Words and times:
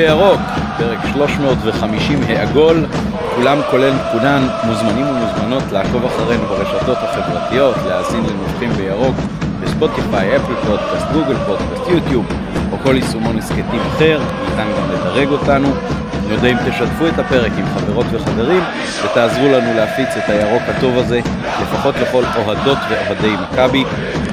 בירוק, 0.00 0.40
פרק 0.78 0.98
350 1.12 2.20
העגול, 2.28 2.86
כולם 3.36 3.58
כולל 3.70 3.92
כולן 4.12 4.48
מוזמנים 4.64 5.06
ומוזמנות 5.06 5.62
לעקוב 5.72 6.04
אחרינו 6.04 6.42
ברשתות 6.44 6.98
החברתיות, 7.00 7.74
להאזין 7.88 8.24
לנובחים 8.26 8.70
בירוק 8.70 9.14
בספוטיפיי, 9.62 10.36
אפל 10.36 10.54
פודקאסט, 10.66 11.06
גוגל 11.12 11.36
פודקאסט, 11.46 11.88
יוטיוב 11.88 12.26
או 12.72 12.76
כל 12.82 12.96
יישומון 12.96 13.38
הסכתים 13.38 13.80
אחר, 13.80 14.20
ניתן 14.44 14.66
גם 14.78 14.90
לדרג 14.92 15.28
אותנו. 15.28 15.68
נודה 16.28 16.48
אם 16.48 16.56
תשתפו 16.70 17.06
את 17.08 17.18
הפרק 17.18 17.52
עם 17.58 17.66
חברות 17.74 18.06
וחברים 18.12 18.62
ותעזרו 19.04 19.48
לנו 19.48 19.74
להפיץ 19.74 20.08
את 20.16 20.28
הירוק 20.28 20.62
הטוב 20.68 20.98
הזה 20.98 21.20
לפחות 21.62 21.94
לכל 22.02 22.22
אוהדות 22.36 22.78
ואוהדי 22.88 23.34
מכבי. 23.42 23.84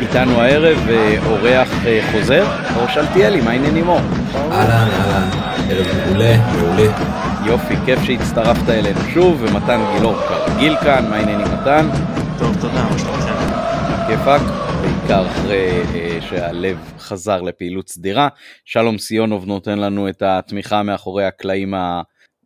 איתנו 0.02 0.42
הערב 0.42 0.78
אה, 0.90 1.18
אורח 1.26 1.68
אה, 1.86 2.00
חוזר, 2.12 2.46
אור 2.76 2.88
שלטיאלי, 2.88 3.42
מה 3.42 3.52
העניינים 3.52 3.88
אור? 3.88 4.00
אהלן, 4.52 4.88
אהלן, 5.02 5.47
ערב 5.70 5.88
מעולה, 5.88 6.52
מעולה. 6.52 6.92
יופי, 7.46 7.74
כיף 7.86 8.00
שהצטרפת 8.04 8.70
אלינו 8.70 9.00
שוב, 9.14 9.42
ומתן 9.42 9.82
גילאור 9.94 10.16
כרגיל 10.28 10.76
כאן, 10.84 11.10
מה 11.10 11.16
העניינים 11.16 11.46
מתן? 11.46 11.88
טוב, 12.40 12.56
תודה, 12.62 12.90
מה 12.90 13.00
שלומכם? 13.00 13.34
כיפאק, 14.08 14.42
בעיקר 14.82 15.28
אחרי 15.28 15.82
אה, 15.96 16.20
שהלב 16.22 16.78
חזר 17.00 17.42
לפעילות 17.42 17.90
סדירה. 17.90 18.28
שלום 18.66 18.98
סיונוב 18.98 19.46
נותן 19.46 19.80
לנו 19.80 20.10
את 20.10 20.22
התמיכה 20.22 20.84
מאחורי 20.84 21.26
הקלעים 21.26 21.74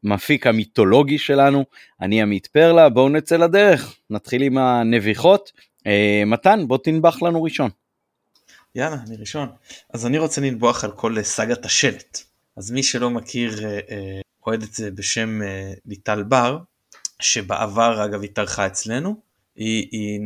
המפיק 0.04 0.48
המיתולוגי 0.48 1.18
שלנו. 1.18 1.66
אני 2.02 2.22
עמית 2.22 2.48
פרלה, 2.48 2.90
בואו 2.90 3.10
נצא 3.10 3.38
לדרך, 3.38 3.96
נתחיל 4.10 4.42
עם 4.42 4.58
הנביחות. 4.58 5.52
אה, 5.88 6.24
מתן, 6.26 6.68
בוא 6.68 6.78
תנבח 6.78 7.22
לנו 7.22 7.44
ראשון. 7.44 7.70
יאללה, 8.76 8.98
אני 9.08 9.16
ראשון. 9.18 9.50
אז 9.94 10.06
אני 10.06 10.18
רוצה 10.18 10.42
לנבוח 10.42 10.84
על 10.84 10.92
כל 10.92 11.22
סאגת 11.22 11.66
השלט. 11.66 12.31
אז 12.58 12.72
מי 12.72 12.84
שלא 12.84 13.10
מכיר 13.10 13.66
אה, 13.66 13.80
אה, 13.90 14.22
אוהד 14.48 14.64
את 14.64 14.74
זה 14.74 14.92
בשם 14.92 15.42
אה, 15.42 15.74
ליטל 15.86 16.24
בר, 16.24 16.58
שבעבר 17.22 18.06
אגב 18.06 18.24
התארחה 18.24 18.68
אצלנו, 18.68 19.22
היא, 19.56 19.88
היא 19.92 20.20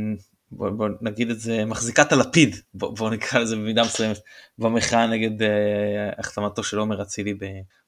בוא, 0.51 0.69
בוא 0.69 0.89
נגיד 1.01 1.29
את 1.29 1.39
זה 1.39 1.65
מחזיקת 1.65 2.11
הלפיד 2.11 2.55
בוא, 2.73 2.97
בוא 2.97 3.09
נקרא 3.09 3.39
לזה 3.39 3.55
במידה 3.55 3.83
מסוימת 3.83 4.17
במחאה 4.57 5.07
נגד 5.07 5.47
החתמתו 6.17 6.63
של 6.63 6.77
עומר 6.77 7.01
אצילי 7.01 7.33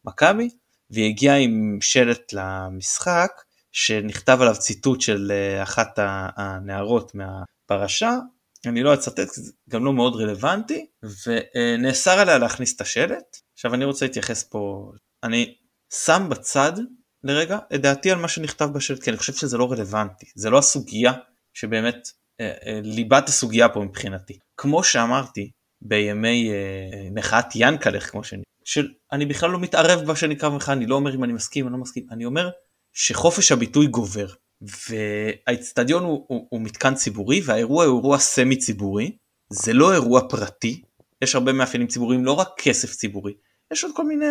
במכבי 0.05 0.49
והיא 0.89 1.09
הגיעה 1.09 1.37
עם 1.37 1.77
שלט 1.81 2.33
למשחק 2.33 3.31
שנכתב 3.71 4.37
עליו 4.41 4.55
ציטוט 4.55 5.01
של 5.01 5.31
אחת 5.63 5.99
הנערות 6.37 7.11
מהפרשה 7.15 8.17
אני 8.65 8.83
לא 8.83 8.93
אצטט 8.93 9.29
זה 9.33 9.51
גם 9.69 9.85
לא 9.85 9.93
מאוד 9.93 10.15
רלוונטי 10.15 10.85
ונאסר 11.25 12.19
עליה 12.19 12.37
להכניס 12.37 12.75
את 12.75 12.81
השלט 12.81 13.37
עכשיו 13.57 13.73
אני 13.73 13.85
רוצה 13.85 14.05
להתייחס 14.05 14.43
פה 14.43 14.91
אני 15.23 15.55
שם 15.93 16.27
בצד 16.29 16.71
לרגע 17.23 17.57
את 17.75 17.81
דעתי 17.81 18.11
על 18.11 18.19
מה 18.19 18.27
שנכתב 18.27 18.69
בשלט 18.73 19.03
כי 19.03 19.09
אני 19.09 19.17
חושב 19.17 19.33
שזה 19.33 19.57
לא 19.57 19.71
רלוונטי 19.71 20.25
זה 20.35 20.49
לא 20.49 20.57
הסוגיה 20.57 21.13
שבאמת 21.53 22.07
אה, 22.41 22.53
אה, 22.65 22.79
ליבת 22.83 23.27
הסוגיה 23.29 23.69
פה 23.69 23.79
מבחינתי. 23.79 24.39
כמו 24.57 24.83
שאמרתי 24.83 25.51
בימי 25.81 26.51
אה, 26.51 27.09
מחאת 27.11 27.45
ינקלך 27.55 28.11
כמו 28.11 28.23
שאני, 28.23 28.43
של 28.63 28.87
אני 29.11 29.25
בכלל 29.25 29.49
לא 29.49 29.59
מתערב 29.59 30.01
במה 30.03 30.15
שנקרא 30.15 30.49
מחאה, 30.49 30.73
אני 30.73 30.85
לא 30.85 30.95
אומר 30.95 31.15
אם 31.15 31.23
אני 31.23 31.33
מסכים 31.33 31.65
או 31.65 31.69
לא 31.69 31.77
מסכים, 31.77 32.07
אני 32.11 32.25
אומר 32.25 32.49
שחופש 32.93 33.51
הביטוי 33.51 33.87
גובר. 33.87 34.27
והאיצטדיון 34.89 36.03
הוא, 36.03 36.25
הוא, 36.27 36.47
הוא 36.49 36.61
מתקן 36.61 36.95
ציבורי 36.95 37.41
והאירוע 37.45 37.85
הוא 37.85 37.97
אירוע 37.97 38.17
סמי 38.17 38.57
ציבורי, 38.57 39.17
זה 39.49 39.73
לא 39.73 39.93
אירוע 39.93 40.21
פרטי, 40.29 40.81
יש 41.21 41.35
הרבה 41.35 41.53
מאפיינים 41.53 41.87
ציבוריים, 41.87 42.25
לא 42.25 42.31
רק 42.31 42.47
כסף 42.57 42.95
ציבורי, 42.95 43.33
יש 43.73 43.83
עוד 43.83 43.93
כל 43.95 44.05
מיני 44.05 44.25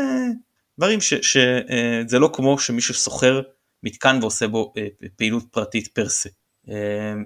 דברים 0.79 1.01
שזה 1.01 2.19
לא 2.19 2.31
כמו 2.33 2.59
שמי 2.59 2.81
ששוכר 2.81 3.41
מתקן 3.83 4.19
ועושה 4.21 4.49
בו 4.49 4.73
פעילות 5.17 5.45
פרטית 5.51 5.89
פר 5.89 6.09
סה. 6.09 6.29
אמ, 6.69 7.25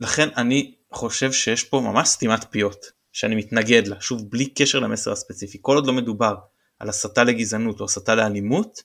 ולכן 0.00 0.28
אני 0.36 0.74
חושב 0.92 1.32
שיש 1.32 1.64
פה 1.64 1.80
ממש 1.80 2.08
סתימת 2.08 2.44
פיות 2.50 2.86
שאני 3.12 3.34
מתנגד 3.34 3.86
לה, 3.86 4.00
שוב 4.00 4.30
בלי 4.30 4.46
קשר 4.46 4.78
למסר 4.78 5.12
הספציפי, 5.12 5.58
כל 5.60 5.74
עוד 5.74 5.86
לא 5.86 5.92
מדובר 5.92 6.34
על 6.78 6.88
הסתה 6.88 7.24
לגזענות 7.24 7.80
או 7.80 7.84
הסתה 7.84 8.14
לאלימות, 8.14 8.82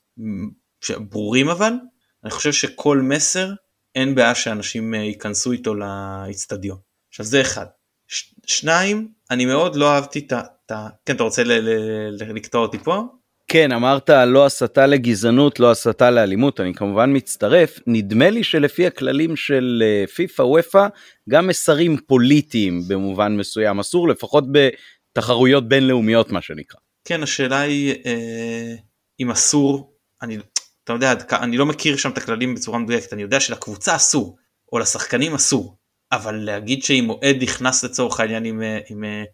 ברורים 1.09 1.49
אבל, 1.49 1.73
אני 2.23 2.31
חושב 2.31 2.51
שכל 2.51 2.97
מסר 2.97 3.49
אין 3.95 4.15
בעיה 4.15 4.35
שאנשים 4.35 4.93
אה, 4.93 4.99
ייכנסו 4.99 5.51
איתו 5.51 5.75
לאיצטדיון. 5.75 6.77
עכשיו 7.09 7.25
זה 7.25 7.41
אחד. 7.41 7.65
ש- 8.07 8.35
שניים, 8.45 9.11
אני 9.33 9.45
מאוד 9.45 9.75
לא 9.75 9.91
אהבתי 9.91 10.19
את 10.19 10.71
ה... 10.71 10.87
כן, 11.05 11.15
אתה 11.15 11.23
רוצה 11.23 11.43
לקטוע 12.33 12.61
אותי 12.61 12.77
פה? 12.77 13.03
כן, 13.47 13.71
אמרת 13.71 14.09
לא 14.09 14.45
הסתה 14.45 14.87
לגזענות, 14.87 15.59
לא 15.59 15.71
הסתה 15.71 16.11
לאלימות, 16.11 16.59
אני 16.59 16.73
כמובן 16.73 17.15
מצטרף. 17.15 17.79
נדמה 17.87 18.29
לי 18.29 18.43
שלפי 18.43 18.87
הכללים 18.87 19.35
של 19.35 19.83
אה, 19.85 20.07
פיפא 20.07 20.41
וופא, 20.41 20.87
גם 21.29 21.47
מסרים 21.47 21.97
פוליטיים 22.07 22.81
במובן 22.87 23.37
מסוים 23.37 23.79
אסור, 23.79 24.09
לפחות 24.09 24.43
בתחרויות 24.51 25.67
בינלאומיות 25.67 26.31
מה 26.31 26.41
שנקרא. 26.41 26.79
כן, 27.05 27.23
השאלה 27.23 27.59
היא 27.59 27.95
אה, 28.05 28.75
אם 29.19 29.31
אסור, 29.31 29.93
אני, 30.21 30.37
אתה 30.83 30.93
יודע, 30.93 31.13
אני 31.31 31.57
לא 31.57 31.65
מכיר 31.65 31.97
שם 31.97 32.09
את 32.09 32.17
הכללים 32.17 32.55
בצורה 32.55 32.79
מדויקת, 32.79 33.13
אני 33.13 33.21
יודע 33.21 33.39
שלקבוצה 33.39 33.95
אסור, 33.95 34.37
או 34.71 34.79
לשחקנים 34.79 35.33
אסור, 35.33 35.77
אבל 36.15 36.35
להגיד 36.35 36.83
שאם 36.83 37.09
אוהד 37.09 37.35
נכנס 37.41 37.83
לצורך 37.83 38.19
העניין 38.19 38.45
עם, 38.45 38.61
אה, 38.61 38.79
עם, 38.89 39.03
עם 39.03 39.25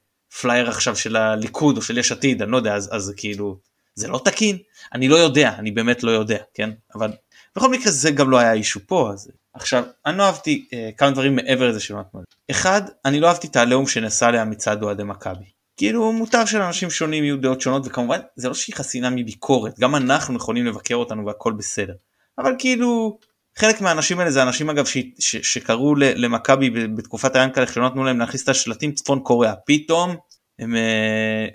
פלייר 0.42 0.70
עכשיו 0.70 0.96
של 0.96 1.16
הליכוד 1.16 1.78
או 1.78 1.82
של 1.82 1.98
יש 1.98 2.12
עתיד, 2.12 2.42
אני 2.42 2.52
לא 2.52 2.58
יודע, 2.58 2.76
אז, 2.76 2.90
אז 2.92 3.14
כאילו... 3.18 3.58
זה 3.96 4.08
לא 4.08 4.22
תקין? 4.26 4.58
אני 4.94 5.08
לא 5.08 5.16
יודע, 5.16 5.56
אני 5.58 5.72
באמת 5.72 6.04
לא 6.04 6.12
יודע, 6.12 6.38
כן? 6.54 6.70
אבל 6.96 7.12
בכל 7.56 7.72
מקרה 7.72 7.92
זה 7.92 8.12
גם 8.12 8.30
לא 8.30 8.38
היה 8.38 8.54
issue 8.54 8.80
פה, 8.88 9.10
אז... 9.14 9.32
עכשיו, 9.54 9.84
אני 10.06 10.18
לא 10.18 10.24
אהבתי 10.24 10.68
אה, 10.74 10.90
כמה 10.98 11.12
דברים 11.12 11.36
מעבר 11.36 11.70
לזה 11.70 11.80
שלא 11.80 12.00
נתנו 12.00 12.22
אחד, 12.52 12.82
אני 13.06 13.20
לא 13.20 13.28
אהבתי 13.28 13.48
את 13.48 13.56
העליהום 13.56 13.88
שנעשה 13.88 14.28
עליה 14.28 14.46
מצד 14.46 14.84
אוהדי 14.84 15.04
מכבי. 15.04 15.46
כאילו 15.78 16.12
מותר 16.12 16.46
שלאנשים 16.46 16.90
שונים 16.90 17.24
יהיו 17.24 17.38
דעות 17.38 17.62
שונות 17.62 17.88
וכמובן 17.88 18.20
זה 18.36 18.48
לא 18.48 18.54
שהיא 18.54 18.76
חסינה 18.76 19.10
מביקורת 19.10 19.80
גם 19.80 19.96
אנחנו 19.96 20.36
יכולים 20.36 20.66
לבקר 20.66 20.96
אותנו 20.96 21.26
והכל 21.26 21.54
בסדר 21.54 21.94
אבל 22.38 22.56
כאילו 22.60 23.20
חלק 23.60 23.82
מהאנשים 23.82 24.20
האלה 24.20 24.32
זה 24.32 24.44
אנשים 24.44 24.70
אגב 24.70 24.86
ש, 24.86 24.98
ש, 25.20 25.36
שקראו 25.36 25.96
למכבי 25.96 26.70
בתקופת 26.70 27.36
היאנקלך 27.36 27.74
שלא 27.74 27.86
נתנו 27.86 28.04
להם 28.04 28.20
להכניס 28.20 28.44
את 28.44 28.50
השלטים 28.50 28.92
צפון 28.92 29.20
קוריאה 29.20 29.54
פתאום 29.66 30.16
הם 30.60 30.76
אה, 30.76 30.82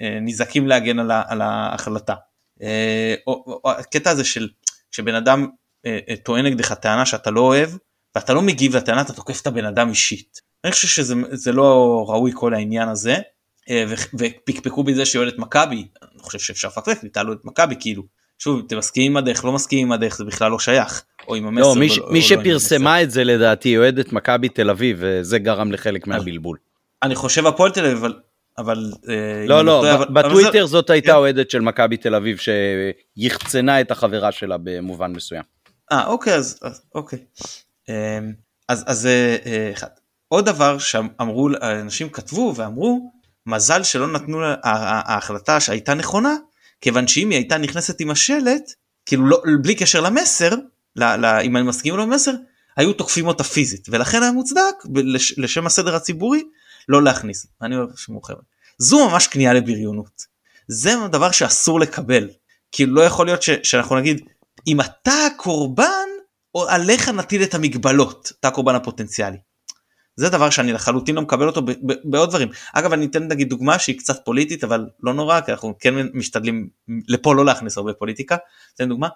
אה, 0.01 0.19
נזעקים 0.21 0.67
להגן 0.69 0.99
על, 0.99 1.11
על 1.11 1.41
ההחלטה 1.41 2.15
אה, 2.63 3.15
או, 3.27 3.61
או 3.65 3.71
הקטע 3.71 4.11
הזה 4.11 4.25
של 4.25 4.49
כשבן 4.91 5.15
אדם 5.15 5.47
אה, 5.87 5.99
אה, 6.09 6.17
טוען 6.17 6.47
נגדך 6.47 6.73
טענה 6.73 7.07
שאתה 7.07 7.31
לא 7.31 7.41
אוהב 7.41 7.71
ואתה 8.15 8.35
לא 8.35 8.43
מגיב 8.43 8.77
לטענה 8.77 9.01
אתה 9.01 9.13
תוקף 9.13 9.41
את 9.41 9.47
הבן 9.47 9.65
אדם 9.65 9.89
אישית. 9.89 10.41
אני 10.65 10.73
חושב 10.73 10.89
שזה 10.89 11.53
לא 11.53 12.05
ראוי 12.09 12.33
כל 12.35 12.55
העניין 12.55 12.89
הזה 12.89 13.17
ופקפקו 14.19 14.85
בזה 14.85 15.07
שהיא 15.07 15.21
אוהדת 15.21 15.39
מכבי 15.39 15.89
אני 16.03 16.23
חושב 16.23 16.39
שאפשר 16.39 16.69
לפקפק 16.69 17.03
ליטל 17.03 17.27
אוהדת 17.27 17.45
מכבי 17.45 17.75
כאילו 17.81 18.03
שוב 18.39 18.63
אתם 18.67 18.79
מסכימים 18.79 19.13
עם 19.13 19.17
הדרך 19.17 19.45
לא 19.45 19.53
מסכימים 19.53 19.87
עם 19.87 19.93
הדרך 19.93 20.17
זה 20.17 20.25
בכלל 20.25 20.51
לא 20.51 20.59
שייך. 20.59 21.05
או 21.29 21.35
עם 21.35 21.47
המסר. 21.47 21.69
לא, 21.69 21.75
מי, 21.77 21.89
לא, 21.89 22.09
מי 22.11 22.19
לא 22.19 22.25
שפרסמה 22.25 23.03
את 23.03 23.11
זה 23.11 23.25
לדעתי 23.25 23.77
אוהדת 23.79 24.13
מכבי 24.13 24.49
תל 24.49 24.71
אביב 24.71 24.97
וזה 25.01 25.39
גרם 25.39 25.73
לחלק 25.73 26.07
מהבלבול. 26.07 26.57
אני 27.03 27.15
חושב 27.15 27.47
הפועל 27.47 27.71
תל 27.71 27.85
אביב 27.87 27.99
אבל 27.99 28.15
אבל 28.59 28.93
אה, 29.09 29.47
לא 29.47 29.65
לא 29.65 29.95
אבל, 29.95 30.05
בטוויטר 30.05 30.61
אבל 30.61 30.67
זאת 30.67 30.91
הייתה 30.91 31.13
כן. 31.13 31.17
אוהדת 31.17 31.51
של 31.51 31.61
מכבי 31.61 31.97
תל 31.97 32.15
אביב 32.15 32.39
שיחצנה 32.39 33.81
את 33.81 33.91
החברה 33.91 34.33
שלה 34.33 34.57
במובן 34.63 35.13
מסוים. 35.13 35.43
אה 35.93 36.07
אוקיי 36.07 36.35
אז, 36.35 36.61
אוקיי 36.95 37.19
אמ, 37.89 37.95
אז 38.69 38.85
אז 38.87 39.07
אה, 39.07 39.37
אה, 39.47 39.71
אחד 39.73 39.89
עוד 40.29 40.47
דבר 40.47 40.79
שאמרו 40.79 41.49
אנשים 41.63 42.09
כתבו 42.09 42.53
ואמרו 42.57 43.13
מזל 43.47 43.83
שלא 43.83 44.13
נתנו 44.13 44.41
לה 44.41 44.55
ההחלטה 44.63 45.61
שהייתה 45.61 45.95
נכונה 45.95 46.35
כיוון 46.81 47.07
שאם 47.07 47.31
היא 47.31 47.39
הייתה 47.39 47.59
נכנסת 47.59 48.01
עם 48.01 48.11
השלט 48.11 48.73
כאילו 49.07 49.27
לא 49.27 49.43
בלי 49.63 49.75
קשר 49.75 50.01
למסר 50.01 50.51
ל, 50.97 51.05
ל, 51.05 51.25
אם 51.25 51.57
אני 51.57 51.65
מסכים 51.65 51.97
למסר 51.97 52.33
היו 52.77 52.93
תוקפים 52.93 53.27
אותה 53.27 53.45
פיזית 53.45 53.89
ולכן 53.89 54.23
היה 54.23 54.33
מוצדק 54.33 54.75
לשם 55.37 55.67
הסדר 55.67 55.97
הציבורי 55.97 56.43
לא 56.89 57.03
להכניס. 57.03 57.47
אני 57.63 57.77
אוהב 57.77 57.89
שמור 57.97 58.27
חבר'ה. 58.27 58.43
זו 58.79 59.09
ממש 59.09 59.27
כניעה 59.27 59.53
לבריונות. 59.53 60.27
זה 60.69 60.95
דבר 61.11 61.31
שאסור 61.31 61.81
לקבל. 61.81 62.29
כאילו 62.73 62.95
לא 62.95 63.01
יכול 63.01 63.27
להיות 63.27 63.43
ש, 63.43 63.51
שאנחנו 63.63 63.97
נגיד 63.97 64.21
אם 64.67 64.81
אתה 64.81 65.27
הקורבן 65.27 66.09
או 66.55 66.69
עליך 66.69 67.09
נטיל 67.09 67.43
את 67.43 67.55
המגבלות 67.55 68.33
אתה 68.41 68.49
הקורבן 68.49 68.75
הפוטנציאלי. 68.75 69.37
זה 70.17 70.29
דבר 70.29 70.51
שאני 70.51 70.73
לחלוטין 70.73 71.15
לא 71.15 71.23
מקבל 71.23 71.47
אותו 71.47 71.63
בעוד 72.05 72.29
דברים. 72.29 72.49
אגב 72.73 72.93
אני 72.93 73.07
אתן 73.07 73.29
נגיד 73.29 73.49
דוגמה 73.49 73.79
שהיא 73.79 73.99
קצת 73.99 74.25
פוליטית 74.25 74.65
אבל 74.65 74.87
לא 75.03 75.15
נורא 75.15 75.41
כי 75.41 75.53
אנחנו 75.53 75.75
כן 75.79 75.95
משתדלים 76.15 76.69
לפה 77.09 77.35
לא 77.35 77.45
להכניס 77.45 77.77
הרבה 77.77 77.93
פוליטיקה. 77.93 78.37
אתן 78.75 78.89
דוגמה. 78.89 79.09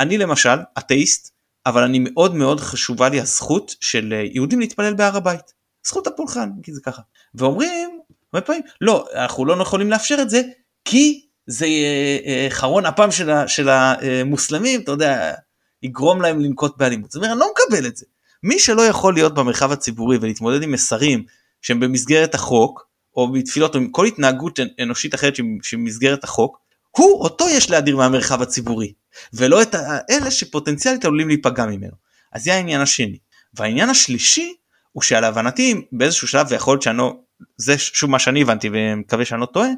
אני 0.00 0.18
למשל 0.18 0.58
אתאיסט 0.78 1.30
אבל 1.66 1.82
אני 1.82 1.98
מאוד 1.98 2.34
מאוד 2.34 2.60
חשובה 2.60 3.08
לי 3.08 3.20
הזכות 3.20 3.74
של 3.80 4.14
יהודים 4.32 4.60
להתפלל 4.60 4.94
בהר 4.94 5.16
הבית. 5.16 5.52
זכות 5.86 6.06
הפולחן 6.06 6.50
כי 6.62 6.72
זה 6.72 6.80
ככה 6.84 7.02
ואומרים 7.34 8.00
הרבה 8.32 8.46
פעמים 8.46 8.62
לא 8.80 9.06
אנחנו 9.14 9.44
לא 9.44 9.62
יכולים 9.62 9.90
לאפשר 9.90 10.18
את 10.22 10.30
זה 10.30 10.42
כי 10.84 11.26
זה 11.46 11.66
אה, 11.66 12.18
אה, 12.26 12.46
חרון 12.50 12.86
אפם 12.86 13.10
של, 13.10 13.30
של 13.46 13.68
המוסלמים, 13.68 14.80
אתה 14.80 14.92
יודע, 14.92 15.34
יגרום 15.82 16.22
להם 16.22 16.40
לנקוט 16.40 16.76
באלימות. 16.76 17.10
זאת 17.10 17.16
אומרת, 17.16 17.30
אני 17.30 17.40
לא 17.40 17.50
מקבל 17.52 17.86
את 17.86 17.96
זה. 17.96 18.06
מי 18.42 18.58
שלא 18.58 18.82
יכול 18.82 19.14
להיות 19.14 19.34
במרחב 19.34 19.72
הציבורי 19.72 20.18
ולהתמודד 20.20 20.62
עם 20.62 20.72
מסרים 20.72 21.24
שהם 21.62 21.80
במסגרת 21.80 22.34
החוק, 22.34 22.86
או 23.16 23.32
בתפילות, 23.32 23.74
או 23.74 23.80
עם 23.80 23.90
כל 23.90 24.06
התנהגות 24.06 24.58
אנושית 24.82 25.14
אחרת 25.14 25.34
שבמסגרת 25.62 26.24
החוק, 26.24 26.58
הוא 26.96 27.22
אותו 27.22 27.48
יש 27.48 27.70
להדיר 27.70 27.96
מהמרחב 27.96 28.42
הציבורי, 28.42 28.92
ולא 29.32 29.62
את 29.62 29.74
האלה 29.74 30.30
שפוטנציאלית 30.30 31.04
עלולים 31.04 31.28
להיפגע 31.28 31.66
ממנו. 31.66 31.92
אז 32.32 32.44
זה 32.44 32.54
העניין 32.54 32.80
השני. 32.80 33.18
והעניין 33.54 33.90
השלישי 33.90 34.54
הוא 34.92 35.02
שלהבנתי 35.02 35.86
באיזשהו 35.92 36.28
שלב 36.28 36.46
ויכול 36.50 36.72
להיות 36.72 36.82
שאני 36.82 36.98
לא, 36.98 37.16
זה 37.56 37.78
שוב 37.78 38.10
מה 38.10 38.18
שאני 38.18 38.42
הבנתי 38.42 38.68
ומקווה 38.72 39.24
שאני 39.24 39.40
לא 39.40 39.46
טועה, 39.46 39.68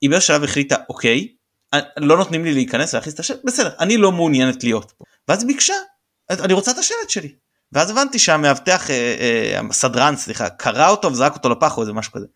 היא 0.00 0.10
באיזשהו 0.10 0.34
שלב 0.34 0.44
החליטה 0.44 0.76
אוקיי, 0.88 1.28
לא 1.96 2.16
נותנים 2.16 2.44
לי 2.44 2.52
להיכנס 2.52 2.94
ולהכניס 2.94 3.14
את 3.14 3.20
השלט, 3.20 3.40
בסדר, 3.44 3.70
אני 3.80 3.96
לא 3.96 4.12
מעוניינת 4.12 4.64
להיות 4.64 4.92
פה. 4.98 5.04
ואז 5.28 5.44
ביקשה, 5.44 5.74
אני 6.30 6.52
רוצה 6.52 6.70
את 6.70 6.78
השלט 6.78 7.10
שלי. 7.10 7.34
ואז 7.72 7.90
הבנתי 7.90 8.18
שהמאבטח, 8.18 8.90
אה, 8.90 9.16
אה, 9.20 9.60
הסדרן 9.70 10.16
סליחה, 10.16 10.48
קרא 10.48 10.88
אותו 10.88 11.12
וזרק 11.12 11.34
אותו 11.34 11.48
לפח 11.48 11.76
או 11.76 11.82
איזה 11.82 11.92
משהו 11.92 12.12
כזה. 12.12 12.26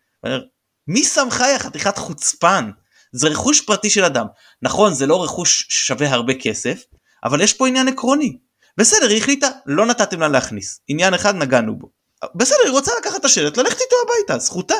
מי 0.87 1.03
שמך 1.03 1.43
יא 1.53 1.57
חתיכת 1.57 1.97
חוצפן? 1.97 2.71
זה 3.11 3.27
רכוש 3.27 3.61
פרטי 3.61 3.89
של 3.89 4.03
אדם. 4.03 4.25
נכון 4.61 4.93
זה 4.93 5.05
לא 5.05 5.23
רכוש 5.23 5.65
ששווה 5.69 6.09
הרבה 6.09 6.33
כסף, 6.33 6.83
אבל 7.23 7.41
יש 7.41 7.53
פה 7.53 7.67
עניין 7.67 7.87
עקרוני. 7.87 8.37
בסדר 8.77 9.09
היא 9.09 9.17
החליטה 9.17 9.49
לא 9.65 9.85
נתתם 9.85 10.19
לה 10.19 10.27
להכניס 10.27 10.79
עניין 10.87 11.13
אחד 11.13 11.35
נגענו 11.35 11.75
בו. 11.75 11.89
בסדר 12.35 12.57
היא 12.63 12.71
רוצה 12.71 12.91
לקחת 12.99 13.19
את 13.19 13.25
השלט 13.25 13.57
ללכת 13.57 13.81
איתו 13.81 13.95
הביתה 14.05 14.39
זכותה. 14.39 14.75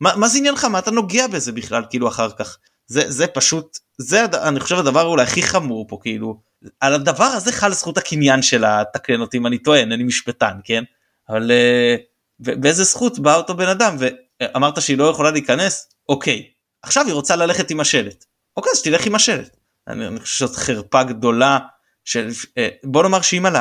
מה, 0.00 0.16
מה 0.16 0.28
זה 0.28 0.38
עניינך 0.38 0.64
מה 0.64 0.78
אתה 0.78 0.90
נוגע 0.90 1.26
בזה 1.26 1.52
בכלל 1.52 1.82
כאילו 1.90 2.08
אחר 2.08 2.30
כך 2.30 2.58
זה 2.86 3.10
זה 3.10 3.26
פשוט 3.26 3.78
זה 3.98 4.24
אני 4.24 4.60
חושב 4.60 4.78
הדבר 4.78 5.02
אולי 5.02 5.22
הכי 5.22 5.42
חמור 5.42 5.86
פה 5.88 5.98
כאילו 6.02 6.40
על 6.80 6.94
הדבר 6.94 7.24
הזה 7.24 7.52
חל 7.52 7.72
זכות 7.72 7.98
הקניין 7.98 8.42
שלה 8.42 8.82
תקן 8.92 9.20
אותי 9.20 9.38
אם 9.38 9.46
אני 9.46 9.58
טוען 9.58 9.92
אני 9.92 10.04
משפטן 10.04 10.52
כן 10.64 10.84
אבל 11.28 11.50
אה, 11.50 11.96
באיזה 12.38 12.84
זכות 12.84 13.18
בא 13.18 13.36
אותו 13.36 13.54
בן 13.54 13.68
אדם 13.68 13.96
ואמרת 13.98 14.82
שהיא 14.82 14.98
לא 14.98 15.04
יכולה 15.04 15.30
להיכנס 15.30 15.88
אוקיי 16.08 16.50
עכשיו 16.82 17.06
היא 17.06 17.14
רוצה 17.14 17.36
ללכת 17.36 17.70
עם 17.70 17.80
השלט. 17.80 18.24
אוקיי 18.56 18.72
אז 18.72 18.82
תלך 18.82 19.06
עם 19.06 19.14
השלט. 19.14 19.56
אני, 19.88 20.06
אני 20.06 20.20
חושב 20.20 20.36
שזאת 20.36 20.56
חרפה 20.56 21.02
גדולה 21.02 21.58
של 22.04 22.28
אה, 22.58 22.68
בוא 22.84 23.02
נאמר 23.02 23.22
שאם 23.22 23.46
על 23.46 23.56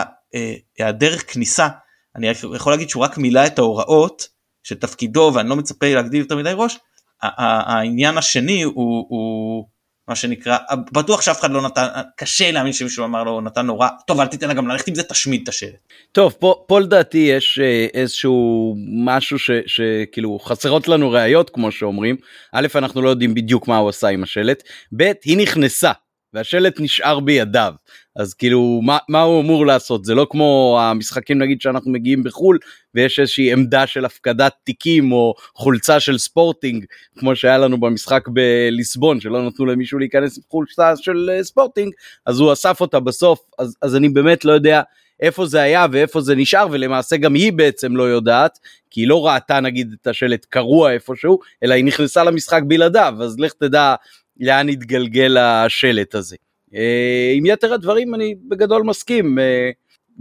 היעדר 0.78 1.14
אה, 1.14 1.20
כניסה 1.20 1.68
אני 2.16 2.28
יכול 2.56 2.74
להגיד 2.74 2.90
שהוא 2.90 3.04
רק 3.04 3.18
מילא 3.18 3.46
את 3.46 3.60
ההוראות 3.60 4.28
של 4.64 4.76
תפקידו 4.76 5.32
ואני 5.34 5.50
לא 5.50 5.56
מצפה 5.56 5.94
להגדיל 5.94 6.20
יותר 6.20 6.38
מדי 6.38 6.52
ראש 6.56 6.78
העניין 7.22 8.18
השני 8.18 8.64
הוא, 8.64 9.06
הוא 9.10 9.70
מה 10.10 10.16
שנקרא 10.16 10.58
בטוח 10.92 11.22
שאף 11.22 11.40
אחד 11.40 11.52
לא 11.52 11.62
נתן 11.62 11.88
קשה 12.16 12.52
להאמין 12.52 12.74
שמישהו 12.74 13.06
אמר 13.06 13.24
לו 13.24 13.42
נתן 13.42 13.66
נורא 13.66 13.88
טוב 14.08 14.20
אל 14.20 14.28
תיתן 14.28 14.48
לה 14.48 14.54
גם 14.54 14.68
ללכת 14.68 14.88
עם 14.88 14.96
זה 14.96 15.04
תשמיד 15.04 15.42
את 15.44 15.50
השלט. 15.50 15.88
טוב 16.12 16.36
פה, 16.40 16.64
פה 16.68 16.80
לדעתי 16.80 17.18
יש 17.18 17.60
אה, 17.60 17.88
איזשהו 17.94 18.76
משהו 19.06 19.38
שכאילו 19.66 20.40
חסרות 20.40 20.88
לנו 20.88 21.12
ראיות 21.12 21.50
כמו 21.50 21.72
שאומרים. 21.72 22.16
א' 22.54 22.68
אנחנו 22.76 23.02
לא 23.02 23.10
יודעים 23.10 23.34
בדיוק 23.34 23.68
מה 23.68 23.78
הוא 23.78 23.90
עשה 23.90 24.08
עם 24.08 24.24
השלט. 24.24 24.64
ב' 24.98 25.12
היא 25.26 25.38
נכנסה 25.38 25.92
והשלט 26.34 26.80
נשאר 26.80 27.20
בידיו 27.20 27.74
אז 28.20 28.34
כאילו 28.34 28.82
מה, 28.84 28.98
מה 29.10 29.22
הוא 29.22 29.42
אמור 29.42 29.66
לעשות 29.66 30.06
זה 30.06 30.16
לא 30.16 30.28
כמו 30.30 30.80
המשחקים 30.82 31.38
נגיד 31.38 31.62
שאנחנו 31.62 31.92
מגיעים 31.92 32.24
בחול 32.24 32.58
ויש 32.96 33.20
איזושהי 33.20 33.54
עמדה 33.54 33.88
של 33.88 34.06
הפקדת 34.06 34.54
תיקים 34.64 35.12
או 35.12 35.34
חולצה 35.56 36.00
של 36.00 36.18
ספורטינג 36.18 36.86
כמו 37.18 37.36
שהיה 37.36 37.58
לנו 37.58 37.80
במשחק 37.80 38.28
בליסבון 38.28 39.20
שלא 39.20 39.48
נתנו 39.48 39.66
למישהו 39.66 40.00
להיכנס 40.00 40.38
עם 40.38 40.44
חולצה 40.50 40.96
של 40.96 41.30
אה, 41.34 41.44
ספורטינג 41.44 41.94
אז 42.26 42.40
הוא 42.40 42.54
אסף 42.54 42.82
אותה 42.82 43.00
בסוף 43.00 43.40
אז, 43.60 43.76
אז 43.82 43.96
אני 43.96 44.10
באמת 44.10 44.46
לא 44.46 44.52
יודע 44.52 44.82
איפה 45.20 45.46
זה 45.46 45.62
היה 45.62 45.86
ואיפה 45.92 46.22
זה 46.22 46.36
נשאר 46.36 46.68
ולמעשה 46.72 47.18
גם 47.18 47.34
היא 47.34 47.54
בעצם 47.54 47.96
לא 47.96 48.04
יודעת 48.04 48.60
כי 48.92 49.02
היא 49.02 49.08
לא 49.08 49.28
ראתה 49.28 49.60
נגיד 49.60 49.96
את 50.02 50.08
השלט 50.08 50.46
קרוע 50.50 50.92
איפשהו 50.92 51.40
אלא 51.64 51.74
היא 51.74 51.86
נכנסה 51.86 52.24
למשחק 52.24 52.62
בלעדיו 52.68 53.14
אז 53.22 53.40
לך 53.40 53.54
תדע 53.54 53.96
לאן 54.40 54.70
יתגלגל 54.70 55.38
השלט 55.38 56.16
הזה. 56.16 56.36
אה, 56.76 57.32
עם 57.36 57.46
יתר 57.46 57.74
הדברים 57.74 58.16
אני 58.16 58.36
בגדול 58.48 58.84
מסכים. 58.84 59.40
אה, 59.40 59.70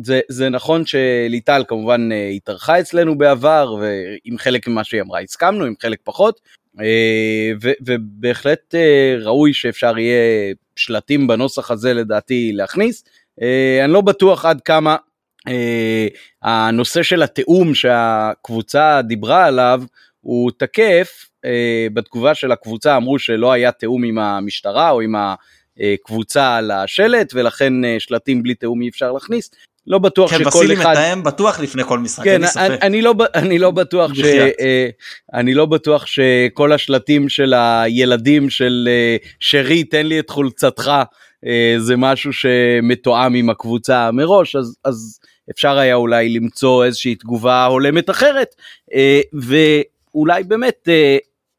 זה, 0.02 0.20
זה 0.28 0.48
נכון 0.48 0.86
שליטל 0.86 1.64
כמובן 1.68 2.12
אה, 2.12 2.28
התארחה 2.28 2.80
אצלנו 2.80 3.18
בעבר 3.18 3.76
ועם 3.80 4.38
חלק 4.38 4.68
ממה 4.68 4.84
שהיא 4.84 5.02
אמרה 5.02 5.20
הסכמנו 5.20 5.64
עם 5.64 5.74
חלק 5.82 5.98
פחות 6.04 6.40
ו, 7.62 7.70
ובהחלט 7.86 8.74
ראוי 9.20 9.52
שאפשר 9.52 9.98
יהיה 9.98 10.54
שלטים 10.76 11.26
בנוסח 11.26 11.70
הזה 11.70 11.94
לדעתי 11.94 12.52
להכניס. 12.54 13.04
אני 13.84 13.92
לא 13.92 14.00
בטוח 14.00 14.44
עד 14.44 14.60
כמה 14.60 14.96
הנושא 16.42 17.02
של 17.02 17.22
התיאום 17.22 17.74
שהקבוצה 17.74 19.02
דיברה 19.02 19.46
עליו 19.46 19.82
הוא 20.20 20.50
תקף 20.58 21.30
בתגובה 21.92 22.34
של 22.34 22.52
הקבוצה 22.52 22.96
אמרו 22.96 23.18
שלא 23.18 23.52
היה 23.52 23.72
תיאום 23.72 24.04
עם 24.04 24.18
המשטרה 24.18 24.90
או 24.90 25.00
עם 25.00 25.14
הקבוצה 25.80 26.56
על 26.56 26.70
השלט 26.70 27.32
ולכן 27.34 27.84
אה, 27.84 27.96
שלטים 27.98 28.42
בלי 28.42 28.54
תיאום 28.54 28.82
אי 28.82 28.88
אפשר 28.88 29.12
להכניס. 29.12 29.50
לא 29.86 29.98
בטוח 29.98 30.30
כן, 30.30 30.38
שכל 30.38 30.72
אחד... 30.72 30.82
כן, 30.82 30.90
מתאם 30.90 31.22
בטוח 31.22 31.60
לפני 31.60 31.84
כל 31.84 31.98
משחק, 31.98 32.24
כן, 32.24 32.40
אני, 32.56 32.76
אני, 32.82 33.02
לא, 33.02 33.14
אני 33.34 33.58
לא 33.58 33.70
בטוח 33.70 34.14
ש... 34.14 34.20
אה, 34.60 34.88
אני 35.34 35.54
לא 35.54 35.66
בטוח 35.66 36.06
שכל 36.06 36.72
השלטים 36.72 37.28
של 37.28 37.54
הילדים 37.54 38.50
של 38.50 38.88
אה, 38.90 39.16
שרי, 39.40 39.84
תן 39.84 40.06
לי 40.06 40.20
את 40.20 40.30
חולצתך, 40.30 40.92
זה 41.78 41.96
משהו 41.96 42.32
שמתואם 42.32 43.34
עם 43.34 43.50
הקבוצה 43.50 44.10
מראש, 44.10 44.56
אז, 44.56 44.76
אז 44.84 45.20
אפשר 45.50 45.78
היה 45.78 45.94
אולי 45.94 46.28
למצוא 46.28 46.84
איזושהי 46.84 47.14
תגובה 47.14 47.64
הולמת 47.64 48.10
אחרת, 48.10 48.54
ואולי 49.32 50.42
באמת 50.42 50.88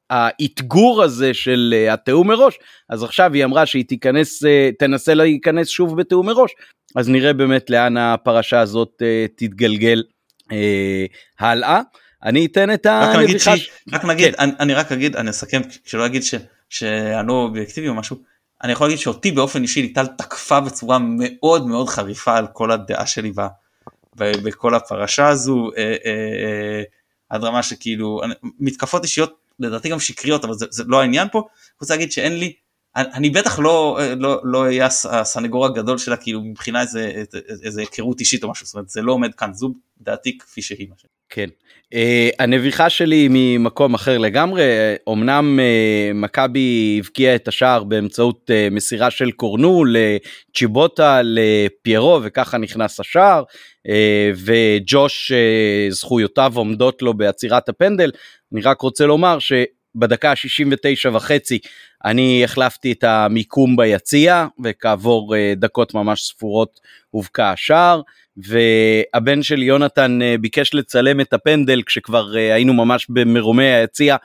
האתגור 0.09 1.03
הזה 1.03 1.33
של 1.33 1.75
uh, 1.75 1.93
התיאום 1.93 2.27
מראש, 2.27 2.59
אז 2.89 3.03
עכשיו 3.03 3.33
היא 3.33 3.45
אמרה 3.45 3.65
שהיא 3.65 3.85
תיכנס, 3.85 4.43
uh, 4.43 4.47
תנסה 4.79 5.13
להיכנס 5.13 5.67
שוב 5.67 5.97
בתיאום 5.97 6.25
מראש, 6.25 6.51
אז 6.95 7.09
נראה 7.09 7.33
באמת 7.33 7.69
לאן 7.69 7.97
הפרשה 7.97 8.59
הזאת 8.59 9.01
uh, 9.01 9.31
תתגלגל 9.35 10.03
הלאה. 11.39 11.81
אני 12.23 12.45
אתן 12.45 12.73
את 12.73 12.85
הנביכה... 12.85 13.53
רק 13.91 14.05
נגיד, 14.05 14.35
כן. 14.35 14.41
אני, 14.43 14.51
אני 14.59 14.73
רק 14.73 14.91
אגיד, 14.91 15.15
אני 15.15 15.29
אסכם, 15.29 15.61
שלא 15.85 16.05
אגיד 16.05 16.23
ש, 16.23 16.35
שאני 16.69 17.27
לא 17.27 17.33
אובייקטיבי 17.33 17.87
או 17.87 17.93
משהו, 17.93 18.17
אני 18.63 18.71
יכול 18.71 18.87
להגיד 18.87 18.99
שאותי 18.99 19.31
באופן 19.31 19.61
אישי 19.61 19.81
ליטל 19.81 20.05
תקפה 20.05 20.59
בצורה 20.59 20.97
מאוד 21.01 21.67
מאוד 21.67 21.89
חריפה 21.89 22.37
על 22.37 22.47
כל 22.53 22.71
הדעה 22.71 23.05
שלי 23.05 23.31
בכל 24.15 24.75
הפרשה 24.75 25.27
הזו, 25.27 25.69
אה, 25.77 25.83
אה, 25.83 26.11
אה, 26.11 26.83
עד 27.29 27.43
רמה 27.43 27.63
שכאילו, 27.63 28.21
מתקפות 28.59 29.03
אישיות 29.03 29.38
לדעתי 29.59 29.89
גם 29.89 29.99
שקריות 29.99 30.43
אבל 30.45 30.53
זה, 30.53 30.65
זה 30.69 30.83
לא 30.87 31.01
העניין 31.01 31.27
פה, 31.31 31.39
אני 31.39 31.47
רוצה 31.81 31.93
להגיד 31.93 32.11
שאין 32.11 32.39
לי, 32.39 32.53
אני, 32.95 33.13
אני 33.13 33.29
בטח 33.29 33.59
לא, 33.59 33.99
לא, 34.17 34.41
לא 34.43 34.63
אהיה 34.63 34.87
הסנגור 35.09 35.65
הגדול 35.65 35.97
שלה 35.97 36.17
כאילו 36.17 36.41
מבחינה 36.41 36.81
איזה, 36.81 37.23
איזה 37.63 37.81
היכרות 37.81 38.19
אישית 38.19 38.43
או 38.43 38.51
משהו, 38.51 38.65
זאת 38.65 38.75
אומרת 38.75 38.89
זה 38.89 39.01
לא 39.01 39.11
עומד 39.11 39.35
כאן, 39.35 39.53
זו 39.53 39.73
דעתי 40.01 40.37
כפי 40.37 40.61
שהיא. 40.61 40.87
כן. 41.29 41.49
Uh, 41.93 41.97
הנביכה 42.39 42.89
שלי 42.89 43.27
ממקום 43.31 43.93
אחר 43.93 44.17
לגמרי, 44.17 44.63
אמנם 45.09 45.59
uh, 45.59 46.13
מכבי 46.13 46.97
הבקיעה 46.99 47.35
את 47.35 47.47
השער 47.47 47.83
באמצעות 47.83 48.49
uh, 48.49 48.73
מסירה 48.73 49.11
של 49.11 49.31
קורנו 49.31 49.83
לצ'יבוטה 49.85 51.21
לפיירו 51.23 52.19
וככה 52.23 52.57
נכנס 52.57 52.99
השער 52.99 53.43
uh, 53.87 53.91
וג'וש 54.35 55.31
uh, 55.31 55.93
זכויותיו 55.93 56.51
עומדות 56.55 57.01
לו 57.01 57.13
בעצירת 57.13 57.69
הפנדל, 57.69 58.11
אני 58.53 58.61
רק 58.61 58.81
רוצה 58.81 59.05
לומר 59.05 59.37
שבדקה 59.39 60.31
ה-69 60.31 61.09
וחצי 61.13 61.59
אני 62.05 62.43
החלפתי 62.43 62.91
את 62.91 63.03
המיקום 63.03 63.75
ביציע 63.75 64.47
וכעבור 64.63 65.35
אה, 65.35 65.53
דקות 65.55 65.93
ממש 65.93 66.21
ספורות 66.21 66.79
הובקע 67.09 67.51
השער 67.51 68.01
והבן 68.47 69.43
של 69.43 69.63
יונתן 69.63 70.21
אה, 70.21 70.35
ביקש 70.41 70.73
לצלם 70.73 71.21
את 71.21 71.33
הפנדל 71.33 71.81
כשכבר 71.85 72.37
אה, 72.37 72.53
היינו 72.53 72.73
ממש 72.73 73.05
במרומי 73.09 73.65
היציע 73.65 74.15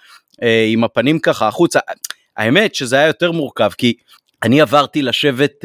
עם 0.73 0.85
הפנים 0.85 1.19
ככה 1.19 1.49
החוצה. 1.49 1.81
האמת 2.37 2.75
שזה 2.75 2.97
היה 2.97 3.07
יותר 3.07 3.33
מורכב 3.33 3.71
כי 3.79 3.95
אני 4.43 4.61
עברתי 4.61 5.03
לשבת 5.03 5.65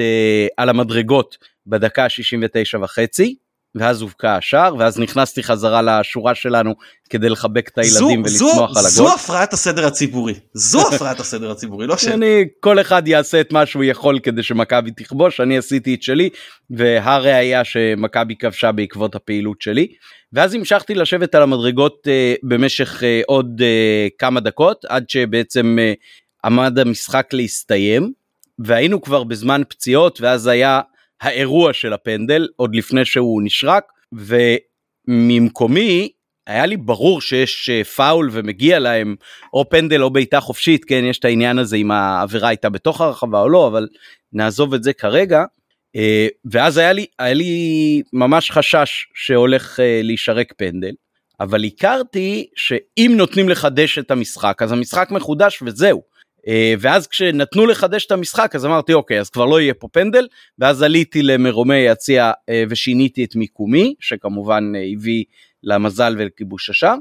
על 0.58 0.70
המדרגות 0.70 1.38
בדקה 1.68 2.04
ה-69 2.04 2.78
וחצי 2.82 3.36
ואז 3.76 4.02
הובקע 4.02 4.36
השער 4.36 4.76
ואז 4.76 5.00
נכנסתי 5.00 5.44
חזרה 5.44 5.82
לשורה 5.82 6.36
שלנו 6.36 6.74
כדי 7.10 7.30
לחבק 7.30 7.68
את 7.68 7.78
הילדים 7.78 8.22
ולצמוח 8.22 8.70
על 8.70 8.78
הגול. 8.78 8.90
זו 8.90 9.14
הפרעת 9.14 9.54
הסדר 9.54 9.88
הציבורי 9.88 10.34
זו 10.54 10.88
הפרעת 10.88 11.20
הסדר 11.20 11.52
הציבורי 11.52 11.88
לא 11.88 11.98
ש... 11.98 12.08
אני 12.08 12.46
כל 12.60 12.82
אחד 12.82 13.08
יעשה 13.08 13.42
את 13.42 13.52
מה 13.52 13.66
שהוא 13.66 13.84
יכול 13.84 14.20
כדי 14.20 14.44
שמכבי 14.44 14.92
תכבוש 14.92 15.40
אני 15.40 15.58
עשיתי 15.58 15.96
את 15.96 16.04
שלי 16.04 16.30
והראיה 16.70 17.64
שמכבי 17.64 18.36
כבשה 18.36 18.72
בעקבות 18.72 19.16
הפעילות 19.16 19.62
שלי 19.62 19.88
ואז 20.34 20.54
המשכתי 20.54 20.96
לשבת 20.96 21.36
על 21.36 21.44
המדרגות 21.44 22.08
uh, 22.08 22.40
במשך 22.44 23.00
uh, 23.00 23.04
עוד 23.28 23.62
uh, 23.62 24.10
כמה 24.18 24.40
דקות 24.40 24.86
עד 24.86 25.10
שבעצם 25.10 25.78
uh, 25.80 26.46
עמד 26.46 26.80
המשחק 26.80 27.28
להסתיים 27.34 28.14
והיינו 28.60 29.02
כבר 29.02 29.24
בזמן 29.24 29.62
פציעות, 29.70 30.22
ואז 30.22 30.48
היה 30.48 30.82
האירוע 31.22 31.74
של 31.74 31.94
הפנדל, 31.94 32.48
עוד 32.56 32.76
לפני 32.76 33.06
שהוא 33.06 33.42
נשרק, 33.44 33.84
וממקומי 35.08 36.10
היה 36.48 36.66
לי 36.66 36.78
ברור 36.78 37.22
שיש 37.22 37.70
אה, 37.70 37.84
פאול 37.84 38.30
ומגיע 38.32 38.80
להם 38.80 39.16
או 39.54 39.70
פנדל 39.70 40.04
או 40.04 40.10
בעיטה 40.10 40.40
חופשית, 40.40 40.86
כן, 40.86 41.04
יש 41.06 41.20
את 41.20 41.26
העניין 41.26 41.60
הזה 41.60 41.76
אם 41.76 41.92
העבירה 41.92 42.48
הייתה 42.48 42.70
בתוך 42.70 43.02
הרחבה 43.02 43.42
או 43.42 43.50
לא, 43.50 43.68
אבל 43.68 43.88
נעזוב 44.34 44.74
את 44.74 44.84
זה 44.84 44.94
כרגע. 44.94 45.44
אה, 45.96 46.28
ואז 46.52 46.78
היה 46.78 46.94
לי, 46.94 47.06
היה 47.20 47.34
לי 47.34 48.02
ממש 48.14 48.52
חשש 48.52 49.06
שהולך 49.14 49.80
אה, 49.80 50.02
להישרק 50.04 50.54
פנדל, 50.58 50.92
אבל 51.40 51.64
הכרתי 51.64 52.48
שאם 52.56 53.14
נותנים 53.18 53.50
לחדש 53.50 54.00
את 54.00 54.12
המשחק, 54.12 54.62
אז 54.62 54.72
המשחק 54.72 55.08
מחודש 55.12 55.62
וזהו. 55.66 56.02
ואז 56.80 57.08
כשנתנו 57.08 57.66
לחדש 57.66 58.06
את 58.06 58.12
המשחק 58.12 58.56
אז 58.56 58.66
אמרתי 58.66 58.94
אוקיי 58.94 59.20
אז 59.20 59.30
כבר 59.30 59.46
לא 59.46 59.62
יהיה 59.62 59.74
פה 59.74 59.88
פנדל 59.88 60.28
ואז 60.60 60.82
עליתי 60.82 61.22
למרומי 61.22 61.78
יציע 61.78 62.32
ושיניתי 62.70 63.24
את 63.24 63.36
מיקומי 63.36 63.94
שכמובן 64.00 64.72
הביא 64.94 65.24
למזל 65.64 66.16
ולכיבוש 66.18 66.70
השער, 66.70 66.96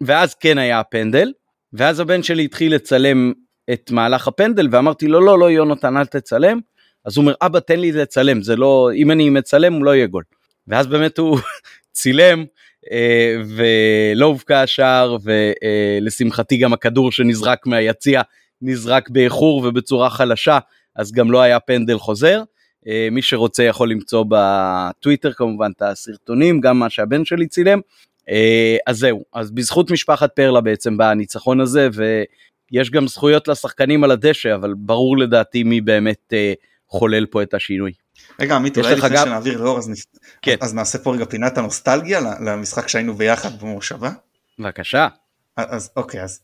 ואז 0.00 0.34
כן 0.34 0.58
היה 0.58 0.80
הפנדל, 0.80 1.32
ואז 1.72 2.00
הבן 2.00 2.22
שלי 2.22 2.44
התחיל 2.44 2.74
לצלם 2.74 3.32
את 3.72 3.90
מהלך 3.90 4.28
הפנדל, 4.28 4.68
ואמרתי 4.70 5.06
לו, 5.06 5.20
לא, 5.20 5.38
לא, 5.38 5.50
יונתן, 5.50 5.96
אל 5.96 6.06
תצלם. 6.06 6.60
אז 7.04 7.16
הוא 7.16 7.22
אומר, 7.22 7.34
אבא, 7.42 7.60
תן 7.60 7.80
לי 7.80 7.92
לצלם, 7.92 8.42
זה 8.42 8.56
לא, 8.56 8.90
אם 8.94 9.10
אני 9.10 9.30
מצלם, 9.30 9.84
לא 9.84 9.94
יהיה 9.94 10.06
גול. 10.06 10.24
ואז 10.68 10.86
באמת 10.86 11.18
הוא 11.18 11.38
צילם, 11.92 12.44
אה, 12.92 13.36
ולא 13.46 14.26
הובקע 14.26 14.62
השער, 14.62 15.16
ולשמחתי 15.22 16.56
גם 16.56 16.72
הכדור 16.72 17.12
שנזרק 17.12 17.66
מהיציע 17.66 18.22
נזרק 18.64 19.10
באיחור 19.10 19.64
ובצורה 19.64 20.10
חלשה, 20.10 20.58
אז 20.96 21.12
גם 21.12 21.30
לא 21.30 21.40
היה 21.40 21.60
פנדל 21.60 21.98
חוזר. 21.98 22.42
אה, 22.88 23.08
מי 23.12 23.22
שרוצה 23.22 23.62
יכול 23.62 23.90
למצוא 23.90 24.24
בטוויטר 24.28 25.32
כמובן 25.32 25.70
את 25.76 25.82
הסרטונים, 25.82 26.60
גם 26.60 26.78
מה 26.78 26.90
שהבן 26.90 27.24
שלי 27.24 27.46
צילם. 27.46 27.80
אה, 28.28 28.76
אז 28.86 28.98
זהו, 28.98 29.24
אז 29.34 29.50
בזכות 29.50 29.90
משפחת 29.90 30.32
פרלה 30.32 30.60
בעצם 30.60 30.96
בא 30.96 31.10
הניצחון 31.10 31.60
הזה, 31.60 31.88
ויש 31.92 32.90
גם 32.90 33.08
זכויות 33.08 33.48
לשחקנים 33.48 34.04
על 34.04 34.10
הדשא, 34.10 34.54
אבל 34.54 34.74
ברור 34.76 35.18
לדעתי 35.18 35.62
מי 35.62 35.80
באמת 35.80 36.32
אה, 36.32 36.52
חולל 36.88 37.26
פה 37.26 37.42
את 37.42 37.54
השינוי. 37.54 37.92
רגע 38.40 38.56
עמית 38.56 38.78
אולי 38.78 38.96
לפני 38.96 39.08
גם... 39.08 39.26
שנעביר 39.26 39.62
לאור 39.62 39.78
אז, 39.78 39.88
נפ... 39.88 40.04
כן. 40.42 40.56
אז 40.60 40.74
נעשה 40.74 40.98
פה 40.98 41.14
רגע 41.14 41.24
פינת 41.24 41.58
הנוסטלגיה 41.58 42.20
למשחק 42.46 42.88
שהיינו 42.88 43.14
ביחד 43.14 43.60
במושבה. 43.60 44.10
בבקשה. 44.58 45.08
אז 45.56 45.90
אוקיי 45.96 46.22
אז 46.22 46.40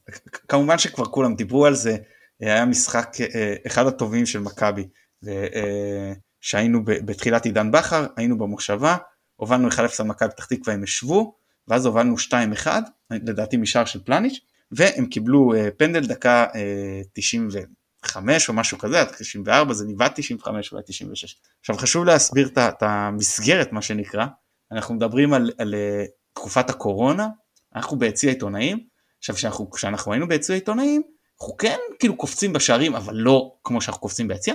כמובן 0.48 0.78
שכבר 0.78 1.04
כולם 1.04 1.34
דיברו 1.34 1.66
על 1.66 1.74
זה 1.74 1.96
היה 2.40 2.64
משחק 2.64 3.16
אחד 3.66 3.86
הטובים 3.86 4.26
של 4.26 4.38
מכבי 4.38 4.88
שהיינו 6.40 6.84
בתחילת 6.84 7.44
עידן 7.44 7.70
בכר, 7.70 8.06
היינו 8.16 8.38
במושבה, 8.38 8.96
הובלנו 9.36 9.68
1-0 9.68 9.78
על 9.98 10.06
מכבי 10.06 10.30
פתח 10.30 10.44
תקווה, 10.44 10.74
הם 10.74 10.84
ישבו, 10.84 11.36
ואז 11.68 11.86
הובלנו 11.86 12.14
2-1, 12.18 12.66
לדעתי 13.10 13.56
משער 13.56 13.84
של 13.84 14.04
פלניץ', 14.04 14.40
והם 14.72 15.06
קיבלו 15.06 15.52
פנדל 15.76 16.06
דקה 16.06 16.46
uh, 16.52 16.56
אה, 16.56 17.00
95 17.12 18.48
או 18.48 18.54
משהו 18.54 18.78
כזה, 18.78 19.00
עד 19.00 19.08
94, 19.08 19.74
זה 19.74 19.84
ניבד 19.86 20.08
95 20.14 20.72
אולי 20.72 20.82
96. 20.86 21.36
עכשיו 21.60 21.76
חשוב 21.76 22.04
להסביר 22.04 22.48
את 22.56 22.82
המסגרת 22.82 23.72
מה 23.72 23.82
שנקרא, 23.82 24.26
אנחנו 24.72 24.94
מדברים 24.94 25.32
על, 25.32 25.50
על 25.58 25.74
תקופת 26.32 26.70
הקורונה, 26.70 27.28
אנחנו 27.74 27.98
ביציע 27.98 28.30
עיתונאים, 28.30 28.89
עכשיו 29.20 29.34
כשאנחנו, 29.34 29.70
כשאנחנו 29.70 30.12
היינו 30.12 30.28
ביציע 30.28 30.54
עיתונאים, 30.54 31.02
אנחנו 31.40 31.56
כן 31.56 31.76
כאילו 31.98 32.16
קופצים 32.16 32.52
בשערים, 32.52 32.94
אבל 32.94 33.14
לא 33.16 33.52
כמו 33.64 33.80
שאנחנו 33.80 34.00
קופצים 34.00 34.28
ביציע, 34.28 34.54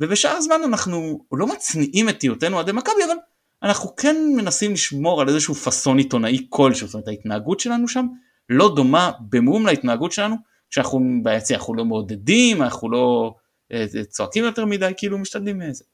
ובשאר 0.00 0.30
הזמן 0.30 0.60
אנחנו 0.64 1.24
לא 1.32 1.46
מצניעים 1.46 2.08
את 2.08 2.22
היותנו 2.22 2.56
אוהדי 2.56 2.72
מכבי 2.72 3.04
אבל 3.04 3.14
אנחנו 3.62 3.96
כן 3.96 4.16
מנסים 4.36 4.72
לשמור 4.72 5.20
על 5.20 5.28
איזשהו 5.28 5.54
פאסון 5.54 5.98
עיתונאי 5.98 6.46
כלשהו, 6.48 6.86
זאת 6.86 6.94
אומרת 6.94 7.08
ההתנהגות 7.08 7.60
שלנו 7.60 7.88
שם 7.88 8.06
לא 8.48 8.74
דומה 8.74 9.10
במום 9.20 9.66
להתנהגות 9.66 10.12
שלנו 10.12 10.36
כשאנחנו 10.70 11.00
ביציע 11.22 11.56
אנחנו 11.56 11.74
לא 11.74 11.84
מעודדים, 11.84 12.62
אנחנו 12.62 12.90
לא 12.90 13.34
אה, 13.72 13.86
צועקים 14.08 14.44
יותר 14.44 14.64
מדי, 14.64 14.92
כאילו 14.96 15.18
משתדלים 15.18 15.58
מזה. 15.58 15.84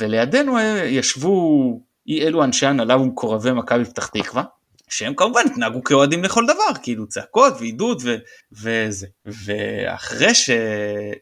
ולידינו 0.00 0.58
אה, 0.58 0.84
ישבו 0.84 1.80
אי 2.06 2.22
אלו 2.22 2.44
אנשי 2.44 2.66
הנהלה 2.66 2.96
ומקורבי 2.96 3.52
מכבי 3.52 3.84
פתח 3.84 4.06
תקווה, 4.06 4.44
שהם 4.90 5.14
כמובן 5.14 5.42
התנהגו 5.46 5.84
כאוהדים 5.84 6.24
לכל 6.24 6.46
דבר, 6.46 6.80
כאילו 6.82 7.08
צעקות 7.08 7.54
ועידוד 7.58 8.02
ו, 8.04 8.16
וזה. 8.52 9.06
ואחרי 9.26 10.34
ש, 10.34 10.50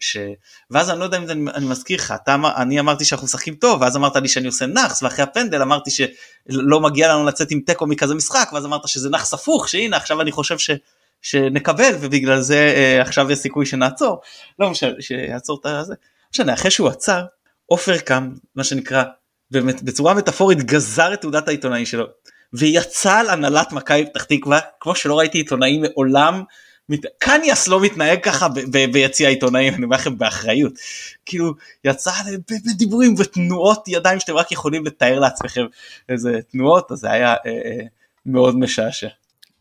ש... 0.00 0.16
ואז 0.70 0.90
אני 0.90 0.98
לא 0.98 1.04
יודע 1.04 1.18
אם 1.18 1.30
אני, 1.30 1.50
אני 1.54 1.66
מזכיר 1.66 1.98
לך, 1.98 2.14
אתה, 2.22 2.36
אני 2.56 2.80
אמרתי 2.80 3.04
שאנחנו 3.04 3.24
משחקים 3.24 3.54
טוב, 3.54 3.82
ואז 3.82 3.96
אמרת 3.96 4.16
לי 4.16 4.28
שאני 4.28 4.46
עושה 4.46 4.66
נאחס, 4.66 5.02
ואחרי 5.02 5.22
הפנדל 5.22 5.62
אמרתי 5.62 5.90
שלא 5.90 6.80
מגיע 6.80 7.08
לנו 7.08 7.24
לצאת 7.24 7.50
עם 7.50 7.60
תיקו 7.60 7.86
מכזה 7.86 8.14
משחק, 8.14 8.50
ואז 8.52 8.66
אמרת 8.66 8.88
שזה 8.88 9.10
נאחס 9.10 9.34
הפוך, 9.34 9.68
שהנה 9.68 9.96
עכשיו 9.96 10.20
אני 10.20 10.32
חושב 10.32 10.58
ש... 10.58 10.70
שנקבל 11.22 11.94
ובגלל 12.00 12.40
זה 12.40 12.74
אה, 12.76 13.02
עכשיו 13.02 13.30
יש 13.30 13.38
סיכוי 13.38 13.66
שנעצור, 13.66 14.20
לא 14.58 14.70
משנה, 14.70 14.90
שיעצור 15.00 15.58
את 15.60 15.66
הזה. 15.66 15.94
לא 15.94 16.30
משנה, 16.34 16.54
אחרי 16.54 16.70
שהוא 16.70 16.88
עצר, 16.88 17.24
עופר 17.66 17.98
קם, 17.98 18.30
מה 18.54 18.64
שנקרא, 18.64 19.04
באמת 19.50 19.82
בצורה 19.82 20.14
מטאפורית 20.14 20.62
גזר 20.62 21.14
את 21.14 21.20
תעודת 21.20 21.48
העיתונאי 21.48 21.86
שלו. 21.86 22.06
ויצא 22.52 23.18
על 23.18 23.30
הנהלת 23.30 23.72
מכבי 23.72 24.06
פתח 24.06 24.24
תקווה 24.24 24.58
כמו 24.80 24.94
שלא 24.94 25.18
ראיתי 25.18 25.38
עיתונאים 25.38 25.82
מעולם. 25.82 26.42
קניאס 27.18 27.68
לא 27.68 27.80
מתנהג 27.80 28.20
ככה 28.22 28.48
ביציע 28.92 29.28
העיתונאים 29.28 29.74
אני 29.74 29.84
אומר 29.84 29.96
לכם 29.96 30.18
באחריות 30.18 30.72
כאילו 31.26 31.54
יצא 31.84 32.10
בדיבורים 32.66 33.14
ותנועות 33.18 33.88
ידיים 33.88 34.20
שאתם 34.20 34.34
רק 34.34 34.52
יכולים 34.52 34.86
לתאר 34.86 35.18
לעצמכם 35.18 35.66
איזה 36.08 36.38
תנועות 36.52 36.92
אז 36.92 36.98
זה 36.98 37.10
היה 37.10 37.32
אה, 37.32 37.36
אה, 37.46 37.80
מאוד 38.26 38.58
משעשע. 38.58 39.08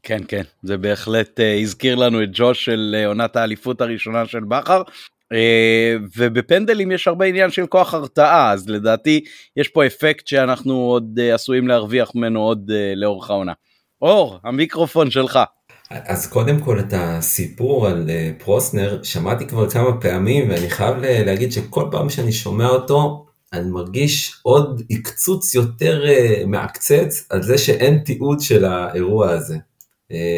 כן 0.03 0.19
כן 0.27 0.41
זה 0.63 0.77
בהחלט 0.77 1.39
אה, 1.39 1.59
הזכיר 1.61 1.95
לנו 1.95 2.23
את 2.23 2.29
ג'וש 2.33 2.65
של 2.65 2.95
אה, 2.97 3.07
עונת 3.07 3.35
האליפות 3.35 3.81
הראשונה 3.81 4.25
של 4.25 4.43
בכר 4.43 4.81
ובפנדלים 6.17 6.91
יש 6.91 7.07
הרבה 7.07 7.25
עניין 7.25 7.51
של 7.51 7.67
כוח 7.67 7.93
הרתעה 7.93 8.51
אז 8.51 8.69
לדעתי 8.69 9.23
יש 9.57 9.67
פה 9.67 9.85
אפקט 9.85 10.27
שאנחנו 10.27 10.73
עוד 10.73 11.19
אה, 11.19 11.35
עשויים 11.35 11.67
להרוויח 11.67 12.11
ממנו 12.15 12.41
עוד 12.41 12.71
אה, 12.73 12.93
לאורך 12.95 13.29
העונה. 13.29 13.53
אור 14.01 14.39
המיקרופון 14.43 15.11
שלך. 15.11 15.39
אז 15.89 16.27
קודם 16.27 16.59
כל 16.59 16.79
את 16.79 16.93
הסיפור 16.93 17.87
על 17.87 18.09
פרוסנר 18.37 19.03
שמעתי 19.03 19.47
כבר 19.47 19.69
כמה 19.69 20.01
פעמים 20.01 20.49
ואני 20.49 20.69
חייב 20.69 20.97
להגיד 21.01 21.51
שכל 21.51 21.87
פעם 21.91 22.09
שאני 22.09 22.31
שומע 22.31 22.67
אותו 22.67 23.25
אני 23.53 23.69
מרגיש 23.69 24.39
עוד 24.41 24.81
עקצוץ 24.89 25.55
יותר 25.55 26.03
מעקצץ 26.47 27.27
על 27.29 27.43
זה 27.43 27.57
שאין 27.57 27.97
תיעוד 27.97 28.39
של 28.39 28.65
האירוע 28.65 29.29
הזה. 29.29 29.57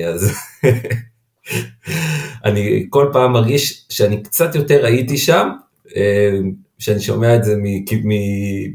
אז 0.07 0.31
אני 2.45 2.85
כל 2.89 3.09
פעם 3.13 3.33
מרגיש 3.33 3.85
שאני 3.89 4.23
קצת 4.23 4.55
יותר 4.55 4.85
הייתי 4.85 5.17
שם, 5.17 5.49
אה, 5.95 6.39
שאני 6.79 6.99
שומע 6.99 7.35
את 7.35 7.43
זה 7.43 7.55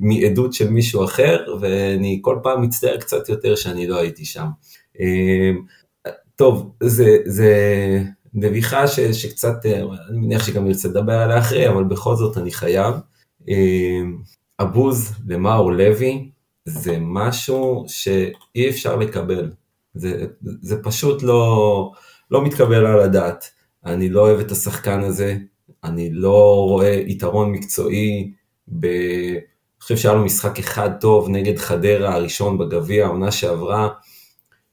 מעדות 0.00 0.52
של 0.52 0.70
מישהו 0.70 1.04
אחר, 1.04 1.44
ואני 1.60 2.18
כל 2.22 2.38
פעם 2.42 2.62
מצטער 2.62 2.96
קצת 2.96 3.28
יותר 3.28 3.56
שאני 3.56 3.86
לא 3.86 3.98
הייתי 3.98 4.24
שם. 4.24 4.46
אה, 5.00 5.50
טוב, 6.36 6.72
זה, 6.82 7.16
זה 7.24 7.52
נביחה 8.34 8.86
ש, 8.88 9.00
שקצת, 9.00 9.66
אה, 9.66 9.82
אני 10.10 10.18
מניח 10.18 10.46
שגם 10.46 10.64
נרצה 10.64 10.88
לדבר 10.88 11.18
עליה 11.18 11.38
אחרי, 11.38 11.68
אבל 11.68 11.84
בכל 11.84 12.16
זאת 12.16 12.38
אני 12.38 12.52
חייב. 12.52 12.94
הבוז 14.58 15.12
למאור 15.26 15.72
לוי 15.72 16.30
זה 16.64 16.96
משהו 17.00 17.84
שאי 17.88 18.68
אפשר 18.68 18.96
לקבל. 18.96 19.50
זה, 19.94 20.26
זה 20.62 20.82
פשוט 20.82 21.22
לא, 21.22 21.92
לא 22.34 22.44
מתקבל 22.44 22.86
על 22.86 23.00
הדעת. 23.00 23.50
אני 23.86 24.08
לא 24.08 24.20
אוהב 24.20 24.40
את 24.40 24.50
השחקן 24.50 25.00
הזה, 25.00 25.36
אני 25.84 26.10
לא 26.12 26.64
רואה 26.68 27.02
יתרון 27.06 27.52
מקצועי 27.52 28.32
ב... 28.68 28.86
אני 28.86 29.86
חושב 29.86 29.96
שהיה 29.96 30.14
לו 30.14 30.24
משחק 30.24 30.58
אחד 30.58 30.90
טוב 31.00 31.28
נגד 31.28 31.58
חדרה 31.58 32.14
הראשון 32.14 32.58
בגביע, 32.58 33.04
העונה 33.04 33.30
שעברה. 33.30 33.88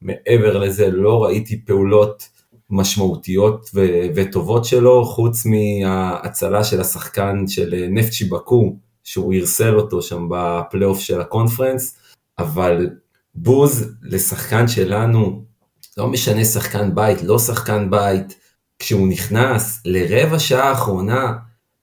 מעבר 0.01 0.58
לזה 0.58 0.91
לא 0.91 1.24
ראיתי 1.24 1.65
פעולות 1.65 2.24
משמעותיות 2.70 3.70
ו- 3.74 4.06
וטובות 4.15 4.65
שלו, 4.65 5.06
חוץ 5.06 5.46
מההצלה 5.46 6.63
של 6.63 6.82
השחקן 6.82 7.48
של 7.48 7.86
נפצ'י 7.89 8.25
בקו, 8.25 8.75
שהוא 9.03 9.34
הרסל 9.34 9.75
אותו 9.75 10.01
שם 10.01 10.27
בפלייאוף 10.30 11.00
של 11.00 11.22
הקונפרנס, 11.22 11.98
אבל 12.39 12.89
בוז 13.36 13.96
לשחקן 14.03 14.68
שלנו, 14.68 15.50
לא 15.98 16.07
משנה 16.07 16.45
שחקן 16.45 16.95
בית, 16.95 17.24
לא 17.24 17.39
שחקן 17.39 17.89
בית, 17.89 18.36
כשהוא 18.79 19.07
נכנס 19.07 19.81
לרבע 19.86 20.39
שעה 20.39 20.69
האחרונה, 20.69 21.33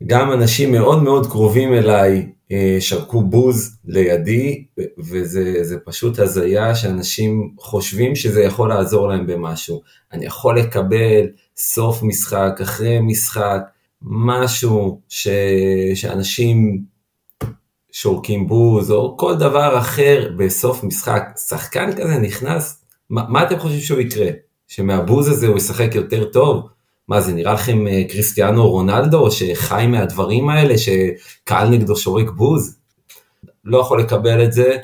גם 0.06 0.32
אנשים 0.32 0.72
מאוד 0.72 1.02
מאוד 1.02 1.26
קרובים 1.30 1.74
אליי 1.74 2.26
אה, 2.52 2.76
שרקו 2.80 3.22
בוז 3.22 3.76
לידי, 3.84 4.64
וזה 4.98 5.76
פשוט 5.84 6.18
הזיה 6.18 6.74
שאנשים 6.74 7.54
חושבים 7.60 8.16
שזה 8.16 8.42
יכול 8.42 8.68
לעזור 8.68 9.08
להם 9.08 9.26
במשהו. 9.26 9.80
אני 10.12 10.26
יכול 10.26 10.58
לקבל 10.58 11.26
סוף 11.56 12.02
משחק 12.02 12.58
אחרי 12.62 13.00
משחק, 13.00 13.60
משהו 14.02 15.00
ש... 15.08 15.28
שאנשים 15.94 16.82
שורקים 17.92 18.46
בוז 18.46 18.90
או 18.90 19.16
כל 19.16 19.36
דבר 19.36 19.78
אחר 19.78 20.30
בסוף 20.36 20.84
משחק, 20.84 21.22
שחקן 21.48 21.92
כזה 21.92 22.18
נכנס, 22.18 22.77
מה, 23.10 23.24
מה 23.28 23.42
אתם 23.42 23.58
חושבים 23.58 23.80
שהוא 23.80 24.00
יקרה? 24.00 24.28
שמהבוז 24.68 25.28
הזה 25.28 25.46
הוא 25.46 25.56
ישחק 25.56 25.94
יותר 25.94 26.24
טוב? 26.24 26.68
מה 27.08 27.20
זה 27.20 27.32
נראה 27.32 27.52
לכם 27.52 27.86
אה, 27.86 28.02
קריסטיאנו 28.08 28.70
רונלדו 28.70 29.30
שחי 29.30 29.86
מהדברים 29.88 30.48
האלה 30.48 30.74
שקהל 30.78 31.68
נגדו 31.68 31.96
שורק 31.96 32.30
בוז? 32.30 32.78
לא 33.64 33.78
יכול 33.78 34.00
לקבל 34.00 34.44
את 34.44 34.52
זה. 34.52 34.76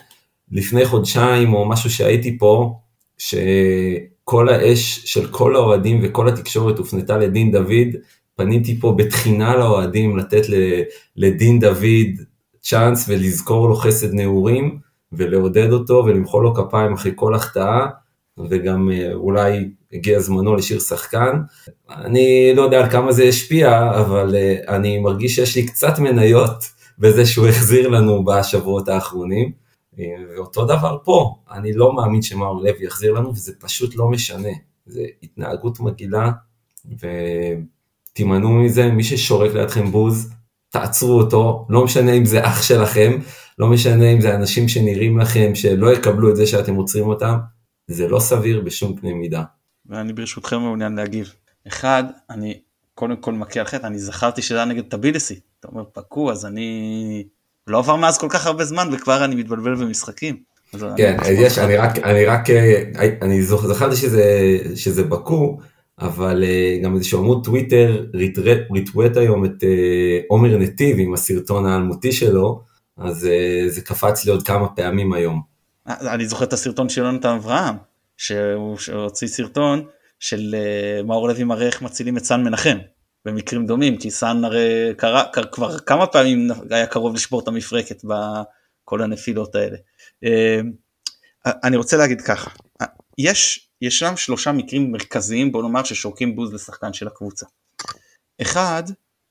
לפני 0.53 0.85
חודשיים 0.85 1.55
או 1.55 1.69
משהו 1.69 1.91
שהייתי 1.91 2.39
פה, 2.39 2.79
שכל 3.19 4.49
האש 4.49 5.03
של 5.05 5.27
כל 5.27 5.57
האוהדים 5.57 6.01
וכל 6.03 6.29
התקשורת 6.29 6.79
הופנתה 6.79 7.19
לדין 7.19 7.53
דוד, 7.53 7.97
פניתי 8.37 8.81
פה 8.81 8.95
בתחינה 8.99 9.57
לאוהדים 9.57 10.17
לתת 10.19 10.43
לדין 11.17 11.61
דוד 11.61 12.25
צ'אנס 12.61 13.05
ולזכור 13.09 13.69
לו 13.69 13.77
חסד 13.77 14.15
נעורים 14.15 14.79
ולעודד 15.13 15.73
אותו 15.73 16.03
ולמחוא 16.07 16.43
לו 16.43 16.55
כפיים 16.55 16.93
אחרי 16.93 17.13
כל 17.15 17.35
החטאה 17.35 17.87
וגם 18.39 18.91
אה, 18.91 19.13
אולי 19.13 19.71
הגיע 19.93 20.21
זמנו 20.21 20.57
לשיר 20.57 20.81
שחקן. 20.81 21.41
אני 21.91 22.53
לא 22.57 22.63
יודע 22.63 22.81
על 22.81 22.91
כמה 22.91 23.13
זה 23.13 23.25
השפיע, 23.25 23.91
אבל 24.01 24.35
אה, 24.35 24.77
אני 24.77 24.99
מרגיש 24.99 25.35
שיש 25.35 25.57
לי 25.57 25.67
קצת 25.67 25.99
מניות 25.99 26.65
בזה 26.99 27.27
שהוא 27.27 27.47
החזיר 27.47 27.89
לנו 27.89 28.25
בשבועות 28.25 28.89
האחרונים. 28.89 29.53
אה, 29.99 30.05
ואותו 30.37 30.65
דבר 30.65 30.97
פה, 31.05 31.35
אני 31.51 31.73
לא 31.73 31.93
מאמין 31.93 32.23
שמאור 32.23 32.61
לוי 32.61 32.87
יחזיר 32.87 33.13
לנו, 33.13 33.35
וזה 33.35 33.53
פשוט 33.61 33.97
לא 33.97 34.09
משנה. 34.09 34.49
זה 34.87 35.03
התנהגות 35.23 35.81
מגעילה, 35.81 36.31
ותימנעו 38.13 38.51
מזה, 38.51 38.91
מי 38.91 39.05
ששורק 39.05 39.55
לידכם 39.55 39.91
בוז, 39.91 40.31
תעצרו 40.71 41.19
אותו, 41.19 41.67
לא 41.71 41.85
משנה 41.85 42.13
אם 42.13 42.25
זה 42.25 42.47
אח 42.47 42.63
שלכם, 42.63 43.19
לא 43.59 43.67
משנה 43.67 44.13
אם 44.13 44.21
זה 44.21 44.35
אנשים 44.35 44.69
שנראים 44.69 45.19
לכם 45.19 45.55
שלא 45.55 45.93
יקבלו 45.93 46.31
את 46.31 46.37
זה 46.37 46.47
שאתם 46.47 46.75
עוצרים 46.75 47.09
אותם, 47.09 47.35
זה 47.87 48.09
לא 48.09 48.21
סביר 48.21 48.61
בשום 48.61 48.97
קנה 48.97 49.15
מידה. 49.15 49.43
ואני 49.87 50.13
ברשותכם 50.13 50.59
מעוניין 50.59 50.95
להגיב. 50.95 51.33
אחד, 51.69 52.05
אני 52.31 52.61
קודם 52.95 53.17
כל 53.17 53.33
מכה 53.33 53.61
על 53.61 53.67
חטא, 53.67 53.87
אני 53.87 53.99
זכרתי 53.99 54.43
שזה 54.43 54.57
היה 54.57 54.65
נגד 54.65 54.83
טבילסי. 54.83 55.41
אתה 55.61 55.69
אומר 55.69 55.85
פקו, 55.93 56.33
אז 56.33 56.47
אני... 56.47 57.25
לא 57.67 57.79
עבר 57.79 57.97
מאז 57.97 58.19
כל 58.19 58.27
כך 58.31 58.47
הרבה 58.47 58.65
זמן 58.65 58.89
וכבר 58.93 59.25
אני 59.25 59.35
מתבלבל 59.35 59.75
במשחקים. 59.75 60.37
כן, 60.97 61.17
אני 61.21 61.31
יש, 61.31 61.59
אני 61.59 61.77
רק, 61.77 61.99
אני 61.99 62.25
רק, 62.25 62.51
אה, 62.51 62.83
אני 63.23 63.43
זכרתי 63.43 63.97
שזה, 63.97 64.59
שזה 64.77 65.03
בקו, 65.03 65.59
אבל 65.99 66.45
אה, 66.45 66.79
גם 66.83 66.95
איזשהו 66.95 67.19
עמוד 67.19 67.45
טוויטר 67.45 68.07
ריטווט 68.73 69.17
היום 69.17 69.45
את 69.45 69.65
אה, 69.65 70.21
עומר 70.29 70.59
נתיב 70.59 70.97
עם 70.99 71.15
הסרטון 71.15 71.67
האלמותי 71.67 72.13
שלו, 72.13 72.63
אז 72.99 73.29
זה 73.69 73.81
קפץ 73.81 74.25
לי 74.25 74.31
עוד 74.31 74.43
כמה 74.43 74.69
פעמים 74.69 75.13
היום. 75.13 75.54
אני 75.87 76.27
זוכר 76.27 76.45
את 76.45 76.53
הסרטון 76.53 76.89
של 76.89 77.01
יונתן 77.01 77.29
אברהם, 77.29 77.77
שהוא 78.17 78.77
הוציא 78.93 79.29
סרטון 79.29 79.87
של 80.21 80.55
מאור 81.05 81.29
לוי 81.29 81.45
מראה 81.45 81.67
איך 81.67 81.83
מצילים 81.83 82.17
את 82.17 82.25
סן 82.25 82.43
מנחם. 82.43 82.79
במקרים 83.25 83.67
דומים 83.67 83.97
כי 83.97 84.11
סאן 84.11 84.45
הרי 84.45 84.95
קרה 84.97 85.25
כבר 85.53 85.79
כמה 85.79 86.07
פעמים 86.07 86.49
היה 86.71 86.87
קרוב 86.87 87.15
לשבור 87.15 87.41
את 87.41 87.49
המפרקת 87.49 88.03
בכל 88.05 89.03
הנפילות 89.03 89.55
האלה. 89.55 89.77
אה, 90.25 90.61
אני 91.65 91.77
רוצה 91.77 91.97
להגיד 91.97 92.21
ככה 92.21 92.51
יש 93.19 93.71
ישנם 93.81 94.17
שלושה 94.17 94.53
מקרים 94.53 94.93
מרכזיים 94.93 95.53
בוא 95.53 95.63
נאמר 95.63 95.85
ששורקים 95.85 96.37
בוז 96.37 96.55
לשחקן 96.55 96.93
של 96.93 97.07
הקבוצה. 97.07 97.47
אחד 98.43 98.83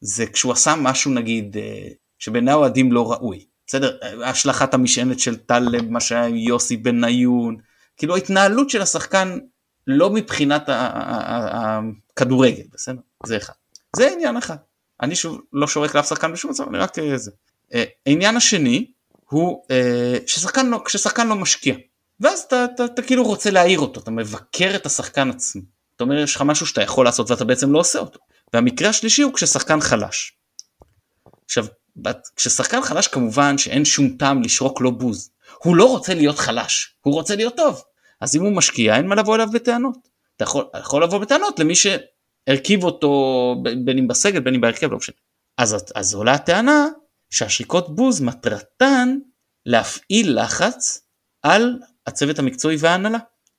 זה 0.01 0.25
כשהוא 0.25 0.53
עשה 0.53 0.75
משהו 0.77 1.11
נגיד 1.11 1.57
אה, 1.57 1.87
שבעיני 2.19 2.51
האוהדים 2.51 2.91
לא 2.91 3.11
ראוי 3.11 3.45
בסדר 3.73 3.97
השלכת 4.23 4.73
המשענת 4.73 5.19
של 5.19 5.35
טלב 5.35 5.89
מה 5.89 5.99
שהיה 5.99 6.25
עם 6.25 6.35
יוסי 6.35 6.77
בניון 6.77 7.57
כאילו 7.97 8.15
ההתנהלות 8.15 8.69
של 8.69 8.81
השחקן 8.81 9.39
לא 9.87 10.09
מבחינת 10.09 10.63
הכדורגל 10.67 12.63
בסדר 12.73 13.01
זה 13.25 13.37
אחד. 13.37 13.53
זה 13.95 14.11
עניין 14.11 14.37
אחד. 14.37 14.55
אני 15.01 15.15
שוב 15.15 15.41
לא 15.53 15.67
שורק 15.67 15.95
לאף 15.95 16.09
שחקן 16.09 16.33
בשום 16.33 16.51
מצב, 16.51 16.63
אני 16.69 16.77
רק 16.77 16.99
איזה. 16.99 17.31
אה, 17.73 17.83
העניין 18.05 18.37
השני 18.37 18.91
הוא 19.29 19.63
אה, 19.71 20.17
ששחקן 20.27 20.65
לא, 20.65 20.81
כששחקן 20.85 21.27
לא 21.27 21.35
משקיע. 21.35 21.75
ואז 22.19 22.39
אתה, 22.39 22.65
אתה, 22.65 22.85
אתה 22.85 23.01
כאילו 23.01 23.23
רוצה 23.23 23.51
להעיר 23.51 23.79
אותו, 23.79 23.99
אתה 23.99 24.11
מבקר 24.11 24.75
את 24.75 24.85
השחקן 24.85 25.29
עצמו. 25.29 25.61
אתה 25.95 26.03
אומר 26.03 26.17
יש 26.17 26.35
לך 26.35 26.41
משהו 26.41 26.65
שאתה 26.65 26.81
יכול 26.81 27.05
לעשות 27.05 27.31
ואתה 27.31 27.45
בעצם 27.45 27.71
לא 27.71 27.79
עושה 27.79 27.99
אותו. 27.99 28.19
והמקרה 28.53 28.89
השלישי 28.89 29.21
הוא 29.21 29.33
כששחקן 29.33 29.81
חלש. 29.81 30.37
עכשיו, 31.45 31.65
כששחקן 32.35 32.81
חלש 32.81 33.07
כמובן 33.07 33.57
שאין 33.57 33.85
שום 33.85 34.09
טעם 34.09 34.41
לשרוק 34.41 34.81
לו 34.81 34.97
בוז. 34.97 35.29
הוא 35.63 35.75
לא 35.75 35.85
רוצה 35.85 36.13
להיות 36.13 36.39
חלש, 36.39 36.95
הוא 37.01 37.13
רוצה 37.13 37.35
להיות 37.35 37.57
טוב. 37.57 37.83
אז 38.21 38.35
אם 38.35 38.41
הוא 38.41 38.51
משקיע 38.51 38.97
אין 38.97 39.07
מה 39.07 39.15
לבוא 39.15 39.35
אליו 39.35 39.47
בטענות. 39.53 39.97
אתה 40.35 40.43
יכול, 40.43 40.65
יכול 40.79 41.03
לבוא 41.03 41.19
בטענות 41.19 41.59
למי 41.59 41.75
ש... 41.75 41.87
הרכיב 42.47 42.83
אותו 42.83 43.55
בין 43.85 43.97
אם 43.97 44.07
בסגל 44.07 44.39
בין 44.39 44.53
אם 44.53 44.61
בהרכב 44.61 44.91
לא 44.91 44.97
משנה. 44.97 45.15
אז, 45.57 45.75
אז 45.95 46.13
עולה 46.13 46.33
הטענה 46.33 46.87
שהשריקות 47.29 47.95
בוז 47.95 48.21
מטרתן 48.21 49.17
להפעיל 49.65 50.43
לחץ 50.43 51.07
על 51.41 51.79
הצוות 52.07 52.39
המקצועי 52.39 52.77
וההנהלה 52.79 53.17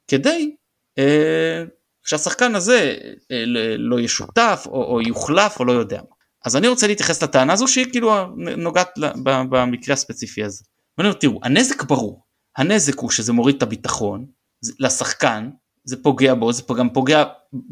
כדי 0.09 0.57
אה, 0.99 1.65
שהשחקן 2.05 2.55
הזה 2.55 2.97
אה, 3.31 3.45
לא 3.79 4.01
ישותף 4.01 4.65
או, 4.67 4.85
או 4.85 5.01
יוחלף 5.01 5.61
או 5.61 5.65
לא 5.65 5.73
יודע 5.73 5.97
מה. 5.97 6.15
אז 6.45 6.57
אני 6.57 6.69
רוצה 6.69 6.87
להתייחס 6.87 7.23
לטענה 7.23 7.53
הזו 7.53 7.69
שהיא 7.69 7.87
כאילו 7.91 8.27
נוגעת 8.37 8.89
במקרה 9.25 9.93
הספציפי 9.93 10.45
הזה. 10.45 10.65
ואני 10.99 11.09
אומר 11.09 11.19
תראו 11.19 11.41
הנזק 11.43 11.83
ברור 11.83 12.25
הנזק 12.57 12.99
הוא 12.99 13.11
שזה 13.11 13.33
מוריד 13.33 13.57
את 13.57 13.63
הביטחון 13.63 14.27
לשחקן 14.79 15.51
זה 15.85 16.03
פוגע 16.03 16.35
בו, 16.35 16.53
זה 16.53 16.63
גם 16.79 16.91
פוגע 16.91 17.25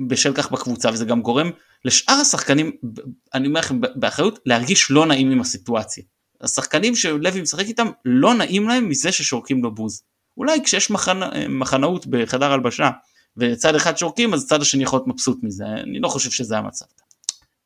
בשל 0.08 0.32
כך 0.34 0.52
בקבוצה 0.52 0.90
וזה 0.92 1.04
גם 1.04 1.22
גורם 1.22 1.50
לשאר 1.84 2.14
השחקנים, 2.14 2.72
אני 3.34 3.48
אומר 3.48 3.60
לכם 3.60 3.80
באחריות, 3.94 4.38
להרגיש 4.46 4.90
לא 4.90 5.06
נעים 5.06 5.30
עם 5.30 5.40
הסיטואציה. 5.40 6.04
השחקנים 6.40 6.94
שלוי 6.94 7.40
משחק 7.42 7.66
איתם 7.66 7.86
לא 8.04 8.34
נעים 8.34 8.68
להם 8.68 8.88
מזה 8.88 9.12
ששורקים 9.12 9.64
לו 9.64 9.74
בוז. 9.74 10.02
אולי 10.36 10.64
כשיש 10.64 10.90
מחנ... 10.90 11.20
מחנאות 11.48 12.06
בחדר 12.06 12.52
הלבשה 12.52 12.90
וצד 13.36 13.74
אחד 13.74 13.98
שורקים 13.98 14.34
אז 14.34 14.44
הצד 14.44 14.62
השני 14.62 14.82
יכול 14.82 14.96
להיות 14.96 15.08
מבסוט 15.08 15.38
מזה, 15.42 15.64
אני 15.66 16.00
לא 16.00 16.08
חושב 16.08 16.30
שזה 16.30 16.58
המצב. 16.58 16.86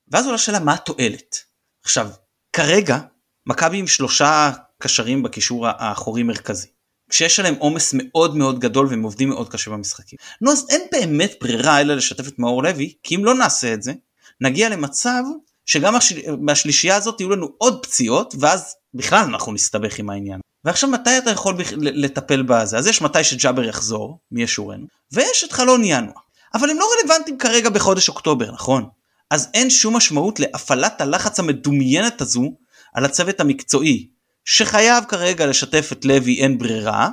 ואז 0.08 0.26
עולה 0.26 0.38
שאלה 0.38 0.60
מה 0.60 0.74
התועלת. 0.74 1.36
עכשיו, 1.84 2.10
כרגע 2.52 2.98
מכבי 3.46 3.78
עם 3.78 3.86
שלושה 3.86 4.50
קשרים 4.78 5.22
בקישור 5.22 5.66
האחורי 5.68 6.22
מרכזי. 6.22 6.68
כשיש 7.10 7.40
עליהם 7.40 7.54
עומס 7.54 7.94
מאוד 7.94 8.36
מאוד 8.36 8.58
גדול 8.58 8.86
והם 8.86 9.02
עובדים 9.02 9.28
מאוד 9.28 9.48
קשה 9.48 9.70
במשחקים. 9.70 10.18
נו 10.40 10.52
אז 10.52 10.66
אין 10.70 10.82
באמת 10.92 11.34
ברירה 11.40 11.80
אלא 11.80 11.94
לשתף 11.94 12.28
את 12.28 12.38
מאור 12.38 12.62
לוי, 12.62 12.94
כי 13.02 13.16
אם 13.16 13.24
לא 13.24 13.34
נעשה 13.34 13.74
את 13.74 13.82
זה, 13.82 13.92
נגיע 14.40 14.68
למצב 14.68 15.22
שגם 15.66 15.94
מהשלישייה 16.40 16.96
הזאת 16.96 17.20
יהיו 17.20 17.30
לנו 17.30 17.48
עוד 17.58 17.86
פציעות, 17.86 18.34
ואז 18.40 18.74
בכלל 18.94 19.18
אנחנו 19.18 19.52
נסתבך 19.52 19.98
עם 19.98 20.10
העניין. 20.10 20.40
ועכשיו 20.64 20.90
מתי 20.90 21.18
אתה 21.18 21.30
יכול 21.30 21.56
לטפל 21.80 22.42
בזה? 22.42 22.78
אז 22.78 22.86
יש 22.86 23.02
מתי 23.02 23.24
שג'אבר 23.24 23.64
יחזור, 23.64 24.18
מי 24.30 24.42
ישורנו, 24.42 24.86
ויש 25.12 25.44
את 25.44 25.52
חלון 25.52 25.84
ינואר. 25.84 26.12
אבל 26.54 26.70
הם 26.70 26.78
לא 26.78 26.86
רלוונטיים 27.00 27.38
כרגע 27.38 27.70
בחודש 27.70 28.08
אוקטובר, 28.08 28.52
נכון? 28.52 28.88
אז 29.30 29.50
אין 29.54 29.70
שום 29.70 29.96
משמעות 29.96 30.40
להפעלת 30.40 31.00
הלחץ 31.00 31.40
המדומיינת 31.40 32.20
הזו 32.20 32.52
על 32.94 33.04
הצוות 33.04 33.40
המקצועי, 33.40 34.08
שחייב 34.44 35.04
כרגע 35.08 35.46
לשתף 35.46 35.88
את 35.92 36.04
לוי 36.04 36.42
אין 36.42 36.58
ברירה, 36.58 37.08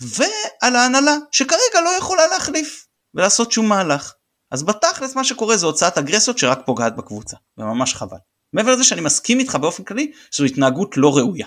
ועל 0.00 0.76
ההנהלה 0.76 1.16
שכרגע 1.32 1.80
לא 1.84 1.90
יכולה 1.98 2.26
להחליף 2.26 2.86
ולעשות 3.14 3.52
שום 3.52 3.68
מהלך. 3.68 4.12
אז 4.50 4.62
בתכלס 4.62 5.16
מה 5.16 5.24
שקורה 5.24 5.56
זה 5.56 5.66
הוצאת 5.66 5.98
אגרסיות 5.98 6.38
שרק 6.38 6.60
פוגעת 6.66 6.96
בקבוצה, 6.96 7.36
וממש 7.58 7.94
חבל. 7.94 8.16
מעבר 8.52 8.72
לזה 8.72 8.84
שאני 8.84 9.00
מסכים 9.00 9.38
איתך 9.38 9.54
באופן 9.54 9.84
כללי 9.84 10.12
שזו 10.30 10.44
התנהגות 10.44 10.96
לא 10.96 11.16
ראויה. 11.16 11.46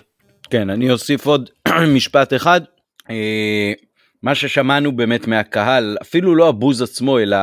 כן, 0.50 0.70
אני 0.70 0.92
אוסיף 0.92 1.26
עוד 1.26 1.50
משפט 1.96 2.34
אחד. 2.34 2.62
אה, 3.10 3.74
מה 4.24 4.36
ששמענו 4.36 4.96
באמת 4.96 5.28
מהקהל, 5.28 5.98
אפילו 6.02 6.36
לא 6.36 6.50
הבוז 6.50 6.82
עצמו, 6.82 7.20
אלא 7.20 7.38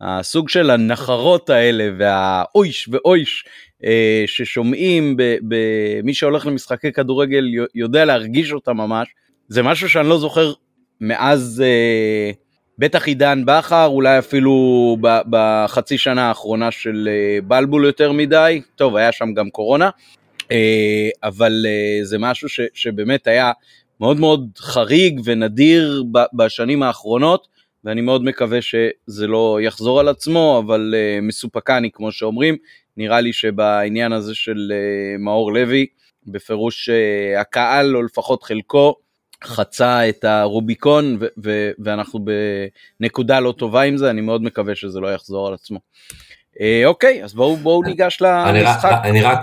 הסוג 0.00 0.48
של 0.48 0.70
הנחרות 0.70 1.50
האלה 1.50 1.90
והאויש 1.98 2.88
ואויש 2.92 3.44
אה, 3.84 4.24
ששומעים 4.26 5.16
במי 5.42 6.14
שהולך 6.14 6.46
למשחקי 6.46 6.92
כדורגל 6.92 7.44
יודע 7.74 8.04
להרגיש 8.04 8.52
אותה 8.52 8.72
ממש. 8.72 9.08
זה 9.48 9.62
משהו 9.62 9.88
שאני 9.88 10.08
לא 10.08 10.18
זוכר 10.18 10.52
מאז 11.00 11.62
אה, 11.66 12.30
בטח 12.78 13.06
עידן 13.06 13.42
בכר, 13.46 13.86
אולי 13.86 14.18
אפילו 14.18 14.96
בחצי 15.30 15.98
שנה 15.98 16.28
האחרונה 16.28 16.70
של 16.70 17.08
אה, 17.12 17.38
בלבול 17.42 17.84
יותר 17.84 18.12
מדי, 18.12 18.62
טוב 18.76 18.96
היה 18.96 19.12
שם 19.12 19.34
גם 19.34 19.50
קורונה, 19.50 19.90
אבל 21.22 21.52
זה 22.02 22.18
משהו 22.18 22.48
שבאמת 22.74 23.26
היה 23.26 23.52
מאוד 24.00 24.20
מאוד 24.20 24.48
חריג 24.58 25.20
ונדיר 25.24 26.04
בשנים 26.34 26.82
האחרונות. 26.82 27.55
ואני 27.86 28.00
מאוד 28.00 28.24
מקווה 28.24 28.62
שזה 28.62 29.26
לא 29.26 29.58
יחזור 29.62 30.00
על 30.00 30.08
עצמו, 30.08 30.62
אבל 30.66 30.94
uh, 30.94 31.24
מסופקני 31.24 31.90
כמו 31.92 32.12
שאומרים, 32.12 32.56
נראה 32.96 33.20
לי 33.20 33.32
שבעניין 33.32 34.12
הזה 34.12 34.34
של 34.34 34.72
אה, 34.72 35.18
מאור 35.18 35.52
לוי, 35.52 35.86
בפירוש 36.26 36.88
אה, 36.88 37.40
הקהל, 37.40 37.96
או 37.96 38.02
לפחות 38.02 38.42
חלקו, 38.42 38.94
חצה 39.44 40.08
את 40.08 40.24
הרוביקון, 40.24 41.16
ו- 41.20 41.26
ו- 41.44 41.70
ואנחנו 41.78 42.20
בנקודה 43.00 43.40
לא 43.40 43.52
טובה 43.58 43.82
עם 43.82 43.96
זה, 43.96 44.10
אני 44.10 44.20
מאוד 44.20 44.42
מקווה 44.42 44.74
שזה 44.74 45.00
לא 45.00 45.14
יחזור 45.14 45.48
על 45.48 45.54
עצמו. 45.54 45.78
אה, 46.60 46.82
אוקיי, 46.86 47.24
אז 47.24 47.34
בואו 47.34 47.56
בוא 47.56 47.84
ניגש 47.84 48.18
למשחק. 48.20 49.00
אני 49.04 49.22
רק, 49.22 49.40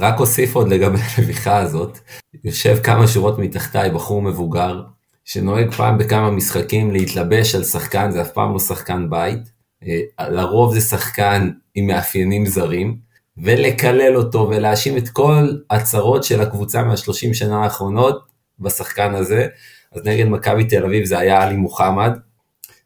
רק 0.00 0.20
אוסיף 0.20 0.54
עוד 0.54 0.68
לגבי 0.68 0.98
הלביכה 1.18 1.58
הזאת, 1.58 1.98
יושב 2.44 2.76
כמה 2.82 3.06
שורות 3.06 3.38
מתחתיי 3.38 3.90
בחור 3.90 4.22
מבוגר, 4.22 4.82
שנוהג 5.28 5.74
פעם 5.74 5.98
בכמה 5.98 6.30
משחקים 6.30 6.90
להתלבש 6.90 7.54
על 7.54 7.64
שחקן, 7.64 8.10
זה 8.10 8.22
אף 8.22 8.30
פעם 8.30 8.52
לא 8.52 8.58
שחקן 8.58 9.10
בית, 9.10 9.38
לרוב 10.20 10.74
זה 10.74 10.80
שחקן 10.80 11.50
עם 11.74 11.86
מאפיינים 11.86 12.46
זרים, 12.46 12.96
ולקלל 13.38 14.16
אותו 14.16 14.48
ולהאשים 14.50 14.96
את 14.96 15.08
כל 15.08 15.48
הצרות 15.70 16.24
של 16.24 16.40
הקבוצה 16.40 16.82
מהשלושים 16.82 17.34
שנה 17.34 17.64
האחרונות 17.64 18.24
בשחקן 18.60 19.14
הזה. 19.14 19.46
אז 19.92 20.02
נגד 20.04 20.26
מכבי 20.26 20.64
תל 20.64 20.84
אביב 20.84 21.04
זה 21.04 21.18
היה 21.18 21.42
עלי 21.42 21.56
מוחמד, 21.56 22.12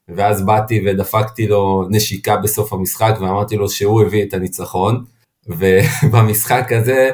ואז 0.09 0.47
באתי 0.47 0.85
ודפקתי 0.87 1.49
לו 1.49 1.87
נשיקה 1.91 2.37
בסוף 2.37 2.73
המשחק 2.73 3.15
ואמרתי 3.21 3.57
לו 3.57 3.69
שהוא 3.69 4.03
הביא 4.03 4.25
את 4.25 4.35
הניצחון, 4.35 5.05
ובמשחק 5.47 6.73
הזה 6.73 7.11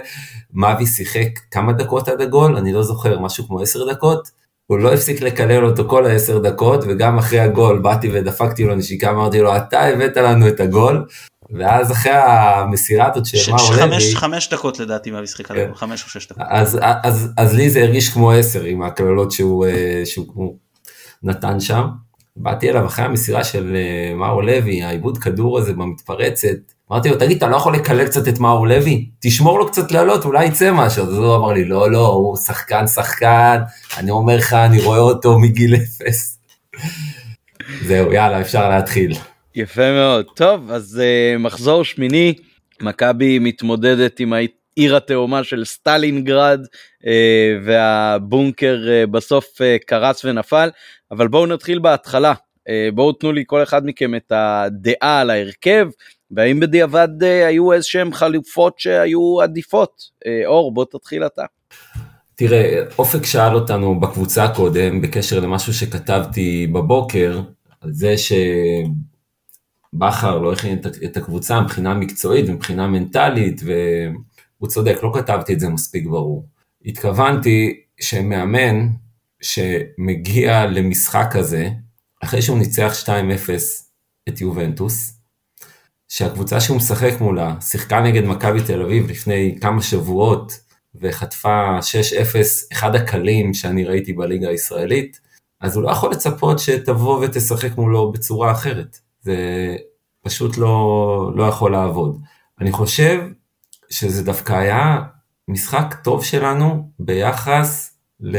מאבי 0.52 0.86
שיחק 0.86 1.28
כמה 1.50 1.72
דקות 1.72 2.08
עד 2.08 2.20
הגול, 2.20 2.56
אני 2.56 2.72
לא 2.72 2.82
זוכר, 2.82 3.18
משהו 3.18 3.46
כמו 3.46 3.60
עשר 3.60 3.92
דקות, 3.92 4.37
הוא 4.70 4.78
לא 4.78 4.94
הפסיק 4.94 5.20
לקלל 5.20 5.64
אותו 5.64 5.88
כל 5.88 6.06
העשר 6.06 6.38
דקות, 6.38 6.84
וגם 6.88 7.18
אחרי 7.18 7.40
הגול 7.40 7.78
באתי 7.78 8.10
ודפקתי 8.12 8.64
לו 8.64 8.74
נשיקה, 8.74 9.10
אמרתי 9.10 9.40
לו, 9.40 9.56
אתה 9.56 9.80
הבאת 9.80 10.16
לנו 10.16 10.48
את 10.48 10.60
הגול, 10.60 11.04
ואז 11.50 11.92
אחרי 11.92 12.12
המסירה 12.12 13.10
הזאת 13.10 13.26
של 13.26 13.52
מאור 13.52 13.74
לוי... 13.74 14.14
חמש 14.14 14.48
דקות 14.48 14.80
לדעתי 14.80 15.10
מה 15.10 15.20
משחק 15.20 15.50
עליו, 15.50 15.66
כן. 15.66 15.74
חמש 15.74 16.04
או 16.04 16.08
שש 16.08 16.28
דקות. 16.28 16.42
אז, 16.48 16.78
אז, 16.82 17.32
אז 17.36 17.54
לי 17.54 17.70
זה 17.70 17.82
הרגיש 17.82 18.08
כמו 18.08 18.32
עשר 18.32 18.64
עם 18.64 18.82
הקללות 18.82 19.32
שהוא, 19.32 19.66
אה, 19.66 20.02
שהוא 20.04 20.56
נתן 21.22 21.60
שם. 21.60 21.86
באתי 22.36 22.70
אליו 22.70 22.86
אחרי 22.86 23.04
המסירה 23.04 23.44
של 23.44 23.76
אה, 23.76 24.14
מאור 24.14 24.42
לוי, 24.42 24.82
העיבוד 24.82 25.18
כדור 25.18 25.58
הזה 25.58 25.72
במתפרצת, 25.72 26.58
אמרתי 26.92 27.08
לו, 27.08 27.16
תגיד, 27.16 27.36
אתה 27.36 27.46
לא 27.46 27.56
יכול 27.56 27.74
לקלל 27.74 28.06
קצת 28.06 28.28
את 28.28 28.38
מאור 28.38 28.66
לוי? 28.68 29.08
תשמור 29.20 29.58
לו 29.58 29.66
קצת 29.66 29.92
לעלות, 29.92 30.24
אולי 30.24 30.44
יצא 30.44 30.72
משהו. 30.72 31.04
אז 31.04 31.12
הוא 31.12 31.36
אמר 31.36 31.52
לי, 31.52 31.64
לא, 31.64 31.90
לא, 31.90 32.06
הוא 32.06 32.36
שחקן 32.36 32.86
שחקן, 32.86 33.58
אני 33.98 34.10
אומר 34.10 34.36
לך, 34.36 34.52
אני 34.52 34.82
רואה 34.82 34.98
אותו 34.98 35.38
מגיל 35.38 35.74
אפס. 35.74 36.38
זהו, 37.86 38.12
יאללה, 38.12 38.40
אפשר 38.40 38.68
להתחיל. 38.68 39.12
יפה 39.54 39.92
מאוד. 39.92 40.26
טוב, 40.36 40.70
אז 40.70 41.00
uh, 41.00 41.38
מחזור 41.38 41.84
שמיני, 41.84 42.34
מכבי 42.82 43.38
מתמודדת 43.38 44.20
עם 44.20 44.32
העיר 44.32 44.96
התאומה 44.96 45.44
של 45.44 45.64
סטלינגרד, 45.64 46.60
uh, 47.02 47.06
והבונקר 47.66 48.78
uh, 48.86 49.10
בסוף 49.10 49.44
uh, 49.44 49.86
קרס 49.86 50.24
ונפל, 50.24 50.70
אבל 51.10 51.28
בואו 51.28 51.46
נתחיל 51.46 51.78
בהתחלה. 51.78 52.32
Uh, 52.68 52.94
בואו 52.94 53.12
תנו 53.12 53.32
לי 53.32 53.44
כל 53.46 53.62
אחד 53.62 53.86
מכם 53.86 54.14
את 54.14 54.32
הדעה 54.34 55.20
על 55.20 55.30
ההרכב, 55.30 55.88
והאם 56.30 56.60
בדיעבד 56.60 57.22
uh, 57.22 57.26
היו 57.46 57.72
איזשהם 57.72 58.12
חלופות 58.12 58.78
שהיו 58.78 59.40
עדיפות. 59.42 60.02
Uh, 60.24 60.28
אור, 60.46 60.74
בוא 60.74 60.84
תתחיל 60.84 61.26
אתה. 61.26 61.44
תראה, 62.34 62.82
אופק 62.98 63.24
שאל 63.24 63.54
אותנו 63.54 64.00
בקבוצה 64.00 64.48
קודם, 64.48 65.00
בקשר 65.00 65.40
למשהו 65.40 65.74
שכתבתי 65.74 66.66
בבוקר, 66.66 67.40
על 67.80 67.92
זה 67.92 68.14
שבכר 69.94 70.38
לא 70.38 70.52
הכין 70.52 70.78
את 71.04 71.16
הקבוצה 71.16 71.60
מבחינה 71.60 71.94
מקצועית 71.94 72.48
ומבחינה 72.48 72.86
מנטלית, 72.86 73.60
והוא 73.64 74.68
צודק, 74.68 74.96
לא 75.02 75.12
כתבתי 75.14 75.52
את 75.52 75.60
זה 75.60 75.68
מספיק 75.68 76.06
ברור. 76.06 76.46
התכוונתי 76.84 77.80
שמאמן 78.00 78.88
שמגיע 79.40 80.66
למשחק 80.66 81.36
הזה, 81.36 81.68
אחרי 82.20 82.42
שהוא 82.42 82.58
ניצח 82.58 82.92
2-0 83.04 83.08
את 84.28 84.40
יובנטוס, 84.40 85.18
שהקבוצה 86.08 86.60
שהוא 86.60 86.76
משחק 86.76 87.20
מולה 87.20 87.60
שיחקה 87.60 88.00
נגד 88.00 88.24
מכבי 88.24 88.62
תל 88.66 88.82
אביב 88.82 89.10
לפני 89.10 89.58
כמה 89.60 89.82
שבועות 89.82 90.60
וחטפה 90.94 91.78
6-0, 91.78 91.82
אחד 92.72 92.94
הקלים 92.94 93.54
שאני 93.54 93.84
ראיתי 93.84 94.12
בליגה 94.12 94.48
הישראלית, 94.48 95.20
אז 95.60 95.76
הוא 95.76 95.84
לא 95.84 95.90
יכול 95.90 96.10
לצפות 96.10 96.58
שתבוא 96.58 97.24
ותשחק 97.24 97.76
מולו 97.76 98.12
בצורה 98.12 98.52
אחרת. 98.52 98.98
זה 99.20 99.36
פשוט 100.24 100.56
לא, 100.58 101.32
לא 101.36 101.44
יכול 101.44 101.72
לעבוד. 101.72 102.20
אני 102.60 102.72
חושב 102.72 103.20
שזה 103.90 104.24
דווקא 104.24 104.52
היה 104.52 105.02
משחק 105.48 105.94
טוב 106.04 106.24
שלנו 106.24 106.90
ביחס, 106.98 107.98
ל... 108.20 108.36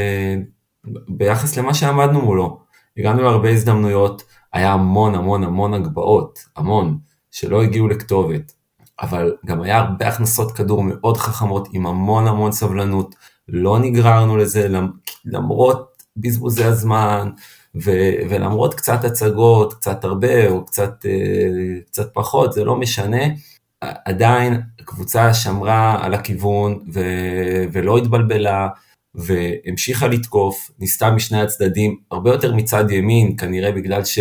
ביחס 1.07 1.57
למה 1.57 1.73
שעמדנו 1.73 2.21
מולו. 2.21 2.59
הגענו 2.99 3.21
להרבה 3.21 3.49
הזדמנויות, 3.49 4.23
היה 4.53 4.73
המון 4.73 5.15
המון 5.15 5.43
המון 5.43 5.73
הגבהות, 5.73 6.39
המון. 6.55 6.97
שלא 7.31 7.63
הגיעו 7.63 7.87
לכתובת, 7.87 8.53
אבל 9.01 9.35
גם 9.45 9.61
היה 9.61 9.77
הרבה 9.77 10.07
הכנסות 10.07 10.51
כדור 10.51 10.83
מאוד 10.83 11.17
חכמות 11.17 11.67
עם 11.71 11.87
המון 11.87 12.27
המון 12.27 12.51
סבלנות, 12.51 13.15
לא 13.47 13.79
נגררנו 13.79 14.37
לזה 14.37 14.67
למרות 15.25 15.89
בזבוזי 16.17 16.63
הזמן 16.63 17.29
ו- 17.75 18.13
ולמרות 18.29 18.73
קצת 18.73 19.03
הצגות, 19.03 19.73
קצת 19.73 20.03
הרבה 20.03 20.49
או 20.49 20.65
קצת, 20.65 21.05
uh, 21.05 21.85
קצת 21.87 22.13
פחות, 22.13 22.53
זה 22.53 22.63
לא 22.63 22.75
משנה, 22.75 23.23
עדיין 23.81 24.61
הקבוצה 24.79 25.33
שמרה 25.33 26.05
על 26.05 26.13
הכיוון 26.13 26.79
ו- 26.93 27.63
ולא 27.71 27.97
התבלבלה 27.97 28.67
והמשיכה 29.15 30.07
לתקוף, 30.07 30.71
ניסתה 30.79 31.11
משני 31.11 31.41
הצדדים, 31.41 31.97
הרבה 32.11 32.31
יותר 32.31 32.55
מצד 32.55 32.91
ימין, 32.91 33.37
כנראה 33.37 33.71
בגלל 33.71 34.05
ש... 34.05 34.19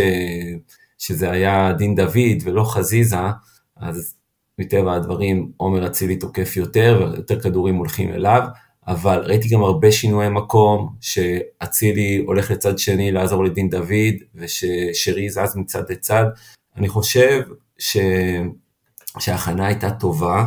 שזה 0.98 1.31
היה 1.31 1.72
דין 1.72 1.94
דוד 1.94 2.42
ולא 2.44 2.64
חזיזה, 2.64 3.16
אז 3.77 4.14
מטבע 4.59 4.94
הדברים 4.94 5.51
עומר 5.57 5.87
אצילי 5.87 6.16
תוקף 6.16 6.57
יותר, 6.57 7.11
ויותר 7.12 7.40
כדורים 7.40 7.74
הולכים 7.74 8.12
אליו, 8.12 8.42
אבל 8.87 9.22
ראיתי 9.24 9.48
גם 9.48 9.62
הרבה 9.62 9.92
שינויי 9.92 10.29
מקום, 10.29 10.94
שאצילי 11.01 12.22
הולך 12.27 12.51
לצד 12.51 12.79
שני 12.79 13.12
לעזור 13.12 13.44
לדין 13.44 13.70
דוד, 13.70 14.14
וששרי 14.35 15.31
זז 15.31 15.57
מצד 15.57 15.83
לצד. 15.90 16.24
אני 16.77 16.88
חושב 16.88 17.42
ש... 17.79 17.96
שההכנה 19.18 19.66
הייתה 19.66 19.90
טובה, 19.90 20.46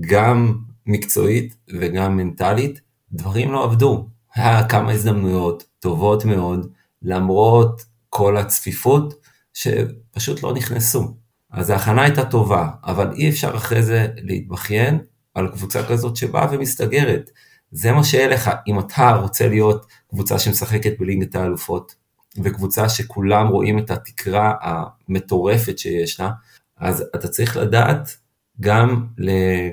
גם 0.00 0.54
מקצועית 0.86 1.56
וגם 1.68 2.16
מנטלית, 2.16 2.80
דברים 3.14 3.52
לא 3.52 3.64
עבדו. 3.64 4.08
היה 4.34 4.68
כמה 4.68 4.92
הזדמנויות 4.92 5.64
טובות 5.80 6.24
מאוד, 6.24 6.72
למרות 7.02 7.84
כל 8.08 8.36
הצפיפות, 8.36 9.14
שפשוט 9.54 10.42
לא 10.42 10.54
נכנסו. 10.54 11.14
אז 11.50 11.70
ההכנה 11.70 12.02
הייתה 12.02 12.24
טובה, 12.24 12.68
אבל 12.84 13.12
אי 13.12 13.28
אפשר 13.28 13.56
אחרי 13.56 13.82
זה 13.82 14.08
להתבכיין 14.16 14.98
על 15.34 15.48
קבוצה 15.48 15.86
כזאת 15.86 16.16
שבאה 16.16 16.46
ומסתגרת. 16.52 17.30
זה 17.70 17.92
מה 17.92 18.04
שיהיה 18.04 18.28
לך, 18.28 18.50
אם 18.66 18.78
אתה 18.78 19.10
רוצה 19.10 19.48
להיות 19.48 19.86
קבוצה 20.10 20.38
שמשחקת 20.38 20.92
בליגת 20.98 21.34
האלופות, 21.34 21.94
וקבוצה 22.42 22.88
שכולם 22.88 23.48
רואים 23.48 23.78
את 23.78 23.90
התקרה 23.90 24.54
המטורפת 24.60 25.78
שיש 25.78 26.20
לה, 26.20 26.30
אז 26.78 27.04
אתה 27.14 27.28
צריך 27.28 27.56
לדעת 27.56 28.16
גם, 28.60 29.06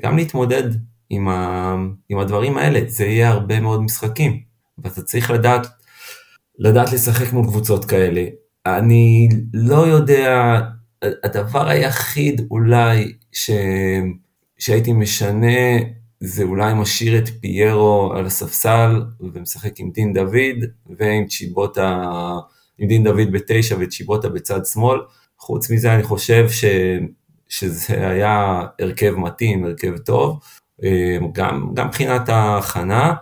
גם 0.04 0.18
להתמודד 0.18 0.64
עם, 1.14 1.28
ה, 1.28 1.76
עם 2.10 2.20
הדברים 2.20 2.58
האלה, 2.58 2.80
זה 2.88 3.06
יהיה 3.06 3.30
הרבה 3.30 3.60
מאוד 3.60 3.82
משחקים, 3.82 4.40
ואתה 4.78 5.02
צריך 5.02 5.32
לדעת, 5.32 5.68
לדעת 6.60 6.94
לשחק 6.94 7.34
מול 7.34 7.46
קבוצות 7.46 7.86
כאלה. 7.86 8.26
אני 8.66 9.30
לא 9.54 9.88
יודע, 9.88 10.60
הדבר 11.24 11.68
היחיד 11.68 12.48
אולי 12.52 13.14
ש... 13.32 13.52
שהייתי 14.58 14.94
משנה 14.94 15.78
זה 16.20 16.44
אולי 16.44 16.74
משאיר 16.74 17.18
את 17.18 17.30
פיירו 17.42 18.14
על 18.16 18.26
הספסל 18.26 19.02
ומשחק 19.20 19.80
עם 19.80 19.92
דין 19.92 20.14
דוד 20.14 20.70
ועם 21.00 21.28
צ'יבוטה, 21.28 22.04
עם 22.78 22.88
דין 22.88 23.04
דוד 23.04 23.32
בתשע 23.32 23.76
וצ'יבוטה 23.80 24.30
בצד 24.30 24.66
שמאל. 24.66 25.00
חוץ 25.38 25.70
מזה 25.70 25.94
אני 25.94 26.04
חושב 26.04 26.50
ש... 26.50 26.66
שזה 27.50 28.10
היה 28.10 28.62
הרכב 28.80 29.14
מתאים, 29.18 29.66
הרכב 29.66 29.98
טוב, 29.98 30.40
גם, 31.32 31.72
גם 31.74 31.88
מבחינת 31.88 32.30
ההכנה. 32.30 33.14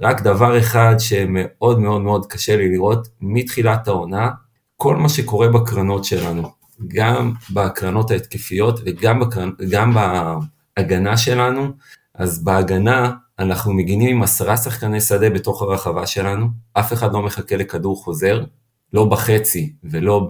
רק 0.00 0.22
דבר 0.22 0.58
אחד 0.58 0.94
שמאוד 0.98 1.78
מאוד 1.78 2.00
מאוד 2.00 2.26
קשה 2.26 2.56
לי 2.56 2.68
לראות 2.68 3.08
מתחילת 3.20 3.88
העונה, 3.88 4.30
כל 4.76 4.96
מה 4.96 5.08
שקורה 5.08 5.48
בקרנות 5.48 6.04
שלנו, 6.04 6.50
גם 6.88 7.32
בקרנות 7.50 8.10
ההתקפיות 8.10 8.80
וגם 8.84 9.20
בקרנ... 9.20 9.50
גם 9.70 9.94
בהגנה 9.94 11.16
שלנו, 11.16 11.68
אז 12.14 12.44
בהגנה 12.44 13.12
אנחנו 13.38 13.72
מגינים 13.72 14.16
עם 14.16 14.22
עשרה 14.22 14.56
שחקני 14.56 15.00
שדה 15.00 15.30
בתוך 15.30 15.62
הרחבה 15.62 16.06
שלנו, 16.06 16.46
אף 16.72 16.92
אחד 16.92 17.12
לא 17.12 17.22
מחכה 17.22 17.56
לכדור 17.56 18.04
חוזר, 18.04 18.44
לא 18.92 19.04
בחצי 19.04 19.72
ולא 19.84 20.28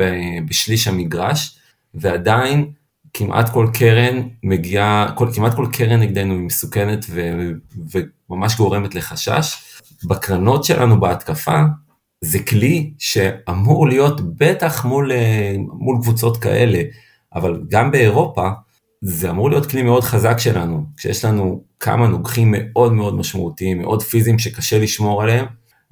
בשליש 0.49 0.89
המגרש, 0.89 1.59
ועדיין 1.95 2.71
כמעט 3.15 3.49
כל 3.49 3.67
קרן 3.75 4.23
מגיעה, 4.43 5.15
כמעט 5.35 5.55
כל 5.55 5.67
קרן 5.73 6.01
נגדנו 6.01 6.35
היא 6.35 6.43
מסוכנת 6.43 7.07
ו, 7.11 7.31
וממש 8.31 8.57
גורמת 8.57 8.95
לחשש. 8.95 9.57
בקרנות 10.05 10.65
שלנו 10.65 11.01
בהתקפה, 11.01 11.63
זה 12.25 12.39
כלי 12.39 12.93
שאמור 12.99 13.89
להיות 13.89 14.37
בטח 14.37 14.85
מול, 14.85 15.13
מול 15.59 15.99
קבוצות 16.03 16.37
כאלה, 16.37 16.83
אבל 17.35 17.63
גם 17.69 17.91
באירופה 17.91 18.49
זה 19.01 19.31
אמור 19.31 19.51
להיות 19.51 19.67
כלי 19.67 19.83
מאוד 19.83 20.05
חזק 20.05 20.39
שלנו, 20.39 20.85
כשיש 20.97 21.25
לנו 21.25 21.65
כמה 21.81 22.09
נוגחים 22.09 22.55
מאוד 22.57 22.93
מאוד 22.93 23.15
משמעותיים, 23.15 23.79
מאוד 23.79 24.03
פיזיים 24.03 24.39
שקשה 24.39 24.79
לשמור 24.79 25.23
עליהם, 25.23 25.47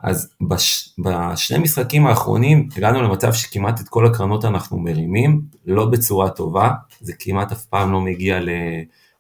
אז 0.07 0.35
בש, 0.41 0.95
בשני 0.99 1.59
משחקים 1.59 2.07
האחרונים 2.07 2.69
הגענו 2.77 3.03
למצב 3.03 3.33
שכמעט 3.33 3.81
את 3.81 3.89
כל 3.89 4.07
הקרנות 4.07 4.45
אנחנו 4.45 4.79
מרימים, 4.79 5.43
לא 5.67 5.87
בצורה 5.87 6.31
טובה, 6.31 6.71
זה 7.01 7.13
כמעט 7.19 7.53
אף 7.53 7.65
פעם 7.65 7.93
לא 7.93 8.01
מגיע 8.01 8.41
ל, 8.41 8.51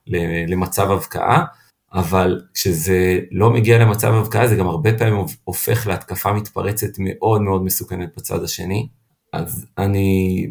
ל, 0.06 0.16
למצב 0.52 0.90
הבקעה, 0.90 1.44
אבל 1.92 2.40
כשזה 2.54 3.18
לא 3.30 3.50
מגיע 3.50 3.78
למצב 3.78 4.14
הבקעה 4.14 4.48
זה 4.48 4.56
גם 4.56 4.66
הרבה 4.66 4.98
פעמים 4.98 5.24
הופך 5.44 5.86
להתקפה 5.86 6.32
מתפרצת 6.32 6.98
מאוד 6.98 7.42
מאוד 7.42 7.64
מסוכנת 7.64 8.16
בצד 8.16 8.42
השני. 8.42 8.88
אז 9.32 9.66
אני, 9.78 10.46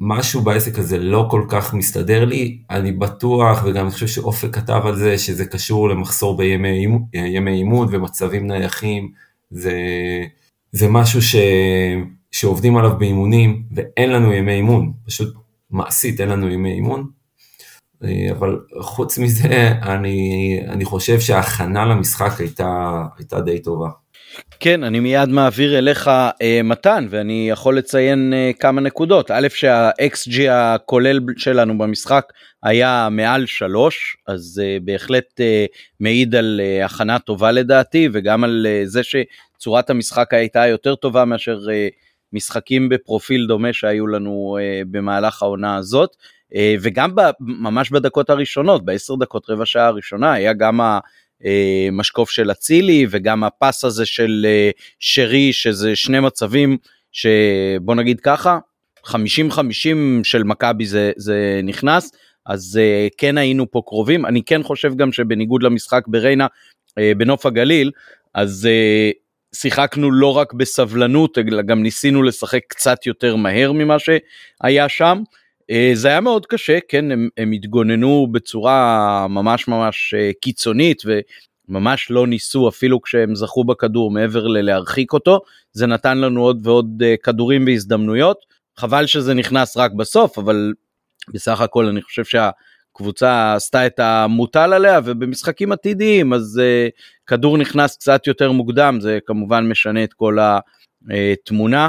משהו 0.00 0.40
בעסק 0.40 0.78
הזה 0.78 0.98
לא 0.98 1.28
כל 1.30 1.44
כך 1.48 1.74
מסתדר 1.74 2.24
לי, 2.24 2.58
אני 2.70 2.92
בטוח, 2.92 3.62
וגם 3.64 3.84
אני 3.84 3.92
חושב 3.92 4.06
שאופק 4.06 4.54
כתב 4.54 4.80
על 4.84 4.96
זה, 4.96 5.18
שזה 5.18 5.46
קשור 5.46 5.88
למחסור 5.88 6.36
בימי 6.36 6.86
אימון 7.46 7.88
ומצבים 7.90 8.46
נייחים, 8.46 9.12
זה, 9.50 9.72
זה 10.72 10.88
משהו 10.88 11.22
ש, 11.22 11.36
שעובדים 12.30 12.76
עליו 12.76 12.98
באימונים, 12.98 13.62
ואין 13.74 14.10
לנו 14.10 14.32
ימי 14.32 14.52
אימון, 14.52 14.92
פשוט 15.06 15.34
מעשית 15.70 16.20
אין 16.20 16.28
לנו 16.28 16.48
ימי 16.48 16.72
אימון, 16.72 17.06
אבל 18.30 18.58
חוץ 18.80 19.18
מזה, 19.18 19.68
אני, 19.82 20.60
אני 20.68 20.84
חושב 20.84 21.20
שההכנה 21.20 21.84
למשחק 21.84 22.40
הייתה, 22.40 23.02
הייתה 23.18 23.40
די 23.40 23.58
טובה. 23.58 23.88
כן, 24.60 24.84
אני 24.84 25.00
מיד 25.00 25.28
מעביר 25.28 25.78
אליך 25.78 26.08
אה, 26.42 26.60
מתן, 26.64 27.06
ואני 27.10 27.48
יכול 27.50 27.78
לציין 27.78 28.32
אה, 28.32 28.50
כמה 28.60 28.80
נקודות. 28.80 29.30
א', 29.30 29.48
שה-XG 29.48 30.50
הכולל 30.50 31.20
שלנו 31.36 31.78
במשחק 31.78 32.32
היה 32.62 33.08
מעל 33.10 33.46
שלוש, 33.46 34.16
אז 34.26 34.62
אה, 34.64 34.76
בהחלט 34.82 35.40
אה, 35.40 35.66
מעיד 36.00 36.34
על 36.34 36.60
אה, 36.64 36.84
הכנה 36.84 37.18
טובה 37.18 37.52
לדעתי, 37.52 38.08
וגם 38.12 38.44
על 38.44 38.66
זה 38.84 39.00
שצורת 39.02 39.90
המשחק 39.90 40.34
הייתה 40.34 40.66
יותר 40.66 40.94
טובה 40.94 41.24
מאשר 41.24 41.58
משחקים 42.32 42.88
בפרופיל 42.88 43.46
דומה 43.46 43.72
שהיו 43.72 44.06
לנו 44.06 44.58
במהלך 44.90 45.42
העונה 45.42 45.76
הזאת. 45.76 46.16
וגם 46.80 47.10
ממש 47.40 47.90
בדקות 47.90 48.30
הראשונות, 48.30 48.84
בעשר 48.84 49.14
דקות 49.14 49.50
רבע 49.50 49.66
שעה 49.66 49.86
הראשונה, 49.86 50.32
היה 50.32 50.52
גם 50.52 50.80
המשקוף 51.90 52.30
של 52.30 52.50
אצילי 52.50 53.06
וגם 53.10 53.44
הפס 53.44 53.84
הזה 53.84 54.06
של 54.06 54.46
שרי, 54.98 55.52
שזה 55.52 55.96
שני 55.96 56.20
מצבים 56.20 56.76
שבוא 57.12 57.94
נגיד 57.94 58.20
ככה, 58.20 58.58
50-50 59.06 59.12
של 60.22 60.42
מכבי 60.42 60.86
זה, 60.86 61.12
זה 61.16 61.60
נכנס, 61.62 62.12
אז 62.46 62.78
אה, 62.82 63.08
כן 63.18 63.38
היינו 63.38 63.70
פה 63.70 63.82
קרובים. 63.86 64.26
אני 64.26 64.42
כן 64.42 64.62
חושב 64.62 64.96
גם 64.96 65.12
שבניגוד 65.12 65.62
למשחק 65.62 66.04
בריינה, 66.06 66.46
בנוף 67.16 67.46
הגליל, 67.46 67.90
אז 68.34 68.68
שיחקנו 69.54 70.10
לא 70.10 70.36
רק 70.36 70.52
בסבלנות, 70.52 71.38
אלא 71.38 71.62
גם 71.62 71.82
ניסינו 71.82 72.22
לשחק 72.22 72.60
קצת 72.68 73.06
יותר 73.06 73.36
מהר 73.36 73.72
ממה 73.72 73.96
שהיה 73.98 74.88
שם. 74.88 75.22
אה, 75.70 75.90
זה 75.94 76.08
היה 76.08 76.20
מאוד 76.20 76.46
קשה, 76.46 76.78
כן, 76.88 77.10
הם, 77.10 77.28
הם 77.36 77.52
התגוננו 77.52 78.26
בצורה 78.32 79.26
ממש 79.28 79.68
ממש 79.68 80.14
אה, 80.18 80.30
קיצונית 80.40 81.02
וממש 81.68 82.10
לא 82.10 82.26
ניסו 82.26 82.68
אפילו 82.68 83.02
כשהם 83.02 83.34
זכו 83.34 83.64
בכדור 83.64 84.10
מעבר 84.10 84.46
ללהרחיק 84.46 85.12
אותו, 85.12 85.40
זה 85.72 85.86
נתן 85.86 86.18
לנו 86.18 86.42
עוד 86.42 86.66
ועוד 86.66 87.02
כדורים 87.22 87.64
והזדמנויות, 87.66 88.36
חבל 88.76 89.06
שזה 89.06 89.34
נכנס 89.34 89.76
רק 89.76 89.92
בסוף, 89.92 90.38
אבל 90.38 90.72
בסך 91.28 91.60
הכל 91.60 91.86
אני 91.86 92.02
חושב 92.02 92.24
שהקבוצה 92.24 93.54
עשתה 93.54 93.86
את 93.86 93.98
המוטל 93.98 94.72
עליה 94.72 95.00
ובמשחקים 95.04 95.72
עתידיים 95.72 96.32
אז 96.32 96.60
uh, 96.62 96.90
כדור 97.26 97.58
נכנס 97.58 97.96
קצת 97.96 98.26
יותר 98.26 98.52
מוקדם, 98.52 98.98
זה 99.00 99.18
כמובן 99.26 99.68
משנה 99.68 100.04
את 100.04 100.12
כל 100.12 100.38
התמונה, 100.40 101.88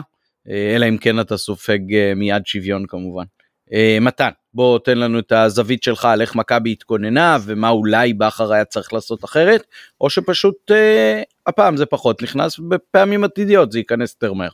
אלא 0.49 0.89
אם 0.89 0.97
כן 0.97 1.19
אתה 1.19 1.37
סופג 1.37 1.79
מיד 2.15 2.45
שוויון 2.45 2.85
כמובן. 2.87 3.23
אה, 3.73 3.97
מתן, 4.01 4.29
בוא 4.53 4.79
תן 4.79 4.97
לנו 4.97 5.19
את 5.19 5.31
הזווית 5.31 5.83
שלך 5.83 6.05
על 6.05 6.21
איך 6.21 6.35
מכבי 6.35 6.71
התכוננה 6.71 7.37
ומה 7.45 7.69
אולי 7.69 8.13
בכר 8.13 8.53
היה 8.53 8.65
צריך 8.65 8.93
לעשות 8.93 9.25
אחרת, 9.25 9.63
או 10.01 10.09
שפשוט 10.09 10.71
אה, 10.71 11.21
הפעם 11.47 11.77
זה 11.77 11.85
פחות 11.85 12.21
נכנס, 12.21 12.59
בפעמים 12.59 13.23
עתידיות 13.23 13.71
זה 13.71 13.79
ייכנס 13.79 14.13
יותר 14.13 14.33
מהר. 14.33 14.49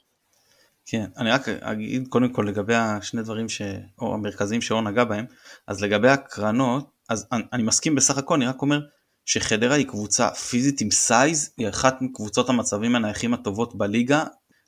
כן, 0.89 1.05
אני 1.17 1.31
רק 1.31 1.49
אגיד 1.49 2.07
קודם 2.07 2.33
כל 2.33 2.45
לגבי 2.47 2.75
השני 2.75 3.21
דברים 3.21 3.49
ש... 3.49 3.61
או 3.99 4.13
המרכזיים 4.13 4.61
שאור 4.61 4.81
נגע 4.81 5.03
בהם, 5.03 5.25
אז 5.67 5.83
לגבי 5.83 6.09
הקרנות, 6.09 6.91
אז 7.09 7.27
אני, 7.31 7.43
אני 7.53 7.63
מסכים 7.63 7.95
בסך 7.95 8.17
הכל, 8.17 8.33
אני 8.35 8.47
רק 8.47 8.61
אומר 8.61 8.79
שחדרה 9.25 9.75
היא 9.75 9.87
קבוצה 9.87 10.29
פיזית 10.29 10.81
עם 10.81 10.91
סייז, 10.91 11.53
היא 11.57 11.69
אחת 11.69 12.01
מקבוצות 12.01 12.49
המצבים 12.49 12.95
הנייחים 12.95 13.33
הטובות 13.33 13.77
בליגה, 13.77 14.23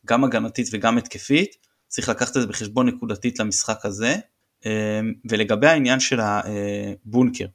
גם 0.05 0.23
הגנתית 0.23 0.67
וגם 0.71 0.97
התקפית, 0.97 1.55
צריך 1.88 2.10
לקחת 2.10 2.38
את 2.38 2.41
זה 2.41 2.47
בחשבון 2.47 2.88
נקודתית 2.88 3.39
למשחק 3.39 3.86
הזה, 3.86 4.15
אמ, 4.65 5.13
ולגבי 5.29 5.67
העניין 5.67 5.99
של 5.99 6.19
הבונקר, 6.21 7.45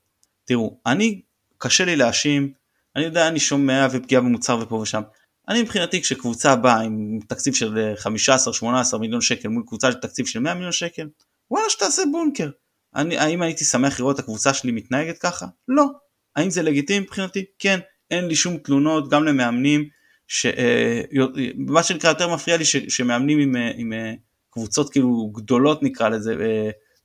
תראו, 0.45 0.81
אני, 0.87 1.21
קשה 1.59 1.85
לי 1.85 1.97
להאשים, 1.97 2.53
אני 2.97 3.05
יודע, 3.05 3.29
אני 3.29 3.41
שומע 3.41 3.87
ופגיעה 3.91 4.23
במוצר 4.23 4.59
ופה 4.63 4.75
ושם. 4.75 5.03
אני 5.49 5.63
מבחינתי 5.63 6.03
כשקבוצה 6.03 6.57
באה 6.57 6.81
עם 6.81 7.19
תקציב 7.29 7.55
של 7.55 7.95
15-18 8.95 8.99
מיליון 8.99 9.21
שקל 9.21 9.49
מול 9.49 9.63
קבוצה 9.67 9.93
של 9.93 9.99
תקציב 9.99 10.27
של 10.27 10.41
100 10.41 10.55
מיליון 10.55 10.73
שקל, 10.73 11.09
וואלה 11.51 11.71
שתעשה 11.71 12.03
בונקר. 12.13 12.51
אני, 12.97 13.19
האם 13.19 13.43
הייתי 13.43 13.65
שמח 13.65 14.01
לראות 14.01 14.15
את 14.15 14.21
הקבוצה 14.21 14.55
שלי 14.55 14.73
מתנהגת 14.73 15.19
ככה? 15.19 15.47
לא. 15.69 15.87
האם 16.37 16.51
זה 16.51 16.63
לגיטימי 16.63 17.01
מבחינתי? 17.01 17.45
כן. 17.59 17.81
אין 18.11 18.25
לי 18.25 18.37
שום 18.37 18.57
תלונות 18.57 19.11
גם 19.11 19.25
למאמנים, 19.25 19.89
ש, 20.29 20.47
אה, 20.47 21.03
מה 21.57 21.83
שנקרא 21.83 22.11
יותר 22.11 22.35
מפריע 22.35 22.57
לי 22.57 22.65
ש, 22.65 22.77
שמאמנים 22.77 23.39
עם, 23.39 23.57
אה, 23.57 23.71
עם 23.77 23.93
אה, 23.93 24.13
קבוצות 24.51 24.93
כאילו 24.93 25.31
גדולות 25.35 25.83
נקרא 25.83 26.09
לזה, 26.09 26.35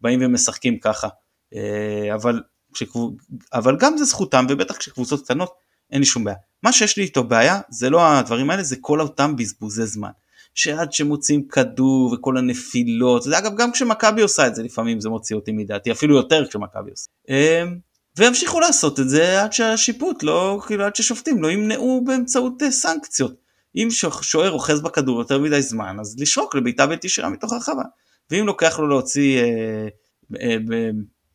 באים 0.01 0.19
ומשחקים 0.23 0.79
ככה. 0.79 1.07
אה, 1.55 2.15
אבל, 2.15 2.41
כשקבוצ... 2.73 3.13
אבל 3.53 3.77
גם 3.79 3.97
זה 3.97 4.05
זכותם 4.05 4.45
ובטח 4.49 4.77
כשקבוצות 4.77 5.23
קטנות 5.23 5.53
אין 5.91 5.99
לי 5.99 6.05
שום 6.05 6.23
בעיה. 6.23 6.37
מה 6.63 6.71
שיש 6.71 6.97
לי 6.97 7.03
איתו 7.03 7.23
בעיה 7.23 7.59
זה 7.69 7.89
לא 7.89 8.07
הדברים 8.07 8.49
האלה 8.49 8.63
זה 8.63 8.75
כל 8.81 9.01
אותם 9.01 9.35
בזבוזי 9.35 9.85
זמן. 9.85 10.09
שעד 10.55 10.93
שמוציאים 10.93 11.47
כדור 11.47 12.13
וכל 12.13 12.37
הנפילות, 12.37 13.23
זה 13.23 13.37
אגב 13.37 13.51
גם 13.57 13.71
כשמכבי 13.71 14.21
עושה 14.21 14.47
את 14.47 14.55
זה 14.55 14.63
לפעמים 14.63 14.99
זה 14.99 15.09
מוציא 15.09 15.35
אותי 15.35 15.51
מדעתי 15.51 15.91
אפילו 15.91 16.15
יותר 16.15 16.47
כשמכבי 16.47 16.91
עושה. 16.91 17.07
אה, 17.29 17.63
וימשיכו 18.17 18.59
לעשות 18.59 18.99
את 18.99 19.09
זה 19.09 19.43
עד 19.43 19.53
שהשיפוט 19.53 20.23
לא, 20.23 20.61
כאילו 20.67 20.85
עד 20.85 20.95
ששופטים 20.95 21.43
לא 21.43 21.51
ימנעו 21.51 22.03
באמצעות 22.05 22.63
אה, 22.63 22.71
סנקציות. 22.71 23.33
אם 23.75 23.87
שוער 24.21 24.51
אוחז 24.51 24.81
בכדור 24.81 25.19
יותר 25.19 25.39
מדי 25.39 25.61
זמן 25.61 25.97
אז 25.99 26.15
לשרוק 26.19 26.55
לבעיטה 26.55 26.87
בלתי 26.87 27.07
ישירה 27.07 27.29
מתוך 27.29 27.53
הרחבה. 27.53 27.83
ואם 28.31 28.45
לוקח 28.45 28.79
לו 28.79 28.87
להוציא 28.87 29.39
אה, 29.39 29.87
אה, 30.41 30.57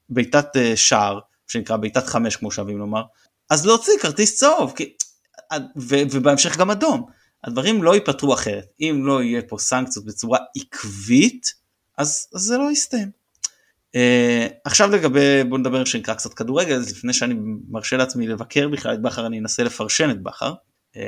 בעיטת 0.09 0.57
אה, 0.57 0.77
שער, 0.77 1.19
שנקרא 1.47 1.77
בעיטת 1.77 2.07
חמש 2.07 2.37
כמו 2.37 2.51
שאוהבים 2.51 2.79
לומר, 2.79 3.03
אז 3.55 3.67
להוציא 3.67 3.93
כרטיס 4.01 4.37
צהוב, 4.37 4.73
כי, 4.77 4.93
ו, 5.77 5.95
ובהמשך 6.11 6.57
גם 6.57 6.71
אדום. 6.71 7.07
הדברים 7.45 7.83
לא 7.83 7.95
ייפתרו 7.95 8.35
אחרת. 8.35 8.67
אם 8.81 9.03
לא 9.05 9.23
יהיה 9.23 9.43
פה 9.43 9.59
סנקציות 9.59 10.05
בצורה 10.05 10.39
עקבית, 10.57 11.47
אז, 11.99 12.29
אז 12.35 12.41
זה 12.41 12.59
לא 12.59 12.71
יסתיים. 12.71 13.11
Uh, 13.97 14.53
עכשיו 14.65 14.91
לגבי, 14.91 15.45
בוא 15.49 15.59
נדבר 15.59 15.85
שנקרא 15.85 16.15
קצת 16.15 16.35
כדורגל, 16.35 16.75
אז 16.75 16.91
לפני 16.91 17.13
שאני 17.13 17.35
מרשה 17.69 17.97
לעצמי 17.97 18.27
לבקר 18.27 18.69
בכלל 18.69 18.95
את 18.95 19.03
בכר, 19.03 19.27
אני 19.27 19.39
אנסה 19.39 19.63
לפרשן 19.63 20.11
את 20.11 20.23
בכר. 20.23 20.53
Uh, 20.95 20.99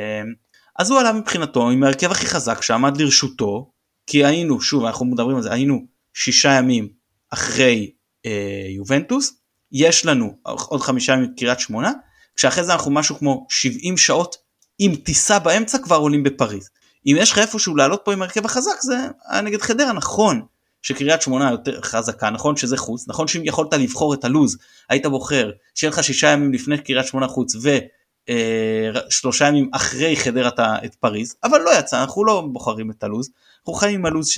אז 0.78 0.90
הוא 0.90 1.00
עלה 1.00 1.12
מבחינתו 1.12 1.70
עם 1.70 1.82
ההרכב 1.82 2.10
הכי 2.10 2.26
חזק 2.26 2.62
שעמד 2.62 3.00
לרשותו, 3.00 3.70
כי 4.06 4.24
היינו, 4.24 4.60
שוב, 4.60 4.84
אנחנו 4.84 5.06
מדברים 5.06 5.36
על 5.36 5.42
זה, 5.42 5.52
היינו 5.52 5.86
שישה 6.14 6.52
ימים 6.52 6.88
אחרי 7.30 7.90
אה, 8.26 8.66
יובנטוס, 8.68 9.40
יש 9.72 10.06
לנו 10.06 10.36
עוד 10.44 10.80
חמישה 10.80 11.12
ימים 11.12 11.34
קריית 11.36 11.60
שמונה, 11.60 11.92
כשאחרי 12.36 12.64
זה 12.64 12.72
אנחנו 12.72 12.90
משהו 12.90 13.18
כמו 13.18 13.46
70 13.50 13.96
שעות 13.96 14.36
עם 14.78 14.96
טיסה 14.96 15.38
באמצע 15.38 15.78
כבר 15.78 15.96
עולים 15.96 16.22
בפריז. 16.22 16.70
אם 17.06 17.16
יש 17.18 17.32
לך 17.32 17.38
איפשהו 17.38 17.76
לעלות 17.76 18.02
פה 18.04 18.12
עם 18.12 18.22
הרכב 18.22 18.44
החזק 18.44 18.80
זה 18.80 18.96
היה 19.28 19.40
נגד 19.40 19.60
חדרה, 19.62 19.92
נכון 19.92 20.42
שקריית 20.82 21.22
שמונה 21.22 21.50
יותר 21.50 21.80
חזקה, 21.80 22.30
נכון 22.30 22.56
שזה 22.56 22.76
חוץ, 22.76 23.08
נכון 23.08 23.28
שאם 23.28 23.42
יכולת 23.44 23.74
לבחור 23.74 24.14
את 24.14 24.24
הלוז, 24.24 24.56
היית 24.88 25.06
בוחר 25.06 25.50
שיהיה 25.74 25.90
לך 25.90 26.04
שישה 26.04 26.28
ימים 26.28 26.52
לפני 26.52 26.78
קריית 26.78 27.06
שמונה 27.06 27.28
חוץ 27.28 27.54
ושלושה 27.56 29.44
אה, 29.44 29.48
ימים 29.48 29.70
אחרי 29.72 30.16
חדרה 30.16 30.50
את 30.84 30.94
פריז, 30.94 31.36
אבל 31.44 31.60
לא 31.60 31.70
יצא, 31.78 32.00
אנחנו 32.00 32.24
לא 32.24 32.48
בוחרים 32.52 32.90
את 32.90 33.04
הלוז, 33.04 33.30
אנחנו 33.58 33.72
חיים 33.72 34.00
עם 34.00 34.06
הלו"ז 34.06 34.34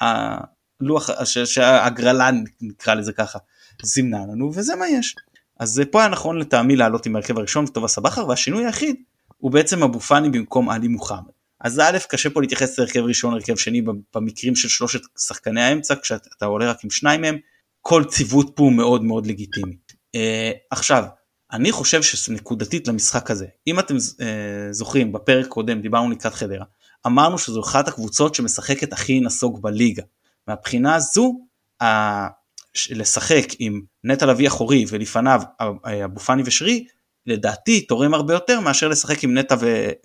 שהלוח, 0.00 1.10
שההגרלה 1.24 2.30
נקרא 2.60 2.94
לזה 2.94 3.12
ככה, 3.12 3.38
זימנה 3.82 4.18
לנו 4.32 4.50
וזה 4.54 4.76
מה 4.76 4.88
יש. 4.88 5.14
אז 5.58 5.82
פה 5.90 6.00
היה 6.00 6.08
נכון 6.08 6.38
לטעמי 6.38 6.76
לעלות 6.76 7.06
עם 7.06 7.16
ההרכב 7.16 7.38
הראשון 7.38 7.64
וטובה 7.64 7.88
סבחר 7.88 8.28
והשינוי 8.28 8.66
היחיד 8.66 8.96
הוא 9.38 9.50
בעצם 9.50 9.82
אבו 9.82 10.00
פאני 10.00 10.30
במקום 10.30 10.70
עלי 10.70 10.88
מוחמד. 10.88 11.30
אז 11.60 11.78
א' 11.78 11.98
קשה 12.08 12.30
פה 12.30 12.40
להתייחס 12.40 12.78
להרכב 12.78 13.00
ראשון 13.00 13.34
הרכב 13.34 13.56
שני 13.56 13.82
במקרים 14.14 14.56
של 14.56 14.68
שלושת 14.68 15.00
שחקני 15.18 15.62
האמצע 15.62 15.94
כשאתה 16.02 16.46
עולה 16.46 16.70
רק 16.70 16.84
עם 16.84 16.90
שניים 16.90 17.20
מהם 17.20 17.38
כל 17.80 18.04
ציוות 18.04 18.50
פה 18.54 18.62
הוא 18.62 18.72
מאוד 18.72 19.04
מאוד 19.04 19.26
לגיטימי. 19.26 19.76
Uh, 20.16 20.20
עכשיו 20.70 21.04
אני 21.52 21.72
חושב 21.72 22.02
שנקודתית 22.02 22.88
למשחק 22.88 23.30
הזה 23.30 23.46
אם 23.66 23.78
אתם 23.78 23.96
uh, 23.96 24.00
זוכרים 24.70 25.12
בפרק 25.12 25.46
קודם 25.46 25.80
דיברנו 25.80 26.10
לקראת 26.10 26.34
חדרה 26.34 26.64
אמרנו 27.06 27.38
שזו 27.38 27.60
אחת 27.60 27.88
הקבוצות 27.88 28.34
שמשחקת 28.34 28.92
הכי 28.92 29.20
נסוג 29.20 29.62
בליגה. 29.62 30.02
מהבחינה 30.48 30.94
הזו 30.94 31.40
לשחק 32.90 33.46
עם 33.58 33.80
נטע 34.04 34.26
לביא 34.26 34.48
אחורי 34.48 34.84
ולפניו 34.88 35.40
אבו 36.04 36.20
פאני 36.20 36.42
ושרי 36.46 36.86
לדעתי 37.26 37.80
תורם 37.80 38.14
הרבה 38.14 38.34
יותר 38.34 38.60
מאשר 38.60 38.88
לשחק 38.88 39.24
עם 39.24 39.38
נטע 39.38 39.56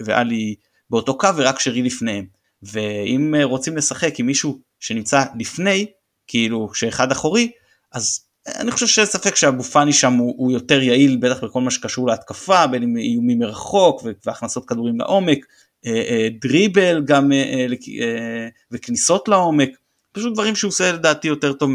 ואלי 0.05 0.55
באותו 0.89 1.17
קו 1.17 1.27
ורק 1.35 1.59
שרי 1.59 1.81
לפניהם. 1.81 2.25
ואם 2.63 3.35
רוצים 3.43 3.77
לשחק 3.77 4.19
עם 4.19 4.25
מישהו 4.25 4.59
שנמצא 4.79 5.23
לפני, 5.39 5.85
כאילו 6.27 6.69
שאחד 6.73 7.11
אחורי, 7.11 7.51
אז 7.91 8.19
אני 8.47 8.71
חושב 8.71 8.87
שאין 8.87 9.07
ספק 9.07 9.35
שאבו 9.35 9.63
פאני 9.63 9.93
שם 9.93 10.13
הוא, 10.13 10.33
הוא 10.37 10.51
יותר 10.51 10.81
יעיל 10.81 11.17
בטח 11.17 11.43
בכל 11.43 11.61
מה 11.61 11.71
שקשור 11.71 12.07
להתקפה, 12.07 12.67
בין 12.67 12.83
אם 12.83 12.97
איומים 12.97 13.39
מרחוק 13.39 14.03
והכנסות 14.25 14.65
כדורים 14.65 14.99
לעומק, 14.99 15.45
אה, 15.85 15.91
אה, 15.91 16.27
דריבל 16.41 17.03
גם 17.05 17.31
אה, 17.31 18.47
וכניסות 18.71 19.27
לעומק, 19.27 19.69
פשוט 20.13 20.33
דברים 20.33 20.55
שהוא 20.55 20.69
עושה 20.69 20.91
לדעתי 20.91 21.27
יותר 21.27 21.53
טוב 21.53 21.69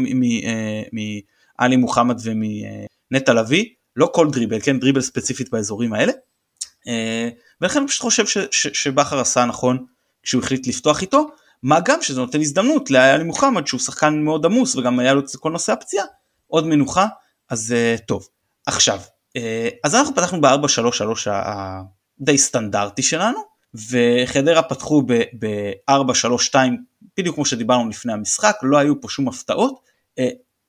מעלי 1.59 1.75
מוחמד 1.75 2.19
ומנטע 2.23 3.33
לביא, 3.33 3.65
לא 3.95 4.09
כל 4.13 4.29
דריבל, 4.31 4.59
כן 4.61 4.79
דריבל 4.79 5.01
ספציפית 5.01 5.49
באזורים 5.51 5.93
האלה. 5.93 6.11
ולכן 7.61 7.79
אני 7.79 7.87
פשוט 7.87 8.01
חושב 8.01 8.27
ש, 8.27 8.37
ש, 8.51 8.67
שבכר 8.67 9.19
עשה 9.19 9.45
נכון 9.45 9.85
כשהוא 10.23 10.43
החליט 10.43 10.67
לפתוח 10.67 11.01
איתו, 11.01 11.27
מה 11.63 11.79
גם 11.79 12.01
שזה 12.01 12.21
נותן 12.21 12.41
הזדמנות 12.41 12.91
לאלי 12.91 13.23
מוחמד 13.23 13.67
שהוא 13.67 13.79
שחקן 13.79 14.21
מאוד 14.21 14.45
עמוס 14.45 14.75
וגם 14.75 14.99
היה 14.99 15.13
לו 15.13 15.19
את 15.19 15.25
כל 15.39 15.51
נושא 15.51 15.71
הפציעה, 15.71 16.05
עוד 16.47 16.67
מנוחה, 16.67 17.07
אז 17.49 17.75
טוב. 18.07 18.27
עכשיו, 18.65 18.99
אז 19.83 19.95
אנחנו 19.95 20.15
פתחנו 20.15 20.41
ב-4-3-3 20.41 21.29
הדי 22.21 22.37
סטנדרטי 22.37 23.03
שלנו, 23.03 23.39
וחדרה 23.73 24.63
פתחו 24.63 25.03
ב-4-3-2 25.39 26.55
בדיוק 27.19 27.35
כמו 27.35 27.45
שדיברנו 27.45 27.89
לפני 27.89 28.13
המשחק, 28.13 28.55
לא 28.63 28.77
היו 28.77 29.01
פה 29.01 29.09
שום 29.09 29.27
הפתעות. 29.27 29.79
Uh, 30.19 30.23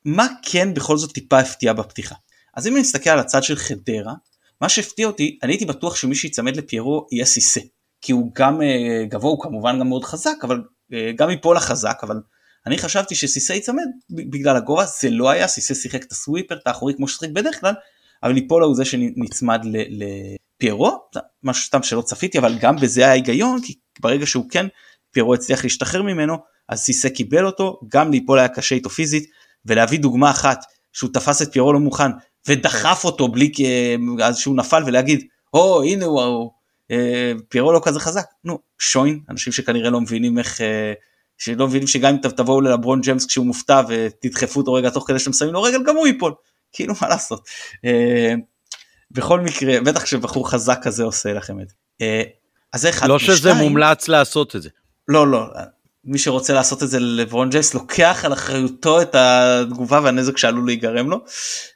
מה 0.05 0.27
כן 0.43 0.75
בכל 0.75 0.97
זאת 0.97 1.13
טיפה 1.13 1.39
הפתיע 1.39 1.73
בפתיחה? 1.73 2.15
אז 2.57 2.67
אם 2.67 2.73
אני 2.73 2.81
מסתכל 2.81 3.11
על 3.11 3.19
הצד 3.19 3.43
של 3.43 3.57
חדרה, 3.57 4.15
מה 4.61 4.69
שהפתיע 4.69 5.07
אותי, 5.07 5.39
אני 5.43 5.53
הייתי 5.53 5.65
בטוח 5.65 5.97
שמי 5.97 6.15
שיצמד 6.15 6.57
לפיירו 6.57 7.07
יהיה 7.13 7.25
סיסה. 7.25 7.61
כי 8.01 8.13
הוא 8.13 8.31
גם 8.35 8.61
uh, 8.61 8.65
גבוה, 9.09 9.31
הוא 9.31 9.43
כמובן 9.43 9.81
גם 9.81 9.89
מאוד 9.89 10.05
חזק, 10.05 10.37
אבל 10.43 10.63
uh, 10.93 10.95
גם 11.17 11.31
מפה 11.31 11.55
לחזק, 11.55 12.01
אבל 12.03 12.21
אני 12.67 12.79
חשבתי 12.79 13.15
שסיסה 13.15 13.55
יצמד 13.55 13.85
בגלל 14.11 14.57
הגובה, 14.57 14.85
זה 15.01 15.11
לא 15.11 15.31
היה, 15.31 15.49
סיסה 15.49 15.75
שיחק 15.75 16.05
את 16.05 16.13
הסוויפר, 16.13 16.55
את 16.55 16.67
האחורי 16.67 16.95
כמו 16.95 17.09
ששיחק 17.09 17.31
בדרך 17.31 17.61
כלל, 17.61 17.75
אבל 18.23 18.33
ליפולה 18.33 18.67
הוא 18.67 18.75
זה 18.75 18.85
שנצמד 18.85 19.61
לפיירו, 19.91 20.99
משהו 21.43 21.67
סתם 21.67 21.83
שלא 21.83 22.03
צפיתי, 22.03 22.39
אבל 22.39 22.59
גם 22.59 22.77
בזה 22.77 23.01
היה 23.01 23.13
היגיון, 23.13 23.63
כי 23.63 23.75
ברגע 24.01 24.27
שהוא 24.27 24.45
כן, 24.51 24.67
פיירו 25.11 25.35
הצליח 25.35 25.65
להשתחרר 25.65 26.03
ממנו, 26.03 26.37
אז 26.69 26.81
סיסה 26.81 27.11
קיבל 27.11 27.47
אותו, 27.47 27.81
גם 27.89 28.11
ליפולה 28.11 28.43
היה 28.43 28.49
קשה 28.49 28.75
איתו 28.75 28.91
פיזית, 28.91 29.31
ולהביא 29.67 29.99
דוגמה 29.99 30.31
אחת, 30.31 30.65
שהוא 30.93 31.11
תפס 31.13 31.43
את 31.43 31.53
פיירו 31.53 31.73
לא 31.73 31.81
מוכן, 31.81 32.11
ודחף 32.49 33.05
אותו 33.05 33.29
בלי 33.29 33.53
אז 34.23 34.39
שהוא 34.39 34.57
נפל 34.57 34.83
ולהגיד, 34.87 35.27
או 35.55 35.83
oh, 35.83 35.87
הנה 35.87 36.05
הוא, 36.05 36.51
אה, 36.91 37.33
פיירו 37.49 37.73
לא 37.73 37.81
כזה 37.85 38.01
חזק, 38.01 38.25
נו 38.45 38.59
שוין, 38.79 39.21
אנשים 39.31 39.53
שכנראה 39.53 39.91
לא 39.91 40.01
מבינים 40.01 40.39
איך, 40.39 40.61
אה, 40.61 40.93
שלא 41.39 41.67
מבינים 41.67 41.87
שגם 41.87 42.15
אם 42.15 42.31
תבואו 42.31 42.61
ללברון 42.61 43.01
ג'יימס 43.01 43.27
כשהוא 43.27 43.47
מופתע 43.47 43.81
ותדחפו 43.89 44.61
אותו 44.61 44.73
רגע 44.73 44.91
תוך 44.91 45.09
כדי 45.09 45.19
שאתם 45.19 45.33
שמים 45.33 45.53
לו 45.53 45.63
רגל 45.63 45.79
גם 45.87 45.97
הוא 45.97 46.07
ייפול, 46.07 46.35
כאילו 46.73 46.95
מה 47.03 47.09
לעשות. 47.09 47.49
אה, 47.85 48.35
בכל 49.11 49.41
מקרה, 49.41 49.81
בטח 49.81 50.07
שבחור 50.07 50.51
חזק 50.51 50.79
כזה 50.83 51.05
עושה 51.05 51.33
לכם 51.33 51.61
את 51.61 51.69
זה. 51.69 51.75
אה, 52.01 52.23
אז 52.73 52.81
זה 52.81 52.91
אחד 52.91 53.09
לא 53.09 53.19
שזה 53.19 53.55
מומלץ 53.55 54.09
לעשות 54.09 54.57
את 54.57 54.63
זה. 54.63 54.69
לא, 55.11 55.31
לא, 55.31 55.47
מי 56.05 56.19
שרוצה 56.19 56.53
לעשות 56.53 56.83
את 56.83 56.89
זה 56.89 57.01
לברון 57.01 57.51
ג'יימס 57.51 57.75
לוקח 57.75 58.23
על 58.25 58.33
אחריותו 58.33 59.03
את 59.03 59.15
התגובה 59.15 60.01
והנזק 60.03 60.37
שעלול 60.37 60.67
להיגרם 60.67 61.11
לו. 61.11 61.25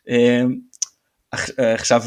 אה, 0.08 0.42
עכשיו 1.74 2.02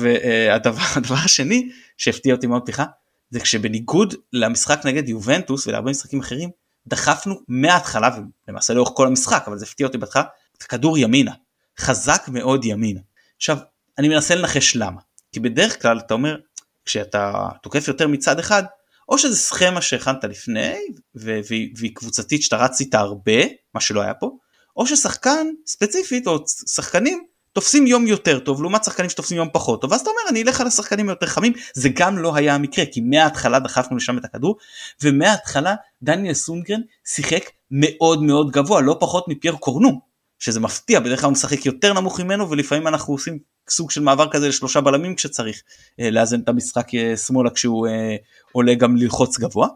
הדבר, 0.51 0.81
הדבר 0.95 1.15
השני 1.15 1.69
שהפתיע 1.97 2.35
אותי 2.35 2.47
מאוד 2.47 2.61
פתיחה 2.61 2.85
זה 3.29 3.39
כשבניגוד 3.39 4.13
למשחק 4.33 4.79
נגד 4.85 5.09
יובנטוס 5.09 5.67
ולהרבה 5.67 5.91
משחקים 5.91 6.19
אחרים 6.19 6.49
דחפנו 6.87 7.35
מההתחלה 7.47 8.09
ולמעשה 8.47 8.73
לאורך 8.73 8.89
כל 8.93 9.07
המשחק 9.07 9.43
אבל 9.47 9.57
זה 9.57 9.65
הפתיע 9.65 9.87
אותי 9.87 9.97
בהתחלה 9.97 10.23
את 10.57 10.61
הכדור 10.61 10.97
ימינה 10.97 11.31
חזק 11.79 12.23
מאוד 12.27 12.65
ימינה. 12.65 12.99
עכשיו 13.37 13.57
אני 13.97 14.07
מנסה 14.07 14.35
לנחש 14.35 14.75
למה 14.75 15.01
כי 15.31 15.39
בדרך 15.39 15.81
כלל 15.81 15.99
אתה 15.99 16.13
אומר 16.13 16.37
כשאתה 16.85 17.49
תוקף 17.63 17.87
יותר 17.87 18.07
מצד 18.07 18.39
אחד 18.39 18.63
או 19.09 19.17
שזה 19.17 19.37
סכמה 19.37 19.81
שהכנת 19.81 20.23
לפני 20.23 20.75
והיא 21.15 21.95
קבוצתית 21.95 22.43
שאתה 22.43 22.57
רץ 22.57 22.79
איתה 22.79 22.99
הרבה 22.99 23.41
מה 23.73 23.81
שלא 23.81 24.01
היה 24.01 24.13
פה 24.13 24.37
או 24.77 24.87
ששחקן 24.87 25.47
ספציפית 25.67 26.27
או 26.27 26.43
שחקנים 26.47 27.23
תופסים 27.53 27.87
יום 27.87 28.07
יותר 28.07 28.39
טוב 28.39 28.61
לעומת 28.61 28.83
שחקנים 28.83 29.09
שתופסים 29.09 29.37
יום 29.37 29.47
פחות 29.53 29.81
טוב. 29.81 29.91
ואז 29.91 30.01
אתה 30.01 30.09
אומר 30.09 30.21
אני 30.29 30.43
אלך 30.43 30.61
על 30.61 30.67
השחקנים 30.67 31.09
היותר 31.09 31.25
חמים 31.25 31.53
זה 31.73 31.89
גם 31.89 32.17
לא 32.17 32.35
היה 32.35 32.55
המקרה 32.55 32.85
כי 32.85 33.01
מההתחלה 33.01 33.59
דחפנו 33.59 33.97
לשם 33.97 34.17
את 34.17 34.25
הכדור 34.25 34.57
ומההתחלה 35.03 35.75
דניאל 36.01 36.33
סונגרן 36.33 36.81
שיחק 37.05 37.49
מאוד 37.71 38.23
מאוד 38.23 38.51
גבוה 38.51 38.81
לא 38.81 38.97
פחות 38.99 39.25
מפייר 39.27 39.55
קורנו 39.55 40.01
שזה 40.39 40.59
מפתיע 40.59 40.99
בדרך 40.99 41.19
כלל 41.19 41.25
הוא 41.25 41.31
משחק 41.31 41.65
יותר 41.65 41.93
נמוך 41.93 42.19
ממנו 42.19 42.49
ולפעמים 42.49 42.87
אנחנו 42.87 43.13
עושים 43.13 43.39
סוג 43.69 43.91
של 43.91 44.01
מעבר 44.01 44.31
כזה 44.31 44.47
לשלושה 44.47 44.81
בלמים 44.81 45.15
כשצריך 45.15 45.61
אה, 45.99 46.09
לאזן 46.09 46.39
את 46.39 46.49
המשחק 46.49 46.95
אה, 46.95 47.17
שמאלה 47.17 47.49
כשהוא 47.49 47.87
אה, 47.87 48.15
עולה 48.51 48.73
גם 48.73 48.97
ללחוץ 48.97 49.37
גבוה. 49.39 49.67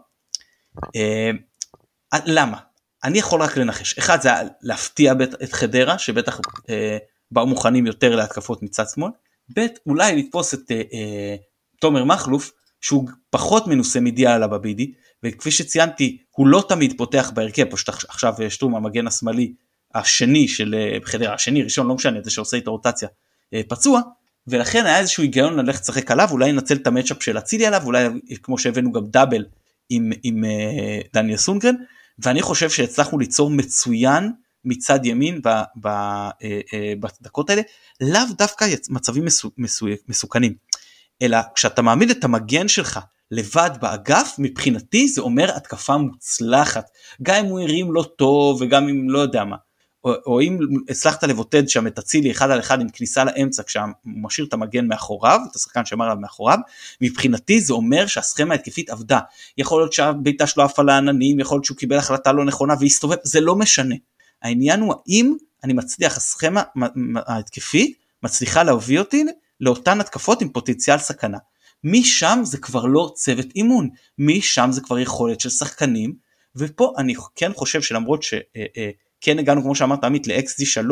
אה, 0.96 1.30
למה? 2.26 2.58
אני 3.04 3.18
יכול 3.18 3.42
רק 3.42 3.56
לנחש 3.56 3.98
אחד 3.98 4.20
זה 4.20 4.30
להפתיע 4.62 5.12
את 5.42 5.52
חדרה 5.52 5.98
שבטח 5.98 6.40
אה, 6.70 6.98
באו 7.30 7.46
מוכנים 7.46 7.86
יותר 7.86 8.16
להתקפות 8.16 8.62
מצד 8.62 8.84
שמאל, 8.94 9.10
ב' 9.56 9.66
אולי 9.86 10.16
לתפוס 10.16 10.54
את 10.54 10.70
אה, 10.70 10.82
אה, 10.92 11.36
תומר 11.80 12.04
מכלוף 12.04 12.52
שהוא 12.80 13.08
פחות 13.30 13.66
מנוסה 13.66 14.00
מדיאלה 14.00 14.46
בבידי 14.46 14.92
וכפי 15.22 15.50
שציינתי 15.50 16.18
הוא 16.30 16.46
לא 16.46 16.64
תמיד 16.68 16.94
פותח 16.98 17.30
בהרכב 17.34 17.64
פשוט 17.70 17.88
עכשיו 17.88 18.34
שטרום 18.48 18.76
המגן 18.76 19.06
השמאלי 19.06 19.54
השני 19.94 20.48
של 20.48 20.74
אה, 20.74 20.98
חדרה 21.04 21.34
השני 21.34 21.62
ראשון 21.62 21.86
לא 21.86 21.94
משנה 21.94 22.18
זה 22.24 22.30
שעושה 22.30 22.56
איתו 22.56 22.70
רוטציה 22.70 23.08
אה, 23.54 23.60
פצוע 23.68 24.00
ולכן 24.46 24.86
היה 24.86 24.98
איזשהו 24.98 25.22
היגיון 25.22 25.56
ללכת 25.56 25.82
לשחק 25.82 26.10
עליו 26.10 26.28
אולי 26.30 26.52
לנצל 26.52 26.76
את 26.76 26.86
המצ'אפ 26.86 27.22
של 27.22 27.38
אצילי 27.38 27.66
עליו 27.66 27.82
אולי 27.84 28.08
כמו 28.42 28.58
שהבאנו 28.58 28.92
גם 28.92 29.06
דאבל 29.06 29.44
עם, 29.88 30.10
עם 30.22 30.44
אה, 30.44 31.00
דניאל 31.14 31.36
סונגרן 31.36 31.74
ואני 32.18 32.42
חושב 32.42 32.70
שהצלחנו 32.70 33.18
ליצור 33.18 33.50
מצוין 33.50 34.32
מצד 34.64 35.06
ימין 35.06 35.40
אה, 35.46 35.62
אה, 36.44 36.92
בדקות 37.00 37.50
האלה, 37.50 37.62
לאו 38.00 38.20
דווקא 38.38 38.66
מצבים 38.90 39.24
מסוכנים, 40.08 40.54
אלא 41.22 41.38
כשאתה 41.54 41.82
מעמיד 41.82 42.10
את 42.10 42.24
המגן 42.24 42.68
שלך 42.68 43.00
לבד 43.30 43.70
באגף, 43.80 44.34
מבחינתי 44.38 45.08
זה 45.08 45.20
אומר 45.20 45.56
התקפה 45.56 45.96
מוצלחת, 45.96 46.90
גם 47.22 47.44
אם 47.44 47.50
הוא 47.50 47.60
הרים 47.60 47.92
לא 47.92 48.04
טוב 48.16 48.62
וגם 48.62 48.88
אם 48.88 49.10
לא 49.10 49.18
יודע 49.18 49.44
מה. 49.44 49.56
או, 50.04 50.12
או 50.26 50.40
אם 50.40 50.58
הצלחת 50.88 51.24
לבוטד 51.24 51.68
שם 51.68 51.86
את 51.86 51.98
אצילי 51.98 52.30
אחד 52.30 52.50
על 52.50 52.60
אחד 52.60 52.80
עם 52.80 52.88
כניסה 52.88 53.24
לאמצע 53.24 53.62
כשהוא 53.62 53.84
משאיר 54.04 54.46
את 54.46 54.52
המגן 54.52 54.86
מאחוריו, 54.86 55.40
את 55.50 55.56
השחקן 55.56 55.84
שאמר 55.84 56.04
עליו 56.04 56.16
מאחוריו, 56.20 56.58
מבחינתי 57.00 57.60
זה 57.60 57.72
אומר 57.72 58.06
שהסכמה 58.06 58.54
ההתקפית 58.54 58.90
עבדה. 58.90 59.20
יכול 59.58 59.80
להיות 59.80 59.92
שהבעיטה 59.92 60.46
שלו 60.46 60.64
עפה 60.64 60.82
לעננים, 60.82 61.40
יכול 61.40 61.56
להיות 61.56 61.64
שהוא 61.64 61.76
קיבל 61.76 61.96
החלטה 61.96 62.32
לא 62.32 62.44
נכונה 62.44 62.74
והסתובב, 62.80 63.16
זה 63.22 63.40
לא 63.40 63.56
משנה. 63.56 63.94
העניין 64.42 64.80
הוא 64.80 64.94
האם 65.06 65.34
אני 65.64 65.72
מצליח, 65.72 66.16
הסכמה 66.16 66.62
ההתקפית 67.26 67.96
מצליחה 68.22 68.62
להביא 68.62 68.98
אותי 68.98 69.24
לאותן 69.60 70.00
התקפות 70.00 70.42
עם 70.42 70.48
פוטנציאל 70.48 70.98
סכנה. 70.98 71.38
משם 71.84 72.40
זה 72.42 72.58
כבר 72.58 72.86
לא 72.86 73.12
צוות 73.14 73.46
אימון, 73.56 73.88
משם 74.18 74.68
זה 74.72 74.80
כבר 74.80 74.98
יכולת 74.98 75.40
של 75.40 75.50
שחקנים, 75.50 76.14
ופה 76.56 76.92
אני 76.98 77.14
כן 77.36 77.52
חושב 77.52 77.82
שלמרות 77.82 78.22
שכן 78.22 78.38
אה, 78.56 78.64
אה, 78.76 78.90
הגענו 79.28 79.62
כמו 79.62 79.74
שאמרת 79.74 80.04
עמית 80.04 80.26
ל-XD3 80.26 80.90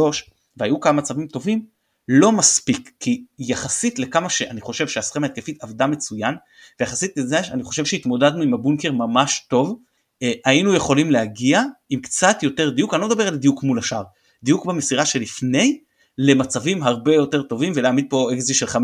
והיו 0.57 0.81
כמה 0.81 0.93
מצבים 0.93 1.27
טובים, 1.27 1.67
לא 2.09 2.33
מספיק, 2.33 2.91
כי 3.01 3.25
יחסית 3.39 3.99
לכמה 3.99 4.31
שאני 4.31 4.61
חושב 4.61 4.89
שהסכמה 4.89 5.27
ההתקפית 5.27 5.63
עבדה 5.63 5.87
מצוין, 5.87 6.35
ויחסית 6.81 7.17
לזה 7.17 7.39
אני 7.39 7.63
חושב 7.63 7.85
שהתמודדנו 7.85 8.43
עם 8.43 8.55
הבונקר 8.55 8.93
ממש 8.93 9.47
טוב, 9.51 9.79
אה, 10.23 10.33
היינו 10.45 10.75
יכולים 10.75 11.11
להגיע 11.11 11.63
עם 11.91 12.01
קצת 12.01 12.43
יותר 12.43 12.71
דיוק, 12.71 12.95
אני 12.95 13.01
לא 13.01 13.09
מדבר 13.09 13.29
על 13.29 13.37
דיוק 13.37 13.63
מול 13.63 13.79
השאר, 13.79 14.03
דיוק 14.43 14.67
במסירה 14.67 15.07
שלפני 15.07 15.81
למצבים 16.19 16.83
הרבה 16.83 17.15
יותר 17.15 17.43
טובים 17.43 17.73
ולהעמיד 17.77 18.07
פה 18.11 18.31
אקזי 18.33 18.55
של 18.55 18.67
5-6 18.67 18.79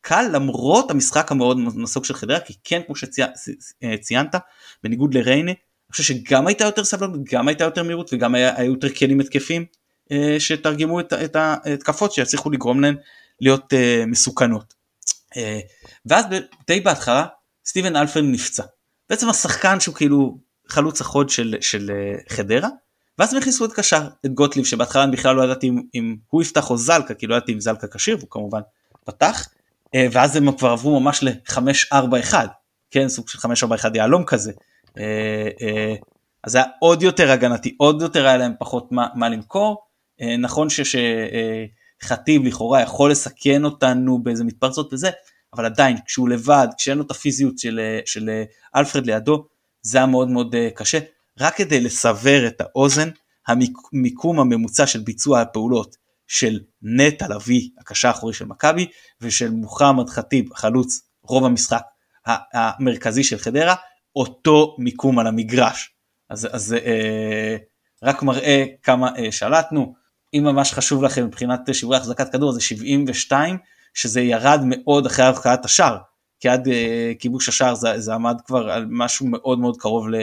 קל 0.00 0.28
למרות 0.32 0.90
המשחק 0.90 1.32
המאוד 1.32 1.58
נסוג 1.76 2.04
של 2.04 2.14
חדרה 2.14 2.40
כי 2.40 2.54
כן 2.64 2.80
כמו 2.86 2.94
שציינת 2.96 4.34
בניגוד 4.82 5.14
לריינה 5.14 5.52
אני 5.90 5.92
חושב 5.92 6.14
שגם 6.14 6.46
הייתה 6.46 6.64
יותר 6.64 6.84
סבלנות 6.84 7.20
גם 7.24 7.48
הייתה 7.48 7.64
יותר 7.64 7.82
מהירות 7.82 8.10
וגם 8.12 8.34
היה, 8.34 8.56
היו 8.56 8.72
יותר 8.72 8.88
כלים 8.88 9.20
התקפים 9.20 9.64
אה, 10.12 10.36
שתרגמו 10.38 11.00
את, 11.00 11.12
את 11.12 11.36
ההתקפות 11.36 12.12
שיצליחו 12.12 12.50
לגרום 12.50 12.80
להן 12.80 12.96
להיות 13.40 13.72
אה, 13.72 14.04
מסוכנות. 14.06 14.74
אה, 15.36 15.60
ואז 16.06 16.24
די 16.66 16.80
בהתחלה 16.80 17.26
סטיבן 17.66 17.96
אלפרד 17.96 18.24
נפצע. 18.24 18.62
בעצם 19.10 19.28
השחקן 19.28 19.80
שהוא 19.80 19.94
כאילו 19.94 20.38
חלוץ 20.68 21.00
החוד 21.00 21.30
של, 21.30 21.54
של 21.60 21.90
אה, 21.90 22.36
חדרה 22.36 22.68
ואז 23.18 23.32
הם 23.32 23.38
הכניסו 23.38 23.64
את 23.64 23.72
קשר 23.72 24.08
את 24.26 24.34
גוטליב 24.34 24.64
שבהתחלה 24.64 25.04
אני 25.04 25.12
בכלל 25.12 25.36
לא 25.36 25.44
ידעתי 25.44 25.68
אם, 25.68 25.82
אם 25.94 26.16
הוא 26.28 26.42
יפתח 26.42 26.70
או 26.70 26.76
זלקה 26.76 27.14
כי 27.14 27.26
לא 27.26 27.34
ידעתי 27.34 27.52
אם 27.52 27.60
זלקה 27.60 27.86
כשיר 27.86 28.16
והוא 28.16 28.30
כמובן 28.30 28.60
פתח 29.04 29.48
אה, 29.94 30.06
ואז 30.12 30.36
הם 30.36 30.52
כבר 30.52 30.70
עברו 30.70 31.00
ממש 31.00 31.22
ל-5-4-1 31.22 32.34
כן 32.90 33.08
סוג 33.08 33.28
של 33.28 33.38
5-4-1 33.38 33.42
יהלום 33.94 34.24
כזה 34.24 34.52
אז 36.44 36.54
היה 36.54 36.64
עוד 36.80 37.02
יותר 37.02 37.30
הגנתי 37.30 37.74
עוד 37.78 38.02
יותר 38.02 38.26
היה 38.26 38.36
להם 38.36 38.52
פחות 38.58 38.92
מה, 38.92 39.06
מה 39.14 39.28
למכור. 39.28 39.82
נכון 40.38 40.68
שחטיב 42.02 42.44
לכאורה 42.44 42.82
יכול 42.82 43.10
לסכן 43.10 43.64
אותנו 43.64 44.22
באיזה 44.22 44.44
מתפרצות 44.44 44.92
וזה 44.92 45.10
אבל 45.54 45.64
עדיין 45.64 45.96
כשהוא 46.06 46.28
לבד 46.28 46.68
כשאין 46.78 46.98
לו 46.98 47.04
את 47.04 47.10
הפיזיות 47.10 47.58
של, 47.58 47.80
של 48.06 48.42
אלפרד 48.76 49.06
לידו 49.06 49.46
זה 49.82 49.98
היה 49.98 50.06
מאוד 50.06 50.28
מאוד 50.28 50.54
קשה. 50.74 50.98
רק 51.40 51.56
כדי 51.56 51.80
לסבר 51.80 52.46
את 52.46 52.60
האוזן, 52.60 53.08
המיקום 53.48 54.40
הממוצע 54.40 54.86
של 54.86 55.00
ביצוע 55.00 55.40
הפעולות 55.40 55.96
של 56.26 56.60
נטע 56.82 57.28
לביא, 57.28 57.68
הקשה 57.78 58.08
האחורי 58.08 58.34
של 58.34 58.44
מכבי, 58.44 58.86
ושל 59.20 59.50
מוחמד 59.50 60.08
חטיב, 60.08 60.54
חלוץ 60.54 61.00
רוב 61.22 61.44
המשחק 61.44 61.82
המרכזי 62.26 63.24
של 63.24 63.38
חדרה, 63.38 63.74
אותו 64.16 64.76
מיקום 64.78 65.18
על 65.18 65.26
המגרש. 65.26 65.90
אז, 66.30 66.48
אז 66.52 66.72
אה, 66.72 67.56
רק 68.02 68.22
מראה 68.22 68.64
כמה 68.82 69.16
אה, 69.16 69.32
שלטנו. 69.32 69.94
אם 70.34 70.44
ממש 70.44 70.72
חשוב 70.72 71.02
לכם 71.02 71.26
מבחינת 71.26 71.60
שיעורי 71.72 71.96
החזקת 71.96 72.32
כדור 72.32 72.52
זה 72.52 72.60
72, 72.60 73.58
שזה 73.94 74.20
ירד 74.20 74.60
מאוד 74.64 75.06
אחרי 75.06 75.24
הבקעת 75.24 75.64
השער, 75.64 75.98
כי 76.40 76.48
עד 76.48 76.68
אה, 76.68 77.12
כיבוש 77.18 77.48
השער 77.48 77.74
זה, 77.74 78.00
זה 78.00 78.14
עמד 78.14 78.40
כבר 78.46 78.70
על 78.70 78.86
משהו 78.88 79.26
מאוד 79.26 79.58
מאוד 79.58 79.76
קרוב 79.76 80.08
ל... 80.08 80.14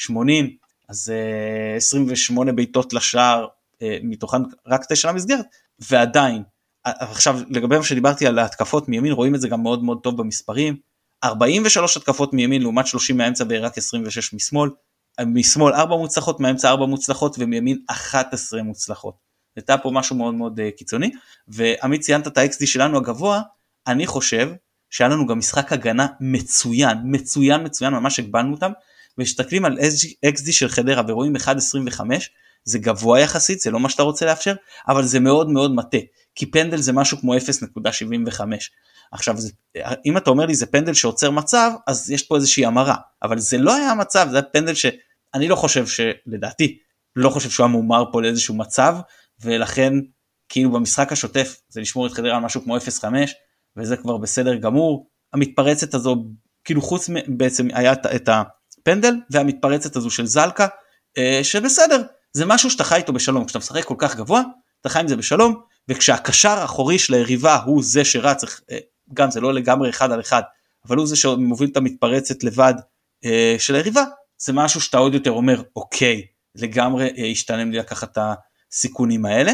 80, 0.00 0.56
אז 0.88 1.12
28 1.76 2.50
אה, 2.50 2.56
בעיטות 2.56 2.92
לשער, 2.92 3.46
אה, 3.82 3.98
מתוכן 4.02 4.42
רק 4.66 4.84
9 4.88 5.12
למסגרת, 5.12 5.46
ועדיין, 5.90 6.42
עכשיו 6.84 7.40
לגבי 7.48 7.76
מה 7.76 7.84
שדיברתי 7.84 8.26
על 8.26 8.38
ההתקפות 8.38 8.88
מימין, 8.88 9.12
רואים 9.12 9.34
את 9.34 9.40
זה 9.40 9.48
גם 9.48 9.62
מאוד 9.62 9.84
מאוד 9.84 10.00
טוב 10.02 10.16
במספרים, 10.16 10.76
43 11.24 11.96
התקפות 11.96 12.32
מימין 12.32 12.62
לעומת 12.62 12.86
30 12.86 13.16
מהאמצע 13.16 13.44
ורק 13.48 13.78
26 13.78 14.34
משמאל, 14.34 14.70
משמאל 15.26 15.72
4 15.72 15.96
מוצלחות, 15.96 16.40
מהאמצע 16.40 16.68
4 16.68 16.86
מוצלחות 16.86 17.36
ומימין 17.38 17.78
11 17.86 18.62
מוצלחות. 18.62 19.14
הייתה 19.56 19.78
פה 19.78 19.90
משהו 19.90 20.16
מאוד 20.16 20.34
מאוד 20.34 20.60
uh, 20.60 20.78
קיצוני, 20.78 21.10
ועמית 21.48 22.00
ציינת 22.00 22.26
את 22.26 22.38
ה-XD 22.38 22.66
שלנו 22.66 22.96
הגבוה, 22.96 23.42
אני 23.86 24.06
חושב 24.06 24.50
שהיה 24.90 25.08
לנו 25.08 25.26
גם 25.26 25.38
משחק 25.38 25.72
הגנה 25.72 26.06
מצוין, 26.20 26.98
מצוין 27.04 27.64
מצוין, 27.64 27.92
ממש 27.92 28.18
הגבלנו 28.18 28.54
אותם, 28.54 28.72
ומסתכלים 29.18 29.64
על 29.64 29.78
XD 30.26 30.52
של 30.52 30.68
חדרה 30.68 31.02
ורואים 31.08 31.36
1.25 31.36 32.00
זה 32.64 32.78
גבוה 32.78 33.20
יחסית 33.20 33.60
זה 33.60 33.70
לא 33.70 33.80
מה 33.80 33.88
שאתה 33.88 34.02
רוצה 34.02 34.26
לאפשר 34.26 34.54
אבל 34.88 35.04
זה 35.04 35.20
מאוד 35.20 35.50
מאוד 35.50 35.74
מטה 35.74 35.98
כי 36.34 36.46
פנדל 36.50 36.76
זה 36.76 36.92
משהו 36.92 37.18
כמו 37.18 37.34
0.75 37.36 37.40
עכשיו 39.12 39.36
זה, 39.36 39.50
אם 40.06 40.16
אתה 40.16 40.30
אומר 40.30 40.46
לי 40.46 40.54
זה 40.54 40.66
פנדל 40.66 40.94
שעוצר 40.94 41.30
מצב 41.30 41.70
אז 41.86 42.10
יש 42.10 42.22
פה 42.22 42.36
איזושהי 42.36 42.66
המרה. 42.66 42.96
אבל 43.22 43.38
זה 43.38 43.58
לא 43.58 43.74
היה 43.76 43.94
מצב 43.94 44.28
זה 44.30 44.36
היה 44.36 44.42
פנדל 44.42 44.74
שאני 44.74 45.48
לא 45.48 45.56
חושב 45.56 45.86
שלדעתי 45.86 46.78
לא 47.16 47.30
חושב 47.30 47.50
שהוא 47.50 47.64
היה 47.64 47.72
מומר 47.72 48.04
פה 48.12 48.22
לאיזשהו 48.22 48.54
מצב 48.54 48.96
ולכן 49.42 49.92
כאילו 50.48 50.70
במשחק 50.72 51.12
השוטף 51.12 51.60
זה 51.68 51.80
לשמור 51.80 52.06
את 52.06 52.12
חדרה 52.12 52.36
על 52.36 52.42
משהו 52.42 52.62
כמו 52.62 52.76
0.5 52.76 53.04
וזה 53.76 53.96
כבר 53.96 54.16
בסדר 54.16 54.54
גמור. 54.54 55.10
המתפרצת 55.32 55.94
הזו 55.94 56.24
כאילו 56.64 56.82
חוץ 56.82 57.10
בעצם 57.28 57.68
היה 57.72 57.92
את 57.92 58.28
ה... 58.28 58.42
פנדל 58.82 59.14
והמתפרצת 59.30 59.96
הזו 59.96 60.10
של 60.10 60.26
זלקה 60.26 60.66
אה, 61.18 61.40
שבסדר 61.42 62.02
זה 62.32 62.46
משהו 62.46 62.70
שאתה 62.70 62.84
חי 62.84 62.96
איתו 62.96 63.12
בשלום. 63.12 63.44
כשאתה 63.44 63.58
משחק 63.58 63.84
כל 63.84 63.94
כך 63.98 64.16
גבוה 64.16 64.42
אתה 64.80 64.88
חי 64.88 65.00
עם 65.00 65.08
זה 65.08 65.16
בשלום 65.16 65.62
וכשהקשר 65.88 66.58
האחורי 66.58 66.98
של 66.98 67.14
היריבה 67.14 67.56
הוא 67.56 67.82
זה 67.82 68.04
שרץ 68.04 68.44
אה, 68.44 68.78
גם 69.14 69.30
זה 69.30 69.40
לא 69.40 69.54
לגמרי 69.54 69.90
אחד 69.90 70.12
על 70.12 70.20
אחד 70.20 70.42
אבל 70.88 70.96
הוא 70.96 71.06
זה 71.06 71.16
שמוביל 71.16 71.70
את 71.72 71.76
המתפרצת 71.76 72.44
לבד 72.44 72.74
אה, 73.24 73.56
של 73.58 73.74
היריבה 73.74 74.04
זה 74.38 74.52
משהו 74.52 74.80
שאתה 74.80 74.98
עוד 74.98 75.14
יותר 75.14 75.30
אומר 75.30 75.62
אוקיי 75.76 76.26
לגמרי 76.54 77.30
השתלם 77.30 77.70
לי 77.70 77.78
לקחת 77.78 78.12
את 78.12 78.18
הסיכונים 78.72 79.26
האלה. 79.26 79.52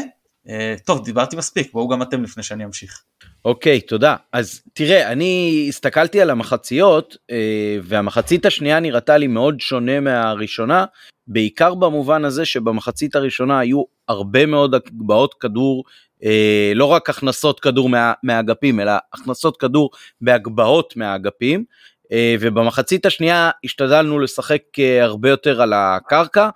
טוב 0.85 1.05
דיברתי 1.05 1.35
מספיק 1.35 1.73
בואו 1.73 1.87
גם 1.87 2.01
אתם 2.01 2.23
לפני 2.23 2.43
שאני 2.43 2.65
אמשיך. 2.65 3.03
אוקיי, 3.45 3.81
תודה. 3.81 4.15
אז 4.33 4.61
תראה, 4.73 5.11
אני 5.11 5.65
הסתכלתי 5.69 6.21
על 6.21 6.29
המחציות, 6.29 7.17
אה, 7.31 7.77
והמחצית 7.83 8.45
השנייה 8.45 8.79
נראתה 8.79 9.17
לי 9.17 9.27
מאוד 9.27 9.59
שונה 9.59 9.99
מהראשונה, 9.99 10.85
בעיקר 11.27 11.73
במובן 11.75 12.25
הזה 12.25 12.45
שבמחצית 12.45 13.15
הראשונה 13.15 13.59
היו 13.59 13.83
הרבה 14.07 14.45
מאוד 14.45 14.75
הגבהות 14.75 15.33
כדור, 15.33 15.83
אה, 16.23 16.71
לא 16.75 16.85
רק 16.85 17.09
הכנסות 17.09 17.59
כדור 17.59 17.89
מה, 17.89 18.13
מהאגפים, 18.23 18.79
אלא 18.79 18.91
הכנסות 19.13 19.57
כדור 19.57 19.89
בהגבהות 20.21 20.93
מהאגפים, 20.97 21.63
אה, 22.11 22.35
ובמחצית 22.39 23.05
השנייה 23.05 23.49
השתדלנו 23.63 24.19
לשחק 24.19 24.61
הרבה 25.01 25.29
יותר 25.29 25.61
על 25.61 25.73
הקרקע, 25.73 26.49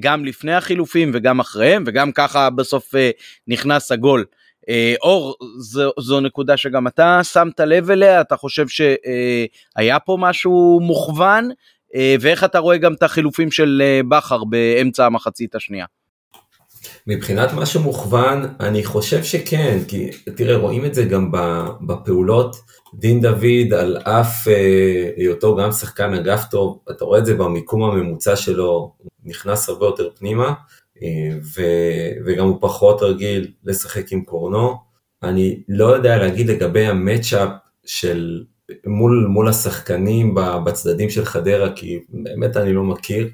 גם 0.00 0.24
לפני 0.24 0.54
החילופים 0.54 1.10
וגם 1.14 1.40
אחריהם, 1.40 1.84
וגם 1.86 2.12
ככה 2.12 2.50
בסוף 2.50 2.94
נכנס 3.48 3.92
הגול. 3.92 4.24
אה, 4.68 4.94
אור, 5.02 5.36
זו, 5.58 5.90
זו 5.98 6.20
נקודה 6.20 6.56
שגם 6.56 6.86
אתה 6.86 7.20
שמת 7.24 7.60
לב 7.60 7.90
אליה, 7.90 8.20
אתה 8.20 8.36
חושב 8.36 8.66
שהיה 8.68 9.98
פה 9.98 10.16
משהו 10.20 10.80
מוכוון, 10.82 11.50
אה, 11.94 12.16
ואיך 12.20 12.44
אתה 12.44 12.58
רואה 12.58 12.76
גם 12.76 12.94
את 12.94 13.02
החילופים 13.02 13.50
של 13.50 13.82
אה, 13.84 14.00
בכר 14.08 14.44
באמצע 14.44 15.06
המחצית 15.06 15.54
השנייה? 15.54 15.86
מבחינת 17.06 17.52
משהו 17.52 17.80
מוכוון, 17.80 18.44
אני 18.60 18.84
חושב 18.84 19.24
שכן, 19.24 19.78
כי 19.88 20.10
תראה, 20.36 20.56
רואים 20.56 20.84
את 20.84 20.94
זה 20.94 21.04
גם 21.04 21.30
בפעולות. 21.86 22.56
דין 22.94 23.20
דוד, 23.20 23.72
על 23.78 23.96
אף 23.96 24.48
היותו 25.16 25.56
גם 25.56 25.72
שחקן 25.72 26.14
אגף 26.14 26.44
טוב, 26.50 26.78
אתה 26.90 27.04
רואה 27.04 27.18
את 27.18 27.26
זה 27.26 27.34
במיקום 27.34 27.82
הממוצע 27.82 28.36
שלו, 28.36 28.92
נכנס 29.24 29.68
הרבה 29.68 29.86
יותר 29.86 30.08
פנימה. 30.18 30.52
ו, 31.56 31.62
וגם 32.26 32.46
הוא 32.46 32.58
פחות 32.60 33.02
רגיל 33.02 33.52
לשחק 33.64 34.12
עם 34.12 34.24
קורנו. 34.24 34.76
אני 35.22 35.62
לא 35.68 35.84
יודע 35.84 36.18
להגיד 36.18 36.50
לגבי 36.50 36.86
המצ'אפ 36.86 37.48
של 37.84 38.44
מול, 38.86 39.26
מול 39.30 39.48
השחקנים 39.48 40.34
בצדדים 40.64 41.10
של 41.10 41.24
חדרה, 41.24 41.72
כי 41.72 41.98
באמת 42.08 42.56
אני 42.56 42.72
לא 42.72 42.82
מכיר, 42.82 43.28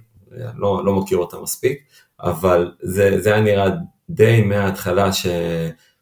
לא, 0.56 0.84
לא 0.84 0.94
מכיר 0.94 1.18
אותם 1.18 1.42
מספיק, 1.42 1.78
אבל 2.20 2.72
זה, 2.82 3.20
זה 3.20 3.34
היה 3.34 3.42
נראה 3.42 3.68
די 4.10 4.42
מההתחלה 4.42 5.12
ש, 5.12 5.26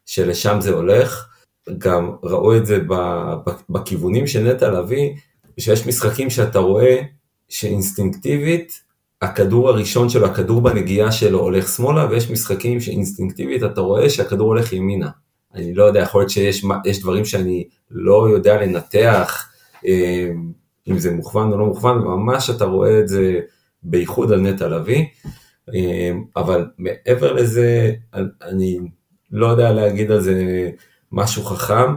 שלשם 0.07 0.57
זה 0.61 0.71
הולך. 0.71 1.29
גם 1.79 2.11
ראו 2.23 2.57
את 2.57 2.67
זה 2.67 2.79
בכיוונים 3.71 4.27
של 4.27 4.53
נטע 4.53 4.71
לביא, 4.71 5.11
שיש 5.61 5.87
משחקים 5.87 6.31
שאתה 6.31 6.59
רואה 6.59 7.03
שאינסטינקטיבית 7.49 8.81
הכדור 9.23 9.69
הראשון 9.69 10.09
שלו, 10.09 10.27
הכדור 10.27 10.61
בנגיעה 10.61 11.13
שלו 11.13 11.41
הולך 11.41 11.69
שמאלה, 11.69 12.07
ויש 12.11 12.31
משחקים 12.31 12.81
שאינסטינקטיבית 12.81 13.63
אתה 13.65 13.81
רואה 13.81 14.11
שהכדור 14.11 14.47
הולך 14.47 14.73
ימינה. 14.73 15.11
אני 15.55 15.75
לא 15.75 15.85
יודע, 15.85 16.01
יכול 16.01 16.21
להיות 16.21 16.31
שיש 16.31 17.01
דברים 17.01 17.25
שאני 17.25 17.65
לא 17.91 18.29
יודע 18.29 18.63
לנתח, 18.63 19.49
אה, 19.87 20.31
אם 20.89 20.99
זה 20.99 21.13
מוכוון 21.13 21.53
או 21.53 21.59
לא 21.59 21.67
מוכוון, 21.67 21.99
ממש 21.99 22.51
אתה 22.51 22.65
רואה 22.65 23.01
את 23.01 23.09
זה 23.09 23.41
בייחוד 23.83 24.33
על 24.33 24.41
נטע 24.41 24.69
לביא. 24.69 25.05
אה, 25.75 26.13
אבל 26.37 26.67
מעבר 26.79 27.33
לזה, 27.33 27.93
אני 28.43 28.79
לא 29.31 29.47
יודע 29.47 29.73
להגיד 29.73 30.11
על 30.11 30.21
זה 30.21 30.71
משהו 31.13 31.43
חכם, 31.43 31.95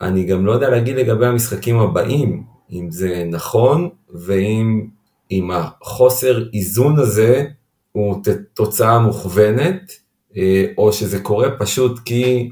אני 0.00 0.24
גם 0.24 0.46
לא 0.46 0.52
יודע 0.52 0.70
להגיד 0.70 0.96
לגבי 0.96 1.26
המשחקים 1.26 1.78
הבאים, 1.78 2.44
אם 2.72 2.90
זה 2.90 3.24
נכון, 3.30 3.88
ואם 4.14 4.86
אם 5.30 5.50
החוסר 5.50 6.48
איזון 6.54 6.98
הזה 6.98 7.46
הוא 7.92 8.22
תוצאה 8.54 8.98
מוכוונת, 8.98 9.92
אה, 10.36 10.64
או 10.78 10.92
שזה 10.92 11.20
קורה 11.20 11.58
פשוט 11.58 11.98
כי 12.04 12.50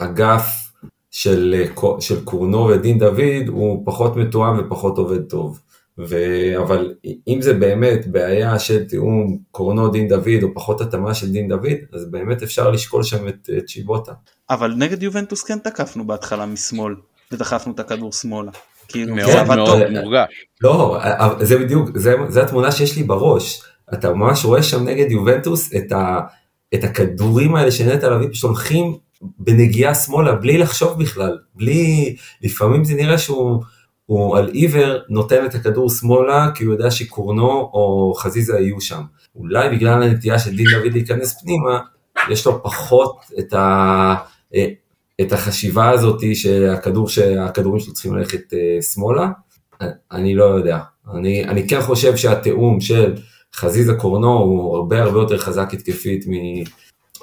האגף 0.00 0.64
של, 1.10 1.64
של 2.00 2.24
קורנו 2.24 2.66
ודין 2.66 2.98
דוד 2.98 3.48
הוא 3.48 3.82
פחות 3.86 4.16
מתואם 4.16 4.58
ופחות 4.58 4.98
עובד 4.98 5.22
טוב. 5.22 5.60
ו... 5.98 6.16
אבל 6.62 6.94
אם 7.28 7.42
זה 7.42 7.54
באמת 7.54 8.06
בעיה 8.06 8.58
של 8.58 8.84
תיאום 8.84 9.38
קורנו 9.50 9.88
דין 9.88 10.08
דוד 10.08 10.42
או 10.42 10.54
פחות 10.54 10.80
התאמה 10.80 11.14
של 11.14 11.32
דין 11.32 11.48
דוד, 11.48 11.78
אז 11.92 12.10
באמת 12.10 12.42
אפשר 12.42 12.70
לשקול 12.70 13.02
שם 13.02 13.28
את, 13.28 13.50
את 13.58 13.64
צ'יבוטה. 13.66 14.12
אבל 14.50 14.74
נגד 14.76 15.02
יובנטוס 15.02 15.42
כן 15.42 15.58
תקפנו 15.58 16.06
בהתחלה 16.06 16.46
משמאל, 16.46 16.94
ודחפנו 17.32 17.72
את 17.72 17.80
הכדור 17.80 18.12
שמאלה. 18.12 18.50
כאילו, 18.88 19.14
מאוד 19.14 19.30
עבד 19.30 19.56
מאוד 19.56 19.82
טוב. 19.82 19.90
מורגש. 19.90 20.28
לא, 20.60 21.00
זה 21.40 21.58
בדיוק, 21.58 21.98
זה, 21.98 22.14
זה 22.28 22.42
התמונה 22.42 22.72
שיש 22.72 22.96
לי 22.96 23.02
בראש. 23.02 23.62
אתה 23.94 24.12
ממש 24.12 24.44
רואה 24.44 24.62
שם 24.62 24.84
נגד 24.84 25.10
יובנטוס 25.10 25.74
את, 25.74 25.92
ה, 25.92 26.20
את 26.74 26.84
הכדורים 26.84 27.54
האלה 27.54 27.72
שנטע 27.72 28.10
לביא 28.10 28.28
פשוט 28.28 28.50
הולכים 28.50 28.96
בנגיעה 29.38 29.94
שמאלה, 29.94 30.32
בלי 30.32 30.58
לחשוב 30.58 31.02
בכלל, 31.02 31.38
בלי, 31.54 32.16
לפעמים 32.42 32.84
זה 32.84 32.94
נראה 32.94 33.18
שהוא 33.18 33.62
הוא 34.06 34.36
על 34.38 34.48
עיוור 34.48 34.98
נותן 35.08 35.46
את 35.46 35.54
הכדור 35.54 35.90
שמאלה, 35.90 36.50
כי 36.54 36.64
הוא 36.64 36.72
יודע 36.72 36.90
שקורנו 36.90 37.50
או 37.50 38.14
חזיזה 38.16 38.58
יהיו 38.58 38.80
שם. 38.80 39.02
אולי 39.36 39.76
בגלל 39.76 40.02
הנטייה 40.02 40.38
של 40.38 40.56
דין 40.56 40.66
דוד 40.72 40.92
להיכנס 40.92 41.42
פנימה, 41.42 41.80
יש 42.30 42.46
לו 42.46 42.62
פחות 42.62 43.16
את, 43.38 43.52
ה, 43.52 44.14
את 45.20 45.32
החשיבה 45.32 45.90
הזאת 45.90 46.20
שהכדור, 46.34 47.08
שהכדורים 47.08 47.80
שלו 47.80 47.92
צריכים 47.92 48.14
ללכת 48.14 48.54
אה, 48.54 48.82
שמאלה. 48.82 49.28
אני 50.12 50.34
לא 50.34 50.44
יודע. 50.44 50.78
אני, 51.14 51.44
אני 51.44 51.68
כן 51.68 51.80
חושב 51.80 52.16
שהתיאום 52.16 52.80
של 52.80 53.14
חזיזה 53.54 53.94
קורנו 53.94 54.32
הוא 54.32 54.76
הרבה 54.76 55.02
הרבה 55.02 55.18
יותר 55.18 55.38
חזק 55.38 55.68
התקפית 55.72 56.24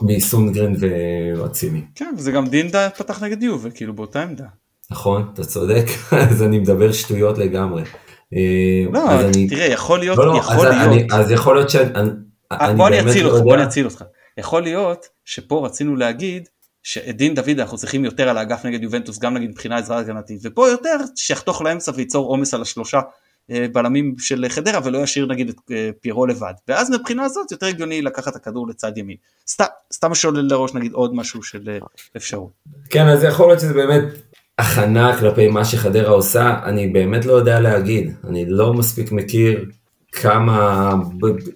מסונגרן 0.01 0.73
ואצילי. 0.79 1.81
כן, 1.95 2.13
וזה 2.17 2.31
גם 2.31 2.47
דינדה 2.47 2.89
פתח 2.89 3.23
נגד 3.23 3.43
יובה, 3.43 3.71
כאילו 3.71 3.93
באותה 3.93 4.23
עמדה. 4.23 4.45
נכון, 4.91 5.29
אתה 5.33 5.43
צודק, 5.43 5.85
אז 6.31 6.43
אני 6.43 6.59
מדבר 6.59 6.91
שטויות 6.91 7.37
לגמרי. 7.37 7.83
לא, 8.91 9.19
אני... 9.19 9.47
תראה, 9.49 9.65
יכול 9.65 9.99
להיות, 9.99 10.17
לא, 10.17 10.25
לא, 10.25 10.37
יכול 10.37 10.67
אז, 10.67 10.87
להיות. 10.87 11.11
אז 11.11 11.31
יכול 11.31 11.55
להיות 11.55 11.69
שאני 11.69 11.89
אה, 12.51 12.73
בוא 12.73 12.87
אני 12.87 13.01
אציל 13.01 13.25
לא 13.25 13.31
אותך, 13.31 13.43
בוא. 13.43 13.55
אני 13.55 13.63
אציל 13.63 13.85
אותך. 13.85 14.03
יכול 14.37 14.61
להיות 14.63 15.05
שפה 15.25 15.65
רצינו 15.65 15.95
להגיד 15.95 16.49
שאת 16.83 17.17
דין 17.17 17.35
דוד 17.35 17.59
אנחנו 17.59 17.77
צריכים 17.77 18.05
יותר 18.05 18.29
על 18.29 18.37
האגף 18.37 18.65
נגד 18.65 18.83
יובנטוס, 18.83 19.19
גם 19.19 19.33
נגיד 19.33 19.49
מבחינה 19.49 19.77
עזרה 19.77 19.99
הגנתית, 19.99 20.39
ופה 20.43 20.69
יותר 20.69 20.97
שיחתוך 21.15 21.61
לאמצע 21.61 21.91
וייצור 21.95 22.27
עומס 22.27 22.53
על 22.53 22.61
השלושה 22.61 22.99
אה, 23.51 23.65
בלמים 23.71 24.15
של 24.19 24.45
חדרה 24.49 24.79
ולא 24.83 24.97
ישאיר 24.97 25.25
נגיד 25.25 25.49
את 25.49 25.55
אה, 25.71 25.89
פירו 26.01 26.25
לבד. 26.25 26.53
ואז 26.67 26.91
מבחינה 26.91 27.23
הזאת 27.23 27.51
יותר 27.51 27.65
הגיוני 27.65 28.01
לקחת 28.01 28.27
את 28.27 28.35
הכדור 28.35 28.67
לצד 28.67 28.97
ימין. 28.97 29.17
סתם, 29.47 29.65
סתם 29.93 30.15
שעולה 30.15 30.41
לראש 30.41 30.73
נגיד 30.73 30.93
עוד 30.93 31.15
משהו 31.15 31.43
של 31.43 31.69
אה, 31.69 31.77
אפשרות. 32.17 32.51
כן, 32.89 33.07
אז 33.07 33.23
יכול 33.23 33.47
להיות 33.47 33.59
שזה 33.59 33.73
באמת 33.73 34.03
הכנה 34.61 35.17
כלפי 35.19 35.47
מה 35.47 35.65
שחדרה 35.65 36.09
עושה, 36.09 36.59
אני 36.65 36.87
באמת 36.87 37.25
לא 37.25 37.33
יודע 37.33 37.59
להגיד. 37.59 38.11
אני 38.27 38.45
לא 38.47 38.73
מספיק 38.73 39.11
מכיר 39.11 39.65
כמה, 40.11 40.91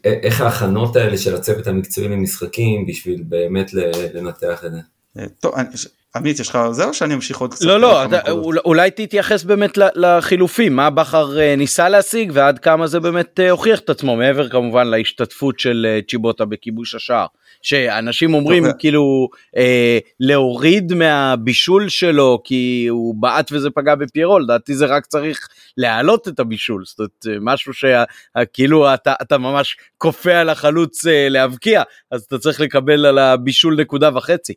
איך 0.06 0.42
ההכנות 0.42 0.96
האלה 0.96 1.18
של 1.18 1.36
הצוות 1.36 1.68
המקצועי 1.68 2.08
למשחקים 2.08 2.86
בשביל 2.88 3.24
באמת 3.30 3.72
לנתח 4.14 4.66
את 4.66 4.72
זה. 4.72 4.78
אה, 5.20 5.26
טוב, 5.40 5.56
אני- 5.56 5.68
עמית 6.16 6.40
יש 6.40 6.50
לך 6.50 6.60
זה 6.72 6.86
או 6.86 6.94
שאני 6.94 7.14
אמשיך 7.14 7.38
עוד 7.38 7.54
קצת? 7.54 7.66
לא, 7.66 7.80
לא, 7.80 8.06
אתה- 8.06 8.32
אולי 8.66 8.92
תתייחס 8.92 9.44
באמת 9.44 9.78
לחילופים, 9.96 10.76
מה 10.76 10.90
בכר 10.90 11.40
אה, 11.40 11.56
ניסה 11.56 11.90
להשיג 11.90 12.32
ועד 12.34 12.60
כמה 12.60 12.88
זה 12.88 13.00
באמת 13.00 13.40
אה, 13.40 13.50
הוכיח 13.52 13.80
את 13.80 13.90
עצמו, 13.90 14.16
מעבר 14.16 14.50
כמובן 14.50 14.88
להשתתפות 14.88 15.60
של 15.60 15.88
צ'יבוטה 16.10 16.46
בכיבוש 16.46 16.96
השער. 16.96 17.26
שאנשים 17.66 18.34
אומרים 18.34 18.64
טוב, 18.66 18.74
כאילו 18.80 19.30
אה, 19.58 20.00
להוריד 20.20 20.94
מהבישול 20.94 21.90
שלו 21.90 22.42
כי 22.44 22.88
הוא 22.90 23.16
בעט 23.16 23.52
וזה 23.52 23.70
פגע 23.70 23.96
בפיירו, 23.96 24.40
לדעתי 24.40 24.76
זה 24.76 24.86
רק 24.86 25.06
צריך 25.06 25.48
להעלות 25.78 26.28
את 26.28 26.40
הבישול, 26.40 26.86
זאת 26.86 27.00
אומרת 27.00 27.26
אה, 27.28 27.38
משהו 27.42 27.74
שכאילו 27.74 28.94
אתה, 28.94 29.14
אתה 29.22 29.38
ממש 29.38 29.78
כופה 29.98 30.34
על 30.34 30.50
החלוץ 30.50 31.08
אה, 31.08 31.30
להבקיע, 31.30 31.84
אז 32.12 32.22
אתה 32.22 32.38
צריך 32.38 32.62
לקבל 32.62 33.06
על 33.06 33.18
הבישול 33.18 33.82
נקודה 33.82 34.18
וחצי. 34.18 34.54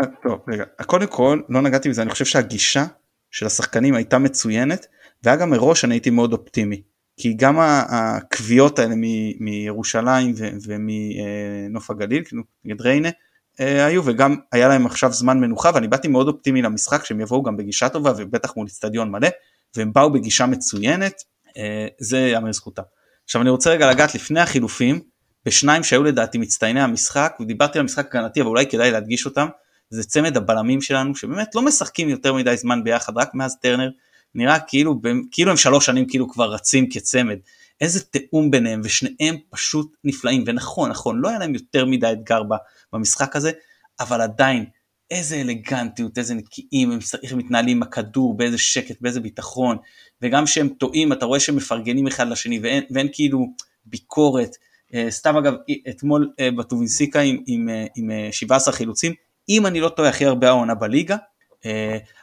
אה, 0.00 0.06
טוב, 0.22 0.38
רגע, 0.48 0.64
קודם 0.86 1.06
כל 1.06 1.40
לא 1.48 1.62
נגעתי 1.62 1.88
בזה, 1.88 2.02
אני 2.02 2.10
חושב 2.10 2.24
שהגישה 2.24 2.84
של 3.30 3.46
השחקנים 3.46 3.94
הייתה 3.94 4.18
מצוינת, 4.18 4.86
והיה 5.22 5.36
גם 5.36 5.50
מראש 5.50 5.84
אני 5.84 5.94
הייתי 5.94 6.10
מאוד 6.10 6.32
אופטימי, 6.32 6.82
כי 7.22 7.32
גם 7.32 7.58
ה- 7.58 7.84
הקביעות 7.88 8.78
האלה 8.78 8.94
מ- 8.96 9.44
מירושלים 9.44 10.34
ו- 10.36 10.48
ומנוף 10.66 11.90
הגליל, 11.90 12.24
כאילו 12.24 12.42
נגד 12.64 12.80
ריינה, 12.80 13.08
אה, 13.60 13.86
היו 13.86 14.04
וגם 14.04 14.36
היה 14.52 14.68
להם 14.68 14.86
עכשיו 14.86 15.12
זמן 15.12 15.40
מנוחה 15.40 15.70
ואני 15.74 15.88
באתי 15.88 16.08
מאוד 16.08 16.28
אופטימי 16.28 16.62
למשחק 16.62 17.04
שהם 17.04 17.20
יבואו 17.20 17.42
גם 17.42 17.56
בגישה 17.56 17.88
טובה 17.88 18.12
ובטח 18.16 18.56
מול 18.56 18.66
אצטדיון 18.66 19.10
מלא 19.10 19.28
והם 19.76 19.92
באו 19.92 20.12
בגישה 20.12 20.46
מצוינת 20.46 21.12
אה, 21.56 21.86
זה 21.98 22.18
יאמר 22.18 22.48
לזכותם. 22.48 22.82
עכשיו 23.24 23.42
אני 23.42 23.50
רוצה 23.50 23.70
רגע 23.70 23.90
לגעת 23.90 24.14
לפני 24.14 24.40
החילופים 24.40 25.00
בשניים 25.46 25.82
שהיו 25.82 26.02
לדעתי 26.02 26.38
מצטייני 26.38 26.80
המשחק 26.80 27.36
ודיברתי 27.40 27.78
על 27.78 27.84
משחק 27.84 28.16
הגנתי 28.16 28.40
אבל 28.40 28.48
אולי 28.48 28.66
כדאי 28.66 28.90
להדגיש 28.90 29.26
אותם 29.26 29.48
זה 29.90 30.04
צמד 30.04 30.36
הבלמים 30.36 30.80
שלנו 30.80 31.14
שבאמת 31.16 31.54
לא 31.54 31.62
משחקים 31.62 32.08
יותר 32.08 32.34
מדי 32.34 32.56
זמן 32.56 32.84
ביחד 32.84 33.12
רק 33.16 33.34
מאז 33.34 33.56
טרנר 33.62 33.90
נראה 34.34 34.60
כאילו 34.60 35.00
כאילו 35.30 35.50
הם 35.50 35.56
שלוש 35.56 35.86
שנים 35.86 36.06
כאילו 36.08 36.28
כבר 36.28 36.52
רצים 36.52 36.90
כצמד. 36.90 37.38
איזה 37.80 38.04
תיאום 38.04 38.50
ביניהם 38.50 38.80
ושניהם 38.84 39.36
פשוט 39.50 39.96
נפלאים. 40.04 40.44
ונכון 40.46 40.90
נכון 40.90 41.20
לא 41.20 41.28
היה 41.28 41.38
להם 41.38 41.54
יותר 41.54 41.86
מדי 41.86 42.12
אתגר 42.12 42.42
במשחק 42.92 43.36
הזה 43.36 43.52
אבל 44.00 44.20
עדיין 44.20 44.64
איזה 45.10 45.40
אלגנטיות 45.40 46.18
איזה 46.18 46.34
נקיים 46.34 46.90
הם, 46.90 46.98
איך 47.22 47.32
הם 47.32 47.38
מתנהלים 47.38 47.76
עם 47.76 47.82
הכדור 47.82 48.36
באיזה 48.36 48.58
שקט 48.58 49.00
באיזה 49.00 49.20
ביטחון. 49.20 49.76
וגם 50.22 50.44
כשהם 50.44 50.68
טועים 50.68 51.12
אתה 51.12 51.26
רואה 51.26 51.40
שהם 51.40 51.56
מפרגנים 51.56 52.06
אחד 52.06 52.28
לשני 52.28 52.58
ואין, 52.58 52.82
ואין 52.90 53.08
כאילו 53.12 53.46
ביקורת. 53.86 54.56
אה, 54.94 55.10
סתם 55.10 55.36
אגב 55.36 55.54
אתמול 55.88 56.32
אה, 56.40 56.50
בטובינסיקה 56.50 57.20
עם, 57.20 57.42
עם, 57.46 57.68
אה, 57.68 57.86
עם 57.96 58.10
אה, 58.10 58.28
17 58.32 58.74
חילוצים 58.74 59.12
אם 59.48 59.66
אני 59.66 59.80
לא 59.80 59.88
טועה 59.88 60.08
הכי 60.08 60.26
הרבה 60.26 60.48
העונה 60.48 60.74
בליגה 60.74 61.16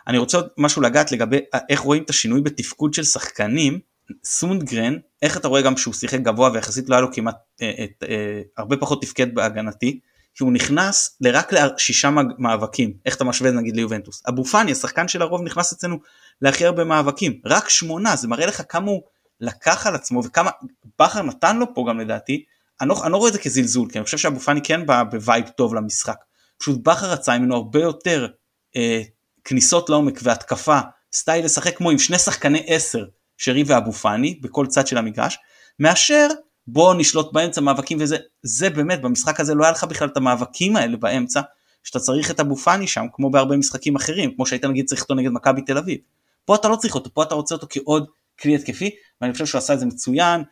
אני 0.08 0.18
רוצה 0.18 0.38
עוד 0.38 0.48
משהו 0.58 0.82
לגעת 0.82 1.12
לגבי 1.12 1.40
אה, 1.54 1.60
איך 1.70 1.80
רואים 1.80 2.04
את 2.04 2.10
השינוי 2.10 2.42
בתפקוד 2.42 2.94
של 2.94 3.04
שחקנים. 3.04 3.80
סונדגרן 4.26 4.98
איך 5.22 5.38
אתה 5.38 5.48
רואה 5.48 5.62
גם 5.62 5.78
שהוא 5.78 5.94
שיחק 5.94 6.20
גבוה 6.20 6.50
ויחסית 6.54 6.90
לא 6.90 6.96
היה 6.96 7.02
לו 7.02 7.14
כמעט 7.14 7.36
אה, 7.62 7.84
את, 7.84 8.04
אה, 8.10 8.42
הרבה 8.58 8.78
פחות 8.78 9.02
תפקד 9.02 9.36
בהגנתי 9.36 10.00
כי 10.36 10.44
הוא 10.44 10.54
נכנס 10.54 11.18
לרק 11.22 11.54
לשישה 11.54 12.10
מאבקים. 12.38 12.94
איך 13.06 13.16
אתה 13.16 13.24
משווה 13.24 13.52
נגיד 13.52 13.76
ליובנטוס? 13.76 14.24
אבו 14.30 14.46
פאני 14.46 14.72
השחקן 14.72 15.08
של 15.08 15.22
הרוב 15.22 15.42
נכנס 15.42 15.74
אצלנו 15.74 16.00
להכי 16.42 16.66
הרבה 16.66 16.84
מאבקים. 16.84 17.42
רק 17.46 17.70
שמונה 17.70 18.16
זה 18.16 18.28
מראה 18.28 18.46
לך 18.46 18.62
כמה 18.70 18.92
הוא 18.92 19.02
לקח 19.42 19.88
על 19.88 19.96
עצמו 19.96 20.24
וכמה 20.26 20.52
בכר 21.00 21.22
נתן 21.22 21.58
לו 21.58 21.74
פה 21.74 21.86
גם 21.90 22.00
לדעתי. 22.00 22.44
אני 22.82 22.90
לא, 22.90 23.04
אני 23.04 23.12
לא 23.12 23.18
רואה 23.18 23.30
את 23.30 23.34
זה 23.34 23.40
כזלזול 23.40 23.90
כי 23.92 23.98
אני 23.98 24.06
חושב 24.06 24.18
שאבו 24.18 24.40
פאני 24.40 24.62
כן 24.64 24.86
בא 24.86 25.04
ב 25.04 25.12
vibe 25.12 25.48
טוב 25.48 25.76
למשחק. 25.76 26.18
פשוט 26.58 26.84
בכר 26.84 27.12
רצה 27.12 27.38
ממנו 27.38 27.56
הרבה 27.56 27.80
יותר 27.80 28.28
אה, 28.76 29.02
כניסות 29.50 29.90
לעומק 29.90 30.20
והתקפה 30.24 30.80
סטייל 31.14 31.46
לשחק 31.46 31.78
כמו 31.78 31.90
עם 31.90 31.98
שני 31.98 32.20
שחקני 32.20 32.64
עשר 32.68 33.06
שרי 33.38 33.64
ואבו 33.68 33.92
פאני 33.92 34.40
בכל 34.42 34.68
צד 34.68 34.88
של 34.88 34.98
המגרש 34.98 35.38
מאשר 35.80 36.28
בוא 36.68 36.94
נשלוט 36.94 37.34
באמצע 37.34 37.62
מאבקים 37.62 37.98
וזה 38.02 38.18
זה 38.44 38.70
באמת 38.70 39.02
במשחק 39.02 39.40
הזה 39.40 39.56
לא 39.56 39.64
היה 39.64 39.72
לך 39.72 39.84
בכלל 39.84 40.08
את 40.08 40.18
המאבקים 40.18 40.76
האלה 40.76 40.98
באמצע 40.98 41.42
שאתה 41.84 42.00
צריך 42.00 42.32
את 42.32 42.40
אבו 42.40 42.56
פאני 42.56 42.88
שם 42.88 43.06
כמו 43.14 43.30
בהרבה 43.30 43.58
משחקים 43.58 43.96
אחרים 43.96 44.36
כמו 44.36 44.46
שהיית 44.46 44.66
נגיד 44.66 44.86
צריך 44.86 45.02
אותו 45.02 45.16
נגד 45.16 45.32
מכבי 45.32 45.62
תל 45.62 45.78
אביב. 45.78 45.98
פה 46.46 46.56
אתה 46.56 46.68
לא 46.68 46.76
צריך 46.76 46.96
אותו 46.96 47.14
פה 47.14 47.24
אתה 47.24 47.36
רוצה 47.36 47.56
אותו 47.56 47.68
כעוד 47.70 48.08
כלי 48.40 48.56
התקפי 48.56 48.90
ואני 49.22 49.34
חושב 49.34 49.46
שהוא 49.46 49.60
עשה 49.60 49.74
את 49.74 49.80
זה 49.80 49.86
מצוין 49.86 50.44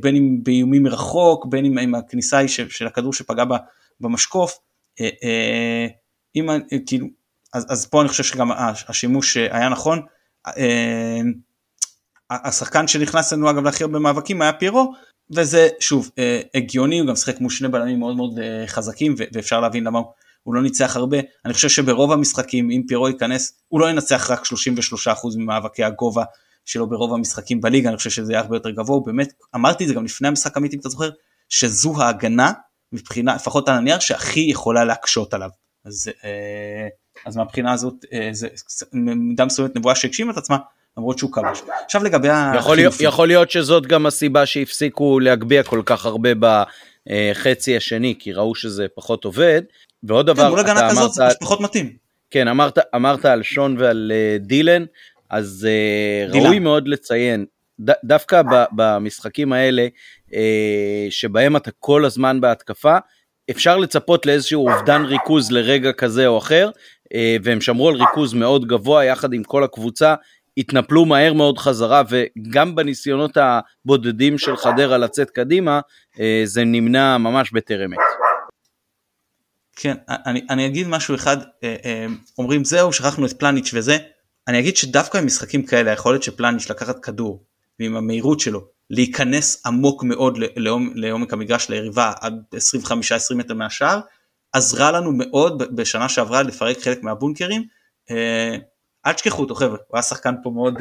בין 0.00 0.16
אם 0.16 0.38
באיומים 0.42 0.82
מרחוק 0.82 1.46
בין 1.46 1.64
אם 1.64 1.78
עם 1.78 1.94
הכניסה 1.94 2.48
של 2.48 2.86
הכדור 2.86 3.12
שפגע 3.12 3.44
במשקוף. 4.00 4.58
אם 6.36 6.48
כאילו 6.86 7.06
אז, 7.56 7.66
אז 7.68 7.86
פה 7.86 8.00
אני 8.00 8.08
חושב 8.08 8.24
שגם 8.24 8.50
השימוש 8.88 9.36
היה 9.36 9.68
נכון. 9.68 10.02
השחקן 12.30 12.88
שנכנס 12.88 13.32
לנו 13.32 13.50
אגב 13.50 13.64
להכי 13.64 13.84
הרבה 13.84 13.98
מאבקים 13.98 14.42
היה 14.42 14.52
פירו 14.52 14.92
וזה 15.30 15.68
שוב 15.80 16.10
הגיוני 16.54 16.98
הוא 16.98 17.06
גם 17.06 17.12
משחק 17.12 17.40
מול 17.40 17.50
שני 17.50 17.68
בלמים 17.68 17.98
מאוד 17.98 18.16
מאוד 18.16 18.38
חזקים 18.66 19.14
ואפשר 19.34 19.60
להבין 19.60 19.84
למה 19.84 20.00
הוא, 20.42 20.54
לא 20.54 20.62
ניצח 20.62 20.96
הרבה. 20.96 21.18
אני 21.44 21.54
חושב 21.54 21.68
שברוב 21.68 22.12
המשחקים 22.12 22.70
אם 22.70 22.82
פירו 22.88 23.08
ייכנס 23.08 23.52
הוא 23.68 23.80
לא 23.80 23.90
ינצח 23.90 24.30
רק 24.30 24.42
33% 24.42 24.46
ממאבקי 25.36 25.84
הגובה 25.84 26.24
שלו 26.64 26.88
ברוב 26.88 27.14
המשחקים 27.14 27.60
בליגה. 27.60 27.88
אני 27.88 27.96
חושב 27.96 28.10
שזה 28.10 28.32
יהיה 28.32 28.40
הרבה 28.40 28.56
יותר 28.56 28.70
גבוה. 28.70 29.00
באמת 29.06 29.32
אמרתי 29.54 29.84
את 29.84 29.88
זה 29.88 29.94
גם 29.94 30.04
לפני 30.04 30.28
המשחק 30.28 30.56
עמית 30.56 30.74
אם 30.74 30.78
אתה 30.78 30.88
זוכר 30.88 31.10
שזו 31.48 32.02
ההגנה 32.02 32.52
מבחינה 32.92 33.34
לפחות 33.34 33.68
על 33.68 33.74
הנייר 33.74 33.98
שהכי 33.98 34.40
יכולה 34.40 34.84
להקשות 34.84 35.34
עליו. 35.34 35.50
אז, 35.84 36.10
אז 37.26 37.36
מהבחינה 37.36 37.72
הזאת 37.72 37.94
זה 38.32 38.48
במידה 38.92 39.44
מסוימת 39.44 39.76
נבואה 39.76 39.94
שהגשימה 39.94 40.32
את 40.32 40.36
עצמה 40.36 40.56
למרות 40.98 41.18
שהוא 41.18 41.32
כבש. 41.32 41.62
עכשיו 41.84 42.04
לגבי 42.04 42.28
יכול 42.56 42.76
להיות, 42.76 42.94
יכול 43.00 43.28
להיות 43.28 43.50
שזאת 43.50 43.86
גם 43.86 44.06
הסיבה 44.06 44.46
שהפסיקו 44.46 45.20
להגביה 45.20 45.62
כל 45.62 45.82
כך 45.86 46.06
הרבה 46.06 46.30
בחצי 47.06 47.76
השני, 47.76 48.14
כי 48.18 48.32
ראו 48.32 48.54
שזה 48.54 48.86
פחות 48.94 49.24
עובד. 49.24 49.62
ועוד 50.02 50.26
דבר, 50.26 50.42
כן, 50.42 50.48
מול 50.50 50.58
הגנה 50.60 50.90
כזאת 50.90 51.12
זה 51.12 51.24
פחות 51.40 51.60
מתאים. 51.60 51.92
כן, 52.30 52.48
אמרת, 52.48 52.78
אמרת 52.94 53.24
על 53.24 53.42
שון 53.42 53.76
ועל 53.78 54.12
uh, 54.14 54.42
דילן, 54.46 54.84
אז 55.30 55.68
uh, 56.28 56.32
דילן. 56.32 56.46
ראוי 56.46 56.58
מאוד 56.58 56.88
לציין, 56.88 57.46
ד- 57.80 57.92
דווקא 58.04 58.42
ב- 58.42 58.64
במשחקים 58.72 59.52
האלה, 59.52 59.86
אה, 60.34 61.06
שבהם 61.10 61.56
אתה 61.56 61.70
כל 61.78 62.04
הזמן 62.04 62.40
בהתקפה, 62.40 62.96
אפשר 63.50 63.76
לצפות 63.76 64.26
לאיזשהו 64.26 64.68
אובדן 64.68 65.04
ריכוז 65.04 65.50
לרגע 65.50 65.92
כזה 65.92 66.26
או 66.26 66.38
אחר, 66.38 66.66
אה, 66.66 66.70
והם 67.42 67.60
שמרו 67.60 67.88
על 67.88 67.94
ריכוז 67.94 68.34
מאוד 68.34 68.66
גבוה 68.66 69.04
יחד 69.04 69.32
עם 69.32 69.44
כל 69.44 69.64
הקבוצה, 69.64 70.14
התנפלו 70.56 71.04
מהר 71.04 71.32
מאוד 71.32 71.58
חזרה, 71.58 72.02
וגם 72.08 72.74
בניסיונות 72.74 73.36
הבודדים 73.36 74.38
של 74.38 74.56
חדרה 74.56 74.98
לצאת 74.98 75.30
קדימה, 75.30 75.80
אה, 76.20 76.42
זה 76.44 76.64
נמנע 76.64 77.18
ממש 77.18 77.52
בטרם 77.52 77.92
עת. 77.92 77.98
כן, 79.76 79.96
אני, 80.08 80.42
אני 80.50 80.66
אגיד 80.66 80.88
משהו 80.88 81.14
אחד, 81.14 81.36
אה, 81.64 81.76
אה, 81.84 82.06
אומרים 82.38 82.64
זהו, 82.64 82.92
שכחנו 82.92 83.26
את 83.26 83.32
פלניץ' 83.32 83.70
וזה, 83.74 83.96
אני 84.48 84.58
אגיד 84.58 84.76
שדווקא 84.76 85.20
במשחקים 85.20 85.66
כאלה 85.66 85.90
היכולת 85.90 86.22
של 86.22 86.36
פלניץ' 86.36 86.70
לקחת 86.70 87.04
כדור 87.04 87.44
ועם 87.80 87.96
המהירות 87.96 88.40
שלו 88.40 88.60
להיכנס 88.90 89.66
עמוק 89.66 90.04
מאוד 90.04 90.38
לעומק 90.94 91.32
המגרש 91.32 91.68
ליריבה 91.68 92.12
עד 92.20 92.42
25-20 92.54 93.34
מטר 93.34 93.54
מהשער, 93.54 94.00
עזרה 94.56 94.92
לנו 94.92 95.12
מאוד 95.14 95.62
בשנה 95.76 96.08
שעברה 96.08 96.42
לפרק 96.42 96.78
חלק 96.78 97.02
מהבונקרים. 97.02 97.62
אה, 98.10 98.56
אל 99.06 99.12
תשכחו 99.12 99.42
אותו 99.42 99.54
חבר'ה, 99.54 99.76
הוא 99.88 99.96
היה 99.96 100.02
שחקן 100.02 100.34
פה 100.42 100.50
מאוד 100.50 100.74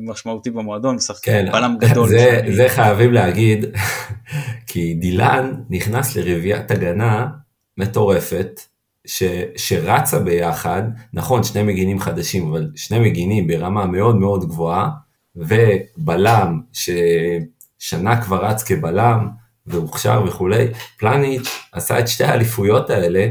משמעותי 0.00 0.50
במועדון, 0.50 0.98
שחקן 0.98 1.32
כן, 1.32 1.52
בלם 1.52 1.76
גדול. 1.78 2.08
זה, 2.08 2.18
שאני... 2.18 2.54
זה 2.54 2.66
חייבים 2.68 3.12
להגיד, 3.12 3.64
כי 4.68 4.94
דילן 4.94 5.54
נכנס 5.70 6.16
לרביעיית 6.16 6.70
הגנה 6.70 7.26
מטורפת, 7.78 8.60
ש, 9.06 9.22
שרצה 9.56 10.18
ביחד, 10.18 10.82
נכון 11.12 11.44
שני 11.44 11.62
מגינים 11.62 12.00
חדשים, 12.00 12.48
אבל 12.48 12.70
שני 12.76 12.98
מגינים 12.98 13.46
ברמה 13.46 13.86
מאוד 13.86 14.16
מאוד 14.16 14.48
גבוהה, 14.48 14.88
ובלם 15.36 16.60
ששנה 16.72 18.22
כבר 18.22 18.44
רץ 18.44 18.62
כבלם, 18.62 19.28
והוכשר 19.66 20.22
וכולי, 20.26 20.66
פלניץ' 20.98 21.48
עשה 21.72 21.98
את 21.98 22.08
שתי 22.08 22.24
האליפויות 22.24 22.90
האלה, 22.90 23.28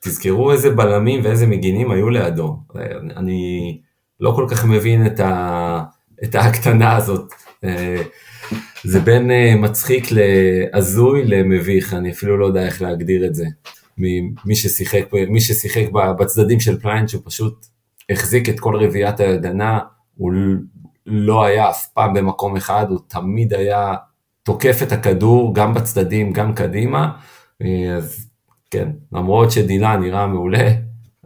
תזכרו 0.00 0.52
איזה 0.52 0.70
בלמים 0.70 1.20
ואיזה 1.24 1.46
מגינים 1.46 1.90
היו 1.90 2.10
לידו. 2.10 2.56
אני 3.16 3.80
לא 4.20 4.32
כל 4.36 4.46
כך 4.50 4.64
מבין 4.64 5.06
את, 5.06 5.20
ה, 5.20 5.82
את 6.24 6.34
ההקטנה 6.34 6.96
הזאת. 6.96 7.32
זה 8.84 9.00
בין 9.00 9.30
מצחיק 9.58 10.04
להזוי 10.10 11.24
למביך, 11.24 11.94
אני 11.94 12.10
אפילו 12.10 12.38
לא 12.38 12.46
יודע 12.46 12.66
איך 12.66 12.82
להגדיר 12.82 13.26
את 13.26 13.34
זה. 13.34 13.46
ממי 13.98 14.54
ששיחק, 14.54 15.04
מי 15.28 15.40
ששיחק 15.40 15.86
בצדדים 16.18 16.60
של 16.60 16.80
פליין, 16.80 17.08
שהוא 17.08 17.22
פשוט 17.24 17.66
החזיק 18.10 18.48
את 18.48 18.60
כל 18.60 18.76
רביעיית 18.76 19.20
ההגנה, 19.20 19.78
הוא 20.16 20.32
לא 21.06 21.44
היה 21.44 21.70
אף 21.70 21.86
פעם 21.94 22.14
במקום 22.14 22.56
אחד, 22.56 22.86
הוא 22.88 22.98
תמיד 23.08 23.54
היה 23.54 23.94
תוקף 24.42 24.78
את 24.82 24.92
הכדור, 24.92 25.54
גם 25.54 25.74
בצדדים, 25.74 26.32
גם 26.32 26.54
קדימה, 26.54 27.12
אז 27.96 28.28
כן, 28.70 28.88
למרות 29.12 29.50
שדילה 29.50 29.96
נראה 29.96 30.26
מעולה, 30.26 30.70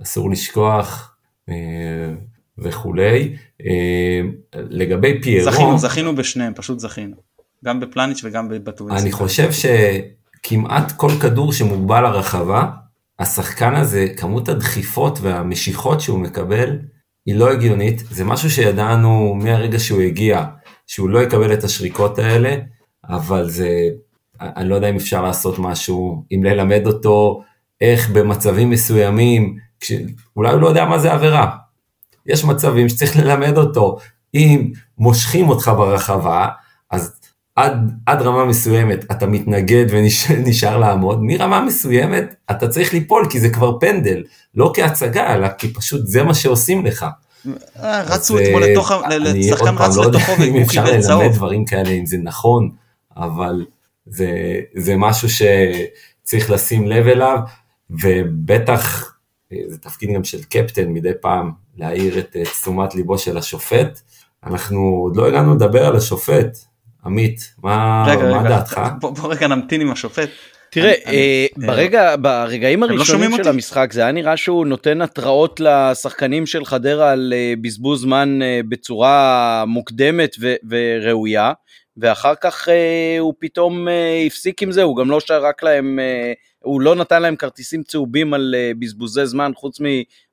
אסור 0.02 0.30
לשכוח 0.30 1.16
וכולי. 2.58 3.36
לגבי 4.54 5.22
פיירון... 5.22 5.52
זכינו, 5.52 5.78
זכינו 5.78 6.16
בשניהם, 6.16 6.52
פשוט 6.54 6.78
זכינו. 6.78 7.16
גם 7.64 7.80
בפלניץ' 7.80 8.20
וגם 8.24 8.48
בטווינסט. 8.48 9.02
אני 9.02 9.12
חושב 9.12 9.52
ש... 9.52 9.66
כמעט 10.48 10.92
כל 10.92 11.10
כדור 11.22 11.52
שמוגבל 11.52 12.00
לרחבה, 12.00 12.66
השחקן 13.18 13.74
הזה, 13.74 14.06
כמות 14.16 14.48
הדחיפות 14.48 15.18
והמשיכות 15.22 16.00
שהוא 16.00 16.18
מקבל, 16.18 16.78
היא 17.26 17.34
לא 17.34 17.50
הגיונית. 17.50 18.02
זה 18.10 18.24
משהו 18.24 18.50
שידענו 18.50 19.34
מהרגע 19.34 19.78
שהוא 19.78 20.00
הגיע, 20.00 20.44
שהוא 20.86 21.10
לא 21.10 21.22
יקבל 21.22 21.52
את 21.52 21.64
השריקות 21.64 22.18
האלה, 22.18 22.56
אבל 23.08 23.50
זה, 23.50 23.68
אני 24.40 24.68
לא 24.68 24.74
יודע 24.74 24.90
אם 24.90 24.96
אפשר 24.96 25.22
לעשות 25.22 25.58
משהו, 25.58 26.24
אם 26.32 26.44
ללמד 26.44 26.86
אותו 26.86 27.42
איך 27.80 28.10
במצבים 28.10 28.70
מסוימים, 28.70 29.56
כש, 29.80 29.92
אולי 30.36 30.52
הוא 30.52 30.60
לא 30.60 30.68
יודע 30.68 30.84
מה 30.84 30.98
זה 30.98 31.12
עבירה. 31.12 31.50
יש 32.26 32.44
מצבים 32.44 32.88
שצריך 32.88 33.16
ללמד 33.16 33.58
אותו, 33.58 33.96
אם 34.34 34.70
מושכים 34.98 35.48
אותך 35.48 35.70
ברחבה, 35.76 36.48
אז 36.90 37.20
עד, 37.56 37.92
עד 38.06 38.22
רמה 38.22 38.44
מסוימת 38.44 39.04
אתה 39.10 39.26
מתנגד 39.26 39.84
ונשאר 39.88 40.76
לעמוד, 40.78 41.18
מרמה 41.22 41.60
מסוימת 41.60 42.34
אתה 42.50 42.68
צריך 42.68 42.92
ליפול 42.92 43.26
כי 43.30 43.40
זה 43.40 43.48
כבר 43.48 43.78
פנדל, 43.80 44.22
לא 44.54 44.72
כהצגה, 44.74 45.34
אלא 45.34 45.48
כי 45.48 45.74
פשוט 45.74 46.06
זה 46.06 46.22
מה 46.22 46.34
שעושים 46.34 46.86
לך. 46.86 47.06
רצו 47.82 48.38
אתמול 48.38 48.64
לתוך, 48.64 48.92
לשחקן 49.20 49.74
רץ 49.78 49.96
לתוכו 49.96 50.32
והוא 50.38 50.38
קיבל 50.38 50.42
צהוב. 50.42 50.42
אם 50.42 50.56
אפשר 50.56 50.84
ללמד 50.84 51.34
דברים 51.34 51.64
כאלה, 51.64 51.90
אם 51.90 52.06
זה 52.06 52.16
נכון, 52.22 52.70
אבל 53.16 53.64
זה, 54.06 54.60
זה 54.74 54.96
משהו 54.96 55.28
שצריך 55.28 56.50
לשים 56.50 56.86
לב 56.86 57.06
אליו, 57.06 57.38
ובטח 57.90 59.12
זה 59.68 59.78
תפקיד 59.78 60.10
גם 60.14 60.24
של 60.24 60.42
קפטן 60.42 60.88
מדי 60.88 61.12
פעם 61.20 61.50
להעיר 61.76 62.18
את 62.18 62.36
תשומת 62.36 62.94
ליבו 62.94 63.18
של 63.18 63.38
השופט. 63.38 64.00
אנחנו 64.46 64.80
עוד 64.80 65.16
לא 65.16 65.28
הגענו 65.28 65.54
לדבר 65.54 65.86
על 65.86 65.96
השופט, 65.96 66.58
עמית, 67.04 67.54
מה, 67.62 68.04
רגע, 68.08 68.22
מה 68.22 68.40
רגע, 68.40 68.48
דעתך? 68.48 68.80
בוא, 69.00 69.10
בוא 69.10 69.32
רגע 69.32 69.48
נמתין 69.48 69.80
עם 69.80 69.90
השופט. 69.90 70.28
תראה, 70.70 70.94
אני, 71.06 71.16
אה, 71.16 71.46
אני, 71.56 71.66
ברגע, 71.66 72.10
אה, 72.10 72.16
ברגעים 72.16 72.82
הראשונים 72.82 73.30
לא 73.30 73.36
של 73.36 73.42
אותי? 73.42 73.48
המשחק 73.48 73.92
זה 73.92 74.00
היה 74.00 74.12
נראה 74.12 74.36
שהוא 74.36 74.66
נותן 74.66 75.02
התראות 75.02 75.60
לשחקנים 75.60 76.46
של 76.46 76.64
חדרה 76.64 77.10
על 77.10 77.32
אה, 77.36 77.54
בזבוז 77.60 78.02
זמן 78.02 78.42
אה, 78.42 78.60
בצורה 78.68 79.64
מוקדמת 79.66 80.36
ו, 80.40 80.54
וראויה, 80.70 81.52
ואחר 81.96 82.34
כך 82.40 82.68
אה, 82.68 83.16
הוא 83.18 83.34
פתאום 83.38 83.88
אה, 83.88 84.22
הפסיק 84.26 84.62
עם 84.62 84.72
זה, 84.72 84.82
הוא 84.82 84.96
גם 84.96 85.10
לא 85.10 85.20
שרק 85.20 85.62
להם, 85.62 85.98
אה, 85.98 86.32
הוא 86.62 86.80
לא 86.80 86.94
נתן 86.94 87.22
להם 87.22 87.36
כרטיסים 87.36 87.82
צהובים 87.82 88.34
על 88.34 88.54
אה, 88.58 88.72
בזבוזי 88.78 89.26
זמן, 89.26 89.52
חוץ 89.54 89.78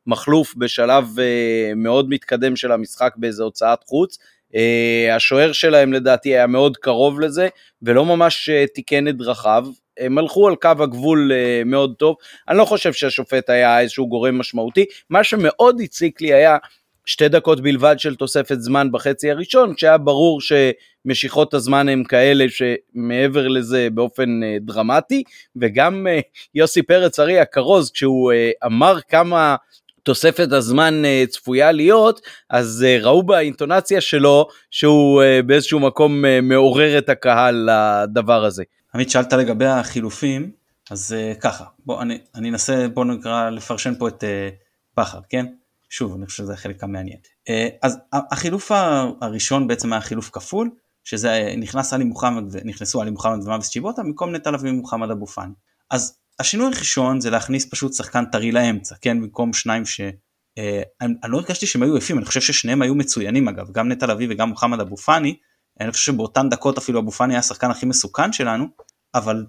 ממחלוף 0.07 0.55
בשלב 0.55 1.20
אה, 1.20 1.72
מאוד 1.76 2.09
מתקדם 2.09 2.55
של 2.55 2.72
המשחק 2.72 3.14
באיזה 3.18 3.43
הוצאת 3.43 3.84
חוץ. 3.84 4.18
Uh, 4.53 5.16
השוער 5.16 5.51
שלהם 5.51 5.93
לדעתי 5.93 6.30
היה 6.30 6.47
מאוד 6.47 6.78
קרוב 6.78 7.20
לזה, 7.20 7.47
ולא 7.82 8.05
ממש 8.05 8.49
uh, 8.49 8.74
תיקן 8.74 9.07
את 9.07 9.18
דרכיו. 9.18 9.68
הם 9.99 10.18
הלכו 10.18 10.47
על 10.47 10.55
קו 10.55 10.70
הגבול 10.80 11.32
uh, 11.32 11.68
מאוד 11.68 11.93
טוב. 11.97 12.16
אני 12.49 12.57
לא 12.57 12.66
חושב 12.66 12.93
שהשופט 12.93 13.49
היה 13.49 13.80
איזשהו 13.80 14.07
גורם 14.07 14.38
משמעותי. 14.38 14.86
מה 15.09 15.24
שמאוד 15.24 15.82
הציק 15.84 16.22
לי 16.22 16.34
היה 16.34 16.57
שתי 17.06 17.30
דקות 17.30 17.62
בלבד 17.62 17.95
של 17.97 18.16
תוספת 18.16 18.56
זמן 18.60 18.91
בחצי 18.91 19.32
הראשון, 19.32 19.74
כשהיה 19.74 19.97
ברור 19.97 20.39
שמשיכות 20.41 21.54
הזמן 21.54 21.89
הם 21.89 22.04
כאלה 22.04 22.45
שמעבר 22.49 23.47
לזה 23.47 23.88
באופן 23.93 24.43
uh, 24.43 24.45
דרמטי, 24.66 25.24
וגם 25.56 26.08
uh, 26.08 26.22
יוסי 26.56 26.82
פרץ 26.82 27.20
ארי 27.20 27.39
הכרוז, 27.39 27.91
כשהוא 27.91 28.32
uh, 28.32 28.66
אמר 28.66 28.99
כמה 29.10 29.56
תוספת 30.04 30.51
הזמן 30.51 31.01
צפויה 31.30 31.72
להיות, 31.72 32.22
אז 32.49 32.86
ראו 33.01 33.24
באינטונציה 33.24 34.01
שלו 34.01 34.47
שהוא 34.72 35.22
באיזשהו 35.45 35.80
מקום 35.80 36.26
מעורר 36.41 36.97
את 36.97 37.10
הקהל 37.10 37.70
לדבר 37.70 38.45
הזה. 38.45 38.64
עמית 38.95 39.10
שאלת 39.10 39.34
לגבי 39.34 39.66
החילופים, 39.66 40.51
אז 40.91 41.16
ככה, 41.39 41.64
בוא 41.86 42.01
אני, 42.01 42.18
אני 42.36 42.49
אנסה, 42.49 42.88
בוא 42.93 43.06
נקרא 43.06 43.49
לפרשן 43.49 43.93
פה 43.99 44.08
את 44.08 44.24
בכר, 44.97 45.20
כן? 45.30 45.45
שוב, 45.95 46.15
אני 46.15 46.25
חושב 46.25 46.43
שזה 46.43 46.53
החלק 46.53 46.83
המעניין. 46.83 47.17
Uh, 47.49 47.51
אז 47.81 47.97
החילוף 48.31 48.71
הראשון 49.21 49.67
בעצם 49.67 49.93
היה 49.93 50.01
חילוף 50.01 50.29
כפול, 50.33 50.69
שזה 51.03 51.53
נכנס 51.57 51.93
עלי 51.93 52.03
מוחמד, 52.03 52.43
נכנסו 52.65 53.01
עלי 53.01 53.11
מוחמד 53.11 53.43
ומאביס 53.43 53.69
צ'יבוטה, 53.69 54.03
במקום 54.03 54.35
נטע 54.35 54.51
לביא 54.51 54.71
ומוחמד 54.71 55.11
אבו 55.11 55.27
פאני. 55.27 55.53
אז 55.91 56.17
השינוי 56.39 56.67
הראשון 56.67 57.21
זה 57.21 57.29
להכניס 57.29 57.69
פשוט 57.71 57.93
שחקן 57.93 58.25
טרי 58.25 58.51
לאמצע, 58.51 58.95
כן, 59.01 59.21
במקום 59.21 59.53
שניים 59.53 59.85
ש... 59.85 60.01
אה, 60.57 60.81
אני, 61.01 61.13
אני 61.23 61.31
לא 61.31 61.37
הרגשתי 61.37 61.65
שהם 61.65 61.83
היו 61.83 61.97
יפים, 61.97 62.17
אני 62.17 62.25
חושב 62.25 62.41
ששניהם 62.41 62.81
היו 62.81 62.95
מצוינים 62.95 63.47
אגב, 63.47 63.71
גם 63.71 63.91
נטע 63.91 64.07
לביא 64.07 64.27
וגם 64.29 64.49
מוחמד 64.49 64.79
אבו 64.79 64.97
פאני, 64.97 65.35
אני 65.79 65.91
חושב 65.91 66.11
שבאותן 66.11 66.49
דקות 66.49 66.77
אפילו 66.77 66.99
אבו 66.99 67.11
פאני 67.11 67.33
היה 67.33 67.39
השחקן 67.39 67.71
הכי 67.71 67.85
מסוכן 67.85 68.33
שלנו, 68.33 68.65
אבל 69.15 69.45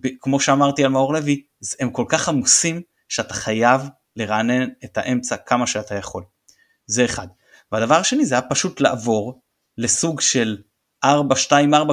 ב, 0.00 0.08
כמו 0.20 0.40
שאמרתי 0.40 0.84
על 0.84 0.90
מאור 0.90 1.12
לוי, 1.12 1.42
הם 1.80 1.90
כל 1.90 2.04
כך 2.08 2.28
עמוסים 2.28 2.80
שאתה 3.08 3.34
חייב 3.34 3.82
לרענן 4.18 4.68
את 4.84 4.98
האמצע 4.98 5.36
כמה 5.36 5.66
שאתה 5.66 5.94
יכול. 5.94 6.22
זה 6.86 7.04
אחד. 7.04 7.26
והדבר 7.72 7.94
השני 7.94 8.26
זה 8.26 8.34
היה 8.34 8.42
פשוט 8.42 8.80
לעבור 8.80 9.40
לסוג 9.78 10.20
של 10.20 10.56
4-2-4 11.04 11.08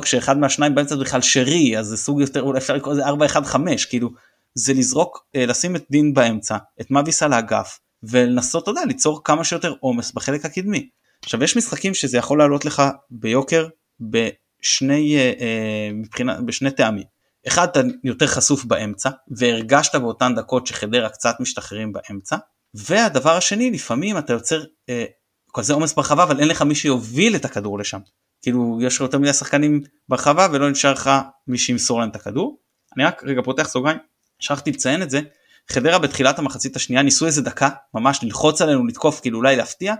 כשאחד 0.01 0.37
מהשניים 0.37 0.75
באמצע 0.75 0.95
בכלל 0.95 1.21
שרי 1.21 1.79
אז 1.79 1.85
זה 1.85 1.97
סוג 1.97 2.21
יותר 2.21 2.41
אולי 2.41 2.57
אפשר 2.57 2.75
לקרוא 2.75 2.93
לזה 2.93 3.05
4-1-5 3.05 3.57
כאילו 3.89 4.09
זה 4.55 4.73
לזרוק, 4.73 5.25
אה, 5.35 5.45
לשים 5.45 5.75
את 5.75 5.85
דין 5.91 6.13
באמצע, 6.13 6.57
את 6.81 6.91
מאביס 6.91 7.23
על 7.23 7.33
האגף, 7.33 7.79
ולנסות, 8.03 8.63
אתה 8.63 8.71
יודע, 8.71 8.85
ליצור 8.85 9.21
כמה 9.23 9.43
שיותר 9.43 9.73
עומס 9.79 10.11
בחלק 10.11 10.45
הקדמי. 10.45 10.89
עכשיו 11.23 11.43
יש 11.43 11.57
משחקים 11.57 11.93
שזה 11.93 12.17
יכול 12.17 12.39
לעלות 12.39 12.65
לך 12.65 12.83
ביוקר 13.09 13.67
בשני, 13.99 15.15
אה, 15.17 15.33
אה, 15.41 15.89
מבחינה, 15.93 16.41
בשני 16.41 16.71
טעמים. 16.71 17.14
אחד, 17.47 17.67
אתה 17.67 17.79
יותר 18.03 18.27
חשוף 18.27 18.65
באמצע, 18.65 19.09
והרגשת 19.37 19.95
באותן 19.95 20.35
דקות 20.35 20.67
שחדרה 20.67 21.09
קצת 21.09 21.35
משתחררים 21.39 21.93
באמצע, 21.93 22.35
והדבר 22.73 23.37
השני, 23.37 23.71
לפעמים 23.71 24.17
אתה 24.17 24.33
יוצר 24.33 24.63
אה, 24.89 25.05
כזה 25.53 25.73
עומס 25.73 25.93
ברחבה, 25.93 26.23
אבל 26.23 26.39
אין 26.39 26.47
לך 26.47 26.61
מי 26.61 26.75
שיוביל 26.75 27.35
את 27.35 27.45
הכדור 27.45 27.79
לשם. 27.79 27.99
כאילו 28.41 28.79
יש 28.81 28.99
יותר 28.99 29.17
מדי 29.17 29.33
שחקנים 29.33 29.81
ברחבה 30.09 30.47
ולא 30.51 30.71
נשאר 30.71 30.93
לך 30.93 31.11
מי 31.47 31.57
שימסור 31.57 31.99
להם 31.99 32.09
את 32.09 32.15
הכדור. 32.15 32.59
אני 32.95 33.05
רק 33.05 33.23
רגע 33.23 33.41
פותח 33.41 33.67
סוגריים, 33.67 33.97
שכחתי 34.39 34.71
לציין 34.71 35.01
את 35.01 35.09
זה, 35.09 35.21
חדרה 35.69 35.99
בתחילת 35.99 36.39
המחצית 36.39 36.75
השנייה 36.75 37.01
ניסו 37.01 37.25
איזה 37.25 37.41
דקה 37.41 37.69
ממש 37.93 38.19
ללחוץ 38.23 38.61
עלינו 38.61 38.87
לתקוף 38.87 39.19
כאילו 39.19 39.37
אולי 39.37 39.55
להפתיע, 39.55 39.95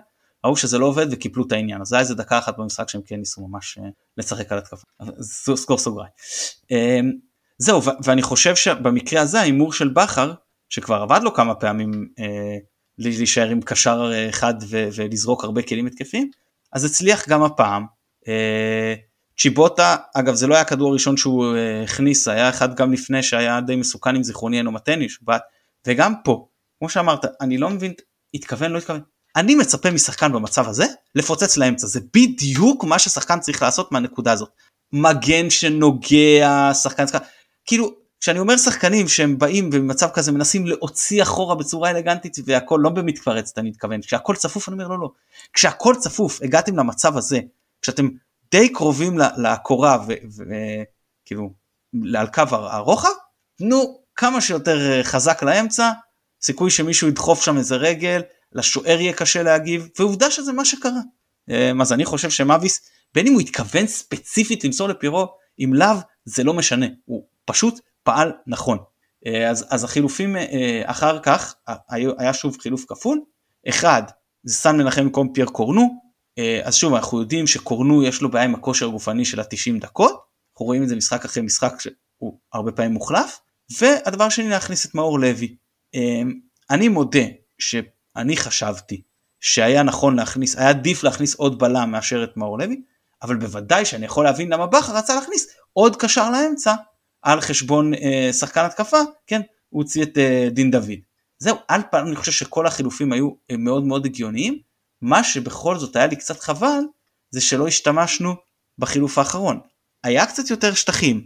ראו 0.45 0.57
שזה 0.57 0.77
לא 0.77 0.85
עובד 0.85 1.07
וקיפלו 1.11 1.47
את 1.47 1.51
העניין 1.51 1.81
אז 1.81 1.93
היה 1.93 1.99
איזה 1.99 2.15
דקה 2.15 2.37
אחת 2.37 2.57
במשחק 2.57 2.89
שהם 2.89 3.01
כן 3.05 3.15
ניסו 3.15 3.47
ממש 3.47 3.77
uh, 3.77 3.81
לשחק 4.17 4.51
על 4.51 4.57
התקפה. 4.57 4.85
סגור 5.55 5.77
סוגריים. 5.77 6.11
זהו 7.57 7.81
ואני 8.03 8.21
חושב 8.21 8.55
שבמקרה 8.55 9.21
הזה 9.21 9.39
ההימור 9.39 9.73
של 9.73 9.87
בכר 9.87 10.33
שכבר 10.69 11.01
עבד 11.01 11.19
לו 11.23 11.33
כמה 11.33 11.55
פעמים 11.55 11.91
uh, 11.91 12.23
להישאר 12.97 13.49
עם 13.49 13.61
קשר 13.61 14.11
אחד 14.29 14.53
ולזרוק 14.71 15.43
הרבה 15.43 15.61
כלים 15.61 15.85
התקפיים 15.85 16.29
אז 16.73 16.85
הצליח 16.85 17.29
גם 17.29 17.43
הפעם. 17.43 17.85
Uh, 18.25 18.29
צ'יבוטה 19.39 19.95
אגב 20.15 20.33
זה 20.33 20.47
לא 20.47 20.53
היה 20.53 20.61
הכדור 20.61 20.89
הראשון 20.89 21.17
שהוא 21.17 21.45
uh, 21.45 21.83
הכניס 21.83 22.27
היה 22.27 22.49
אחד 22.49 22.75
גם 22.75 22.93
לפני 22.93 23.23
שהיה 23.23 23.61
די 23.61 23.75
מסוכן 23.75 24.15
עם 24.15 24.23
זיכרוני 24.23 24.57
אינו 24.57 24.71
מתני 24.71 25.07
וגם 25.87 26.13
פה 26.23 26.47
כמו 26.79 26.89
שאמרת 26.89 27.25
אני 27.41 27.57
לא 27.57 27.69
מבין 27.69 27.93
התכוון 28.33 28.71
לא 28.71 28.77
התכוון 28.77 29.01
אני 29.35 29.55
מצפה 29.55 29.91
משחקן 29.91 30.31
במצב 30.31 30.67
הזה 30.67 30.85
לפוצץ 31.15 31.57
לאמצע 31.57 31.87
זה 31.87 31.99
בדיוק 32.13 32.83
מה 32.83 32.99
ששחקן 32.99 33.39
צריך 33.39 33.61
לעשות 33.61 33.91
מהנקודה 33.91 34.31
הזאת. 34.31 34.49
מגן 34.91 35.49
שנוגע 35.49 36.71
שחקן 36.73 37.07
שחקן 37.07 37.25
כאילו 37.65 37.95
כשאני 38.19 38.39
אומר 38.39 38.57
שחקנים 38.57 39.07
שהם 39.07 39.37
באים 39.37 39.69
במצב 39.69 40.09
כזה 40.13 40.31
מנסים 40.31 40.67
להוציא 40.67 41.23
אחורה 41.23 41.55
בצורה 41.55 41.89
אלגנטית 41.89 42.37
והכל 42.45 42.79
לא 42.83 42.89
במתפרצת 42.89 43.57
אני 43.57 43.69
מתכוון 43.69 44.01
כשהכל 44.01 44.35
צפוף 44.35 44.69
אני 44.69 44.73
אומר 44.73 44.87
לא 44.87 44.99
לא 44.99 45.09
כשהכל 45.53 45.95
צפוף 45.99 46.41
הגעתם 46.41 46.77
למצב 46.77 47.17
הזה 47.17 47.39
כשאתם 47.81 48.09
די 48.51 48.69
קרובים 48.69 49.17
לקורה 49.37 50.05
וכאילו 50.07 51.53
על 52.15 52.27
קו 52.27 52.43
הרוחב 52.51 53.09
תנו 53.55 53.99
כמה 54.15 54.41
שיותר 54.41 55.03
חזק 55.03 55.43
לאמצע 55.43 55.91
סיכוי 56.41 56.71
שמישהו 56.71 57.07
ידחוף 57.07 57.43
שם 57.43 57.57
איזה 57.57 57.75
רגל 57.75 58.21
לשוער 58.53 59.01
יהיה 59.01 59.13
קשה 59.13 59.43
להגיב 59.43 59.89
ועובדה 59.99 60.31
שזה 60.31 60.53
מה 60.53 60.65
שקרה. 60.65 61.01
אמ, 61.49 61.81
אז 61.81 61.93
אני 61.93 62.05
חושב 62.05 62.29
שמאביס 62.29 62.89
בין 63.13 63.27
אם 63.27 63.33
הוא 63.33 63.41
התכוון 63.41 63.87
ספציפית 63.87 64.63
למסור 64.63 64.89
לפירו 64.89 65.27
אם 65.59 65.73
לאו 65.73 65.95
זה 66.25 66.43
לא 66.43 66.53
משנה 66.53 66.85
הוא 67.05 67.25
פשוט 67.45 67.79
פעל 68.03 68.31
נכון. 68.47 68.77
אה, 69.27 69.49
אז, 69.49 69.65
אז 69.69 69.83
החילופים 69.83 70.35
אה, 70.35 70.81
אחר 70.85 71.19
כך 71.19 71.55
היה, 71.89 72.33
שוב 72.33 72.57
חילוף 72.61 72.85
כפול. 72.87 73.21
אחד 73.69 74.03
זה 74.43 74.53
סן 74.53 74.77
מנחם 74.77 75.03
במקום 75.03 75.33
פייר 75.33 75.47
קורנו. 75.47 76.01
אה, 76.37 76.61
אז 76.63 76.75
שוב 76.75 76.93
אנחנו 76.93 77.19
יודעים 77.19 77.47
שקורנו 77.47 78.03
יש 78.03 78.21
לו 78.21 78.31
בעיה 78.31 78.45
עם 78.45 78.55
הכושר 78.55 78.87
הגופני 78.87 79.25
של 79.25 79.39
ה-90 79.39 79.79
דקות. 79.79 80.11
אנחנו 80.11 80.65
רואים 80.65 80.83
את 80.83 80.89
זה 80.89 80.95
משחק 80.95 81.25
אחרי 81.25 81.43
משחק 81.43 81.73
שהוא 81.79 82.39
הרבה 82.53 82.71
פעמים 82.71 82.91
מוחלף. 82.91 83.39
והדבר 83.79 84.23
השני 84.23 84.49
להכניס 84.49 84.85
את 84.85 84.95
מאור 84.95 85.19
לוי. 85.19 85.55
אני 86.69 86.87
מודה 86.87 87.25
ש... 87.59 87.75
אני 88.15 88.37
חשבתי 88.37 89.01
שהיה 89.39 89.83
נכון 89.83 90.15
להכניס, 90.15 90.55
היה 90.55 90.69
עדיף 90.69 91.03
להכניס 91.03 91.35
עוד 91.35 91.59
בלם 91.59 91.91
מאשר 91.91 92.23
את 92.23 92.37
מאור 92.37 92.59
לוי, 92.59 92.81
אבל 93.21 93.35
בוודאי 93.35 93.85
שאני 93.85 94.05
יכול 94.05 94.25
להבין 94.25 94.53
למה 94.53 94.67
בכר 94.67 94.97
רצה 94.97 95.15
להכניס 95.15 95.47
עוד 95.73 95.95
קשר 95.95 96.29
לאמצע 96.29 96.75
על 97.25 97.41
חשבון 97.41 97.93
אה, 97.93 98.33
שחקן 98.33 98.65
התקפה, 98.65 98.97
כן, 99.27 99.41
הוא 99.69 99.81
הוציא 99.81 100.03
את 100.03 100.17
אה, 100.17 100.47
דין 100.51 100.71
דוד. 100.71 100.99
זהו, 101.39 101.57
על 101.67 101.81
פעם 101.91 102.07
אני 102.07 102.15
חושב 102.15 102.31
שכל 102.31 102.67
החילופים 102.67 103.13
היו 103.13 103.29
אה, 103.51 103.57
מאוד 103.57 103.83
מאוד 103.83 104.05
הגיוניים, 104.05 104.59
מה 105.01 105.23
שבכל 105.23 105.77
זאת 105.77 105.95
היה 105.95 106.07
לי 106.07 106.15
קצת 106.15 106.39
חבל, 106.39 106.81
זה 107.29 107.41
שלא 107.41 107.67
השתמשנו 107.67 108.35
בחילוף 108.77 109.17
האחרון. 109.17 109.59
היה 110.03 110.25
קצת 110.25 110.49
יותר 110.49 110.73
שטחים, 110.73 111.25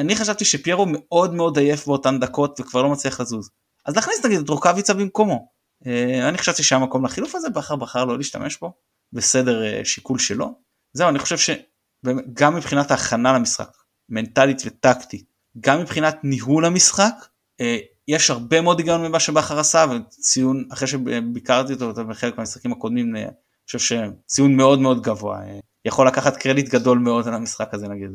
אני 0.00 0.16
חשבתי 0.16 0.44
שפיירו 0.44 0.86
מאוד 0.88 1.34
מאוד 1.34 1.58
עייף 1.58 1.86
באותן 1.86 2.20
דקות 2.20 2.60
וכבר 2.60 2.82
לא 2.82 2.88
מצליח 2.88 3.20
לזוז. 3.20 3.50
אז 3.86 3.96
להכניס 3.96 4.24
נגיד 4.24 4.40
את 4.40 4.48
רוקאביצה 4.48 4.94
במקומו. 4.94 5.48
אה, 5.86 6.28
אני 6.28 6.38
חשבתי 6.38 6.62
שהיה 6.62 6.78
מקום 6.82 7.04
לחילוף 7.04 7.34
הזה, 7.34 7.50
בחר 7.50 7.76
בחר 7.76 8.04
לא 8.04 8.16
להשתמש 8.18 8.58
בו, 8.58 8.72
בסדר 9.12 9.64
אה, 9.64 9.84
שיקול 9.84 10.18
שלו. 10.18 10.54
זהו, 10.92 11.08
אני 11.08 11.18
חושב 11.18 11.38
שגם 11.38 12.56
מבחינת 12.56 12.90
ההכנה 12.90 13.32
למשחק, 13.32 13.76
מנטלית 14.12 14.62
וטקטית, 14.66 15.24
גם 15.60 15.80
מבחינת 15.80 16.18
ניהול 16.24 16.64
המשחק, 16.64 17.14
אה, 17.60 17.78
יש 18.08 18.30
הרבה 18.30 18.60
מאוד 18.60 18.78
היגיון 18.78 19.02
ממה 19.02 19.20
שבכר 19.20 19.58
עשה, 19.58 19.84
וציון, 19.90 20.64
אחרי 20.72 20.88
שביקרתי 20.88 21.72
אותו 21.72 22.04
בחלק 22.06 22.36
מהמשחקים 22.36 22.72
הקודמים, 22.72 23.16
אני 23.16 23.24
חושב 23.66 23.78
שציון 23.78 24.56
מאוד 24.56 24.80
מאוד 24.80 25.02
גבוה, 25.02 25.40
יכול 25.84 26.06
לקחת 26.06 26.36
קרדיט 26.36 26.68
גדול 26.68 26.98
מאוד 26.98 27.28
על 27.28 27.34
המשחק 27.34 27.74
הזה 27.74 27.88
נגיד. 27.88 28.10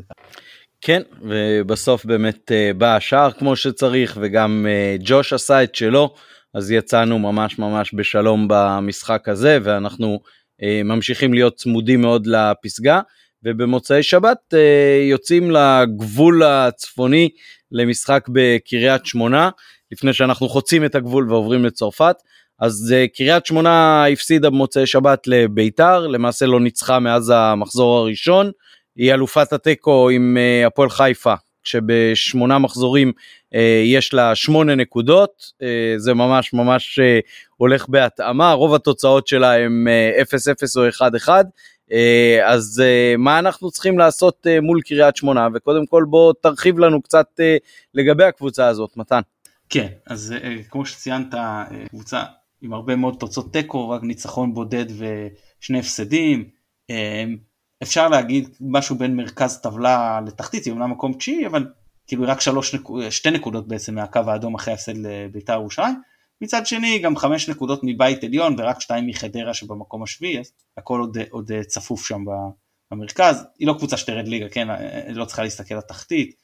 כן, 0.81 1.01
ובסוף 1.21 2.05
באמת 2.05 2.51
בא 2.77 2.95
השער 2.95 3.31
כמו 3.31 3.55
שצריך, 3.55 4.17
וגם 4.21 4.65
ג'וש 4.99 5.33
עשה 5.33 5.63
את 5.63 5.75
שלו. 5.75 6.13
אז 6.53 6.71
יצאנו 6.71 7.19
ממש 7.19 7.59
ממש 7.59 7.93
בשלום 7.93 8.47
במשחק 8.49 9.29
הזה 9.29 9.57
ואנחנו 9.63 10.19
אה, 10.63 10.81
ממשיכים 10.83 11.33
להיות 11.33 11.55
צמודים 11.55 12.01
מאוד 12.01 12.27
לפסגה 12.27 13.01
ובמוצאי 13.43 14.03
שבת 14.03 14.53
אה, 14.53 15.07
יוצאים 15.09 15.51
לגבול 15.51 16.43
הצפוני 16.43 17.29
למשחק 17.71 18.25
בקריית 18.29 19.05
שמונה 19.05 19.49
לפני 19.91 20.13
שאנחנו 20.13 20.49
חוצים 20.49 20.85
את 20.85 20.95
הגבול 20.95 21.31
ועוברים 21.31 21.65
לצרפת. 21.65 22.15
אז 22.59 22.93
אה, 22.95 23.05
קריית 23.07 23.45
שמונה 23.45 24.05
הפסידה 24.05 24.49
במוצאי 24.49 24.87
שבת 24.87 25.27
לביתר, 25.27 26.07
למעשה 26.07 26.45
לא 26.45 26.59
ניצחה 26.59 26.99
מאז 26.99 27.33
המחזור 27.35 27.97
הראשון, 27.97 28.51
היא 28.95 29.13
אלופת 29.13 29.53
התיקו 29.53 30.09
עם 30.09 30.37
אה, 30.37 30.67
הפועל 30.67 30.89
חיפה 30.89 31.33
שבשמונה 31.63 32.59
מחזורים 32.59 33.11
יש 33.85 34.13
לה 34.13 34.35
שמונה 34.35 34.75
נקודות, 34.75 35.31
זה 35.97 36.13
ממש 36.13 36.53
ממש 36.53 36.99
הולך 37.57 37.89
בהתאמה, 37.89 38.51
רוב 38.51 38.75
התוצאות 38.75 39.27
שלה 39.27 39.55
הם 39.55 39.87
אה, 39.87 40.21
0-0 40.21 40.25
או 40.77 40.89
1-1. 41.27 41.29
אה, 41.91 42.53
אז 42.53 42.83
אה, 42.85 43.17
מה 43.17 43.39
אנחנו 43.39 43.71
צריכים 43.71 43.99
לעשות 43.99 44.47
אה, 44.47 44.61
מול 44.61 44.81
קריית 44.81 45.15
שמונה 45.15 45.47
וקודם 45.53 45.85
כל 45.85 46.05
בוא 46.09 46.33
תרחיב 46.41 46.79
לנו 46.79 47.01
קצת 47.01 47.39
לגבי 47.93 48.23
הקבוצה 48.23 48.67
הזאת 48.67 48.97
מתן. 48.97 49.21
כן 49.69 49.87
אז 50.07 50.33
כמו 50.69 50.85
שציינת 50.85 51.35
קבוצה 51.89 52.23
עם 52.61 52.73
הרבה 52.73 52.95
מאוד 52.95 53.15
תוצאות 53.19 53.53
תיקו 53.53 53.89
רק 53.89 54.03
ניצחון 54.03 54.53
בודד 54.53 54.85
ושני 54.97 55.79
הפסדים 55.79 56.49
אפשר 57.83 58.09
להגיד 58.09 58.49
משהו 58.61 58.95
בין 58.95 59.15
מרכז 59.15 59.57
טבלה 59.57 60.19
לתחתית, 60.27 60.65
היא 60.65 60.71
אומנם 60.71 60.91
מקום 60.91 61.13
תשיעי, 61.13 61.47
אבל 61.47 61.67
כאילו 62.07 62.23
רק 62.27 62.41
שלוש, 62.41 62.75
שתי 63.09 63.31
נקודות 63.31 63.67
בעצם 63.67 63.95
מהקו 63.95 64.19
האדום 64.27 64.55
אחרי 64.55 64.73
ההפסד 64.73 64.97
לבית"ר 64.97 65.53
ירושלים. 65.53 65.95
מצד 66.41 66.65
שני 66.67 66.99
גם 66.99 67.15
חמש 67.15 67.49
נקודות 67.49 67.79
מבית 67.83 68.23
עליון 68.23 68.55
ורק 68.57 68.81
שתיים 68.81 69.07
מחדרה 69.07 69.53
שבמקום 69.53 70.03
השביעי, 70.03 70.39
אז 70.39 70.51
הכל 70.77 70.99
עוד, 70.99 71.17
עוד 71.29 71.51
צפוף 71.67 72.07
שם 72.07 72.23
במרכז. 72.91 73.43
היא 73.59 73.67
לא 73.67 73.73
קבוצה 73.73 73.97
שתרד 73.97 74.27
ליגה, 74.27 74.49
כן, 74.49 74.67
לא 75.09 75.25
צריכה 75.25 75.43
להסתכל 75.43 75.73
על 75.73 75.79
התחתית. 75.79 76.35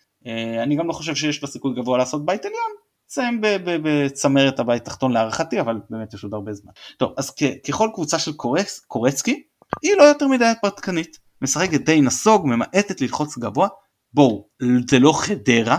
אני 0.63 0.75
גם 0.75 0.87
לא 0.87 0.93
חושב 0.93 1.15
שיש 1.15 1.43
לה 1.43 1.49
סיכוי 1.49 1.73
גבוה 1.75 1.97
לעשות 1.97 2.25
בית 2.25 2.45
עליון, 2.45 2.71
תסיים 3.07 3.41
בצמרת 3.83 4.59
הבית 4.59 4.81
התחתון 4.81 5.11
להערכתי, 5.11 5.59
אבל 5.59 5.75
באמת 5.89 6.13
יש 6.13 6.23
עוד 6.23 6.33
הרבה 6.33 6.53
זמן. 6.53 6.71
טוב, 6.97 7.13
אז 7.17 7.31
ככל 7.67 7.89
קבוצה 7.93 8.19
של 8.19 8.33
קורץ, 8.33 8.79
קורצקי, 8.87 9.43
היא 9.81 9.95
לא 9.95 10.03
יותר 10.03 10.27
מדי 10.27 10.51
פרטקנית. 10.61 11.17
משחקת 11.41 11.81
די 11.85 12.01
נסוג, 12.01 12.47
ממעטת 12.47 13.01
ללחוץ 13.01 13.37
גבוה. 13.37 13.67
בואו, 14.13 14.47
זה 14.89 14.99
לא 14.99 15.13
חדרה, 15.21 15.77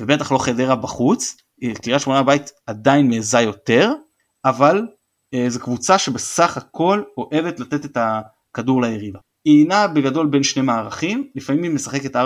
ובטח 0.00 0.32
לא 0.32 0.38
חדרה 0.38 0.76
בחוץ, 0.76 1.36
קריית 1.82 2.00
שמונה 2.00 2.22
בית 2.22 2.52
עדיין 2.66 3.08
מעזה 3.10 3.40
יותר, 3.40 3.92
אבל 4.44 4.86
אה, 5.34 5.50
זו 5.50 5.60
קבוצה 5.60 5.98
שבסך 5.98 6.56
הכל 6.56 7.02
אוהבת 7.16 7.60
לתת 7.60 7.84
את 7.84 7.98
הכדור 8.00 8.82
ליריבה. 8.82 9.18
היא 9.44 9.68
נעה 9.68 9.88
בגדול 9.88 10.26
בין 10.26 10.42
שני 10.42 10.62
מערכים, 10.62 11.28
לפעמים 11.34 11.62
היא 11.62 11.70
משחקת 11.70 12.16
4-3-3 12.16 12.18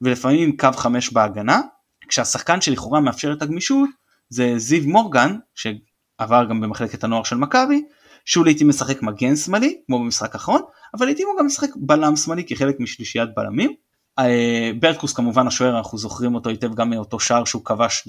ולפעמים 0.00 0.56
קו 0.56 0.68
5 0.76 1.12
בהגנה, 1.12 1.60
כשהשחקן 2.08 2.60
שלכאורה 2.60 3.00
מאפשר 3.00 3.32
את 3.32 3.42
הגמישות 3.42 3.88
זה 4.28 4.54
זיו 4.56 4.88
מורגן, 4.88 5.36
שעבר 5.54 6.44
גם 6.48 6.60
במחלקת 6.60 7.04
הנוער 7.04 7.22
של 7.22 7.36
מכבי, 7.36 7.84
שהוא 8.24 8.44
לעיתים 8.44 8.68
משחק 8.68 9.02
מגן 9.02 9.36
שמאלי, 9.36 9.80
כמו 9.86 9.98
במשחק 9.98 10.34
האחרון, 10.34 10.62
אבל 10.94 11.06
לעיתים 11.06 11.28
הוא 11.28 11.38
גם 11.38 11.46
משחק 11.46 11.68
בלם 11.76 12.16
שמאלי 12.16 12.44
כחלק 12.44 12.80
משלישיית 12.80 13.28
בלמים. 13.36 13.74
אה, 14.18 14.70
ברקוס 14.80 15.12
כמובן 15.12 15.46
השוער, 15.46 15.78
אנחנו 15.78 15.98
זוכרים 15.98 16.34
אותו 16.34 16.50
היטב 16.50 16.74
גם 16.74 16.90
מאותו 16.90 17.20
שער 17.20 17.44
שהוא 17.44 17.64
כבש 17.64 18.08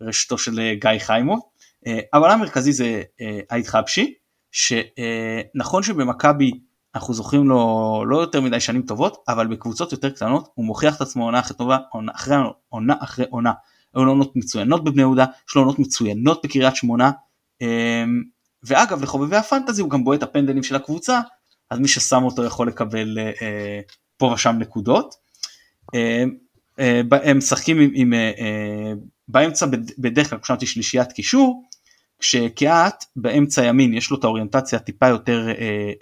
לרשתו 0.00 0.38
של 0.38 0.60
אה, 0.60 0.74
גיא 0.74 0.98
חיימוב. 0.98 1.40
אה, 1.86 1.98
הבלם 2.12 2.30
המרכזי 2.30 2.72
זה 2.72 3.02
עיד 3.50 3.66
חבשי, 3.66 4.14
שנכון 4.52 5.82
שבמכבי 5.82 6.50
אנחנו 6.94 7.14
זוכרים 7.14 7.48
לו 7.48 8.04
לא 8.06 8.16
יותר 8.16 8.40
מדי 8.40 8.60
שנים 8.60 8.82
טובות, 8.82 9.24
אבל 9.28 9.46
בקבוצות 9.46 9.92
יותר 9.92 10.10
קטנות 10.10 10.48
הוא 10.54 10.64
מוכיח 10.64 10.96
את 10.96 11.00
עצמו 11.00 11.24
עונה 11.24 11.40
אחרי 11.40 11.56
טובה, 11.56 11.78
עונה 11.90 12.12
אחרי 12.14 12.36
עונה 12.68 12.94
אחרי 13.00 13.24
עונה. 13.30 13.52
היו 13.94 14.04
לו 14.04 14.12
עונות 14.12 14.36
מצוינות 14.36 14.84
בבני 14.84 15.02
יהודה, 15.02 15.24
יש 15.48 15.54
לו 15.54 15.62
עונות 15.62 15.78
מצוינות 15.78 16.44
בקריית 16.44 16.76
שמונה. 16.76 17.10
ואגב 18.62 19.02
לחובבי 19.02 19.36
הפנטזי 19.36 19.82
הוא 19.82 19.90
גם 19.90 20.04
בועט 20.04 20.22
הפנדלים 20.22 20.62
של 20.62 20.76
הקבוצה 20.76 21.20
אז 21.70 21.78
מי 21.78 21.88
ששם 21.88 22.22
אותו 22.22 22.44
יכול 22.44 22.68
לקבל 22.68 23.18
פה 24.16 24.26
ושם 24.26 24.56
נקודות. 24.58 25.25
הם 27.10 27.38
משחקים 27.38 27.80
עם, 27.80 27.90
עם 27.94 28.12
באמצע 29.28 29.66
בדרך 29.98 30.30
כלל 30.30 30.38
חשבתי 30.42 30.66
שלישיית 30.66 31.12
קישור, 31.12 31.62
כשקהת 32.18 33.04
באמצע 33.16 33.64
ימין 33.64 33.94
יש 33.94 34.10
לו 34.10 34.18
את 34.18 34.24
האוריינטציה 34.24 34.78
טיפה 34.78 35.08
יותר 35.08 35.48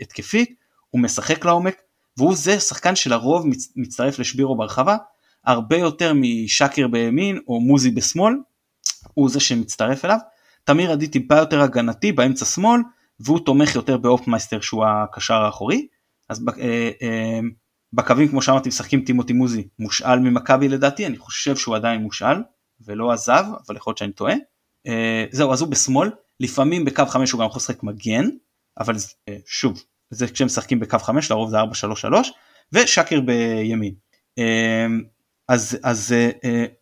התקפית, 0.00 0.54
הוא 0.90 1.00
משחק 1.00 1.44
לעומק, 1.44 1.76
והוא 2.16 2.34
זה 2.34 2.60
שחקן 2.60 2.96
שלרוב 2.96 3.46
מצטרף 3.76 4.18
לשבירו 4.18 4.56
ברחבה, 4.56 4.96
הרבה 5.44 5.76
יותר 5.76 6.12
משקר 6.14 6.88
בימין 6.88 7.38
או 7.48 7.60
מוזי 7.60 7.90
בשמאל, 7.90 8.34
הוא 9.14 9.30
זה 9.30 9.40
שמצטרף 9.40 10.04
אליו. 10.04 10.18
תמיר 10.64 10.92
עדי 10.92 11.08
טיפה 11.08 11.36
יותר 11.36 11.60
הגנתי 11.62 12.12
באמצע 12.12 12.44
שמאל, 12.44 12.80
והוא 13.20 13.38
תומך 13.44 13.74
יותר 13.74 13.96
באופמייסטר 13.96 14.60
שהוא 14.60 14.84
הקשר 14.84 15.34
האחורי. 15.34 15.86
אז 16.28 16.44
אה, 16.58 16.90
אה, 17.02 17.40
בקווים 17.94 18.28
כמו 18.28 18.42
שאמרתי 18.42 18.68
משחקים 18.68 19.04
טימותי 19.04 19.32
מוזי 19.32 19.68
מושאל 19.78 20.18
ממכבי 20.18 20.68
לדעתי, 20.68 21.06
אני 21.06 21.18
חושב 21.18 21.56
שהוא 21.56 21.76
עדיין 21.76 22.00
מושאל 22.00 22.36
ולא 22.80 23.12
עזב, 23.12 23.44
אבל 23.66 23.76
יכול 23.76 23.90
להיות 23.90 23.98
שאני 23.98 24.12
טועה. 24.12 24.34
אה, 24.86 25.24
זהו, 25.30 25.52
אז 25.52 25.60
הוא 25.60 25.68
בשמאל, 25.68 26.10
לפעמים 26.40 26.84
בקו 26.84 27.06
5 27.06 27.32
הוא 27.32 27.40
גם 27.40 27.46
יכול 27.46 27.58
לשחק 27.60 27.82
מגן, 27.82 28.28
אבל 28.80 28.94
שוב, 29.46 29.82
זה 30.10 30.26
כשהם 30.28 30.46
משחקים 30.46 30.80
בקו 30.80 30.98
5, 30.98 31.30
לרוב 31.30 31.50
זה 31.50 31.56
4-3-3, 31.60 31.64
ושקר 32.72 33.20
בימין. 33.20 33.94
אז, 35.48 35.78
אז 35.82 36.14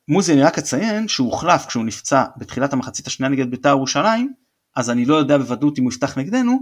מוזי 0.09 0.33
אני 0.33 0.43
רק 0.43 0.59
אציין 0.59 1.09
שהוא 1.09 1.31
הוחלף 1.31 1.67
כשהוא 1.67 1.85
נפצע 1.85 2.25
בתחילת 2.37 2.73
המחצית 2.73 3.07
השנייה 3.07 3.31
נגד 3.31 3.51
בית"ר 3.51 3.69
ירושלים, 3.69 4.33
אז 4.77 4.91
אני 4.91 5.05
לא 5.05 5.15
יודע 5.15 5.39
בוודאות 5.39 5.79
אם 5.79 5.85
הוא 5.85 5.93
יפתח 5.93 6.19
נגדנו, 6.19 6.59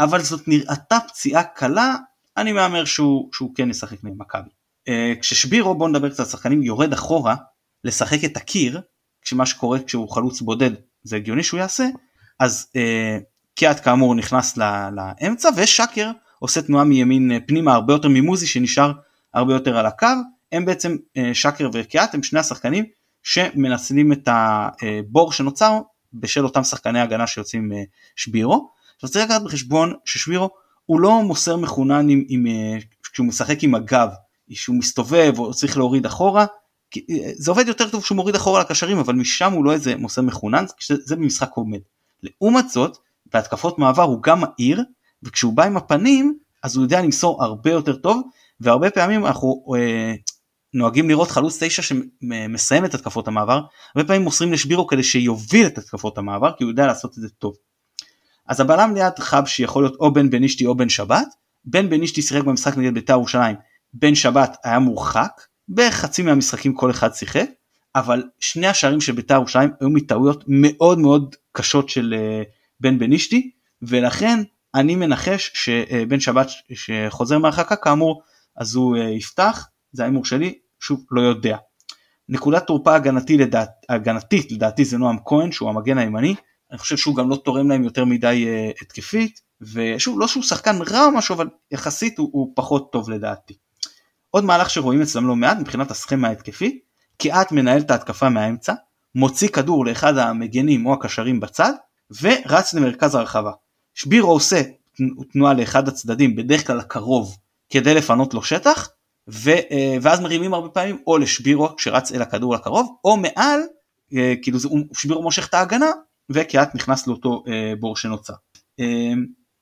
אבל 0.00 0.20
זאת 0.20 0.48
נראתה 0.48 0.98
פציעה 1.08 1.42
קלה, 1.44 1.96
אני 2.36 2.52
מהמר 2.52 2.84
שהוא, 2.84 3.28
שהוא 3.32 3.54
כן 3.54 3.70
ישחק 3.70 4.04
נגד 4.04 4.16
מכבי. 4.18 4.48
Uh, 4.88 5.20
כששבירו, 5.20 5.74
בוא 5.74 5.88
נדבר 5.88 6.10
קצת 6.10 6.20
על 6.20 6.26
שחקנים, 6.26 6.62
יורד 6.62 6.92
אחורה 6.92 7.34
לשחק 7.84 8.24
את 8.24 8.36
הקיר, 8.36 8.80
כשמה 9.22 9.46
שקורה 9.46 9.78
כשהוא 9.82 10.08
חלוץ 10.08 10.40
בודד 10.40 10.70
זה 11.02 11.16
הגיוני 11.16 11.42
שהוא 11.42 11.60
יעשה, 11.60 11.88
אז 12.38 12.66
uh, 12.68 13.22
קיאט 13.54 13.84
כאמור 13.84 14.14
נכנס 14.14 14.58
לאמצע 14.92 15.48
ושקר 15.56 16.10
עושה 16.38 16.62
תנועה 16.62 16.84
מימין 16.84 17.30
uh, 17.30 17.46
פנימה 17.46 17.74
הרבה 17.74 17.92
יותר 17.92 18.08
ממוזי 18.08 18.46
שנשאר 18.46 18.92
הרבה 19.34 19.52
יותר 19.52 19.78
על 19.78 19.86
הקו, 19.86 20.06
הם 20.52 20.64
בעצם 20.64 20.96
uh, 21.18 21.20
שקר 21.32 21.70
וקיאט 21.72 22.14
הם 22.14 22.22
שני 22.22 22.40
השחקנים 22.40 22.84
שמנצלים 23.22 24.12
את 24.12 24.28
הבור 24.32 25.32
שנוצר 25.32 25.80
בשל 26.14 26.44
אותם 26.44 26.64
שחקני 26.64 27.00
הגנה 27.00 27.26
שיוצאים 27.26 27.72
שבירו. 28.16 28.70
עכשיו 28.94 29.10
צריך 29.10 29.24
לקחת 29.24 29.42
בחשבון 29.42 29.94
ששבירו 30.04 30.50
הוא 30.86 31.00
לא 31.00 31.22
מוסר 31.22 31.56
מחונן 31.56 32.08
עם, 32.08 32.24
עם, 32.28 32.46
אה, 32.46 32.78
כשהוא 33.12 33.26
משחק 33.26 33.62
עם 33.62 33.74
הגב, 33.74 34.08
שהוא 34.50 34.76
מסתובב 34.76 35.32
או 35.38 35.54
צריך 35.54 35.76
להוריד 35.76 36.06
אחורה, 36.06 36.46
אה, 36.96 37.30
זה 37.36 37.50
עובד 37.50 37.68
יותר 37.68 37.88
טוב 37.88 38.02
כשהוא 38.02 38.16
מוריד 38.16 38.34
אחורה 38.34 38.60
לקשרים 38.60 38.98
אבל 38.98 39.14
משם 39.14 39.52
הוא 39.52 39.64
לא 39.64 39.72
איזה 39.72 39.96
מוסר 39.96 40.22
מחונן, 40.22 40.64
זה 40.88 41.16
במשחק 41.16 41.50
עומד. 41.54 41.80
לעומת 42.22 42.70
זאת, 42.70 42.98
בהתקפות 43.32 43.78
מעבר 43.78 44.02
הוא 44.02 44.22
גם 44.22 44.40
מהיר, 44.40 44.82
וכשהוא 45.22 45.52
בא 45.52 45.64
עם 45.64 45.76
הפנים 45.76 46.38
אז 46.64 46.76
הוא 46.76 46.84
יודע 46.84 47.02
למסור 47.02 47.44
הרבה 47.44 47.70
יותר 47.70 47.96
טוב, 47.96 48.22
והרבה 48.60 48.90
פעמים 48.90 49.26
אנחנו 49.26 49.64
אה, 49.76 50.14
נוהגים 50.74 51.08
לראות 51.08 51.30
חלוץ 51.30 51.62
9 51.62 51.82
שמסיים 51.82 52.84
את 52.84 52.94
התקפות 52.94 53.28
המעבר, 53.28 53.60
הרבה 53.94 54.06
פעמים 54.06 54.22
מוסרים 54.22 54.52
לשבירו 54.52 54.86
כדי 54.86 55.02
שיוביל 55.02 55.66
את 55.66 55.78
התקפות 55.78 56.18
המעבר 56.18 56.52
כי 56.58 56.64
הוא 56.64 56.70
יודע 56.70 56.86
לעשות 56.86 57.10
את 57.10 57.22
זה 57.22 57.28
טוב. 57.28 57.54
אז 58.48 58.60
הבלם 58.60 58.94
ליד 58.94 59.18
חב 59.18 59.42
שיכול 59.46 59.82
להיות 59.82 59.96
או 60.00 60.12
בן 60.12 60.30
בנישתי 60.30 60.66
או 60.66 60.76
בן 60.76 60.88
שבת, 60.88 61.26
בן 61.64 61.90
בנישתי 61.90 62.22
שיחק 62.22 62.44
במשחק 62.44 62.76
נגד 62.76 62.94
בית"ר 62.94 63.12
ירושלים, 63.12 63.56
בן 63.92 64.14
שבת 64.14 64.56
היה 64.64 64.78
מורחק, 64.78 65.30
בחצי 65.68 66.22
מהמשחקים 66.22 66.74
כל 66.74 66.90
אחד 66.90 67.14
שיחק, 67.14 67.46
אבל 67.96 68.22
שני 68.40 68.66
השערים 68.66 69.00
של 69.00 69.12
בית"ר 69.12 69.34
ירושלים 69.34 69.70
היו 69.80 69.90
מטעויות 69.90 70.44
מאוד 70.48 70.98
מאוד 70.98 71.36
קשות 71.52 71.88
של 71.88 72.14
uh, 72.14 72.48
בן 72.80 72.98
בנישתי, 72.98 73.50
ולכן 73.82 74.42
אני 74.74 74.96
מנחש 74.96 75.50
שבן 75.54 76.20
שבת 76.20 76.48
שחוזר 76.74 77.38
מהרחקה 77.38 77.76
כאמור 77.76 78.22
אז 78.56 78.74
הוא 78.74 78.96
uh, 78.96 79.00
יפתח, 79.00 79.68
זה 79.92 80.02
ההימור 80.02 80.24
שלי, 80.24 80.58
שוב 80.80 81.04
לא 81.10 81.20
יודע. 81.20 81.56
נקודת 82.28 82.66
תורפה 82.66 82.94
הגנתי 82.94 83.38
לדעת, 83.38 83.70
הגנתית 83.88 84.52
לדעתי 84.52 84.84
זה 84.84 84.98
נועם 84.98 85.16
כהן 85.24 85.52
שהוא 85.52 85.68
המגן 85.68 85.98
הימני, 85.98 86.34
אני 86.74 86.78
חושב 86.78 86.96
שהוא 86.96 87.16
גם 87.16 87.30
לא 87.30 87.36
תורם 87.36 87.70
להם 87.70 87.84
יותר 87.84 88.04
מדי 88.04 88.46
uh, 88.46 88.78
התקפית, 88.82 89.40
ושוב 89.60 90.20
לא 90.20 90.28
שהוא 90.28 90.42
שחקן 90.42 90.82
רע 90.90 91.04
או 91.04 91.10
משהו 91.10 91.34
אבל 91.34 91.48
יחסית 91.70 92.18
הוא, 92.18 92.28
הוא 92.32 92.52
פחות 92.56 92.92
טוב 92.92 93.10
לדעתי. 93.10 93.54
עוד 94.30 94.44
מהלך 94.44 94.70
שרואים 94.70 95.02
אצלם 95.02 95.26
לא 95.26 95.36
מעט 95.36 95.58
מבחינת 95.58 95.90
הסכמה 95.90 96.28
ההתקפית, 96.28 96.84
קיאט 97.16 97.52
מנהל 97.52 97.80
את 97.80 97.90
ההתקפה 97.90 98.28
מהאמצע, 98.28 98.74
מוציא 99.14 99.48
כדור 99.48 99.86
לאחד 99.86 100.18
המגנים 100.18 100.86
או 100.86 100.92
הקשרים 100.92 101.40
בצד, 101.40 101.72
ורץ 102.22 102.74
למרכז 102.74 103.14
הרחבה. 103.14 103.52
שבירו 103.94 104.32
עושה 104.32 104.62
תנועה 105.32 105.54
לאחד 105.54 105.88
הצדדים, 105.88 106.36
בדרך 106.36 106.66
כלל 106.66 106.80
הקרוב, 106.80 107.36
כדי 107.70 107.94
לפנות 107.94 108.34
לו 108.34 108.42
שטח, 108.42 108.88
ו, 109.28 109.50
אה, 109.50 109.96
ואז 110.02 110.20
מרימים 110.20 110.54
הרבה 110.54 110.68
פעמים 110.68 110.98
או 111.06 111.18
לשבירו 111.18 111.68
שרץ 111.78 112.12
אל 112.12 112.22
הכדור 112.22 112.54
לקרוב 112.54 112.96
או 113.04 113.16
מעל 113.16 113.60
אה, 114.14 114.34
כאילו 114.42 114.58
זה, 114.58 114.68
שבירו 114.92 115.22
מושך 115.22 115.48
את 115.48 115.54
ההגנה 115.54 115.90
וקיאט 116.30 116.74
נכנס 116.74 117.06
לאותו 117.06 117.42
אה, 117.48 117.72
בור 117.80 117.96
שנוצר. 117.96 118.34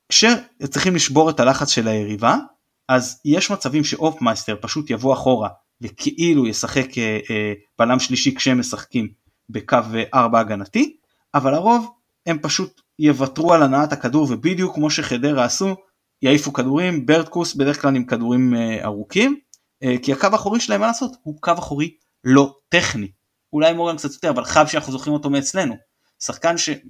כשצריכים 0.09 0.95
לשבור 0.95 1.31
את 1.31 1.41
הלחץ 1.41 1.69
של 1.69 1.89
היריבה 1.89 2.37
אז 2.89 3.21
יש 3.25 3.51
מצבים 3.51 3.85
שאופמייסטר 3.85 4.57
פשוט 4.61 4.91
יבוא 4.91 5.15
אחורה 5.15 5.49
וכאילו 5.81 6.47
ישחק 6.47 6.87
בלם 7.79 7.99
שלישי 7.99 8.35
כשהם 8.35 8.61
משחקים 8.61 9.09
בקו 9.49 9.77
4 10.15 10.41
הגנתי 10.41 10.97
אבל 11.35 11.55
הרוב 11.55 11.91
הם 12.27 12.39
פשוט 12.43 12.81
יוותרו 12.99 13.55
על 13.55 13.63
הנעת 13.63 13.93
הכדור 13.93 14.27
ובדיוק 14.31 14.75
כמו 14.75 14.91
שחדרה 14.91 15.45
עשו 15.45 15.77
יעיפו 16.23 16.53
כדורים 16.53 17.07
ברטקוס 17.07 17.55
בדרך 17.55 17.83
כלל 17.83 17.97
עם 17.97 18.05
כדורים 18.05 18.55
ארוכים 18.85 19.41
אה, 19.83 19.95
כי 20.03 20.13
הקו 20.13 20.29
האחורי 20.33 20.61
שלהם 20.61 20.81
מה 20.81 20.87
לעשות? 20.87 21.17
הוא 21.23 21.37
קו 21.41 21.53
אחורי 21.53 21.97
לא 22.25 22.55
טכני. 22.69 23.09
אולי 23.53 23.73
מורגן 23.73 23.97
קצת 23.97 24.13
יותר 24.13 24.31
אבל 24.31 24.45
חב 24.45 24.67
שאנחנו 24.67 24.93
זוכרים 24.93 25.15
אותו 25.15 25.31
מאצלנו 25.31 25.77
שחקן 26.25 26.59
שגם 26.59 26.85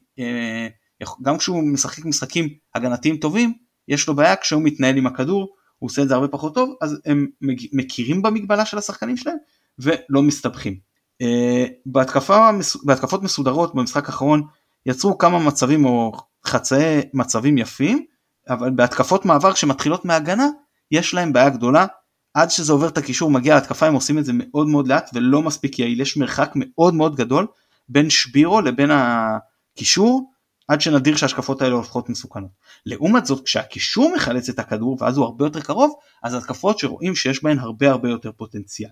אה, 1.26 1.38
כשהוא 1.38 1.62
משחק 1.62 2.04
משחקים 2.04 2.48
הגנתיים 2.74 3.16
טובים 3.16 3.52
יש 3.88 4.08
לו 4.08 4.14
בעיה 4.14 4.36
כשהוא 4.36 4.62
מתנהל 4.62 4.96
עם 4.96 5.06
הכדור 5.06 5.54
הוא 5.78 5.90
עושה 5.90 6.02
את 6.02 6.08
זה 6.08 6.14
הרבה 6.14 6.28
פחות 6.28 6.54
טוב 6.54 6.74
אז 6.80 7.00
הם 7.04 7.26
מכירים 7.72 8.22
במגבלה 8.22 8.64
של 8.64 8.78
השחקנים 8.78 9.16
שלהם 9.16 9.36
ולא 9.78 10.22
מסתבכים. 10.22 10.78
אה, 11.22 11.66
בהתקפה, 11.86 12.50
בהתקפות 12.84 13.22
מסודרות 13.22 13.74
במשחק 13.74 14.06
האחרון 14.06 14.42
יצרו 14.86 15.18
כמה 15.18 15.38
מצבים 15.38 15.84
או 15.84 16.12
חצאי 16.46 17.00
מצבים 17.14 17.58
יפים 17.58 18.04
אבל 18.48 18.70
בהתקפות 18.70 19.24
מעבר 19.24 19.54
שמתחילות 19.54 20.04
מהגנה 20.04 20.46
יש 20.90 21.14
להם 21.14 21.32
בעיה 21.32 21.48
גדולה 21.48 21.86
עד 22.34 22.50
שזה 22.50 22.72
עובר 22.72 22.88
את 22.88 22.98
הקישור 22.98 23.30
מגיע 23.30 23.54
להתקפה 23.54 23.86
הם 23.86 23.94
עושים 23.94 24.18
את 24.18 24.24
זה 24.24 24.32
מאוד 24.34 24.68
מאוד 24.68 24.88
לאט 24.88 25.10
ולא 25.14 25.42
מספיק 25.42 25.78
יעיל 25.78 26.00
יש 26.00 26.16
מרחק 26.16 26.52
מאוד 26.54 26.94
מאוד 26.94 27.16
גדול 27.16 27.46
בין 27.88 28.10
שבירו 28.10 28.60
לבין 28.60 28.90
הקישור 28.92 30.32
עד 30.68 30.80
שנדיר 30.80 31.16
שההשקפות 31.16 31.62
האלה 31.62 31.74
הופכות 31.74 32.08
מסוכנות. 32.08 32.50
לעומת 32.86 33.26
זאת 33.26 33.44
כשהקישור 33.44 34.12
מחלץ 34.16 34.48
את 34.48 34.58
הכדור 34.58 34.96
ואז 35.00 35.16
הוא 35.16 35.24
הרבה 35.24 35.46
יותר 35.46 35.60
קרוב 35.60 35.94
אז 36.22 36.34
התקפות 36.34 36.78
שרואים 36.78 37.14
שיש 37.14 37.42
בהן 37.42 37.58
הרבה 37.58 37.90
הרבה 37.90 38.08
יותר 38.08 38.32
פוטנציאל. 38.32 38.90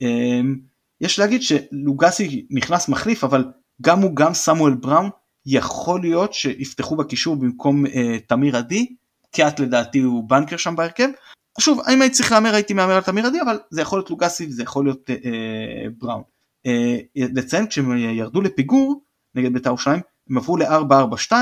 אמ, 0.00 0.58
יש 1.00 1.18
להגיד 1.18 1.42
שלוגסי 1.42 2.46
נכנס 2.50 2.88
מחליף 2.88 3.24
אבל 3.24 3.44
גם 3.82 4.02
הוא 4.02 4.16
גם 4.16 4.34
סמואל 4.34 4.74
בראון 4.74 5.10
יכול 5.46 6.00
להיות 6.00 6.34
שיפתחו 6.34 6.96
בקישור 6.96 7.36
במקום 7.36 7.86
אה, 7.86 8.18
תמיר 8.26 8.56
עדי 8.56 8.94
קיאט 9.30 9.60
לדעתי 9.60 9.98
הוא 9.98 10.28
בנקר 10.28 10.56
שם 10.56 10.76
בהרכב 10.76 11.08
שוב 11.60 11.80
אם 11.92 12.02
הייתי 12.02 12.16
צריך 12.16 12.32
להמר 12.32 12.54
הייתי 12.54 12.74
מהמר 12.74 12.94
על 12.94 13.02
תמיר 13.02 13.26
עדי 13.26 13.40
אבל 13.40 13.58
זה 13.70 13.80
יכול 13.80 13.98
להיות 13.98 14.10
לוגסי 14.10 14.46
וזה 14.46 14.62
יכול 14.62 14.84
להיות 14.84 15.10
אה, 15.10 15.14
אה, 15.24 15.86
בראון. 15.98 16.22
אה, 16.66 16.96
לציין 17.16 17.66
כשהם 17.66 17.96
ירדו 17.96 18.40
לפיגור 18.40 19.02
נגד 19.34 19.52
בית"ר 19.52 19.68
ירושלים 19.68 20.00
הם 20.30 20.38
עברו 20.38 20.56
ל-4-4-2 20.56 21.32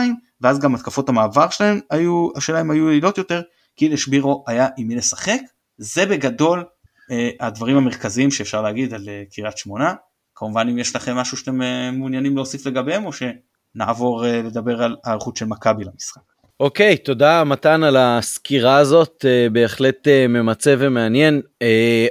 ואז 0.41 0.59
גם 0.59 0.75
התקפות 0.75 1.09
המעבר 1.09 1.51
שלהם 1.51 1.81
היו, 1.91 2.29
שלהם 2.39 2.71
היו 2.71 2.91
יעילות 2.91 3.19
יותר 3.19 3.43
כי 3.77 3.89
לשבירו 3.89 4.45
היה 4.47 4.69
עם 4.77 4.89
מי 4.89 4.97
לשחק 4.97 5.41
זה 5.79 6.07
בגדול 6.07 6.65
אה, 7.11 7.31
הדברים 7.41 7.77
המרכזיים 7.77 8.31
שאפשר 8.31 8.63
להגיד 8.63 8.95
על 8.95 9.09
אה, 9.09 9.23
קריית 9.35 9.59
שמונה 9.59 9.95
כמובן 10.35 10.69
אם 10.69 10.79
יש 10.79 10.97
לכם 10.97 11.17
משהו 11.17 11.37
שאתם 11.37 11.63
אה, 11.63 11.91
מעוניינים 11.91 12.37
להוסיף 12.37 12.67
לגביהם 12.67 13.07
או 13.07 13.11
שנעבור 13.13 14.27
אה, 14.27 14.43
לדבר 14.43 14.83
על 14.83 14.97
ההיערכות 15.05 15.37
של 15.37 15.47
מכבי 15.47 15.85
למשחק. 15.85 16.21
אוקיי, 16.61 16.95
okay, 16.95 17.05
תודה 17.05 17.45
מתן 17.45 17.83
על 17.83 17.97
הסקירה 17.97 18.77
הזאת, 18.77 19.25
בהחלט 19.53 20.09
ממצה 20.29 20.75
ומעניין. 20.79 21.43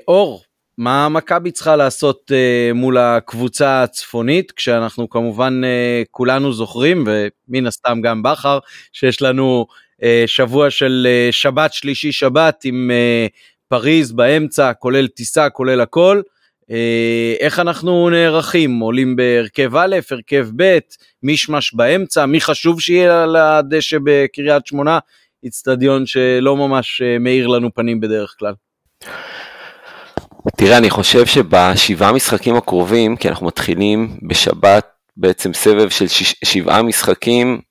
אור, 0.08 0.42
מה 0.80 1.10
מכבי 1.10 1.52
צריכה 1.52 1.76
לעשות 1.76 2.32
uh, 2.32 2.74
מול 2.74 2.98
הקבוצה 2.98 3.84
הצפונית, 3.84 4.52
כשאנחנו 4.52 5.10
כמובן 5.10 5.62
uh, 5.64 6.08
כולנו 6.12 6.54
זוכרים, 6.54 7.08
ומן 7.08 7.68
הסתם 7.68 8.02
גם 8.02 8.24
בכר, 8.24 8.60
שיש 8.94 9.22
לנו 9.22 9.66
אה, 10.04 10.24
שבוע 10.28 10.70
של 10.70 11.08
אה, 11.10 11.32
שבת, 11.32 11.74
שלישי, 11.74 12.12
שבת 12.12 12.62
עם 12.64 12.92
אה, 12.92 13.28
פריז 13.68 14.12
באמצע, 14.12 14.74
כולל 14.74 15.08
טיסה, 15.08 15.50
כולל 15.50 15.82
הכל. 15.82 16.22
איך 17.40 17.60
אנחנו 17.60 18.10
נערכים? 18.10 18.80
עולים 18.80 19.16
בהרכב 19.16 19.76
א', 19.76 19.96
הרכב 20.12 20.48
ב', 20.56 20.78
מישמש 21.24 21.74
באמצע, 21.74 22.26
מי 22.26 22.42
חשוב 22.42 22.82
שיהיה 22.82 23.24
על 23.24 23.36
הדשא 23.36 23.98
בקריית 24.04 24.68
שמונה? 24.68 25.00
איצטדיון 25.44 26.06
שלא 26.06 26.56
ממש 26.58 27.02
מאיר 27.20 27.48
לנו 27.48 27.74
פנים 27.74 28.00
בדרך 28.00 28.36
כלל. 28.40 28.54
תראה, 30.58 30.78
אני 30.78 30.90
חושב 30.90 31.26
שבשבעה 31.26 32.12
משחקים 32.12 32.56
הקרובים, 32.56 33.16
כי 33.16 33.30
אנחנו 33.30 33.48
מתחילים 33.48 34.18
בשבת 34.28 34.88
בעצם 35.18 35.54
סבב 35.54 35.90
של 35.90 36.06
שבעה 36.46 36.84
משחקים, 36.84 37.62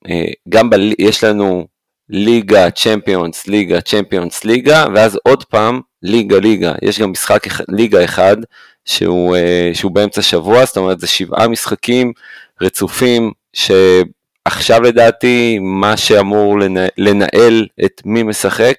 גם 0.49 0.69
ב... 0.69 0.75
יש 0.99 1.23
לנו 1.23 1.67
ליגה, 2.09 2.71
צ'מפיונס, 2.71 3.47
ליגה, 3.47 3.81
צ'מפיונס, 3.81 4.43
ליגה, 4.43 4.85
ואז 4.95 5.17
עוד 5.23 5.43
פעם 5.43 5.81
ליגה, 6.03 6.39
ליגה. 6.39 6.73
יש 6.81 6.99
גם 6.99 7.11
משחק 7.11 7.47
ליגה 7.69 8.03
אחד 8.03 8.37
שהוא, 8.85 9.35
אה, 9.35 9.71
שהוא 9.73 9.91
באמצע 9.91 10.21
שבוע, 10.21 10.65
זאת 10.65 10.77
אומרת 10.77 10.99
זה 10.99 11.07
שבעה 11.07 11.47
משחקים 11.47 12.13
רצופים, 12.61 13.31
שעכשיו 13.53 14.81
לדעתי 14.81 15.59
מה 15.61 15.97
שאמור 15.97 16.57
לנהל 16.97 17.67
את 17.85 18.01
מי 18.05 18.23
משחק, 18.23 18.75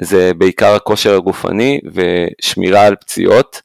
זה 0.00 0.34
בעיקר 0.34 0.74
הכושר 0.74 1.14
הגופני 1.14 1.80
ושמירה 1.92 2.86
על 2.86 2.96
פציעות. 2.96 3.62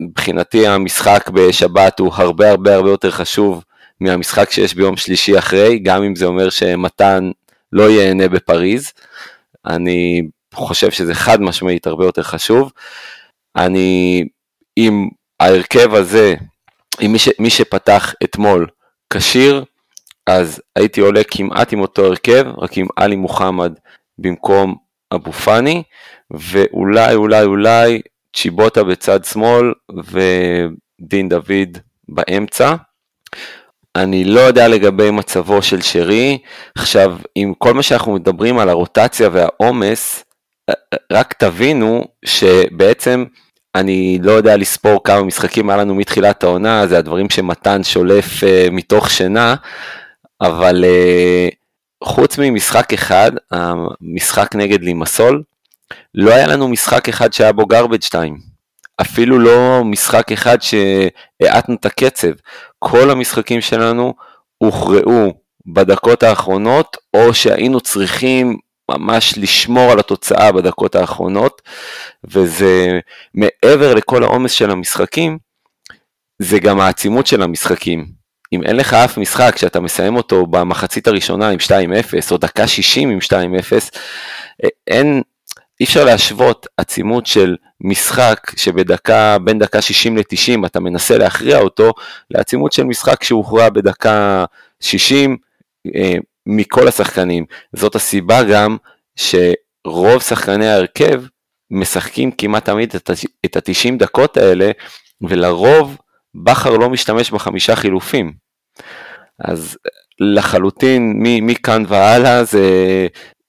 מבחינתי 0.00 0.66
המשחק 0.66 1.28
בשבת 1.28 1.98
הוא 1.98 2.12
הרבה 2.14 2.50
הרבה 2.50 2.74
הרבה 2.74 2.90
יותר 2.90 3.10
חשוב 3.10 3.64
מהמשחק 4.00 4.50
שיש 4.50 4.74
ביום 4.74 4.96
שלישי 4.96 5.38
אחרי, 5.38 5.78
גם 5.78 6.02
אם 6.02 6.14
זה 6.14 6.24
אומר 6.24 6.50
שמתן 6.50 7.30
לא 7.72 7.90
ייהנה 7.90 8.28
בפריז. 8.28 8.92
אני 9.66 10.22
חושב 10.54 10.90
שזה 10.90 11.14
חד 11.14 11.40
משמעית 11.40 11.86
הרבה 11.86 12.04
יותר 12.04 12.22
חשוב. 12.22 12.72
אני, 13.56 14.24
אם 14.78 15.08
ההרכב 15.40 15.94
הזה, 15.94 16.34
אם 17.04 17.12
מי, 17.12 17.18
ש, 17.18 17.28
מי 17.38 17.50
שפתח 17.50 18.14
אתמול 18.24 18.66
כשיר, 19.12 19.64
אז 20.26 20.62
הייתי 20.76 21.00
עולה 21.00 21.20
כמעט 21.30 21.72
עם 21.72 21.80
אותו 21.80 22.04
הרכב, 22.04 22.44
רק 22.58 22.78
עם 22.78 22.86
עלי 22.96 23.16
מוחמד 23.16 23.72
במקום 24.18 24.76
אבו 25.12 25.32
פאני, 25.32 25.82
ואולי 26.30 27.14
אולי 27.14 27.42
אולי 27.44 28.00
צ'יבוטה 28.36 28.84
בצד 28.84 29.24
שמאל 29.24 29.72
ודין 30.04 31.28
דוד 31.28 31.78
באמצע. 32.08 32.74
אני 33.96 34.24
לא 34.24 34.40
יודע 34.40 34.68
לגבי 34.68 35.10
מצבו 35.10 35.62
של 35.62 35.80
שרי. 35.80 36.38
עכשיו, 36.74 37.16
עם 37.34 37.54
כל 37.54 37.74
מה 37.74 37.82
שאנחנו 37.82 38.12
מדברים 38.12 38.58
על 38.58 38.68
הרוטציה 38.68 39.28
והעומס, 39.32 40.24
אה, 40.68 40.74
אה, 40.94 40.98
רק 41.12 41.32
תבינו 41.32 42.04
שבעצם 42.24 43.24
אני 43.74 44.18
לא 44.22 44.32
יודע 44.32 44.56
לספור 44.56 45.04
כמה 45.04 45.22
משחקים 45.22 45.70
היה 45.70 45.78
לנו 45.78 45.94
מתחילת 45.94 46.44
העונה, 46.44 46.86
זה 46.86 46.98
הדברים 46.98 47.30
שמתן 47.30 47.84
שולף 47.84 48.40
uh, 48.40 48.70
מתוך 48.70 49.10
שינה, 49.10 49.54
אבל 50.40 50.84
חוץ 52.04 52.38
ממשחק 52.38 52.92
אחד, 52.92 53.32
המשחק 53.50 54.54
נגד 54.54 54.82
לימסול, 54.82 55.42
לא 56.14 56.34
היה 56.34 56.46
לנו 56.46 56.68
משחק 56.68 57.08
אחד 57.08 57.32
שהיה 57.32 57.52
בו 57.52 57.62
garbage 57.62 58.08
time. 58.14 58.50
אפילו 59.00 59.38
לא 59.38 59.84
משחק 59.84 60.32
אחד 60.32 60.58
שהאטנו 60.62 61.74
את 61.74 61.86
הקצב. 61.86 62.28
כל 62.78 63.10
המשחקים 63.10 63.60
שלנו 63.60 64.14
הוכרעו 64.58 65.34
בדקות 65.66 66.22
האחרונות, 66.22 66.96
או 67.14 67.34
שהיינו 67.34 67.80
צריכים 67.80 68.58
ממש 68.90 69.38
לשמור 69.38 69.92
על 69.92 69.98
התוצאה 69.98 70.52
בדקות 70.52 70.94
האחרונות, 70.94 71.62
וזה 72.24 73.00
מעבר 73.34 73.94
לכל 73.94 74.22
העומס 74.22 74.52
של 74.52 74.70
המשחקים, 74.70 75.38
זה 76.38 76.58
גם 76.58 76.80
העצימות 76.80 77.26
של 77.26 77.42
המשחקים. 77.42 78.19
אם 78.52 78.62
אין 78.62 78.76
לך 78.76 78.94
אף 78.94 79.18
משחק 79.18 79.56
שאתה 79.56 79.80
מסיים 79.80 80.16
אותו 80.16 80.46
במחצית 80.46 81.06
הראשונה 81.06 81.48
עם 81.48 81.58
2-0 81.58 81.72
או 82.30 82.36
דקה 82.36 82.66
60 82.66 83.10
עם 83.10 83.18
2-0, 83.18 83.32
אין, 84.86 85.22
אי 85.80 85.84
אפשר 85.84 86.04
להשוות 86.04 86.66
עצימות 86.76 87.26
של 87.26 87.56
משחק 87.80 88.50
שבדקה, 88.56 89.36
בין 89.44 89.58
דקה 89.58 89.82
60 89.82 90.16
ל-90 90.16 90.66
אתה 90.66 90.80
מנסה 90.80 91.18
להכריע 91.18 91.58
אותו, 91.58 91.92
לעצימות 92.30 92.72
של 92.72 92.84
משחק 92.84 93.24
שהוכרע 93.24 93.68
בדקה 93.68 94.44
60 94.80 95.36
אה, 95.96 96.14
מכל 96.46 96.88
השחקנים. 96.88 97.44
זאת 97.72 97.94
הסיבה 97.94 98.42
גם 98.42 98.76
שרוב 99.16 100.22
שחקני 100.22 100.68
ההרכב 100.68 101.22
משחקים 101.70 102.30
כמעט 102.30 102.64
תמיד 102.64 102.94
את 103.44 103.56
ה-90 103.56 103.98
דקות 103.98 104.36
האלה, 104.36 104.70
ולרוב 105.20 105.96
בכר 106.34 106.76
לא 106.76 106.90
משתמש 106.90 107.30
בחמישה 107.30 107.76
חילופים. 107.76 108.32
אז 109.38 109.78
לחלוטין 110.20 111.14
מכאן 111.22 111.84
והלאה 111.88 112.44
זה, 112.44 113.06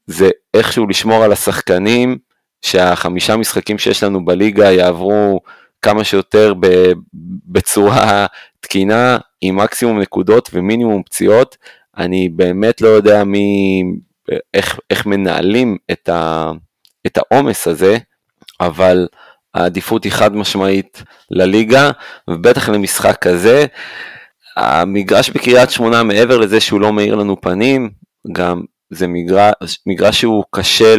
זה 0.07 0.29
איכשהו 0.53 0.87
לשמור 0.87 1.23
על 1.23 1.31
השחקנים, 1.31 2.17
שהחמישה 2.65 3.37
משחקים 3.37 3.77
שיש 3.77 4.03
לנו 4.03 4.25
בליגה 4.25 4.71
יעברו 4.71 5.39
כמה 5.81 6.03
שיותר 6.03 6.53
בצורה 7.45 8.25
תקינה, 8.59 9.17
עם 9.41 9.55
מקסימום 9.55 9.99
נקודות 9.99 10.49
ומינימום 10.53 11.03
פציעות. 11.03 11.57
אני 11.97 12.29
באמת 12.29 12.81
לא 12.81 12.87
יודע 12.87 13.23
מי, 13.23 13.83
איך, 14.53 14.79
איך 14.89 15.05
מנהלים 15.05 15.77
את, 15.91 16.09
העומס 17.17 17.67
הזה, 17.67 17.97
אבל 18.59 19.07
העדיפות 19.53 20.03
היא 20.03 20.11
חד 20.11 20.35
משמעית 20.35 21.03
לליגה, 21.31 21.91
ובטח 22.27 22.69
למשחק 22.69 23.17
כזה. 23.21 23.65
המגרש 24.57 25.29
בקריית 25.29 25.69
שמונה, 25.69 26.03
מעבר 26.03 26.37
לזה 26.37 26.59
שהוא 26.59 26.81
לא 26.81 26.93
מאיר 26.93 27.15
לנו 27.15 27.41
פנים, 27.41 27.89
גם 28.31 28.61
זה 28.89 29.07
מגרש, 29.07 29.79
מגרש 29.85 30.21
שהוא 30.21 30.43
קשה 30.51 30.95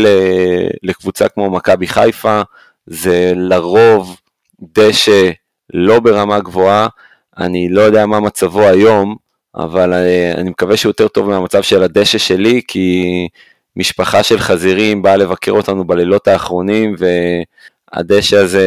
לקבוצה 0.83 1.29
כמו 1.29 1.51
מכבי 1.51 1.87
חיפה, 1.87 2.43
זה 2.87 3.33
לרוב 3.37 4.21
דשא 4.63 5.31
לא 5.75 6.01
ברמה 6.01 6.41
גבוהה, 6.41 6.89
אני 7.39 7.69
לא 7.69 7.81
יודע 7.81 8.07
מה 8.07 8.21
מצבו 8.21 8.69
היום, 8.69 9.17
אבל 9.55 9.93
אה, 9.93 10.33
אני 10.37 10.51
מקווה 10.51 10.77
שהוא 10.77 10.91
יותר 10.91 11.09
טוב 11.09 11.29
מהמצב 11.29 11.63
של 11.63 11.83
הדשא 11.83 12.19
שלי, 12.19 12.61
כי 12.69 13.29
משפחה 13.77 14.23
של 14.23 14.39
חזירים 14.39 15.03
באה 15.03 15.17
לבקר 15.17 15.53
אותנו 15.53 15.85
בלילות 15.85 16.29
האחרונים, 16.29 16.95
והדשא 17.97 18.37
הזה 18.37 18.67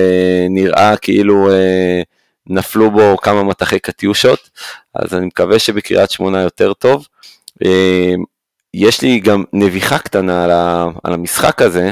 נראה 0.49 0.97
כאילו 0.97 1.51
אה, 1.51 2.01
נפלו 2.47 2.91
בו 2.91 3.17
כמה 3.17 3.43
מטחי 3.43 3.79
קטיושות, 3.79 4.49
אז 4.95 5.13
אני 5.13 5.25
מקווה 5.25 5.59
שבקריית 5.59 6.11
שמונה 6.11 6.41
יותר 6.41 6.73
טוב. 6.73 7.07
אה, 7.65 8.13
יש 8.73 9.01
לי 9.01 9.19
גם 9.19 9.43
נביחה 9.53 9.97
קטנה 9.97 10.43
על, 10.43 10.51
ה, 10.51 10.85
על 11.03 11.13
המשחק 11.13 11.61
הזה, 11.61 11.91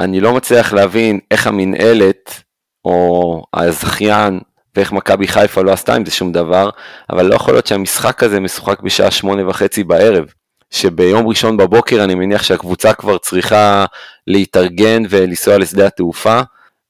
אני 0.00 0.20
לא 0.20 0.32
מצליח 0.32 0.72
להבין 0.72 1.20
איך 1.30 1.46
המינהלת 1.46 2.42
או 2.84 3.42
הזכיין 3.54 4.40
ואיך 4.76 4.92
מכבי 4.92 5.28
חיפה 5.28 5.62
לא 5.62 5.72
עשתה 5.72 5.94
עם 5.94 6.04
זה 6.04 6.10
שום 6.10 6.32
דבר, 6.32 6.70
אבל 7.10 7.26
לא 7.26 7.34
יכול 7.34 7.54
להיות 7.54 7.66
שהמשחק 7.66 8.22
הזה 8.22 8.40
משוחק 8.40 8.80
בשעה 8.80 9.10
שמונה 9.10 9.48
וחצי 9.48 9.84
בערב, 9.84 10.24
שביום 10.72 11.26
ראשון 11.26 11.56
בבוקר 11.56 12.04
אני 12.04 12.14
מניח 12.14 12.42
שהקבוצה 12.42 12.92
כבר 12.94 13.18
צריכה 13.18 13.84
להתארגן 14.26 15.02
ולנסוע 15.10 15.58
לשדה 15.58 15.86
התעופה, 15.86 16.40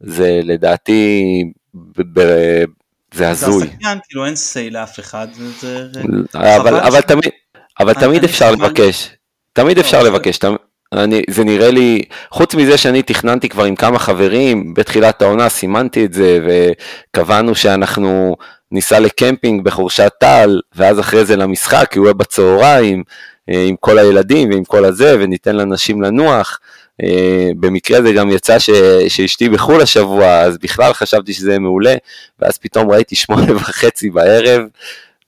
זה 0.01 0.41
לדעתי, 0.45 1.23
ב- 1.75 2.21
ב- 2.21 2.65
זה 3.15 3.31
הזוי. 3.31 3.59
זה 3.59 3.65
השחקן, 3.65 3.99
כאילו 4.09 4.27
אין 4.27 4.37
סיי 4.37 4.71
לאף 4.71 5.01
אחד, 5.01 5.27
זה... 5.61 5.87
אבל, 6.35 6.75
אבל 6.75 7.01
תמיד... 7.01 7.29
אבל 7.81 7.95
תמיד 7.95 8.25
אפשר 8.25 8.51
לבקש, 8.53 9.11
תמיד 9.53 9.77
לא, 9.77 9.83
אפשר 9.83 10.03
לבקש, 10.03 10.39
אני, 10.93 11.23
זה 11.31 11.45
נראה 11.45 11.71
לי, 11.71 12.03
חוץ 12.31 12.55
מזה 12.55 12.79
שאני 12.79 13.03
תכננתי 13.03 13.49
כבר 13.49 13.65
עם 13.65 13.77
כמה 13.77 13.99
חברים, 13.99 14.75
בתחילת 14.75 15.23
העונה 15.23 15.49
סימנתי 15.49 16.05
את 16.05 16.13
זה, 16.13 16.39
וקבענו 16.47 17.55
שאנחנו 17.55 18.37
ניסע 18.73 19.01
לקמפינג 19.01 19.65
בחורשת 19.65 20.13
טל, 20.21 20.61
ואז 20.75 21.01
אחרי 21.01 21.25
זה 21.25 21.37
למשחק, 21.37 21.89
כי 21.91 21.99
הוא 21.99 22.07
יהיה 22.07 22.15
בצהריים, 22.15 23.03
אה, 23.09 23.32
עם 23.49 23.77
כל 23.81 23.99
הילדים 23.99 24.51
ועם 24.51 24.65
כל 24.65 24.85
הזה, 24.85 25.17
וניתן 25.21 25.57
לאנשים 25.57 26.03
לנוח. 26.03 26.61
אה, 27.03 27.51
במקרה 27.61 28.03
זה 28.03 28.13
גם 28.13 28.31
יצא 28.31 28.59
ש, 28.59 28.71
שאשתי 29.09 29.49
בחו"ל 29.49 29.81
השבוע, 29.81 30.41
אז 30.41 30.59
בכלל 30.59 30.93
חשבתי 30.93 31.33
שזה 31.33 31.59
מעולה, 31.59 31.95
ואז 32.39 32.59
פתאום 32.59 32.91
ראיתי 32.91 33.17
שמונה 33.17 33.55
וחצי 33.57 34.11
בערב, 34.11 34.63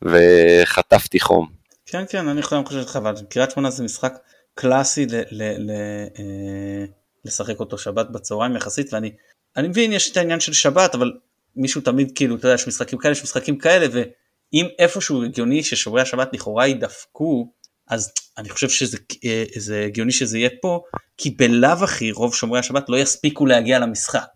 וחטפתי 0.02 1.20
חום. 1.20 1.46
כן 1.86 2.04
כן 2.08 2.28
אני 2.28 2.42
חושב 2.42 2.78
איתך 2.78 2.96
אבל 2.96 3.14
קריית 3.28 3.50
שמונה 3.50 3.70
זה 3.70 3.84
משחק 3.84 4.14
קלאסי 4.54 5.06
ל, 5.06 5.14
ל, 5.30 5.42
ל, 5.58 5.70
אה, 6.18 6.84
לשחק 7.24 7.60
אותו 7.60 7.78
שבת 7.78 8.10
בצהריים 8.10 8.56
יחסית 8.56 8.94
ואני 8.94 9.10
אני 9.56 9.68
מבין 9.68 9.92
יש 9.92 10.10
את 10.10 10.16
העניין 10.16 10.40
של 10.40 10.52
שבת 10.52 10.94
אבל 10.94 11.12
מישהו 11.56 11.80
תמיד 11.80 12.12
כאילו 12.14 12.36
אתה 12.36 12.46
יודע 12.46 12.54
יש 12.54 12.68
משחקים 12.68 12.98
כאלה 12.98 13.12
יש 13.12 13.22
משחקים 13.22 13.58
כאלה 13.58 13.86
ואם 13.92 14.66
איפשהו 14.78 15.24
הגיוני 15.24 15.62
ששומרי 15.62 16.02
השבת 16.02 16.28
לכאורה 16.32 16.66
יידפקו 16.66 17.52
אז 17.88 18.12
אני 18.38 18.48
חושב 18.48 18.68
שזה 18.68 18.98
אה, 19.24 19.84
הגיוני 19.86 20.12
שזה 20.12 20.38
יהיה 20.38 20.50
פה, 20.62 20.80
כי 21.16 21.30
בלאו 21.30 21.84
הכי 21.84 22.12
רוב 22.12 22.34
שומרי 22.34 22.58
השבת 22.58 22.88
לא 22.88 22.96
יספיקו 22.96 23.46
להגיע 23.46 23.78
למשחק. 23.78 24.26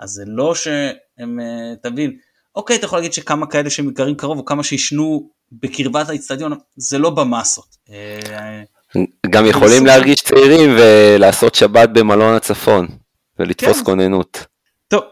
אז 0.00 0.10
זה 0.10 0.24
לא 0.26 0.54
שהם, 0.54 1.40
אה, 1.40 1.74
תבין, 1.82 2.16
אוקיי, 2.54 2.76
אתה 2.76 2.84
יכול 2.84 2.98
להגיד 2.98 3.12
שכמה 3.12 3.46
כאלה 3.46 3.70
שגרים 3.70 4.14
קרוב 4.14 4.38
או 4.38 4.44
כמה 4.44 4.64
שישנו 4.64 5.30
בקרבת 5.52 6.08
האיצטדיון, 6.08 6.52
זה 6.76 6.98
לא 6.98 7.10
במסות. 7.10 7.76
אה, 7.90 8.62
גם 9.30 9.46
יכולים 9.46 9.86
להרגיש 9.86 10.22
צעירים 10.22 10.76
ולעשות 10.78 11.54
שבת 11.54 11.88
במלון 11.88 12.34
הצפון 12.34 12.86
ולתפוס 13.38 13.78
כן. 13.78 13.84
כוננות. 13.84 14.46
טוב, 14.88 15.02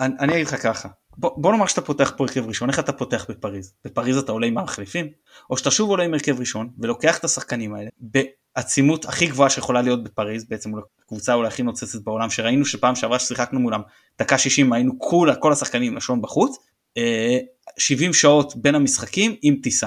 אני 0.00 0.34
אגיד 0.34 0.46
לך 0.46 0.62
ככה, 0.62 0.88
בוא, 1.22 1.30
בוא 1.36 1.52
נאמר 1.52 1.66
שאתה 1.66 1.80
פותח 1.80 2.12
פה 2.16 2.24
הרכב 2.24 2.46
ראשון, 2.46 2.70
איך 2.70 2.78
אתה 2.78 2.92
פותח 2.92 3.26
בפריז? 3.28 3.72
בפריז 3.84 4.16
אתה 4.16 4.32
עולה 4.32 4.46
עם 4.46 4.58
המחליפים? 4.58 5.06
או 5.50 5.56
שאתה 5.56 5.70
שוב 5.70 5.90
עולה 5.90 6.04
עם 6.04 6.14
הרכב 6.14 6.40
ראשון 6.40 6.68
ולוקח 6.78 7.18
את 7.18 7.24
השחקנים 7.24 7.74
האלה 7.74 7.88
בעצימות 8.00 9.04
הכי 9.04 9.26
גבוהה 9.26 9.50
שיכולה 9.50 9.82
להיות 9.82 10.04
בפריז, 10.04 10.44
בעצם 10.48 10.72
הקבוצה 11.04 11.34
אולי 11.34 11.48
הכי 11.48 11.62
נוצצת 11.62 12.02
בעולם, 12.02 12.30
שראינו 12.30 12.64
שפעם 12.64 12.94
שעברה 12.94 13.18
ששיחקנו 13.18 13.60
מולם, 13.60 13.80
דקה 14.18 14.38
60 14.38 14.72
היינו 14.72 14.98
כולה, 14.98 15.34
כל 15.34 15.52
השחקנים 15.52 15.96
לשון 15.96 16.22
בחוץ, 16.22 16.56
אה, 16.96 17.38
70 17.78 18.12
שעות 18.12 18.56
בין 18.56 18.74
המשחקים 18.74 19.36
עם 19.42 19.56
טיסה. 19.62 19.86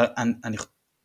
אני, 0.00 0.32
אני, 0.44 0.56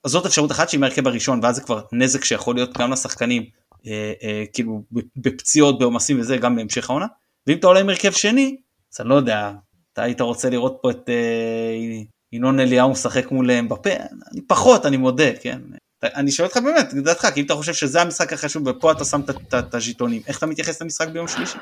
זאת 0.07 0.25
אפשרות 0.25 0.51
אחת 0.51 0.69
שהיא 0.69 0.79
מהרכב 0.79 1.07
הראשון 1.07 1.39
ואז 1.43 1.55
זה 1.55 1.61
כבר 1.61 1.81
נזק 1.91 2.23
שיכול 2.23 2.55
להיות 2.55 2.77
גם 2.77 2.91
לשחקנים 2.91 3.45
אה, 3.87 4.13
אה, 4.23 4.43
כאילו 4.53 4.83
בפציעות 5.15 5.79
בעומסים 5.79 6.19
וזה 6.19 6.37
גם 6.37 6.55
בהמשך 6.55 6.89
העונה 6.89 7.05
ואם 7.47 7.57
אתה 7.57 7.67
עולה 7.67 7.79
עם 7.79 7.89
הרכב 7.89 8.11
שני 8.11 8.57
אז 8.93 9.01
אני 9.01 9.09
לא 9.09 9.15
יודע 9.15 9.51
אתה 9.93 10.03
היית 10.03 10.21
רוצה 10.21 10.49
לראות 10.49 10.77
פה 10.81 10.91
את 10.91 11.09
אה, 11.09 11.13
ינון 12.33 12.59
אליהו 12.59 12.89
משחק 12.91 13.31
מול 13.31 13.51
אמבפה 13.51 13.89
אני 14.33 14.41
פחות 14.47 14.85
אני 14.85 14.97
מודה 14.97 15.23
כן 15.41 15.59
אני 16.03 16.31
שואל 16.31 16.47
אותך 16.47 16.57
באמת 16.63 16.93
לדעתך 16.93 17.27
כי 17.33 17.39
אם 17.39 17.45
אתה 17.45 17.53
חושב 17.53 17.73
שזה 17.73 18.01
המשחק 18.01 18.33
החשוב 18.33 18.63
ופה 18.67 18.91
אתה 18.91 19.05
שם 19.05 19.21
את- 19.53 19.75
הז'יטונים 19.75 20.21
איך 20.27 20.37
אתה 20.37 20.45
מתייחס 20.45 20.81
למשחק 20.81 21.07
ביום 21.07 21.27
שלישי? 21.27 21.57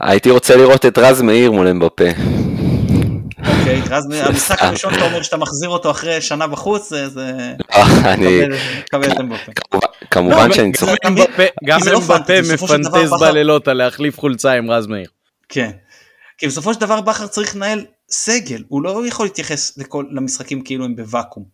הייתי 0.00 0.30
רוצה 0.30 0.56
לראות 0.56 0.86
את 0.86 0.98
רז 0.98 1.22
מאיר 1.22 1.52
מול 1.52 1.68
אמבפה. 1.68 2.04
אוקיי 3.38 3.82
אז 3.90 4.04
המשחק 4.26 4.62
הראשון 4.62 4.94
אתה 4.94 5.04
אומר 5.04 5.22
שאתה 5.22 5.36
מחזיר 5.36 5.68
אותו 5.68 5.90
אחרי 5.90 6.20
שנה 6.20 6.46
בחוץ 6.46 6.88
זה 6.90 7.08
זה 7.08 7.32
אה, 7.72 8.14
אני, 8.14 8.40
קבל- 8.46 8.56
קבל 8.90 9.12
את 9.12 9.20
אמבפה. 9.20 9.52
כמובן- 10.10 10.48
לא, 10.48 10.54
שאני 10.54 10.72
צוחק. 10.72 10.96
גם 11.64 11.78
לא 11.86 11.98
אמבפה 11.98 12.40
מפנטז 12.54 13.10
בלילות 13.20 13.68
על 13.68 13.76
להחליף 13.76 14.18
חולצה 14.20 14.52
עם 14.52 14.70
רז 14.70 14.86
מאיר. 14.86 15.08
כן. 15.48 15.70
כי 16.40 16.46
בסופו 16.46 16.74
של 16.74 16.80
דבר 16.80 17.00
בכר 17.00 17.26
צריך 17.26 17.56
לנהל 17.56 17.86
סגל, 18.10 18.64
הוא 18.68 18.82
לא 18.82 19.06
יכול 19.06 19.26
להתייחס 19.26 19.78
לכל, 19.78 20.06
למשחקים 20.10 20.64
כאילו 20.64 20.84
הם 20.84 20.96
בוואקום. 20.96 21.44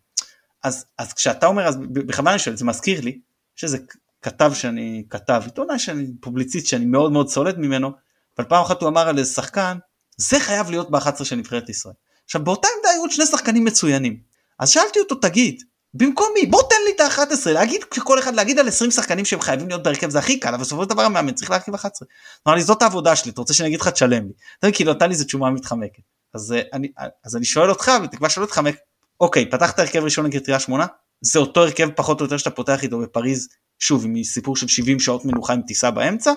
אז, 0.62 0.84
אז 0.98 1.12
כשאתה 1.12 1.46
אומר, 1.46 1.66
אז 1.66 1.76
בכוונה 1.76 2.30
אני 2.30 2.38
שואל, 2.38 2.56
זה 2.56 2.64
מזכיר 2.64 3.00
לי, 3.00 3.20
שזה 3.56 3.78
כתב 4.22 4.52
שאני, 4.54 5.04
כתב, 5.10 5.42
עיתונאי 5.44 5.78
שאני, 5.78 6.06
פובליציסט 6.20 6.66
שאני 6.66 6.84
מאוד 6.84 7.12
מאוד 7.12 7.28
סולד 7.28 7.58
ממנו, 7.58 7.90
אבל 8.38 8.46
פעם 8.48 8.62
אחת 8.62 8.80
הוא 8.80 8.88
אמר 8.88 9.08
על 9.08 9.18
איזה 9.18 9.32
שחקן, 9.32 9.78
זה 10.16 10.40
חייב 10.40 10.70
להיות 10.70 10.90
ב-11 10.90 11.24
של 11.24 11.36
נבחרת 11.36 11.68
ישראל. 11.68 11.94
עכשיו 12.24 12.44
באותה 12.44 12.68
עמדה 12.76 12.88
היו 12.88 13.00
עוד 13.00 13.10
שני 13.10 13.26
שחקנים 13.26 13.64
מצוינים. 13.64 14.20
אז 14.58 14.70
שאלתי 14.70 14.98
אותו, 14.98 15.14
תגיד, 15.14 15.62
במקום 15.96 16.26
מי? 16.34 16.46
בוא 16.46 16.62
תן 16.70 16.76
לי 16.84 16.92
את 16.96 17.00
ה-11, 17.00 17.50
להגיד 17.50 17.84
כל 17.84 18.18
אחד, 18.18 18.34
להגיד 18.34 18.58
על 18.58 18.68
20 18.68 18.90
שחקנים 18.90 19.24
שהם 19.24 19.40
חייבים 19.40 19.68
להיות 19.68 19.82
בהרכב 19.82 20.10
זה 20.10 20.18
הכי 20.18 20.40
קל, 20.40 20.48
אבל 20.48 20.58
בסופו 20.58 20.82
של 20.82 20.88
דבר 20.88 21.02
המאמן 21.02 21.32
צריך 21.32 21.50
להרכיב 21.50 21.74
11. 21.74 22.08
אמר 22.46 22.54
לי 22.54 22.62
זאת 22.62 22.82
העבודה 22.82 23.16
שלי, 23.16 23.30
אתה 23.30 23.40
רוצה 23.40 23.54
שאני 23.54 23.68
אגיד 23.68 23.80
לך 23.80 23.88
תשלם 23.88 24.26
לי. 24.26 24.32
אתה 24.58 24.72
כאילו 24.72 24.92
נתן 24.92 25.06
לי 25.06 25.12
איזה 25.12 25.24
תשובה 25.24 25.50
מתחמקת. 25.50 26.02
אז 26.34 26.52
אה, 26.52 26.60
אני, 26.72 26.88
אז 27.24 27.36
אני 27.36 27.44
שואל 27.44 27.70
אותך, 27.70 27.92
בתקווה 28.02 28.28
שלא 28.28 28.46
תתחמק, 28.46 28.76
אוקיי, 29.20 29.50
פתחת 29.50 29.78
הרכב 29.78 30.04
ראשון 30.04 30.26
נגד 30.26 30.44
קריית 30.44 30.60
שמונה, 30.60 30.86
זה 31.20 31.38
אותו 31.38 31.62
הרכב 31.62 31.88
פחות 31.90 32.20
או 32.20 32.24
יותר 32.24 32.36
שאתה 32.36 32.50
פותח 32.50 32.82
איתו 32.82 32.98
בפריז, 32.98 33.48
שוב, 33.78 34.04
עם 34.04 34.24
סיפור 34.24 34.56
של 34.56 34.68
70 34.68 35.00
שעות 35.00 35.24
מנוחה 35.24 35.52
עם 35.52 35.62
טיסה 35.62 35.90
באמצע, 35.90 36.32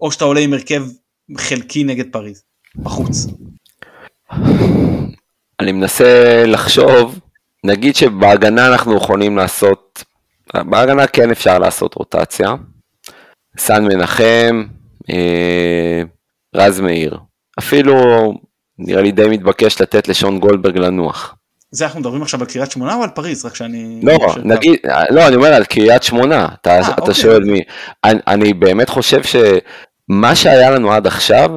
או 0.00 0.12
שאתה 0.12 0.24
עולה 0.24 0.40
עם 0.40 0.52
הרכב 0.52 0.84
חלקי 1.36 1.84
נגד 1.84 2.12
פריז, 2.12 2.42
בחוץ. 2.76 3.26
אני 5.60 5.72
מנסה 5.72 6.42
לחשוב, 6.46 7.18
נגיד 7.64 7.96
שבהגנה 7.96 8.66
אנחנו 8.66 8.96
יכולים 8.96 9.36
לעשות, 9.36 10.04
בהגנה 10.54 11.06
כן 11.06 11.30
אפשר 11.30 11.58
לעשות 11.58 11.94
רוטציה. 11.94 12.54
סן 13.58 13.84
מנחם, 13.84 14.64
אה, 15.10 16.02
רז 16.54 16.80
מאיר. 16.80 17.18
אפילו 17.58 17.94
נראה 18.78 19.02
לי 19.02 19.12
די 19.12 19.28
מתבקש 19.28 19.80
לתת 19.80 20.08
לשון 20.08 20.40
גולדברג 20.40 20.78
לנוח. 20.78 21.34
זה 21.70 21.84
אנחנו 21.84 22.00
מדברים 22.00 22.22
עכשיו 22.22 22.40
על 22.40 22.46
קריית 22.46 22.70
שמונה 22.70 22.94
או 22.94 23.02
על 23.02 23.08
פריז, 23.08 23.44
רק 23.44 23.54
שאני... 23.54 24.00
לא, 24.02 24.18
נגיד, 24.44 24.76
לא, 25.10 25.28
אני 25.28 25.36
אומר 25.36 25.54
על 25.54 25.64
קריית 25.64 26.02
שמונה, 26.02 26.48
אתה, 26.60 26.70
אה, 26.70 26.80
אתה 26.80 27.00
אוקיי. 27.00 27.14
שואל 27.14 27.44
מי. 27.44 27.60
אני, 28.04 28.20
אני 28.26 28.54
באמת 28.54 28.88
חושב 28.88 29.20
שמה 29.22 30.36
שהיה 30.36 30.70
לנו 30.70 30.92
עד 30.92 31.06
עכשיו, 31.06 31.50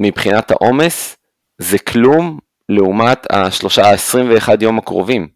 מבחינת 0.00 0.50
העומס, 0.50 1.16
זה 1.58 1.78
כלום 1.78 2.38
לעומת 2.68 3.26
השלושה, 3.30 3.82
ה-21 3.90 4.48
יום 4.60 4.78
הקרובים. 4.78 5.28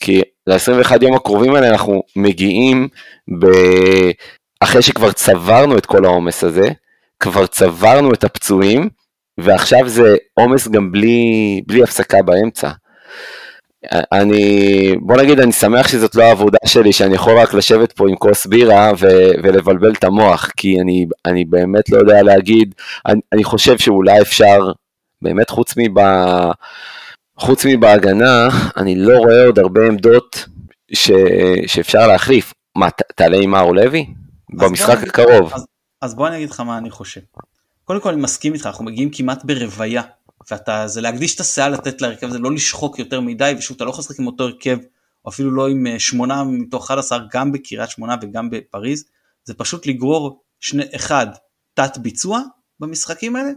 כי 0.00 0.22
ל-21 0.46 0.92
יום 1.02 1.14
הקרובים 1.14 1.54
האלה 1.54 1.68
אנחנו 1.68 2.02
מגיעים 2.16 2.88
ב... 3.40 3.46
אחרי 4.60 4.82
שכבר 4.82 5.12
צברנו 5.12 5.78
את 5.78 5.86
כל 5.86 6.04
העומס 6.04 6.44
הזה, 6.44 6.68
כבר 7.20 7.46
צברנו 7.46 8.12
את 8.12 8.24
הפצועים, 8.24 8.88
ועכשיו 9.38 9.88
זה 9.88 10.16
עומס 10.34 10.68
גם 10.68 10.92
בלי, 10.92 11.60
בלי 11.66 11.82
הפסקה 11.82 12.22
באמצע. 12.22 12.70
אני, 13.92 14.94
בוא 15.00 15.16
נגיד, 15.16 15.40
אני 15.40 15.52
שמח 15.52 15.88
שזאת 15.88 16.14
לא 16.14 16.22
העבודה 16.22 16.58
שלי, 16.66 16.92
שאני 16.92 17.14
יכול 17.14 17.38
רק 17.38 17.54
לשבת 17.54 17.92
פה 17.92 18.08
עם 18.08 18.16
כוס 18.16 18.46
בירה 18.46 18.92
ו- 18.98 19.30
ולבלבל 19.42 19.92
את 19.92 20.04
המוח, 20.04 20.50
כי 20.56 20.80
אני, 20.80 21.06
אני 21.26 21.44
באמת 21.44 21.90
לא 21.90 21.98
יודע 21.98 22.22
להגיד, 22.22 22.74
אני, 23.06 23.20
אני 23.32 23.44
חושב 23.44 23.78
שאולי 23.78 24.20
אפשר, 24.20 24.72
באמת 25.22 25.50
חוץ 25.50 25.74
מב... 25.76 26.00
חוץ 27.38 27.66
מבהגנה, 27.66 28.48
אני 28.76 28.94
לא 28.96 29.18
רואה 29.18 29.46
עוד 29.46 29.58
הרבה 29.58 29.86
עמדות 29.86 30.44
ש, 30.92 31.10
שאפשר 31.66 32.06
להחליף. 32.06 32.52
מה, 32.76 32.90
ת, 32.90 33.02
תעלה 33.16 33.36
עם 33.36 33.50
מאור 33.50 33.74
לוי? 33.74 34.06
במשחק 34.50 34.98
הקרוב. 35.02 35.52
אז, 35.54 35.66
אז 36.02 36.14
בוא 36.14 36.28
אני 36.28 36.36
אגיד 36.36 36.50
לך 36.50 36.60
מה 36.60 36.78
אני 36.78 36.90
חושב. 36.90 37.20
קודם 37.84 38.00
כל 38.00 38.08
אני 38.08 38.22
מסכים 38.22 38.54
איתך, 38.54 38.66
אנחנו 38.66 38.84
מגיעים 38.84 39.10
כמעט 39.12 39.44
ברוויה, 39.44 40.02
ואתה, 40.50 40.88
זה 40.88 41.00
להקדיש 41.00 41.34
את 41.34 41.40
הסאה 41.40 41.68
לתת 41.68 42.02
להרכב 42.02 42.26
הזה, 42.26 42.38
לא 42.38 42.52
לשחוק 42.52 42.98
יותר 42.98 43.20
מדי, 43.20 43.54
ושוב, 43.58 43.74
אתה 43.74 43.84
לא 43.84 43.90
יכול 43.90 44.02
לשחק 44.02 44.18
עם 44.18 44.26
אותו 44.26 44.44
הרכב, 44.44 44.78
או 45.24 45.30
אפילו 45.30 45.50
לא 45.50 45.68
עם 45.68 45.86
אה, 45.86 45.98
שמונה 45.98 46.44
מתוך 46.44 46.84
11, 46.84 47.18
גם 47.32 47.52
בקריית 47.52 47.90
שמונה 47.90 48.16
וגם 48.22 48.50
בפריז, 48.50 49.04
זה 49.44 49.54
פשוט 49.54 49.86
לגרור 49.86 50.42
שני, 50.60 50.84
אחד, 50.96 51.26
תת 51.74 51.98
ביצוע 51.98 52.40
במשחקים 52.80 53.36
האלה, 53.36 53.50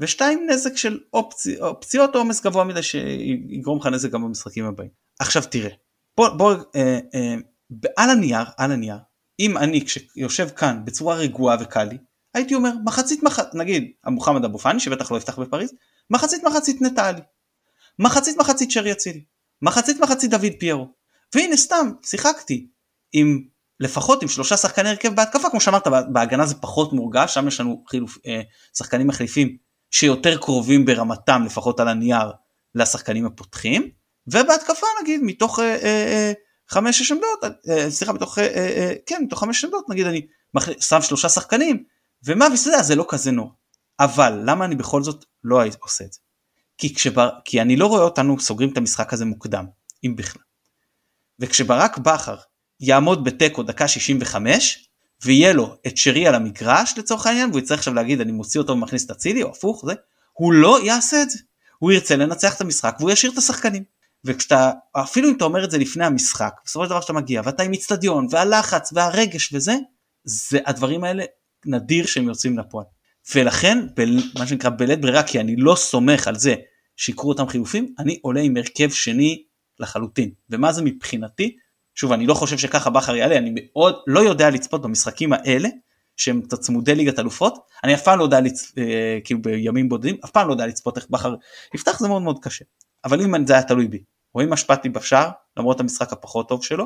ושתיים, 0.00 0.46
נזק 0.50 0.76
של 0.76 1.00
אופצי, 1.12 1.60
אופציות 1.60 2.14
או 2.14 2.20
עומס 2.20 2.40
גבוה 2.40 2.64
מדי 2.64 2.82
שיגרום 2.82 3.78
לך 3.78 3.86
נזק 3.86 4.10
גם 4.10 4.22
במשחקים 4.22 4.64
הבאים. 4.64 4.90
עכשיו 5.18 5.42
תראה, 5.50 5.70
בוא, 6.16 6.28
בוא, 6.28 6.54
אה, 6.76 6.98
אה, 7.14 7.34
על 7.96 8.10
הנייר, 8.10 8.44
על 8.56 8.72
הנייר, 8.72 8.98
אם 9.40 9.56
אני 9.56 9.84
כשיושב 9.86 10.48
כאן 10.48 10.84
בצורה 10.84 11.14
רגועה 11.14 11.56
וקל 11.60 11.84
לי, 11.84 11.98
הייתי 12.34 12.54
אומר 12.54 12.72
מחצית 12.84 13.22
מחצית, 13.22 13.54
נגיד 13.54 13.92
מוחמד 14.06 14.44
אבו 14.44 14.58
פאני 14.58 14.80
שבטח 14.80 15.12
לא 15.12 15.16
יפתח 15.16 15.38
בפריז, 15.38 15.72
מחצית 16.10 16.44
מחצית 16.44 16.82
נטלי, 16.82 17.20
מחצית 17.98 18.36
מחצית 18.38 18.70
שרי 18.70 18.92
אצילי, 18.92 19.24
מחצית 19.62 20.00
מחצית 20.00 20.30
דוד 20.30 20.52
פיירו, 20.58 20.88
והנה 21.34 21.56
סתם 21.56 21.90
שיחקתי 22.02 22.68
עם 23.12 23.42
לפחות 23.80 24.22
עם 24.22 24.28
שלושה 24.28 24.56
שחקני 24.56 24.88
הרכב 24.88 25.14
בהתקפה, 25.14 25.50
כמו 25.50 25.60
שאמרת 25.60 25.86
בהגנה 26.12 26.46
זה 26.46 26.54
פחות 26.54 26.92
מורגש, 26.92 27.34
שם 27.34 27.48
יש 27.48 27.60
לנו 27.60 27.84
חילוף, 27.88 28.18
אה, 28.26 28.40
שחקנים 28.78 29.06
מחליפים 29.06 29.56
שיותר 29.90 30.38
קרובים 30.38 30.84
ברמתם 30.84 31.42
לפחות 31.46 31.80
על 31.80 31.88
הנייר 31.88 32.32
לשחקנים 32.74 33.26
הפותחים, 33.26 33.90
ובהתקפה 34.26 34.86
נגיד 35.02 35.20
מתוך 35.22 35.58
אה, 35.58 35.64
אה, 35.64 35.82
אה, 35.82 36.32
חמש 36.68 36.98
שש 36.98 37.12
עמדות, 37.12 37.40
סליחה 37.88 38.12
מתוך, 38.12 38.38
כן 39.06 39.22
מתוך 39.22 39.40
חמש 39.40 39.64
עמדות 39.64 39.88
נגיד 39.88 40.06
אני. 40.06 40.26
שם 40.80 41.02
שלושה 41.02 41.28
שחקנים 41.28 41.84
ומה 42.24 42.46
וסדר 42.52 42.82
זה 42.82 42.94
לא 42.94 43.06
כזה 43.08 43.30
נורא. 43.30 43.50
אבל 44.00 44.42
למה 44.44 44.64
אני 44.64 44.74
בכל 44.74 45.02
זאת 45.02 45.24
לא 45.44 45.62
עושה 45.80 46.04
את 46.04 46.12
זה? 46.12 46.20
כי, 46.78 46.94
כשבר... 46.94 47.30
כי 47.44 47.60
אני 47.60 47.76
לא 47.76 47.86
רואה 47.86 48.02
אותנו 48.02 48.40
סוגרים 48.40 48.72
את 48.72 48.76
המשחק 48.76 49.12
הזה 49.12 49.24
מוקדם, 49.24 49.66
אם 50.04 50.16
בכלל. 50.16 50.42
וכשברק 51.40 51.98
בכר 51.98 52.36
יעמוד 52.80 53.24
בתיקו 53.24 53.62
דקה 53.62 53.88
65 53.88 54.90
ויהיה 55.24 55.52
לו 55.52 55.76
את 55.86 55.96
שרי 55.96 56.26
על 56.26 56.34
המגרש 56.34 56.94
לצורך 56.98 57.26
העניין 57.26 57.50
והוא 57.50 57.60
יצטרך 57.60 57.78
עכשיו 57.78 57.94
להגיד 57.94 58.20
אני 58.20 58.32
מוציא 58.32 58.60
אותו 58.60 58.72
ומכניס 58.72 59.06
את 59.06 59.10
אצילי 59.10 59.42
או 59.42 59.50
הפוך 59.50 59.84
זה, 59.86 59.92
הוא 60.32 60.52
לא 60.52 60.84
יעשה 60.84 61.22
את 61.22 61.30
זה. 61.30 61.38
הוא 61.78 61.92
ירצה 61.92 62.16
לנצח 62.16 62.56
את 62.56 62.60
המשחק 62.60 62.96
והוא 62.98 63.10
ישאיר 63.10 63.32
את 63.32 63.38
השחקנים. 63.38 63.82
וכשאתה, 64.24 64.70
אפילו 64.92 65.28
אם 65.28 65.36
אתה 65.36 65.44
אומר 65.44 65.64
את 65.64 65.70
זה 65.70 65.78
לפני 65.78 66.04
המשחק, 66.04 66.52
בסופו 66.64 66.84
של 66.84 66.90
דבר 66.90 67.00
שאתה 67.00 67.12
מגיע 67.12 67.42
ואתה 67.44 67.62
עם 67.62 67.72
איצטדיון 67.72 68.26
והלחץ 68.30 68.92
והרגש 68.92 69.52
וזה, 69.52 69.74
זה 70.24 70.58
הדברים 70.66 71.04
האלה 71.04 71.24
נדיר 71.66 72.06
שהם 72.06 72.28
יוצאים 72.28 72.58
לפועל. 72.58 72.84
ולכן, 73.34 73.86
ב, 73.96 74.04
מה 74.38 74.46
שנקרא 74.46 74.70
בלית 74.70 75.00
ברירה, 75.00 75.22
כי 75.22 75.40
אני 75.40 75.56
לא 75.56 75.74
סומך 75.76 76.28
על 76.28 76.38
זה 76.38 76.54
שיקרו 76.96 77.28
אותם 77.28 77.48
חילופים, 77.48 77.94
אני 77.98 78.18
עולה 78.22 78.40
עם 78.40 78.56
הרכב 78.56 78.90
שני 78.90 79.42
לחלוטין. 79.80 80.30
ומה 80.50 80.72
זה 80.72 80.82
מבחינתי? 80.82 81.56
שוב 81.96 82.12
אני 82.12 82.26
לא 82.26 82.34
חושב 82.34 82.58
שככה 82.58 82.90
בכר 82.90 83.16
יעלה 83.16 83.36
אני 83.36 83.54
מאוד 83.54 83.94
לא 84.06 84.20
יודע 84.20 84.50
לצפות 84.50 84.82
במשחקים 84.82 85.32
האלה 85.32 85.68
שהם 86.16 86.40
צמודי 86.40 86.94
ליגת 86.94 87.18
אלופות. 87.18 87.58
אני 87.84 87.94
אף 87.94 88.02
פעם 88.02 88.18
לא 88.18 88.24
יודע 88.24 88.40
לצ... 88.40 88.72
אה, 88.78 89.18
כאילו 89.24 89.42
בימים 89.42 89.88
בודדים 89.88 90.16
אף 90.24 90.30
פעם 90.30 90.48
לא 90.48 90.52
יודע 90.52 90.66
לצפות 90.66 90.96
איך 90.96 91.06
בכר 91.10 91.34
יפתח 91.74 91.98
זה 91.98 92.08
מאוד 92.08 92.22
מאוד 92.22 92.38
קשה. 92.42 92.64
אבל 93.04 93.20
אם 93.20 93.46
זה 93.46 93.52
היה 93.52 93.62
תלוי 93.62 93.88
בי 93.88 94.02
רואים 94.34 94.52
השפעתי 94.52 94.88
בשער 94.88 95.30
למרות 95.56 95.80
המשחק 95.80 96.12
הפחות 96.12 96.48
טוב 96.48 96.64
שלו 96.64 96.84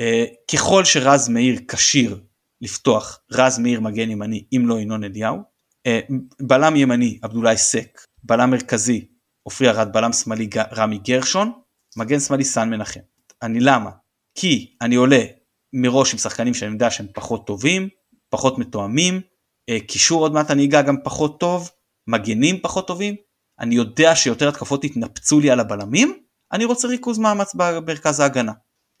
אה, 0.00 0.24
ככל 0.52 0.84
שרז 0.84 1.28
מאיר 1.28 1.60
כשיר 1.68 2.20
לפתוח 2.60 3.20
רז 3.32 3.58
מאיר 3.58 3.80
מגן 3.80 4.10
ימני 4.10 4.44
אם 4.56 4.64
לא 4.66 4.80
ינון 4.80 5.04
אליהו 5.04 5.38
אה, 5.86 6.00
בלם 6.40 6.76
ימני 6.76 7.18
עבדולאי 7.22 7.56
סק 7.56 8.00
בלם 8.22 8.50
מרכזי 8.50 9.06
עופרי 9.42 9.70
ארד 9.70 9.92
בלם 9.92 10.12
שמאלי 10.12 10.48
רמי 10.72 10.98
גרשון 10.98 11.52
מגן 11.96 12.20
שמאלי 12.20 12.44
סן 12.44 12.70
מנחם 12.70 13.00
אני 13.42 13.60
למה 13.60 13.90
כי 14.34 14.76
אני 14.82 14.94
עולה 14.94 15.24
מראש 15.72 16.12
עם 16.12 16.18
שחקנים 16.18 16.54
שאני 16.54 16.72
יודע 16.72 16.90
שהם 16.90 17.06
פחות 17.14 17.46
טובים 17.46 17.88
פחות 18.30 18.58
מתואמים 18.58 19.20
אה, 19.68 19.78
קישור 19.80 20.22
עוד 20.22 20.32
מעט 20.32 20.50
אני 20.50 20.64
אגע 20.64 20.82
גם 20.82 20.96
פחות 21.04 21.40
טוב 21.40 21.70
מגנים 22.06 22.60
פחות 22.60 22.86
טובים 22.86 23.14
אני 23.60 23.74
יודע 23.74 24.16
שיותר 24.16 24.48
התקפות 24.48 24.84
יתנפצו 24.84 25.40
לי 25.40 25.50
על 25.50 25.60
הבלמים 25.60 26.22
אני 26.52 26.64
רוצה 26.64 26.88
ריכוז 26.88 27.18
מאמץ 27.18 27.54
במרכז 27.54 28.20
ההגנה 28.20 28.52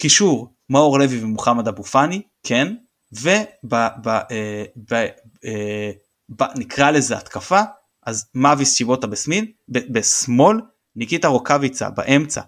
קישור 0.02 0.54
מאור 0.70 0.98
לוי 0.98 1.22
ומוחמד 1.22 1.68
אבו 1.68 1.84
פאני 1.84 2.22
כן 2.46 2.74
ונקרא 6.28 6.86
אה, 6.86 6.90
לזה 6.90 7.16
התקפה 7.16 7.60
אז 8.06 8.30
מאביס 8.34 8.74
שיבוטה 8.74 9.06
בשמאל, 9.68 10.56
ניקיטה 10.96 11.28
רוקאביצה 11.28 11.90
באמצע. 11.90 12.40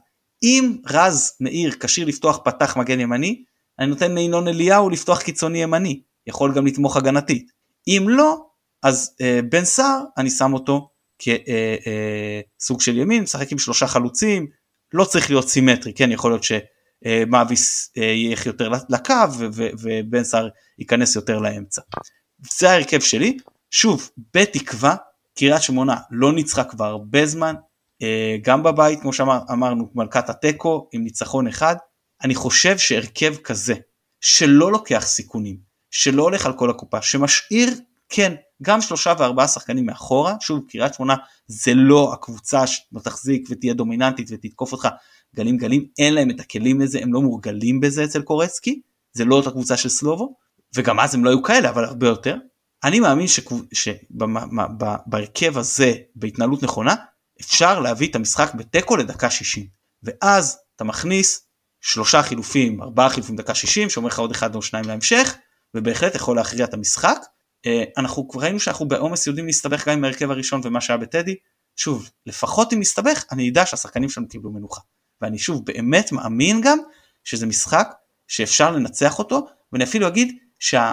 אם 0.42 0.76
רז 0.86 1.32
מאיר 1.40 1.72
כשיר 1.80 2.06
לפתוח 2.06 2.40
פתח 2.44 2.76
מגן 2.76 3.00
ימני, 3.00 3.44
אני 3.78 3.86
נותן 3.86 4.14
לינון 4.14 4.48
אליהו 4.48 4.90
לפתוח 4.90 5.22
קיצוני 5.22 5.62
ימני, 5.62 6.00
יכול 6.26 6.54
גם 6.54 6.66
לתמוך 6.66 6.96
הגנתית. 6.96 7.50
אם 7.88 8.06
לא, 8.08 8.44
אז 8.82 9.14
אה, 9.20 9.40
בן 9.50 9.64
סער, 9.64 10.04
אני 10.18 10.30
שם 10.30 10.52
אותו 10.52 10.88
כסוג 11.18 11.30
אה, 11.50 12.80
אה, 12.80 12.84
של 12.84 12.98
ימין, 12.98 13.22
משחק 13.22 13.52
עם 13.52 13.58
שלושה 13.58 13.86
חלוצים, 13.86 14.46
לא 14.92 15.04
צריך 15.04 15.30
להיות 15.30 15.48
סימטרי, 15.48 15.92
כן, 15.92 16.12
יכול 16.12 16.30
להיות 16.30 16.44
שמאביס 16.44 17.92
אה, 17.98 18.02
ילך 18.02 18.46
יותר 18.46 18.68
לקו 18.88 19.14
ובן 19.82 20.24
סער 20.24 20.48
ייכנס 20.78 21.16
יותר 21.16 21.38
לאמצע. 21.38 21.82
זה 22.58 22.70
ההרכב 22.70 23.00
שלי, 23.00 23.36
שוב, 23.70 24.10
בתקווה 24.34 24.96
קריית 25.38 25.62
שמונה 25.62 25.96
לא 26.10 26.32
ניצחה 26.32 26.64
כבר 26.64 26.84
הרבה 26.84 27.26
זמן, 27.26 27.54
גם 28.42 28.62
בבית 28.62 29.00
כמו 29.00 29.12
שאמרנו 29.12 29.90
מלכת 29.94 30.30
התיקו 30.30 30.88
עם 30.92 31.04
ניצחון 31.04 31.46
אחד, 31.46 31.76
אני 32.24 32.34
חושב 32.34 32.78
שהרכב 32.78 33.34
כזה 33.36 33.74
שלא 34.20 34.72
לוקח 34.72 35.04
סיכונים, 35.06 35.56
שלא 35.90 36.22
הולך 36.22 36.46
על 36.46 36.52
כל 36.52 36.70
הקופה, 36.70 37.02
שמשאיר 37.02 37.68
כן 38.08 38.34
גם 38.62 38.80
שלושה 38.80 39.12
וארבעה 39.18 39.48
שחקנים 39.48 39.86
מאחורה, 39.86 40.34
שוב 40.40 40.60
קריית 40.68 40.94
שמונה 40.94 41.14
זה 41.46 41.74
לא 41.74 42.12
הקבוצה 42.12 42.66
שתחזיק 42.66 43.48
ותהיה 43.50 43.74
דומיננטית 43.74 44.28
ותתקוף 44.32 44.72
אותך 44.72 44.88
גלים 45.36 45.56
גלים, 45.56 45.86
אין 45.98 46.14
להם 46.14 46.30
את 46.30 46.40
הכלים 46.40 46.80
לזה, 46.80 46.98
הם 47.02 47.12
לא 47.12 47.20
מורגלים 47.20 47.80
בזה 47.80 48.04
אצל 48.04 48.22
קורצקי, 48.22 48.80
זה 49.12 49.24
לא 49.24 49.34
אותה 49.34 49.50
קבוצה 49.50 49.76
של 49.76 49.88
סלובו, 49.88 50.36
וגם 50.74 51.00
אז 51.00 51.14
הם 51.14 51.24
לא 51.24 51.30
היו 51.30 51.42
כאלה 51.42 51.68
אבל 51.68 51.84
הרבה 51.84 52.06
יותר, 52.06 52.36
אני 52.84 53.00
מאמין 53.00 53.26
שבהרכב 53.72 55.58
הזה 55.58 55.94
בהתנהלות 56.16 56.62
נכונה 56.62 56.94
אפשר 57.42 57.80
להביא 57.80 58.08
את 58.10 58.16
המשחק 58.16 58.54
בתיקו 58.54 58.96
לדקה 58.96 59.30
60 59.30 59.66
ואז 60.02 60.58
אתה 60.76 60.84
מכניס 60.84 61.46
שלושה 61.80 62.22
חילופים 62.22 62.82
ארבעה 62.82 63.08
חילופים 63.08 63.36
דקה 63.36 63.54
60 63.54 63.90
שאומר 63.90 64.08
לך 64.08 64.18
עוד 64.18 64.30
אחד 64.30 64.54
או 64.54 64.62
שניים 64.62 64.84
להמשך 64.84 65.34
ובהחלט 65.74 66.14
יכול 66.14 66.36
להכריע 66.36 66.64
את 66.64 66.74
המשחק. 66.74 67.18
אה, 67.66 67.84
אנחנו 67.96 68.28
כבר 68.28 68.42
ראינו 68.42 68.60
שאנחנו 68.60 68.88
בעומס 68.88 69.26
יודעים 69.26 69.46
להסתבך 69.46 69.88
גם 69.88 69.94
עם 69.94 70.04
ההרכב 70.04 70.30
הראשון 70.30 70.60
ומה 70.64 70.80
שהיה 70.80 70.96
בטדי 70.96 71.34
שוב 71.76 72.10
לפחות 72.26 72.72
אם 72.72 72.80
נסתבך 72.80 73.24
אני 73.32 73.50
אדע 73.50 73.66
שהשחקנים 73.66 74.08
שלנו 74.08 74.28
קיבלו 74.28 74.52
מנוחה 74.52 74.80
ואני 75.20 75.38
שוב 75.38 75.66
באמת 75.66 76.12
מאמין 76.12 76.60
גם 76.60 76.78
שזה 77.24 77.46
משחק 77.46 77.88
שאפשר 78.28 78.70
לנצח 78.70 79.18
אותו 79.18 79.46
ואני 79.72 79.84
אפילו 79.84 80.08
אגיד 80.08 80.38
שה... 80.58 80.92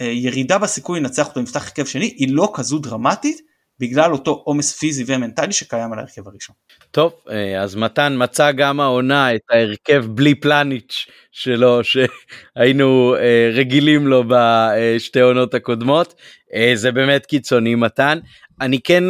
ירידה 0.00 0.58
בסיכוי 0.58 1.00
לנצח 1.00 1.28
אותו 1.28 1.40
עם 1.40 1.44
מפתח 1.44 1.64
הרכב 1.64 1.86
שני 1.86 2.04
היא 2.04 2.28
לא 2.34 2.52
כזו 2.54 2.78
דרמטית 2.78 3.40
בגלל 3.80 4.12
אותו 4.12 4.42
עומס 4.44 4.78
פיזי 4.78 5.04
ומנטלי 5.06 5.52
שקיים 5.52 5.92
על 5.92 5.98
ההרכב 5.98 6.28
הראשון. 6.28 6.56
טוב 6.90 7.12
אה, 7.30 7.62
אז 7.62 7.76
מתן 7.76 8.14
מצא 8.16 8.52
גם 8.52 8.80
העונה 8.80 9.34
את 9.34 9.40
ההרכב 9.50 10.04
בלי 10.08 10.34
פלניץ' 10.34 11.06
שלו 11.32 11.80
שהיינו 11.84 13.14
אה, 13.16 13.50
רגילים 13.52 14.06
לו 14.06 14.24
בשתי 14.28 15.20
עונות 15.20 15.54
הקודמות 15.54 16.14
אה, 16.54 16.72
זה 16.74 16.92
באמת 16.92 17.26
קיצוני 17.26 17.74
מתן 17.74 18.18
אני 18.60 18.80
כן 18.80 19.04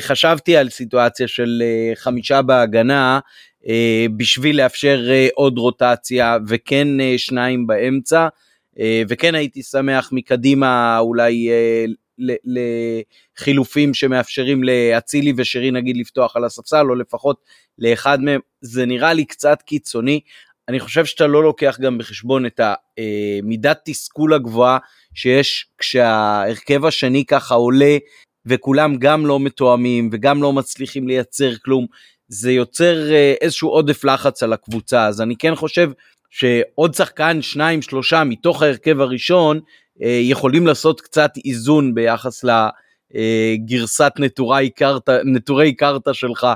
חשבתי 0.00 0.56
על 0.56 0.68
סיטואציה 0.68 1.28
של 1.28 1.62
חמישה 1.94 2.42
בהגנה 2.42 3.20
בשביל 4.16 4.56
לאפשר 4.56 5.00
עוד 5.34 5.58
רוטציה 5.58 6.38
וכן 6.48 6.88
שניים 7.16 7.66
באמצע. 7.66 8.28
וכן 9.08 9.34
הייתי 9.34 9.62
שמח 9.62 10.08
מקדימה 10.12 10.98
אולי 10.98 11.48
לחילופים 12.44 13.94
שמאפשרים 13.94 14.64
לאצילי 14.64 15.32
ושרי 15.36 15.70
נגיד 15.70 15.96
לפתוח 15.96 16.36
על 16.36 16.44
הספסל 16.44 16.86
או 16.90 16.94
לפחות 16.94 17.36
לאחד 17.78 18.20
מהם 18.22 18.40
זה 18.60 18.86
נראה 18.86 19.12
לי 19.12 19.24
קצת 19.24 19.62
קיצוני. 19.62 20.20
אני 20.68 20.80
חושב 20.80 21.04
שאתה 21.04 21.26
לא 21.26 21.42
לוקח 21.42 21.78
גם 21.80 21.98
בחשבון 21.98 22.46
את 22.46 22.60
המידת 22.60 23.76
אה, 23.76 23.82
תסכול 23.84 24.34
הגבוהה 24.34 24.78
שיש 25.14 25.66
כשההרכב 25.78 26.84
השני 26.84 27.24
ככה 27.24 27.54
עולה 27.54 27.96
וכולם 28.46 28.96
גם 28.96 29.26
לא 29.26 29.40
מתואמים 29.40 30.10
וגם 30.12 30.42
לא 30.42 30.52
מצליחים 30.52 31.08
לייצר 31.08 31.56
כלום. 31.64 31.86
זה 32.28 32.52
יוצר 32.52 33.12
איזשהו 33.40 33.68
עודף 33.68 34.04
לחץ 34.04 34.42
על 34.42 34.52
הקבוצה 34.52 35.06
אז 35.06 35.20
אני 35.20 35.36
כן 35.36 35.54
חושב 35.54 35.90
שעוד 36.30 36.94
שחקן, 36.94 37.42
שניים, 37.42 37.82
שלושה 37.82 38.24
מתוך 38.24 38.62
ההרכב 38.62 39.00
הראשון, 39.00 39.56
אה, 39.56 39.62
יכולים 40.00 40.66
לעשות 40.66 41.00
קצת 41.00 41.30
איזון 41.44 41.94
ביחס 41.94 42.44
לגרסת 43.14 44.12
נטורי 44.18 44.70
קרתא, 44.70 45.18
נטורי 45.24 45.74
קרתא 45.74 46.12
שלך, 46.12 46.46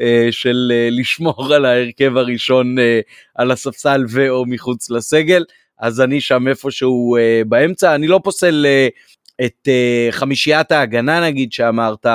אה, 0.00 0.28
של 0.30 0.72
אה, 0.74 0.88
לשמור 0.90 1.54
על 1.54 1.64
ההרכב 1.64 2.16
הראשון 2.16 2.76
על 3.34 3.50
הספסל 3.50 4.04
ו/או 4.10 4.46
מחוץ 4.46 4.90
לסגל. 4.90 5.44
אז 5.78 6.00
אני 6.00 6.20
שם 6.20 6.48
איפשהו 6.48 7.16
באמצע, 7.46 7.94
אני 7.94 8.06
לא 8.06 8.20
פוסל 8.24 8.66
את 9.44 9.68
חמישיית 10.10 10.72
ההגנה 10.72 11.20
נגיד 11.20 11.52
שאמרת, 11.52 12.06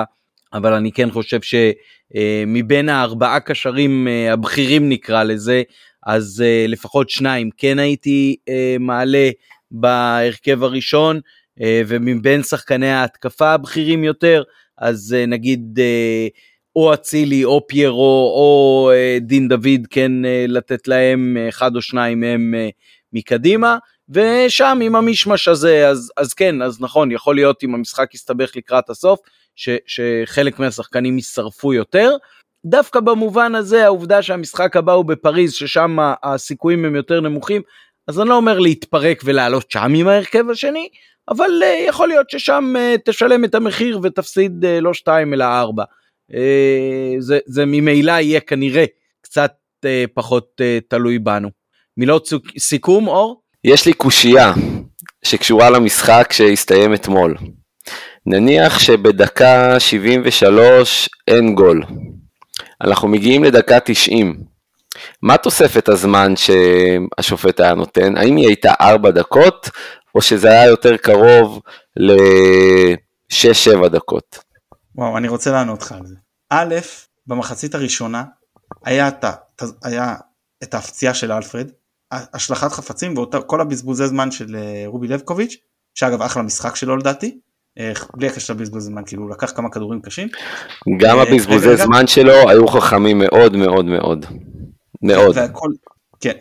אבל 0.54 0.74
אני 0.74 0.92
כן 0.92 1.12
חושב 1.12 1.40
שמבין 1.42 2.90
הארבעה 2.90 3.40
קשרים 3.40 4.08
הבכירים 4.32 4.90
נקרא 4.90 5.24
לזה, 5.24 5.64
אז 6.06 6.44
לפחות 6.68 7.10
שניים 7.10 7.50
כן 7.58 7.80
הייתי 7.80 8.36
מעלה 8.80 9.30
בהרכב 9.72 10.64
הראשון, 10.64 11.20
uh, 11.60 11.64
ומבין 11.88 12.44
שחקני 12.44 12.90
ההתקפה 12.90 13.54
הבכירים 13.54 14.04
יותר, 14.04 14.44
אז 14.78 15.16
uh, 15.18 15.30
נגיד 15.30 15.80
uh, 15.80 16.38
או 16.76 16.94
אצילי 16.94 17.46
או 17.46 17.68
פיירו 17.68 18.34
או 18.36 18.92
דין 19.22 19.48
דוד 19.48 19.88
כן 19.90 20.12
לתת 20.48 20.88
להם 20.88 21.38
אחד 21.50 21.76
או 21.76 21.82
שניים 21.82 22.20
מהם 22.20 22.54
מקדימה. 23.14 23.78
ושם 24.10 24.80
עם 24.82 24.96
המישמש 24.96 25.48
הזה 25.48 25.88
אז 25.88 26.12
אז 26.18 26.34
כן 26.34 26.62
אז 26.62 26.82
נכון 26.82 27.12
יכול 27.12 27.36
להיות 27.36 27.64
אם 27.64 27.76
המשחק 27.76 28.14
יסתבך 28.14 28.56
לקראת 28.56 28.90
הסוף 28.90 29.20
ש, 29.56 29.70
שחלק 29.86 30.60
מהשחקנים 30.60 31.16
יישרפו 31.16 31.74
יותר 31.74 32.18
דווקא 32.66 33.00
במובן 33.00 33.56
הזה 33.56 33.86
העובדה 33.86 34.22
שהמשחק 34.22 34.76
הבא 34.76 34.94
הוא 34.94 35.06
בפריז 35.06 35.54
ששם 35.54 35.98
הסיכויים 36.24 36.86
הם 36.86 36.96
יותר 36.96 37.22
נמוכים 37.22 37.62
אז 38.08 38.20
אני 38.20 38.30
לא 38.30 38.36
אומר 38.36 38.60
להתפרק 38.60 39.22
ולעלות 39.26 39.72
שם 39.72 39.94
עם 39.96 40.08
ההרכב 40.08 40.50
השני 40.50 40.88
אבל 41.30 41.50
uh, 41.62 41.90
יכול 41.90 42.08
להיות 42.08 42.30
ששם 42.30 42.74
uh, 42.76 43.02
תשלם 43.06 43.46
את 43.46 43.56
המחיר 43.56 44.00
ותפסיד 44.04 44.66
uh, 44.66 44.82
לא 44.82 44.94
שתיים 44.94 45.34
אלא 45.34 45.44
ארבע. 45.44 45.84
Uh, 46.32 46.36
זה, 47.20 47.40
זה 47.46 47.66
ממילא 47.66 48.12
יהיה 48.12 48.40
כנראה 48.40 48.86
קצת 49.22 49.52
uh, 49.86 49.88
פחות 50.14 50.62
uh, 50.62 50.86
תלוי 50.90 51.20
בנו. 51.20 51.50
מילות 51.98 52.30
סיכום 52.60 53.08
אור? 53.08 53.42
יש 53.64 53.86
לי 53.86 53.94
קושייה 53.94 54.54
שקשורה 55.24 55.70
למשחק 55.70 56.34
שהסתיים 56.34 56.94
אתמול. 56.94 57.36
נניח 58.26 58.80
שבדקה 58.80 59.80
73 59.80 61.10
אין 61.28 61.56
גול. 61.56 61.84
אנחנו 62.82 63.08
מגיעים 63.08 63.44
לדקה 63.44 63.80
90. 63.80 64.44
מה 65.22 65.38
תוספת 65.38 65.90
הזמן 65.90 66.34
שהשופט 66.36 67.60
היה 67.60 67.74
נותן? 67.74 68.18
האם 68.18 68.36
היא 68.36 68.48
הייתה 68.48 68.74
4 68.82 69.12
דקות, 69.12 69.70
או 70.16 70.22
שזה 70.22 70.50
היה 70.50 70.66
יותר 70.66 70.98
קרוב 70.98 71.62
ל-6-7 71.98 73.88
דקות? 73.88 74.40
וואו, 74.96 75.18
אני 75.18 75.28
רוצה 75.28 75.52
לענות 75.52 75.82
לך 75.82 75.92
על 75.92 76.06
זה. 76.06 76.16
א', 76.50 76.76
במחצית 77.28 77.76
הראשונה 77.76 78.24
היה, 78.86 79.10
היה 79.84 80.16
את 80.64 80.74
ההפציעה 80.74 81.14
של 81.14 81.32
אלפרד, 81.32 81.72
השלכת 82.12 82.72
חפצים 82.72 83.18
וכל 83.18 83.62
הבזבוזי 83.62 84.08
זמן 84.08 84.32
של 84.32 84.56
אה, 84.56 84.84
רובי 84.86 85.08
לבקוביץ', 85.08 85.56
שאגב 85.94 86.22
אחלה 86.22 86.44
משחק 86.44 86.76
שלו 86.76 86.98
לדעתי, 86.98 87.40
אה, 87.80 87.92
בלי 88.16 88.28
הקשר 88.28 88.54
לבזבוז 88.54 88.84
זמן, 88.84 89.02
כאילו 89.06 89.24
הוא 89.24 89.32
לקח 89.32 89.52
כמה 89.52 89.70
כדורים 89.70 90.02
קשים. 90.02 90.28
גם 90.98 91.20
הבזבוזי 91.20 91.78
זמן 91.78 92.08
שלו 92.08 92.50
היו 92.50 92.68
חכמים 92.68 93.20
מאוד 93.20 93.56
מאוד 93.56 93.86
מאוד. 93.86 94.26
מאוד. 95.02 95.38
והכל, 95.38 95.70
כן, 96.20 96.34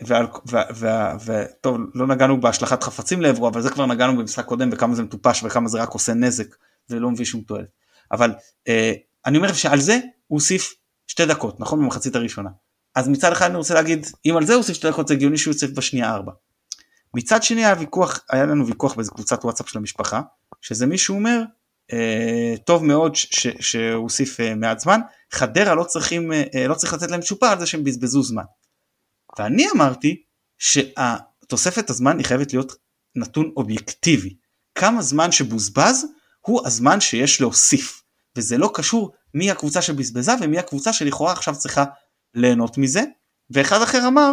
וטוב, 1.25 1.77
לא 1.93 2.07
נגענו 2.07 2.41
בהשלכת 2.41 2.83
חפצים 2.83 3.21
לעברו, 3.21 3.47
אבל 3.47 3.61
זה 3.61 3.69
כבר 3.69 3.85
נגענו 3.85 4.17
במשחק 4.17 4.45
קודם 4.45 4.69
וכמה 4.71 4.95
זה 4.95 5.03
מטופש 5.03 5.43
וכמה 5.43 5.67
זה 5.67 5.81
רק 5.81 5.89
עושה 5.89 6.13
נזק 6.13 6.55
ולא 6.89 7.11
מביא 7.11 7.25
שום 7.25 7.41
תועלת. 7.41 7.69
אבל 8.11 8.33
אה, 8.67 8.93
אני 9.25 9.37
אומר 9.37 9.53
שעל 9.53 9.79
זה 9.79 9.99
הוא 10.27 10.37
הוסיף 10.37 10.73
שתי 11.07 11.25
דקות, 11.25 11.59
נכון? 11.59 11.79
במחצית 11.79 12.15
הראשונה. 12.15 12.49
אז 12.95 13.07
מצד 13.07 13.31
אחד 13.31 13.45
אני 13.45 13.57
רוצה 13.57 13.73
להגיד, 13.73 14.07
אם 14.25 14.37
על 14.37 14.45
זה 14.45 14.53
הוא 14.53 14.57
הוסיף 14.57 14.75
שתי 14.75 14.89
דקות 14.89 15.07
זה 15.07 15.13
הגיוני 15.13 15.37
שהוא 15.37 15.53
יוסיף 15.53 15.71
בשנייה 15.71 16.13
ארבע. 16.13 16.31
מצד 17.13 17.43
שני 17.43 17.65
היה 17.65 17.75
ויכוח, 17.79 18.19
היה 18.29 18.45
לנו 18.45 18.67
ויכוח 18.67 18.93
באיזה 18.93 19.11
קבוצת 19.11 19.43
וואטסאפ 19.43 19.69
של 19.69 19.77
המשפחה, 19.77 20.21
שזה 20.61 20.85
מישהו 20.85 21.15
אומר, 21.15 21.41
טוב 22.65 22.83
מאוד 22.83 23.15
שהוא 23.15 24.03
הוסיף 24.03 24.39
אה, 24.39 24.55
מעט 24.55 24.79
זמן, 24.79 24.99
חדרה 25.31 25.75
לא 25.75 25.83
צריכים, 25.83 26.33
אה, 26.33 26.67
לא 26.67 26.73
צריך 26.73 26.93
לתת 26.93 27.11
להם 27.11 27.21
צ'ופר 27.21 27.45
על 27.45 27.59
זה 27.59 27.65
שהם 27.65 27.83
בזבזו 27.83 28.23
זמן. 28.23 28.43
ואני 29.39 29.65
אמרתי 29.75 30.23
שהתוספת 30.57 31.89
הזמן 31.89 32.17
היא 32.17 32.25
חייבת 32.25 32.53
להיות 32.53 32.73
נתון 33.15 33.51
אובייקטיבי. 33.57 34.35
כמה 34.75 35.01
זמן 35.01 35.31
שבוזבז 35.31 36.05
הוא 36.41 36.67
הזמן 36.67 36.99
שיש 36.99 37.41
להוסיף, 37.41 38.03
וזה 38.35 38.57
לא 38.57 38.71
קשור 38.73 39.13
מי 39.33 39.51
הקבוצה 39.51 39.81
שבזבזה 39.81 40.31
ומי 40.41 40.59
הקבוצה 40.59 40.93
שלכאורה 40.93 41.31
עכשיו 41.31 41.55
צריכה 41.55 41.83
ליהנות 42.33 42.77
מזה. 42.77 43.03
ואחד 43.49 43.81
אחר 43.81 44.07
אמר 44.07 44.31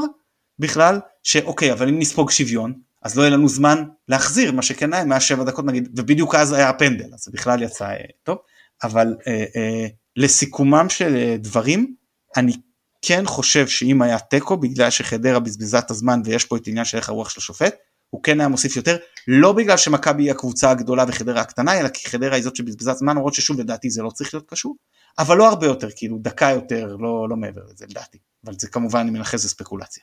בכלל 0.58 1.00
שאוקיי 1.22 1.72
אבל 1.72 1.88
אם 1.88 1.98
נספוג 1.98 2.30
שוויון 2.30 2.74
אז 3.04 3.16
לא 3.16 3.22
יהיה 3.22 3.30
לנו 3.30 3.48
זמן 3.48 3.84
להחזיר 4.08 4.52
מה 4.52 4.62
שכן 4.62 4.94
היה 4.94 5.04
107 5.04 5.44
דקות 5.44 5.64
נגיד 5.64 5.88
ובדיוק 5.98 6.34
אז 6.34 6.52
היה 6.52 6.68
הפנדל 6.68 7.14
אז 7.14 7.20
זה 7.20 7.30
בכלל 7.34 7.62
יצא 7.62 7.84
אה, 7.84 7.96
טוב 8.22 8.38
אבל 8.82 9.16
אה, 9.26 9.44
אה, 9.56 9.86
לסיכומם 10.16 10.86
של 10.88 11.16
אה, 11.16 11.36
דברים 11.38 11.94
אני 12.36 12.52
כן 13.02 13.26
חושב 13.26 13.68
שאם 13.68 14.02
היה 14.02 14.18
תיקו 14.18 14.56
בגלל 14.56 14.90
שחדרה 14.90 15.40
בזבזה 15.40 15.78
את 15.78 15.90
הזמן 15.90 16.20
ויש 16.24 16.44
פה 16.44 16.56
את 16.56 16.66
עניין 16.66 16.84
של 16.84 16.96
איך 16.96 17.08
הרוח 17.08 17.28
של 17.28 17.40
השופט 17.40 17.74
הוא 18.10 18.22
כן 18.22 18.40
היה 18.40 18.48
מוסיף 18.48 18.76
יותר 18.76 18.96
לא 19.28 19.52
בגלל 19.52 19.76
שמכבי 19.76 20.22
היא 20.22 20.30
הקבוצה 20.30 20.70
הגדולה 20.70 21.04
וחדרה 21.08 21.40
הקטנה 21.40 21.80
אלא 21.80 21.88
כי 21.88 22.08
חדרה 22.08 22.34
היא 22.34 22.44
זאת 22.44 22.56
שבזבזה 22.56 22.92
זמן 22.92 23.16
למרות 23.16 23.34
ששוב 23.34 23.60
לדעתי 23.60 23.90
זה 23.90 24.02
לא 24.02 24.10
צריך 24.10 24.34
להיות 24.34 24.50
קשור 24.50 24.76
אבל 25.18 25.36
לא 25.36 25.48
הרבה 25.48 25.66
יותר 25.66 25.88
כאילו 25.96 26.18
דקה 26.20 26.50
יותר 26.50 26.96
לא, 26.98 27.28
לא 27.28 27.36
מעבר 27.36 27.60
לזה 27.72 27.84
לדעתי 27.90 28.18
אבל 28.46 28.54
זה 28.58 28.68
כמובן 28.68 29.00
אני 29.00 29.10
מנכס 29.10 29.44
לספקולציה. 29.44 30.02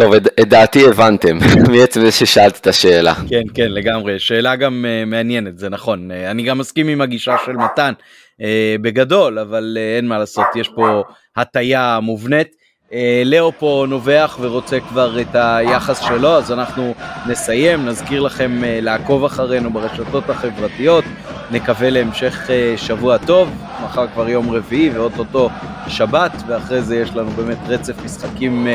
טוב, 0.00 0.14
את, 0.14 0.40
דעתי 0.40 0.88
הבנתם, 0.88 1.38
מעצם 1.72 2.00
זה 2.00 2.10
ששאלת 2.10 2.58
את 2.60 2.66
השאלה. 2.66 3.14
כן, 3.28 3.42
כן, 3.54 3.68
לגמרי. 3.68 4.18
שאלה 4.18 4.56
גם 4.56 4.84
uh, 4.84 5.10
מעניינת, 5.10 5.58
זה 5.58 5.68
נכון. 5.68 6.10
Uh, 6.10 6.30
אני 6.30 6.42
גם 6.42 6.58
מסכים 6.58 6.88
עם 6.88 7.00
הגישה 7.00 7.36
של 7.46 7.52
מתן 7.52 7.92
uh, 8.40 8.44
בגדול, 8.82 9.38
אבל 9.38 9.76
uh, 9.76 9.96
אין 9.96 10.08
מה 10.08 10.18
לעשות, 10.18 10.46
יש 10.56 10.68
פה 10.68 11.02
הטיה 11.36 11.98
מובנית. 12.02 12.48
Uh, 12.90 12.92
לאו 13.24 13.52
פה 13.58 13.86
נובח 13.88 14.38
ורוצה 14.40 14.80
כבר 14.80 15.20
את 15.20 15.34
היחס 15.34 16.00
שלו, 16.00 16.36
אז 16.36 16.52
אנחנו 16.52 16.94
נסיים, 17.26 17.86
נזכיר 17.86 18.22
לכם 18.22 18.60
uh, 18.62 18.64
לעקוב 18.84 19.24
אחרינו 19.24 19.70
ברשתות 19.70 20.30
החברתיות, 20.30 21.04
נקווה 21.50 21.90
להמשך 21.90 22.46
uh, 22.46 22.78
שבוע 22.80 23.18
טוב, 23.18 23.50
מחר 23.84 24.06
כבר 24.06 24.28
יום 24.28 24.50
רביעי 24.50 24.90
ואו-טו-טו 24.90 25.50
שבת, 25.88 26.32
ואחרי 26.46 26.82
זה 26.82 26.96
יש 26.96 27.10
לנו 27.16 27.30
באמת 27.30 27.58
רצף 27.68 28.04
משחקים 28.04 28.68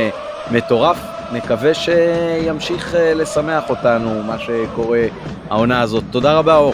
מטורף. 0.51 1.14
נקווה 1.31 1.73
שימשיך 1.73 2.95
אה, 2.95 3.13
לשמח 3.13 3.69
אותנו 3.69 4.23
מה 4.23 4.35
שקורה 4.39 5.01
העונה 5.49 5.81
הזאת. 5.81 6.03
תודה 6.11 6.33
רבה, 6.33 6.55
אור. 6.55 6.73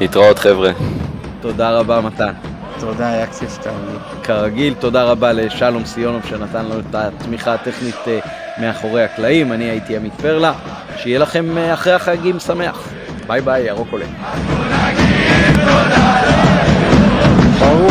להתראות, 0.00 0.38
חבר'ה. 0.38 0.72
תודה 1.40 1.70
רבה, 1.70 2.00
מתן. 2.00 2.32
תודה, 2.80 3.08
היה 3.08 3.26
כיף 3.26 3.58
כרגיל, 4.22 4.74
תודה 4.74 5.04
רבה 5.04 5.32
לשלום 5.32 5.84
סיונוב 5.84 6.22
שנתן 6.28 6.64
לנו 6.64 6.78
את 6.78 6.94
התמיכה 6.94 7.54
הטכנית 7.54 7.96
אה, 8.06 8.18
מאחורי 8.58 9.04
הקלעים. 9.04 9.52
אני 9.52 9.64
הייתי 9.64 9.96
עמית 9.96 10.14
פרלה. 10.14 10.52
שיהיה 10.96 11.18
לכם 11.18 11.58
אה, 11.58 11.74
אחרי 11.74 11.92
החגים 11.92 12.40
שמח. 12.40 12.88
ביי 13.26 13.40
ביי, 13.40 13.62
ירוק 13.62 13.88
עולה. 13.92 14.06
ברור. 17.58 17.90